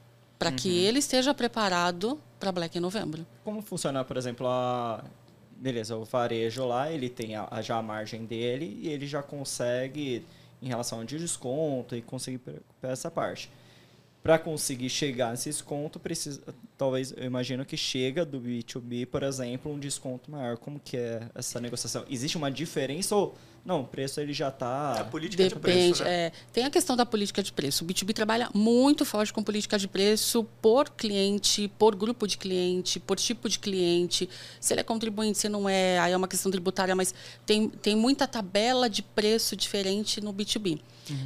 para 0.44 0.52
que 0.52 0.68
Uhum. 0.68 0.74
ele 0.74 0.98
esteja 0.98 1.32
preparado 1.32 2.20
para 2.38 2.52
Black 2.52 2.76
em 2.76 2.80
novembro. 2.80 3.26
Como 3.42 3.62
funciona, 3.62 4.04
por 4.04 4.16
exemplo, 4.16 4.46
a. 4.46 5.02
Beleza, 5.56 5.96
o 5.96 6.04
varejo 6.04 6.66
lá, 6.66 6.90
ele 6.92 7.08
tem 7.08 7.36
a, 7.36 7.48
a- 7.50 7.62
já 7.62 7.76
a 7.78 7.82
margem 7.82 8.26
dele 8.26 8.78
e 8.82 8.88
ele 8.88 9.06
já 9.06 9.22
consegue, 9.22 10.24
em 10.60 10.66
relação 10.68 11.04
de 11.04 11.16
desconto, 11.18 11.96
e 11.96 12.02
conseguir 12.02 12.38
per 12.38 12.60
essa 12.82 13.10
parte. 13.10 13.48
Para 14.22 14.38
conseguir 14.38 14.90
chegar 14.90 15.30
nesse 15.30 15.48
desconto, 15.50 15.98
precisa, 16.00 16.42
talvez, 16.76 17.14
eu 17.16 17.24
imagino 17.24 17.64
que 17.64 17.76
chega 17.76 18.24
do 18.26 18.40
B2B, 18.40 19.06
por 19.06 19.22
exemplo, 19.22 19.72
um 19.72 19.78
desconto 19.78 20.30
maior. 20.30 20.58
Como 20.58 20.78
que 20.80 20.96
é 20.96 21.28
essa 21.34 21.60
negociação? 21.60 22.04
Existe 22.10 22.36
uma 22.36 22.50
diferença 22.50 23.14
ou 23.14 23.34
não? 23.64 23.80
O 23.80 23.84
preço 23.84 24.20
ele 24.20 24.32
já 24.32 24.44
É 24.44 24.48
a 24.48 24.50
está 24.50 25.04
política 25.10 25.42
de 25.42 25.54
Depende. 25.54 25.62
preço, 25.88 26.04
né? 26.04 26.10
é, 26.26 26.32
tem 26.52 26.64
a 26.64 26.70
questão 26.70 26.94
da 26.96 27.06
política 27.06 27.42
de 27.42 27.50
preço. 27.52 27.82
O 27.82 27.86
B2B 27.86 28.12
trabalha 28.12 28.50
muito 28.52 29.04
forte 29.04 29.32
com 29.32 29.42
política 29.42 29.78
de 29.78 29.88
preço 29.88 30.44
por 30.60 30.90
cliente, 30.90 31.68
por 31.78 31.94
grupo 31.96 32.26
de 32.26 32.36
cliente, 32.36 33.00
por 33.00 33.16
tipo 33.18 33.48
de 33.48 33.58
cliente. 33.58 34.28
Se 34.60 34.74
ele 34.74 34.80
é 34.80 34.84
contribuinte, 34.84 35.38
se 35.38 35.48
não 35.48 35.68
é, 35.68 35.98
aí 35.98 36.12
é 36.12 36.16
uma 36.16 36.28
questão 36.28 36.50
tributária, 36.52 36.94
mas 36.94 37.14
tem, 37.46 37.68
tem 37.68 37.96
muita 37.96 38.26
tabela 38.28 38.88
de 38.90 39.02
preço 39.02 39.56
diferente 39.56 40.20
no 40.20 40.32
B2B. 40.32 40.80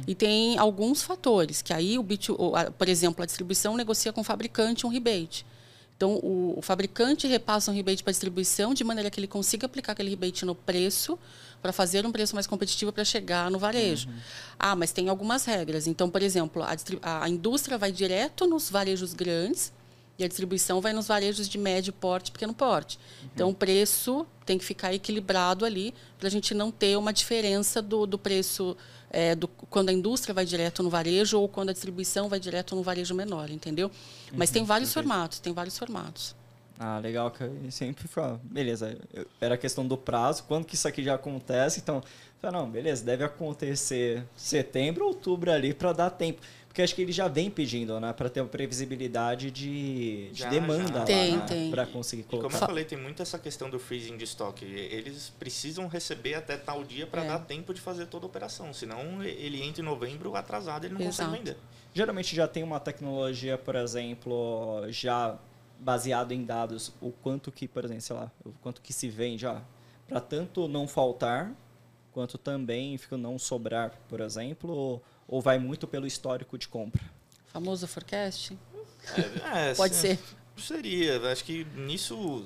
E 0.05 0.13
tem 0.13 0.57
alguns 0.57 1.01
fatores, 1.01 1.61
que 1.61 1.71
aí 1.71 1.97
o 1.97 2.03
B2, 2.03 2.35
o- 2.37 2.53
a- 2.55 2.69
por 2.69 2.89
exemplo, 2.89 3.23
a 3.23 3.25
distribuição 3.25 3.77
negocia 3.77 4.11
com 4.11 4.19
o 4.21 4.23
fabricante 4.25 4.85
um 4.85 4.89
rebate. 4.89 5.45
Então, 5.95 6.15
o, 6.15 6.55
o 6.57 6.61
fabricante 6.61 7.27
repassa 7.27 7.71
um 7.71 7.73
rebate 7.73 8.01
para 8.03 8.11
a 8.11 8.13
distribuição 8.13 8.73
de 8.73 8.83
maneira 8.83 9.09
que 9.09 9.19
ele 9.19 9.27
consiga 9.27 9.65
aplicar 9.65 9.91
aquele 9.93 10.09
rebate 10.09 10.45
no 10.45 10.53
preço 10.55 11.17
para 11.61 11.73
fazer 11.73 12.05
um 12.05 12.11
preço 12.11 12.35
mais 12.35 12.47
competitivo 12.47 12.91
para 12.91 13.03
chegar 13.03 13.49
no 13.51 13.59
varejo. 13.59 14.07
Ah, 14.57 14.75
mas 14.75 14.91
tem 14.91 15.09
algumas 15.09 15.45
regras. 15.45 15.87
Então, 15.87 16.09
por 16.09 16.21
exemplo, 16.21 16.63
a, 16.63 16.75
a- 17.23 17.29
indústria 17.29 17.77
vai 17.77 17.91
direto 17.91 18.47
nos 18.47 18.69
varejos 18.69 19.13
grandes 19.13 19.71
e 20.17 20.23
a 20.23 20.27
distribuição 20.27 20.81
vai 20.81 20.91
nos 20.93 21.07
varejos 21.07 21.47
de 21.47 21.57
médio 21.57 21.93
porte, 21.93 22.31
pequeno 22.31 22.53
porte. 22.53 22.99
Então, 23.33 23.49
o 23.49 23.53
preço 23.53 24.25
tem 24.45 24.57
que 24.57 24.65
ficar 24.65 24.93
equilibrado 24.93 25.63
ali 25.65 25.93
para 26.17 26.27
a 26.27 26.31
gente 26.31 26.53
não 26.53 26.71
ter 26.71 26.97
uma 26.97 27.13
diferença 27.13 27.81
do, 27.81 28.05
do 28.05 28.17
preço 28.17 28.75
é, 29.11 29.33
do, 29.35 29.47
quando 29.47 29.89
a 29.89 29.93
indústria 29.93 30.33
vai 30.33 30.45
direto 30.45 30.83
no 30.83 30.89
varejo 30.89 31.39
ou 31.39 31.47
quando 31.47 31.69
a 31.69 31.73
distribuição 31.73 32.27
vai 32.29 32.39
direto 32.39 32.75
no 32.75 32.83
varejo 32.83 33.13
menor, 33.15 33.49
entendeu? 33.49 33.89
Mas 34.33 34.49
tem 34.49 34.63
vários 34.63 34.93
formatos, 34.93 35.39
tem 35.39 35.53
vários 35.53 35.77
formatos. 35.77 36.35
Ah, 36.81 36.97
legal, 36.97 37.29
que 37.29 37.43
eu 37.43 37.53
sempre 37.71 38.07
falo, 38.07 38.39
beleza, 38.41 38.97
eu- 39.13 39.27
era 39.41 39.55
a 39.55 39.57
questão 39.57 39.85
do 39.85 39.97
prazo, 39.97 40.45
quando 40.47 40.63
que 40.65 40.75
isso 40.75 40.87
aqui 40.87 41.03
já 41.03 41.15
acontece, 41.15 41.81
então, 41.81 42.01
fala, 42.41 42.57
não, 42.59 42.69
beleza, 42.69 43.03
deve 43.03 43.21
acontecer 43.21 44.23
setembro, 44.33 45.05
outubro 45.05 45.51
ali, 45.51 45.73
para 45.73 45.91
dar 45.91 46.09
tempo. 46.09 46.41
Porque 46.69 46.81
acho 46.83 46.95
que 46.95 47.01
ele 47.01 47.11
já 47.11 47.27
vem 47.27 47.49
pedindo, 47.49 47.99
né, 47.99 48.13
para 48.13 48.29
ter 48.29 48.39
uma 48.41 48.47
previsibilidade 48.47 49.51
de, 49.51 50.29
de 50.31 50.39
Já, 50.39 50.49
demanda 50.49 50.87
já. 50.87 50.99
lá, 50.99 51.03
Tem, 51.05 51.35
né, 51.35 51.45
tem. 51.47 51.71
para 51.71 51.85
conseguir 51.85 52.21
E 52.21 52.25
como 52.25 52.43
colocar. 52.43 52.57
eu 52.63 52.67
falei, 52.67 52.85
tem 52.85 52.97
muito 52.97 53.21
essa 53.21 53.37
questão 53.39 53.69
do 53.69 53.77
freezing 53.79 54.15
de 54.15 54.23
estoque. 54.23 54.63
Eles 54.63 55.33
precisam 55.37 55.87
receber 55.87 56.35
até 56.35 56.55
tal 56.55 56.83
dia 56.85 57.05
para 57.07 57.25
É. 57.25 57.27
dar 57.27 57.39
tempo 57.39 57.73
de 57.73 57.81
fazer 57.81 58.05
toda 58.05 58.25
a 58.25 58.29
operação. 58.29 58.71
Senão 58.71 59.21
ele 59.23 59.61
entra 59.61 59.81
em 59.81 59.85
novembro 59.85 60.33
atrasado 60.35 60.83
e 60.83 60.87
ele 60.87 60.93
não 60.93 61.01
Exato. 61.01 61.29
consegue 61.29 61.43
vender. 61.43 61.57
Geralmente 61.93 62.35
já 62.35 62.47
tem 62.47 62.61
uma 62.63 62.79
tecnologia, 62.79 63.57
por 63.57 63.75
exemplo, 63.75 64.83
já 64.89 65.37
baseado 65.79 66.31
em 66.33 66.43
dados, 66.43 66.93
o 67.01 67.11
quanto 67.11 67.51
que, 67.51 67.67
por 67.67 67.85
exemplo, 67.85 68.01
sei 68.01 68.15
lá, 68.15 68.31
o 68.45 68.51
quanto 68.61 68.81
que 68.81 68.91
se 68.93 69.09
vende, 69.09 69.45
para 70.07 70.19
tanto 70.19 70.67
não 70.67 70.87
faltar, 70.87 71.51
quanto 72.11 72.37
também 72.37 72.97
fica 72.97 73.15
não 73.17 73.39
sobrar, 73.39 73.93
por 74.09 74.19
exemplo, 74.19 74.71
ou, 74.71 75.03
ou 75.27 75.41
vai 75.41 75.57
muito 75.57 75.87
pelo 75.87 76.05
histórico 76.05 76.57
de 76.57 76.67
compra. 76.67 77.01
Famoso 77.47 77.87
forecast? 77.87 78.57
É, 79.53 79.73
Pode 79.73 79.95
se- 79.95 80.01
ser. 80.17 80.19
Seria. 80.57 81.19
Acho 81.31 81.43
que 81.45 81.63
nisso, 81.75 82.45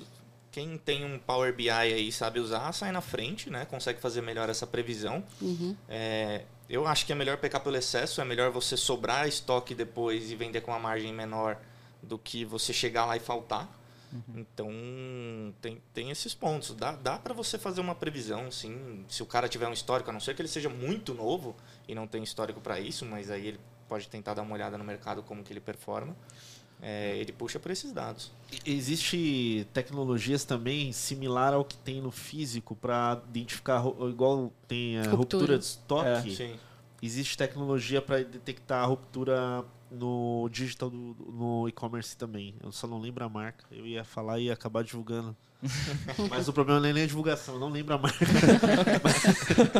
quem 0.52 0.78
tem 0.78 1.04
um 1.04 1.18
Power 1.18 1.52
BI 1.54 1.68
aí 1.68 2.08
e 2.08 2.12
sabe 2.12 2.38
usar, 2.38 2.72
sai 2.72 2.92
na 2.92 3.00
frente, 3.00 3.50
né? 3.50 3.64
Consegue 3.64 4.00
fazer 4.00 4.20
melhor 4.22 4.48
essa 4.48 4.66
previsão. 4.66 5.22
Uhum. 5.42 5.76
É, 5.88 6.42
eu 6.70 6.86
acho 6.86 7.04
que 7.04 7.12
é 7.12 7.14
melhor 7.14 7.36
pecar 7.38 7.60
pelo 7.60 7.76
excesso, 7.76 8.20
é 8.20 8.24
melhor 8.24 8.50
você 8.50 8.76
sobrar 8.76 9.26
estoque 9.26 9.74
depois 9.74 10.30
e 10.30 10.36
vender 10.36 10.60
com 10.60 10.70
uma 10.70 10.78
margem 10.78 11.12
menor 11.12 11.58
do 12.04 12.18
que 12.18 12.44
você 12.44 12.72
chegar 12.72 13.04
lá 13.06 13.16
e 13.16 13.20
faltar. 13.20 13.80
Então, 14.32 14.70
tem, 15.60 15.82
tem 15.92 16.10
esses 16.10 16.34
pontos. 16.34 16.72
Dá, 16.74 16.92
dá 16.92 17.18
para 17.18 17.34
você 17.34 17.58
fazer 17.58 17.80
uma 17.80 17.94
previsão, 17.96 18.50
sim. 18.50 19.04
Se 19.08 19.22
o 19.22 19.26
cara 19.26 19.48
tiver 19.48 19.66
um 19.66 19.72
histórico, 19.72 20.08
a 20.08 20.12
não 20.12 20.20
ser 20.20 20.36
que 20.36 20.42
ele 20.42 20.48
seja 20.48 20.68
muito 20.68 21.12
novo 21.14 21.56
e 21.88 21.94
não 21.94 22.06
tem 22.06 22.22
histórico 22.22 22.60
para 22.60 22.78
isso, 22.78 23.04
mas 23.04 23.28
aí 23.30 23.48
ele 23.48 23.60
pode 23.88 24.08
tentar 24.08 24.34
dar 24.34 24.42
uma 24.42 24.54
olhada 24.54 24.78
no 24.78 24.84
mercado 24.84 25.22
como 25.22 25.42
que 25.42 25.52
ele 25.52 25.60
performa. 25.60 26.16
É, 26.80 27.16
ele 27.16 27.32
puxa 27.32 27.58
por 27.58 27.70
esses 27.70 27.92
dados. 27.92 28.30
Existe 28.64 29.66
tecnologias 29.72 30.44
também 30.44 30.92
similar 30.92 31.54
ao 31.54 31.64
que 31.64 31.76
tem 31.78 32.00
no 32.00 32.10
físico 32.10 32.76
para 32.76 33.22
identificar 33.28 33.82
igual 34.08 34.52
tem 34.68 34.98
a 34.98 35.02
ruptura, 35.02 35.16
Ruptura. 35.16 35.58
de 35.58 35.64
estoque. 35.64 36.36
Sim. 36.36 36.56
Existe 37.02 37.36
tecnologia 37.36 38.00
para 38.00 38.22
detectar 38.22 38.82
a 38.82 38.86
ruptura 38.86 39.64
no 39.94 40.48
digital 40.50 40.90
do- 40.90 41.16
no 41.32 41.68
e-commerce 41.68 42.16
também. 42.16 42.54
Eu 42.62 42.72
só 42.72 42.86
não 42.86 42.98
lembro 42.98 43.24
a 43.24 43.28
marca. 43.28 43.64
Eu 43.70 43.86
ia 43.86 44.04
falar 44.04 44.38
e 44.38 44.44
ia 44.44 44.52
acabar 44.52 44.82
divulgando. 44.84 45.36
Mas 46.28 46.46
o 46.46 46.52
problema 46.52 46.78
não 46.80 46.88
é 46.88 46.92
nem 46.92 47.04
a 47.04 47.06
divulgação, 47.06 47.54
eu 47.54 47.60
não 47.60 47.70
lembro 47.70 47.94
a 47.94 47.98
marca. 47.98 48.18
mas, 49.02 49.24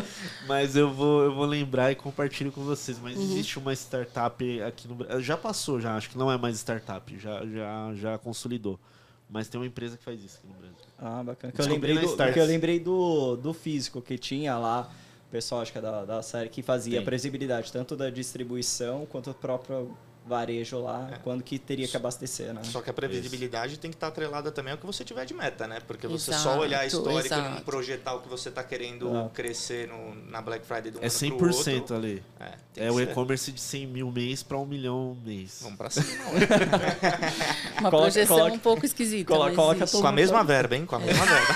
mas 0.49 0.77
eu 0.77 0.91
vou 0.91 1.25
eu 1.25 1.35
vou 1.35 1.45
lembrar 1.45 1.93
e 1.93 1.95
compartilho 1.95 2.51
com 2.51 2.63
vocês. 2.65 2.99
Mas 2.99 3.19
existe 3.19 3.59
uma 3.59 3.73
startup 3.75 4.63
aqui 4.63 4.89
no 4.89 4.95
Brasil. 4.95 5.21
Já 5.21 5.37
passou, 5.37 5.79
já 5.81 5.95
acho 5.97 6.09
que 6.09 6.17
não 6.17 6.33
é 6.33 6.39
mais 6.39 6.57
startup, 6.57 7.19
já 7.19 7.45
já 7.47 7.95
já 7.95 8.19
consolidou. 8.19 8.81
Mas 9.29 9.49
tem 9.49 9.61
uma 9.61 9.67
empresa 9.67 9.97
que 9.97 10.05
faz 10.05 10.23
isso 10.23 10.39
aqui 10.39 10.47
no 10.47 10.55
Brasil. 10.55 10.77
Ah, 10.99 11.23
bacana. 11.23 11.53
Que 11.53 11.61
eu 11.61 11.67
lembrei, 11.67 11.99
do, 11.99 12.17
que 12.33 12.39
eu 12.41 12.45
lembrei 12.47 12.81
do, 12.81 13.37
do 13.37 13.53
físico 13.53 14.01
que 14.01 14.17
tinha 14.17 14.57
lá, 14.57 14.91
pessoal 15.35 15.63
acho 15.63 15.73
que 15.73 15.79
é 15.79 15.81
da, 15.81 16.05
da 16.05 16.23
série, 16.23 16.49
que 16.49 16.63
fazia 16.63 16.99
a 16.99 17.01
Tem. 17.01 17.05
previsibilidade 17.07 17.73
tanto 17.73 17.97
da 17.97 18.09
distribuição 18.09 19.05
quanto 19.05 19.31
do 19.31 19.35
próprio 19.35 19.91
varejo 20.27 20.81
lá, 20.81 21.09
É. 21.13 21.19
quando 21.19 21.43
que 21.43 21.59
teria 21.59 21.87
que 21.87 21.97
abastecer, 21.97 22.55
né? 22.55 22.63
Só 22.65 22.81
que 22.81 22.89
a 22.89 22.93
previsibilidade 22.95 23.79
tem 23.79 23.91
que 23.91 23.97
estar 23.97 24.07
atrelada 24.09 24.51
também 24.51 24.73
ao 24.73 24.79
que 24.79 24.87
você 24.87 25.05
tiver 25.05 25.25
de 25.27 25.35
meta, 25.35 25.67
né? 25.67 25.81
Porque 25.87 26.07
você 26.07 26.33
só 26.33 26.39
Exato, 26.39 26.59
olhar 26.61 26.87
histórico 26.87 27.27
e 27.27 27.31
não 27.37 27.47
exato. 27.47 27.63
projetar 27.63 28.15
o 28.15 28.21
que 28.21 28.29
você 28.29 28.49
está 28.49 28.63
querendo 28.65 29.15
Ah. 29.15 29.29
crescer 29.35 29.87
no, 29.87 30.15
na 30.31 30.41
Black 30.41 30.65
Friday 30.67 30.91
do 30.91 30.99
um 30.99 31.03
É 31.03 31.07
ano 31.09 31.37
pro 31.37 31.49
100% 31.51 31.75
outro. 31.81 31.97
ali. 31.97 32.23
É, 32.41 32.87
É 32.87 32.91
o 32.91 32.99
e-commerce 33.01 33.53
de 33.53 33.61
100 33.61 33.87
mil 33.87 34.11
mês 34.11 34.43
para 34.43 34.57
1 34.59 34.65
milhão 34.67 35.17
mês. 35.25 35.59
Vamos 35.63 35.77
pra 35.79 35.91
cima. 35.91 36.07
Uma 37.81 37.91
Coloca- 37.91 37.91
projeção 37.91 38.37
coloca- 38.39 38.55
um 38.55 38.59
pouco 38.59 38.87
esquisita. 38.87 39.25
coloca- 39.33 39.47
mas 39.49 39.57
coloca 39.57 39.87
Com 40.03 40.07
a 40.09 40.13
mesma 40.13 40.43
verba, 40.43 40.75
hein? 40.77 40.87
Com 40.87 40.97
a 40.97 40.99
mesma 41.01 41.25
verba. 41.27 41.55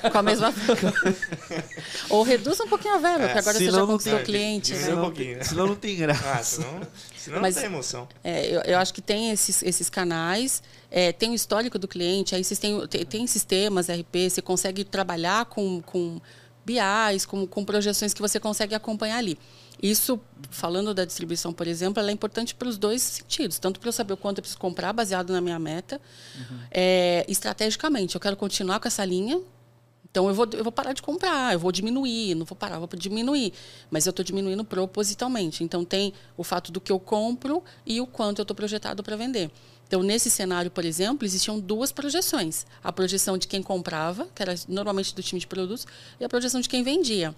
Com 0.10 0.18
a 0.18 0.22
mesma. 0.22 0.54
Ou 2.10 2.22
reduz 2.22 2.58
um 2.60 2.66
pouquinho 2.68 2.94
a 2.94 2.98
verba, 2.98 3.24
É, 3.24 3.26
porque 3.26 3.38
agora 3.38 3.58
você 3.58 3.64
já 3.66 3.72
não 3.78 3.86
conquistou 3.86 4.18
o 4.18 4.22
cliente. 4.22 4.72
diminui 4.72 4.84
né? 4.84 4.88
um 4.88 4.94
Senão, 4.94 5.04
pouquinho, 5.04 5.36
né? 5.38 5.44
senão 5.44 5.66
não 5.66 5.74
tem 5.76 5.96
graça. 5.96 6.32
Ah, 6.32 6.42
senão, 6.42 6.80
senão 7.24 7.40
Mas- 7.40 7.54
não 7.54 7.62
tem 7.62 7.70
emoção. 7.70 8.08
É, 8.22 8.46
eu, 8.46 8.60
eu 8.62 8.78
acho 8.78 8.92
que 8.92 9.02
tem 9.02 9.30
esses, 9.30 9.62
esses 9.62 9.88
canais, 9.90 10.62
é, 10.90 11.12
tem 11.12 11.30
o 11.30 11.34
histórico 11.34 11.78
do 11.78 11.88
cliente, 11.88 12.34
aí 12.34 12.42
vocês 12.44 12.58
têm, 12.58 12.86
tem, 12.86 13.04
tem 13.04 13.26
sistemas 13.26 13.88
RP, 13.88 14.30
você 14.30 14.42
consegue 14.42 14.84
trabalhar 14.84 15.44
com, 15.46 15.80
com 15.82 16.20
BIs, 16.64 17.26
com, 17.26 17.46
com 17.46 17.64
projeções 17.64 18.14
que 18.14 18.20
você 18.20 18.40
consegue 18.40 18.74
acompanhar 18.74 19.18
ali. 19.18 19.38
Isso, 19.82 20.20
falando 20.50 20.94
da 20.94 21.04
distribuição, 21.04 21.52
por 21.52 21.66
exemplo, 21.66 22.00
ela 22.00 22.10
é 22.10 22.12
importante 22.12 22.54
para 22.54 22.68
os 22.68 22.78
dois 22.78 23.02
sentidos. 23.02 23.58
Tanto 23.58 23.80
para 23.80 23.88
eu 23.88 23.92
saber 23.92 24.14
o 24.14 24.16
quanto 24.16 24.38
eu 24.38 24.42
preciso 24.42 24.58
comprar, 24.58 24.92
baseado 24.92 25.32
na 25.32 25.40
minha 25.40 25.58
meta, 25.58 26.00
é, 26.70 27.24
estrategicamente. 27.28 28.14
Eu 28.14 28.20
quero 28.20 28.36
continuar 28.36 28.80
com 28.80 28.88
essa 28.88 29.04
linha, 29.04 29.40
então 30.14 30.28
eu 30.28 30.34
vou, 30.34 30.46
eu 30.52 30.62
vou 30.62 30.70
parar 30.70 30.92
de 30.92 31.02
comprar, 31.02 31.54
eu 31.54 31.58
vou 31.58 31.72
diminuir, 31.72 32.36
não 32.36 32.46
vou 32.46 32.54
parar, 32.54 32.78
vou 32.78 32.88
diminuir. 32.94 33.52
Mas 33.90 34.06
eu 34.06 34.10
estou 34.10 34.24
diminuindo 34.24 34.64
propositalmente. 34.64 35.64
Então 35.64 35.84
tem 35.84 36.14
o 36.36 36.44
fato 36.44 36.70
do 36.70 36.80
que 36.80 36.92
eu 36.92 37.00
compro 37.00 37.64
e 37.84 38.00
o 38.00 38.06
quanto 38.06 38.38
eu 38.38 38.44
estou 38.44 38.54
projetado 38.54 39.02
para 39.02 39.16
vender. 39.16 39.50
Então, 39.88 40.04
nesse 40.04 40.30
cenário, 40.30 40.70
por 40.70 40.84
exemplo, 40.84 41.26
existiam 41.26 41.58
duas 41.58 41.90
projeções. 41.90 42.64
A 42.82 42.92
projeção 42.92 43.36
de 43.36 43.48
quem 43.48 43.60
comprava, 43.60 44.28
que 44.32 44.40
era 44.40 44.54
normalmente 44.68 45.12
do 45.16 45.20
time 45.20 45.40
de 45.40 45.48
produtos, 45.48 45.84
e 46.20 46.24
a 46.24 46.28
projeção 46.28 46.60
de 46.60 46.68
quem 46.68 46.84
vendia. 46.84 47.34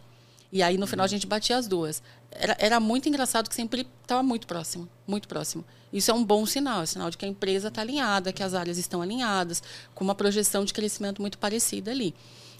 E 0.52 0.62
aí, 0.62 0.76
no 0.76 0.86
final, 0.86 1.04
a 1.04 1.08
gente 1.08 1.26
batia 1.26 1.56
as 1.56 1.66
duas. 1.66 2.02
Era, 2.30 2.56
era 2.60 2.78
muito 2.78 3.08
engraçado 3.08 3.48
que 3.48 3.54
sempre 3.54 3.88
estava 4.02 4.22
muito 4.22 4.46
próximo, 4.46 4.86
muito 5.06 5.26
próximo. 5.26 5.64
Isso 5.90 6.10
é 6.10 6.14
um 6.14 6.22
bom 6.22 6.44
sinal, 6.44 6.82
é 6.82 6.86
sinal 6.86 7.08
de 7.10 7.16
que 7.16 7.24
a 7.24 7.28
empresa 7.28 7.68
está 7.68 7.80
alinhada, 7.80 8.34
que 8.34 8.42
as 8.42 8.52
áreas 8.52 8.76
estão 8.76 9.00
alinhadas, 9.00 9.62
com 9.94 10.04
uma 10.04 10.14
projeção 10.14 10.62
de 10.62 10.74
crescimento 10.74 11.22
muito 11.22 11.38
parecida 11.38 11.90
ali. 11.90 12.14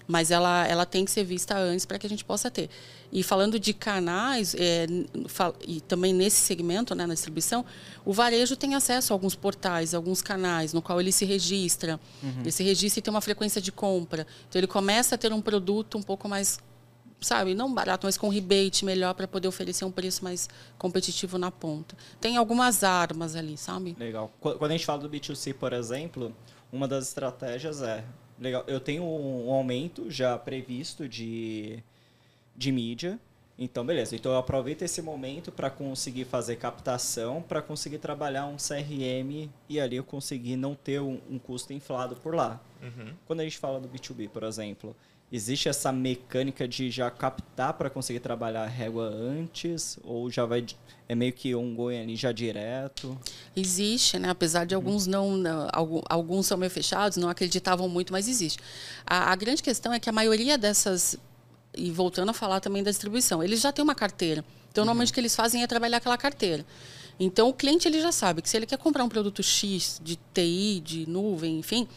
Mas 0.07 0.31
ela, 0.31 0.65
ela 0.65 0.85
tem 0.85 1.03
que 1.03 1.11
ser 1.11 1.23
vista 1.23 1.57
antes 1.57 1.85
para 1.85 1.99
que 1.99 2.05
a 2.07 2.09
gente 2.09 2.23
possa 2.23 2.49
ter. 2.49 2.69
E 3.11 3.23
falando 3.23 3.59
de 3.59 3.73
canais, 3.73 4.55
é, 4.57 4.85
e 5.65 5.81
também 5.81 6.13
nesse 6.13 6.37
segmento, 6.37 6.95
né, 6.95 7.05
na 7.05 7.13
distribuição, 7.13 7.65
o 8.05 8.13
varejo 8.13 8.55
tem 8.55 8.73
acesso 8.73 9.11
a 9.11 9.15
alguns 9.15 9.35
portais, 9.35 9.93
alguns 9.93 10.21
canais, 10.21 10.71
no 10.73 10.81
qual 10.81 10.99
ele 11.01 11.11
se 11.11 11.25
registra. 11.25 11.99
Ele 12.41 12.51
se 12.51 12.63
registra 12.63 12.99
e 12.99 13.01
tem 13.01 13.13
uma 13.13 13.21
frequência 13.21 13.61
de 13.61 13.71
compra. 13.71 14.25
Então, 14.47 14.59
ele 14.59 14.67
começa 14.67 15.15
a 15.15 15.17
ter 15.17 15.33
um 15.33 15.41
produto 15.41 15.97
um 15.97 16.03
pouco 16.03 16.27
mais 16.27 16.59
sabe, 17.19 17.55
não 17.55 17.73
barato, 17.73 18.05
mas 18.05 18.17
com 18.17 18.29
rebate 18.29 18.85
melhor 18.85 19.13
para 19.13 19.27
poder 19.27 19.47
oferecer 19.47 19.85
um 19.85 19.91
preço 19.91 20.23
mais 20.23 20.47
competitivo 20.77 21.37
na 21.37 21.49
ponta. 21.49 21.95
Tem 22.21 22.37
algumas 22.37 22.83
armas 22.83 23.35
ali, 23.35 23.57
sabe? 23.57 23.95
Legal. 23.99 24.31
Quando 24.39 24.65
a 24.65 24.71
gente 24.71 24.85
fala 24.85 25.01
do 25.01 25.09
B2C, 25.09 25.53
por 25.53 25.73
exemplo, 25.73 26.35
uma 26.71 26.87
das 26.87 27.07
estratégias 27.07 27.81
é, 27.81 28.03
legal, 28.39 28.63
eu 28.67 28.79
tenho 28.79 29.03
um 29.03 29.51
aumento 29.51 30.09
já 30.09 30.37
previsto 30.37 31.07
de, 31.07 31.83
de 32.55 32.71
mídia, 32.71 33.19
então, 33.59 33.83
beleza. 33.83 34.15
Então, 34.15 34.31
eu 34.31 34.37
aproveito 34.37 34.83
esse 34.83 35.01
momento 35.01 35.51
para 35.51 35.69
conseguir 35.69 36.25
fazer 36.25 36.57
captação, 36.57 37.41
para 37.41 37.61
conseguir 37.61 37.97
trabalhar 37.97 38.45
um 38.45 38.55
CRM 38.55 39.49
e 39.67 39.79
ali 39.79 39.95
eu 39.95 40.03
conseguir 40.03 40.55
não 40.55 40.75
ter 40.75 41.01
um, 41.01 41.19
um 41.29 41.39
custo 41.39 41.73
inflado 41.73 42.15
por 42.17 42.35
lá. 42.35 42.61
Uhum. 42.81 43.13
Quando 43.25 43.39
a 43.39 43.43
gente 43.43 43.57
fala 43.57 43.79
do 43.79 43.89
B2B, 43.89 44.29
por 44.29 44.43
exemplo, 44.43 44.95
existe 45.31 45.67
essa 45.67 45.91
mecânica 45.91 46.67
de 46.67 46.89
já 46.89 47.11
captar 47.11 47.73
para 47.73 47.89
conseguir 47.89 48.19
trabalhar 48.19 48.63
a 48.63 48.67
régua 48.67 49.05
antes 49.05 49.99
ou 50.03 50.29
já 50.29 50.45
vai 50.45 50.65
é 51.09 51.15
meio 51.15 51.33
que 51.33 51.53
um 51.53 51.75
goi 51.75 51.99
ali 51.99 52.15
já 52.15 52.31
direto 52.31 53.17
existe 53.55 54.17
né 54.17 54.29
apesar 54.29 54.65
de 54.65 54.73
alguns 54.73 55.05
não, 55.05 55.35
não 55.35 55.67
alguns 56.09 56.47
são 56.47 56.57
meio 56.57 56.71
fechados 56.71 57.17
não 57.17 57.27
acreditavam 57.27 57.89
muito 57.89 58.13
mas 58.13 58.27
existe 58.27 58.59
a, 59.05 59.31
a 59.31 59.35
grande 59.35 59.61
questão 59.61 59.91
é 59.91 59.99
que 59.99 60.09
a 60.09 60.13
maioria 60.13 60.57
dessas 60.57 61.17
e 61.77 61.91
voltando 61.91 62.29
a 62.29 62.33
falar 62.33 62.59
também 62.59 62.83
da 62.83 62.89
distribuição, 62.89 63.43
eles 63.43 63.61
já 63.61 63.71
têm 63.71 63.83
uma 63.83 63.95
carteira. 63.95 64.43
Então, 64.71 64.81
uhum. 64.81 64.87
normalmente 64.87 65.11
o 65.11 65.13
que 65.13 65.19
eles 65.19 65.35
fazem 65.35 65.63
é 65.63 65.67
trabalhar 65.67 65.97
aquela 65.97 66.17
carteira. 66.17 66.65
Então, 67.19 67.49
o 67.49 67.53
cliente 67.53 67.87
ele 67.87 68.01
já 68.01 68.11
sabe 68.11 68.41
que 68.41 68.49
se 68.49 68.57
ele 68.57 68.65
quer 68.65 68.77
comprar 68.77 69.03
um 69.03 69.09
produto 69.09 69.41
X 69.41 70.01
de 70.03 70.17
TI, 70.33 70.81
de 70.83 71.09
nuvem, 71.09 71.59
enfim, 71.59 71.87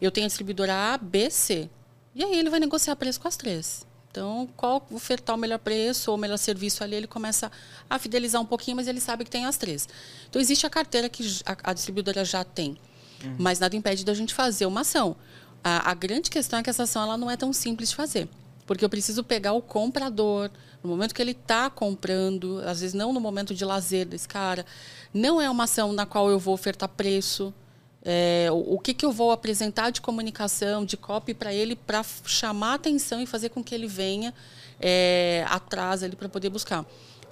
eu 0.00 0.10
tenho 0.10 0.26
a 0.26 0.28
distribuidora 0.28 0.74
A, 0.74 0.98
B, 0.98 1.30
C. 1.30 1.68
E 2.14 2.24
aí 2.24 2.38
ele 2.38 2.50
vai 2.50 2.60
negociar 2.60 2.96
preço 2.96 3.20
com 3.20 3.28
as 3.28 3.36
três. 3.36 3.86
Então, 4.10 4.48
qual 4.56 4.84
ofertar 4.90 5.36
o 5.36 5.38
melhor 5.38 5.60
preço 5.60 6.10
ou 6.10 6.16
o 6.16 6.20
melhor 6.20 6.36
serviço 6.36 6.82
ali, 6.82 6.96
ele 6.96 7.06
começa 7.06 7.50
a 7.88 7.98
fidelizar 7.98 8.42
um 8.42 8.46
pouquinho, 8.46 8.76
mas 8.76 8.88
ele 8.88 9.00
sabe 9.00 9.24
que 9.24 9.30
tem 9.30 9.46
as 9.46 9.56
três. 9.56 9.88
Então, 10.28 10.42
existe 10.42 10.66
a 10.66 10.70
carteira 10.70 11.08
que 11.08 11.22
a, 11.46 11.70
a 11.70 11.72
distribuidora 11.72 12.24
já 12.24 12.42
tem. 12.42 12.76
Uhum. 13.22 13.36
Mas 13.38 13.60
nada 13.60 13.76
impede 13.76 14.04
da 14.04 14.14
gente 14.14 14.34
fazer 14.34 14.66
uma 14.66 14.80
ação. 14.80 15.16
A, 15.62 15.90
a, 15.90 15.94
grande 15.94 16.28
questão 16.28 16.58
é 16.58 16.62
que 16.62 16.70
essa 16.70 16.84
ação 16.84 17.02
ela 17.02 17.16
não 17.16 17.30
é 17.30 17.36
tão 17.36 17.52
simples 17.52 17.90
de 17.90 17.94
fazer. 17.94 18.28
Porque 18.66 18.84
eu 18.84 18.88
preciso 18.88 19.22
pegar 19.22 19.52
o 19.52 19.62
comprador 19.62 20.50
no 20.82 20.90
momento 20.90 21.14
que 21.14 21.22
ele 21.22 21.32
está 21.32 21.68
comprando, 21.70 22.60
às 22.64 22.80
vezes 22.80 22.94
não 22.94 23.12
no 23.12 23.20
momento 23.20 23.54
de 23.54 23.64
lazer 23.64 24.06
desse 24.06 24.26
cara. 24.26 24.66
Não 25.12 25.40
é 25.40 25.48
uma 25.48 25.64
ação 25.64 25.92
na 25.92 26.06
qual 26.06 26.30
eu 26.30 26.38
vou 26.38 26.54
ofertar 26.54 26.88
preço. 26.88 27.54
É, 28.02 28.48
o, 28.50 28.74
o 28.74 28.78
que, 28.78 28.94
que 28.94 29.04
eu 29.04 29.12
vou 29.12 29.30
apresentar 29.30 29.90
de 29.90 30.00
comunicação, 30.00 30.84
de 30.84 30.96
copy 30.96 31.34
para 31.34 31.52
ele, 31.52 31.76
para 31.76 32.02
chamar 32.24 32.74
atenção 32.74 33.20
e 33.20 33.26
fazer 33.26 33.50
com 33.50 33.62
que 33.62 33.74
ele 33.74 33.86
venha 33.86 34.32
é, 34.80 35.44
atrás 35.48 36.02
ali 36.02 36.16
para 36.16 36.28
poder 36.28 36.48
buscar. 36.48 36.84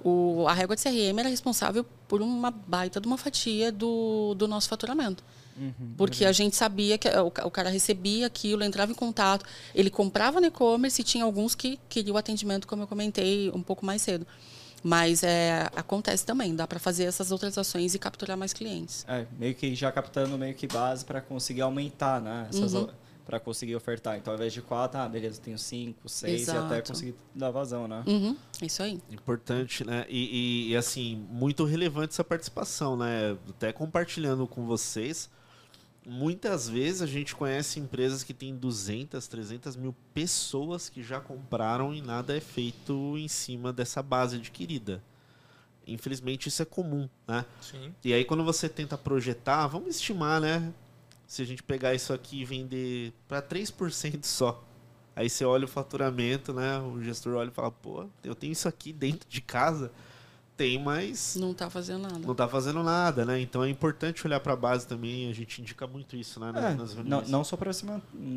O, 0.03 0.45
a 0.47 0.53
régua 0.53 0.75
de 0.75 0.83
CRM 0.83 1.19
era 1.19 1.29
responsável 1.29 1.85
por 2.07 2.21
uma 2.21 2.51
baita 2.51 3.01
de 3.01 3.07
uma 3.07 3.17
fatia 3.17 3.71
do, 3.71 4.33
do 4.35 4.47
nosso 4.47 4.69
faturamento. 4.69 5.23
Uhum, 5.57 5.93
porque 5.97 6.23
a 6.23 6.31
gente 6.31 6.55
sabia 6.55 6.97
que 6.97 7.09
o, 7.09 7.27
o, 7.27 7.51
cara 7.51 7.69
recebia 7.69 8.27
aquilo, 8.27 8.63
entrava 8.63 8.93
em 8.93 8.95
contato, 8.95 9.45
ele 9.75 9.89
comprava 9.89 10.39
no 10.39 10.47
e-commerce 10.47 11.01
e 11.01 11.03
tinha 11.03 11.25
alguns 11.25 11.53
que 11.53 11.77
queriam 11.89 12.15
o 12.15 12.17
atendimento, 12.17 12.65
como 12.65 12.83
eu 12.83 12.87
comentei 12.87 13.51
um 13.53 13.61
pouco 13.61 13.85
mais 13.85 14.01
cedo. 14.01 14.25
Mas 14.83 15.23
é, 15.23 15.69
acontece 15.75 16.25
também, 16.25 16.55
dá 16.55 16.67
para 16.67 16.79
fazer 16.79 17.03
essas 17.03 17.31
outras 17.31 17.57
ações 17.57 17.93
e 17.93 17.99
capturar 17.99 18.37
mais 18.37 18.53
clientes. 18.53 19.05
É, 19.07 19.25
meio 19.37 19.55
que 19.55 19.75
já 19.75 19.91
captando 19.91 20.37
meio 20.37 20.55
que 20.55 20.67
base 20.67 21.03
para 21.05 21.21
conseguir 21.21 21.61
aumentar, 21.61 22.21
né? 22.21 22.47
Essas, 22.49 22.73
uhum. 22.73 22.87
Para 23.25 23.39
conseguir 23.39 23.75
ofertar. 23.75 24.17
Então, 24.17 24.33
ao 24.33 24.37
invés 24.37 24.53
de 24.53 24.61
quatro, 24.61 24.99
ah, 24.99 25.07
beleza, 25.07 25.39
tenho 25.39 25.57
cinco, 25.57 26.09
seis, 26.09 26.41
Exato. 26.41 26.59
e 26.59 26.65
até 26.65 26.81
conseguir 26.81 27.15
dar 27.35 27.51
vazão, 27.51 27.87
né? 27.87 28.03
Uhum. 28.07 28.35
Isso 28.61 28.81
aí. 28.81 28.99
Importante, 29.11 29.85
né? 29.85 30.05
E, 30.09 30.69
e, 30.69 30.71
e, 30.71 30.75
assim, 30.75 31.27
muito 31.29 31.63
relevante 31.63 32.13
essa 32.13 32.23
participação, 32.23 32.97
né? 32.97 33.37
Até 33.49 33.71
compartilhando 33.71 34.47
com 34.47 34.65
vocês 34.65 35.29
muitas 36.05 36.67
vezes 36.67 37.01
a 37.01 37.05
gente 37.05 37.35
conhece 37.35 37.79
empresas 37.79 38.23
que 38.23 38.33
têm 38.33 38.55
200, 38.55 39.27
300 39.27 39.75
mil 39.75 39.95
pessoas 40.13 40.89
que 40.89 41.03
já 41.03 41.19
compraram 41.19 41.93
e 41.93 42.01
nada 42.01 42.35
é 42.35 42.39
feito 42.39 43.17
em 43.17 43.27
cima 43.27 43.71
dessa 43.71 44.01
base 44.01 44.37
adquirida. 44.37 45.03
Infelizmente 45.85 46.47
isso 46.47 46.61
é 46.61 46.65
comum, 46.65 47.09
né? 47.27 47.45
Sim. 47.61 47.93
E 48.03 48.13
aí 48.13 48.23
quando 48.23 48.43
você 48.43 48.69
tenta 48.69 48.97
projetar, 48.97 49.67
vamos 49.67 49.95
estimar, 49.95 50.39
né? 50.39 50.73
Se 51.27 51.41
a 51.41 51.45
gente 51.45 51.61
pegar 51.61 51.93
isso 51.93 52.13
aqui 52.13 52.41
e 52.41 52.45
vender 52.45 53.13
para 53.27 53.41
3% 53.41 54.23
só. 54.25 54.63
Aí 55.15 55.29
você 55.29 55.43
olha 55.43 55.65
o 55.65 55.67
faturamento, 55.67 56.53
né? 56.53 56.79
O 56.79 57.03
gestor 57.03 57.35
olha 57.35 57.49
e 57.49 57.53
fala, 57.53 57.71
pô, 57.71 58.07
eu 58.23 58.33
tenho 58.33 58.53
isso 58.53 58.67
aqui 58.67 58.93
dentro 58.93 59.27
de 59.27 59.41
casa 59.41 59.91
tem, 60.59 60.77
mas. 60.77 61.37
Não 61.39 61.51
está 61.51 61.69
fazendo 61.69 62.01
nada. 62.01 62.19
Não 62.19 62.33
está 62.33 62.45
fazendo 62.45 62.83
nada, 62.83 63.23
né? 63.23 63.39
Então 63.39 63.63
é 63.63 63.69
importante 63.69 64.27
olhar 64.27 64.41
para 64.41 64.51
a 64.51 64.57
base 64.57 64.85
também. 64.85 65.29
A 65.29 65.33
gente 65.33 65.61
indica 65.61 65.87
muito 65.87 66.17
isso, 66.17 66.37
né? 66.37 66.49
É, 66.53 66.73
nas 66.75 66.95
não, 66.95 67.21
não 67.21 67.43
só 67.45 67.55
para 67.55 67.71
se 67.71 67.85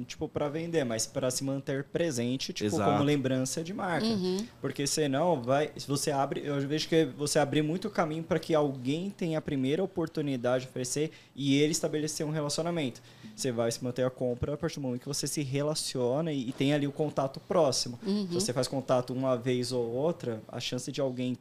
tipo 0.07 0.29
para 0.29 0.49
vender, 0.49 0.85
mas 0.85 1.05
para 1.05 1.29
se 1.33 1.43
manter 1.43 1.83
presente, 1.83 2.53
tipo 2.53 2.77
Exato. 2.77 2.89
como 2.89 3.03
lembrança 3.03 3.64
de 3.64 3.75
marca. 3.75 4.07
Uhum. 4.07 4.47
Porque 4.61 4.87
senão 4.87 5.43
vai, 5.43 5.73
se 5.77 5.89
você 5.89 6.12
abre, 6.12 6.43
eu 6.45 6.61
vejo 6.61 6.89
que 6.89 7.07
você 7.07 7.41
abrir 7.41 7.62
muito 7.62 7.91
caminho 7.91 8.23
para 8.23 8.39
que 8.39 8.55
alguém 8.55 9.11
tenha 9.11 9.39
a 9.39 9.43
primeira 9.43 9.83
oportunidade 9.83 10.64
de 10.64 10.70
oferecer 10.70 11.11
e 11.35 11.57
ele 11.61 11.73
estabelecer 11.73 12.25
um 12.25 12.31
relacionamento. 12.31 13.03
Você 13.35 13.51
vai 13.51 13.73
se 13.73 13.83
manter 13.83 14.07
a 14.07 14.11
compra 14.11 14.55
a 14.55 14.57
partir 14.57 14.77
do 14.77 14.83
momento 14.83 15.01
que 15.01 15.09
você 15.09 15.27
se 15.27 15.43
relaciona 15.43 16.33
e, 16.33 16.51
e 16.51 16.53
tem 16.53 16.73
ali 16.73 16.87
o 16.87 16.93
contato 16.93 17.41
próximo. 17.41 17.99
Uhum. 18.07 18.29
Se 18.29 18.35
você 18.35 18.53
faz 18.53 18.68
contato 18.68 19.12
uma 19.12 19.37
vez 19.37 19.73
ou 19.73 19.91
outra, 19.91 20.41
a 20.47 20.61
chance 20.61 20.93
de 20.93 21.01
alguém 21.01 21.37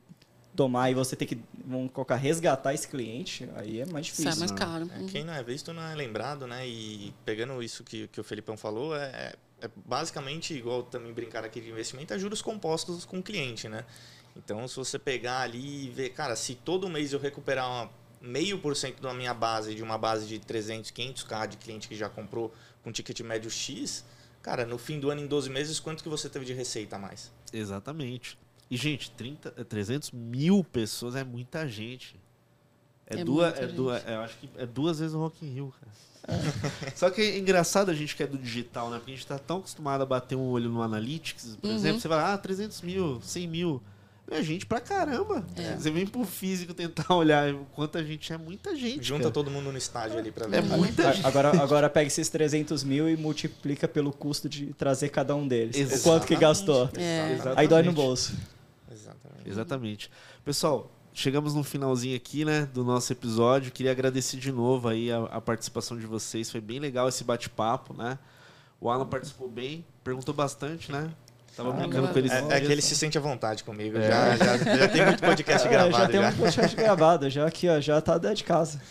tomar 0.55 0.91
e 0.91 0.93
você 0.93 1.15
ter 1.15 1.25
que 1.25 1.39
vamos 1.65 1.91
colocar 1.91 2.15
resgatar 2.15 2.73
esse 2.73 2.87
cliente, 2.87 3.49
aí 3.55 3.81
é 3.81 3.85
mais 3.85 4.07
difícil. 4.07 4.31
Sai 4.31 4.39
mais 4.39 4.51
caro. 4.51 4.89
É, 4.93 5.05
quem 5.05 5.23
não 5.23 5.33
é 5.33 5.43
visto 5.43 5.73
não 5.73 5.83
é 5.83 5.95
lembrado, 5.95 6.45
né? 6.45 6.67
E 6.67 7.13
pegando 7.25 7.61
isso 7.63 7.83
que, 7.83 8.07
que 8.07 8.19
o 8.19 8.23
Felipão 8.23 8.57
falou, 8.57 8.95
é, 8.95 9.33
é 9.61 9.69
basicamente 9.85 10.53
igual 10.53 10.83
também 10.83 11.13
brincar 11.13 11.45
aqui 11.45 11.61
de 11.61 11.69
investimento, 11.69 12.13
é 12.13 12.19
juros 12.19 12.41
compostos 12.41 13.05
com 13.05 13.19
o 13.19 13.23
cliente, 13.23 13.69
né? 13.69 13.85
Então, 14.35 14.67
se 14.67 14.75
você 14.75 14.97
pegar 14.97 15.41
ali 15.41 15.85
e 15.85 15.89
ver, 15.89 16.09
cara, 16.09 16.35
se 16.35 16.55
todo 16.55 16.89
mês 16.89 17.13
eu 17.13 17.19
recuperar 17.19 17.67
uma 17.69 17.89
meio 18.21 18.59
por 18.59 18.75
cento 18.75 19.01
da 19.01 19.13
minha 19.13 19.33
base, 19.33 19.73
de 19.73 19.81
uma 19.81 19.97
base 19.97 20.27
de 20.27 20.39
300, 20.39 20.91
500k 20.91 21.47
de 21.47 21.57
cliente 21.57 21.87
que 21.87 21.95
já 21.95 22.07
comprou 22.07 22.53
com 22.83 22.91
ticket 22.91 23.19
médio 23.21 23.49
X, 23.49 24.05
cara, 24.41 24.65
no 24.65 24.77
fim 24.77 24.99
do 24.99 25.09
ano, 25.09 25.21
em 25.21 25.27
12 25.27 25.49
meses, 25.49 25.79
quanto 25.79 26.03
que 26.03 26.09
você 26.09 26.29
teve 26.29 26.45
de 26.45 26.53
receita 26.53 26.97
a 26.97 26.99
mais? 26.99 27.31
Exatamente. 27.51 28.37
E, 28.71 28.77
gente, 28.77 29.11
30, 29.11 29.51
300 29.65 30.11
mil 30.11 30.63
pessoas 30.63 31.17
é 31.17 31.25
muita 31.25 31.67
gente. 31.67 32.15
É, 33.05 33.19
é 33.19 33.23
duas, 33.25 33.59
é 33.59 33.67
duas, 33.67 34.07
é, 34.07 34.15
eu 34.15 34.21
acho 34.21 34.37
que 34.37 34.49
é 34.57 34.65
duas 34.65 34.99
vezes 34.99 35.13
o 35.13 35.19
Rock 35.19 35.45
in 35.45 35.53
Rio, 35.53 35.73
cara. 35.77 35.91
É. 36.85 36.91
Só 36.95 37.09
que 37.09 37.21
é 37.21 37.37
engraçado 37.37 37.91
a 37.91 37.93
gente 37.93 38.15
que 38.15 38.23
é 38.23 38.27
do 38.27 38.37
digital, 38.37 38.89
né? 38.89 38.97
Porque 38.97 39.11
a 39.11 39.15
gente 39.15 39.27
tá 39.27 39.37
tão 39.37 39.57
acostumado 39.57 40.01
a 40.03 40.05
bater 40.05 40.37
um 40.37 40.47
olho 40.47 40.69
no 40.69 40.81
Analytics, 40.81 41.57
por 41.57 41.69
uhum. 41.69 41.75
exemplo. 41.75 41.99
Você 41.99 42.07
vai, 42.07 42.33
ah, 42.33 42.37
300 42.37 42.81
mil, 42.81 43.19
100 43.21 43.47
mil. 43.47 43.83
É 44.29 44.41
gente 44.41 44.65
pra 44.65 44.79
caramba. 44.79 45.45
É. 45.57 45.75
Você 45.75 45.91
vem 45.91 46.07
pro 46.07 46.23
físico 46.23 46.73
tentar 46.73 47.05
olhar 47.13 47.53
quanta 47.75 48.01
gente 48.01 48.31
é 48.31 48.37
muita 48.37 48.73
gente. 48.77 49.03
Junta 49.03 49.23
cara. 49.23 49.33
todo 49.33 49.51
mundo 49.51 49.69
no 49.69 49.77
estádio 49.77 50.17
ali 50.17 50.31
pra 50.31 50.47
ver. 50.47 50.59
É 50.59 50.61
muita 50.61 51.11
gente. 51.11 51.27
Agora, 51.27 51.49
agora 51.61 51.89
pega 51.89 52.07
esses 52.07 52.29
300 52.29 52.85
mil 52.85 53.09
e 53.09 53.17
multiplica 53.17 53.89
pelo 53.89 54.13
custo 54.13 54.47
de 54.47 54.67
trazer 54.75 55.09
cada 55.09 55.35
um 55.35 55.45
deles. 55.45 55.75
Exatamente. 55.75 55.99
O 55.99 56.03
quanto 56.03 56.27
que 56.27 56.35
gastou. 56.37 56.89
É. 56.95 57.37
Aí 57.57 57.67
dói 57.67 57.83
no 57.83 57.91
bolso. 57.91 58.33
Exatamente. 59.45 60.09
Pessoal, 60.43 60.91
chegamos 61.13 61.53
no 61.53 61.63
finalzinho 61.63 62.15
aqui, 62.15 62.45
né, 62.45 62.67
do 62.73 62.83
nosso 62.83 63.11
episódio. 63.11 63.71
Queria 63.71 63.91
agradecer 63.91 64.37
de 64.37 64.51
novo 64.51 64.87
aí 64.87 65.11
a, 65.11 65.23
a 65.25 65.41
participação 65.41 65.97
de 65.97 66.05
vocês. 66.05 66.49
Foi 66.49 66.61
bem 66.61 66.79
legal 66.79 67.07
esse 67.07 67.23
bate-papo, 67.23 67.93
né? 67.93 68.17
O 68.79 68.89
Alan 68.89 69.05
participou 69.05 69.47
bem, 69.47 69.85
perguntou 70.03 70.33
bastante, 70.33 70.91
né? 70.91 71.11
Tava 71.55 71.69
ah, 71.69 71.73
brincando 71.73 72.07
com 72.07 72.17
ele. 72.17 72.29
É, 72.29 72.57
é, 72.57 72.61
que 72.61 72.71
ele 72.71 72.81
se 72.81 72.95
sente 72.95 73.17
à 73.17 73.21
vontade 73.21 73.63
comigo. 73.63 73.97
É. 73.97 74.07
Já, 74.07 74.35
já, 74.37 74.57
já, 74.57 74.87
tem 74.87 75.05
muito 75.05 75.21
podcast 75.21 75.67
gravado. 75.69 75.97
já 75.97 76.07
tem 76.07 76.19
um 76.25 76.37
podcast 76.37 76.75
gravado, 76.75 77.29
já 77.29 77.45
aqui, 77.45 77.69
ó, 77.69 77.79
já 77.79 78.01
tá 78.01 78.17
dentro 78.17 78.37
de 78.37 78.43
casa. 78.43 78.81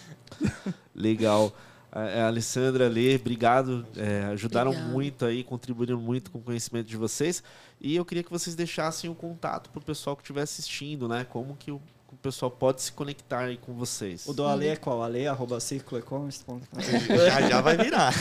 Legal. 0.95 1.53
A, 1.93 2.27
Alessandra, 2.27 2.89
Lê, 2.89 3.17
obrigado. 3.17 3.87
É, 3.97 4.25
ajudaram 4.27 4.71
Obrigada. 4.71 4.93
muito 4.93 5.25
aí, 5.25 5.43
contribuíram 5.43 5.99
muito 5.99 6.31
com 6.31 6.39
o 6.39 6.43
conhecimento 6.43 6.87
de 6.87 6.97
vocês. 6.97 7.43
E 7.81 7.97
eu 7.97 8.05
queria 8.05 8.23
que 8.23 8.31
vocês 8.31 8.55
deixassem 8.55 9.11
o 9.11 9.13
um 9.13 9.17
contato 9.17 9.71
para 9.71 9.81
o 9.81 9.83
pessoal 9.83 10.15
que 10.15 10.23
estiver 10.23 10.43
assistindo, 10.43 11.09
né? 11.09 11.27
Como 11.29 11.57
que 11.57 11.73
o, 11.73 11.81
o, 12.13 12.17
pessoal 12.17 12.51
pode 12.51 12.83
se 12.83 12.93
conectar 12.93 13.41
aí 13.41 13.57
com 13.57 13.73
vocês. 13.73 14.27
O 14.27 14.33
do 14.33 14.45
Ale 14.45 14.69
é 14.69 14.77
qual? 14.77 15.03
Ale, 15.03 15.27
arroba 15.27 15.59
já, 15.59 17.49
já 17.49 17.61
vai 17.61 17.77
virar. 17.77 18.13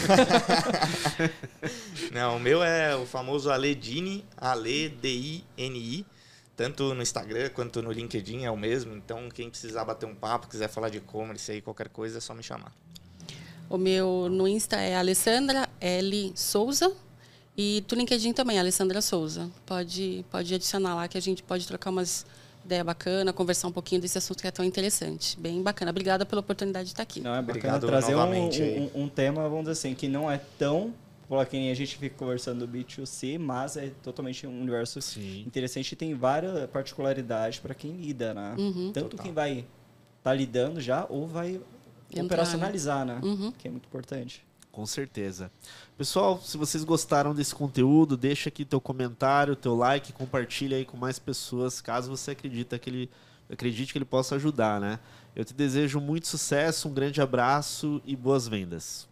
Não, 2.11 2.37
o 2.37 2.39
meu 2.39 2.63
é 2.63 2.95
o 2.95 3.05
famoso 3.05 3.51
Aledini, 3.51 4.25
Ale, 4.35 4.89
D-I-N-I. 4.89 6.05
Tanto 6.55 6.93
no 6.93 7.01
Instagram 7.01 7.49
quanto 7.51 7.81
no 7.81 7.91
LinkedIn 7.91 8.43
é 8.43 8.51
o 8.51 8.57
mesmo. 8.57 8.93
Então, 8.93 9.29
quem 9.29 9.49
precisar 9.49 9.85
bater 9.85 10.05
um 10.05 10.15
papo, 10.15 10.47
quiser 10.47 10.67
falar 10.67 10.89
de 10.89 10.97
e-commerce 10.97 11.49
aí, 11.51 11.61
qualquer 11.61 11.87
coisa, 11.87 12.17
é 12.17 12.21
só 12.21 12.33
me 12.33 12.43
chamar. 12.43 12.73
O 13.69 13.77
meu 13.77 14.27
no 14.29 14.47
Insta 14.47 14.77
é 14.77 14.95
Alessandra 14.95 15.69
L. 15.79 16.33
Souza 16.35 16.91
E 17.55 17.83
do 17.87 17.95
LinkedIn 17.95 18.33
também, 18.33 18.57
Alessandra 18.57 19.01
Souza. 19.01 19.49
Pode, 19.65 20.25
pode 20.31 20.53
adicionar 20.55 20.95
lá 20.95 21.07
que 21.07 21.17
a 21.17 21.21
gente 21.21 21.43
pode 21.43 21.67
trocar 21.67 21.91
umas 21.91 22.25
ideia 22.65 22.83
bacana, 22.83 23.33
conversar 23.33 23.67
um 23.67 23.71
pouquinho 23.71 24.01
desse 24.01 24.17
assunto 24.17 24.41
que 24.41 24.47
é 24.47 24.51
tão 24.51 24.63
interessante. 24.65 25.39
Bem 25.39 25.61
bacana. 25.61 25.91
Obrigada 25.91 26.25
pela 26.25 26.41
oportunidade 26.41 26.85
de 26.85 26.93
estar 26.93 27.03
aqui. 27.03 27.19
Não, 27.19 27.31
é 27.33 27.41
bacana 27.41 27.77
Obrigado 27.77 27.87
trazer 27.87 28.15
um, 28.15 28.21
um, 28.21 29.03
um, 29.03 29.09
tema, 29.09 29.43
vamos 29.43 29.61
dizer 29.61 29.71
assim, 29.71 29.95
que 29.95 30.07
não 30.07 30.29
é 30.29 30.39
tão 30.57 30.93
que 31.47 31.57
nem 31.57 31.69
a 31.69 31.75
gente 31.75 31.95
fica 31.95 32.15
conversando 32.17 32.65
do 32.65 32.67
B2C, 32.67 33.37
mas 33.37 33.77
é 33.77 33.91
totalmente 34.01 34.47
um 34.47 34.61
universo 34.61 34.99
Sim. 34.99 35.43
interessante 35.45 35.91
e 35.91 35.95
tem 35.95 36.15
várias 36.15 36.67
particularidades 36.71 37.59
para 37.59 37.75
quem 37.75 37.91
lida, 37.91 38.33
né? 38.33 38.55
Uhum. 38.57 38.91
Tanto 38.91 39.09
Total. 39.09 39.25
quem 39.25 39.33
vai 39.33 39.51
estar 39.51 39.65
tá 40.23 40.33
lidando 40.33 40.81
já 40.81 41.05
ou 41.07 41.27
vai 41.27 41.61
Entrar, 42.11 42.25
operacionalizar, 42.25 43.05
né? 43.05 43.19
Uhum. 43.23 43.51
Que 43.51 43.67
é 43.67 43.71
muito 43.71 43.85
importante. 43.85 44.45
Com 44.71 44.85
certeza. 44.85 45.51
Pessoal, 45.97 46.39
se 46.41 46.57
vocês 46.57 46.83
gostaram 46.83 47.33
desse 47.33 47.53
conteúdo, 47.53 48.15
deixa 48.15 48.49
aqui 48.49 48.63
teu 48.63 48.79
comentário, 48.79 49.55
teu 49.55 49.75
like, 49.75 50.13
compartilha 50.13 50.77
aí 50.77 50.85
com 50.85 50.95
mais 50.95 51.19
pessoas, 51.19 51.81
caso 51.81 52.09
você 52.09 52.31
acredita 52.31 52.79
que 52.79 52.89
ele, 52.89 53.09
acredite 53.51 53.91
que 53.91 53.97
ele 53.97 54.05
possa 54.05 54.35
ajudar, 54.35 54.79
né? 54.79 54.99
Eu 55.35 55.43
te 55.43 55.53
desejo 55.53 55.99
muito 55.99 56.27
sucesso, 56.27 56.87
um 56.87 56.93
grande 56.93 57.21
abraço 57.21 58.01
e 58.05 58.15
boas 58.15 58.47
vendas. 58.47 59.07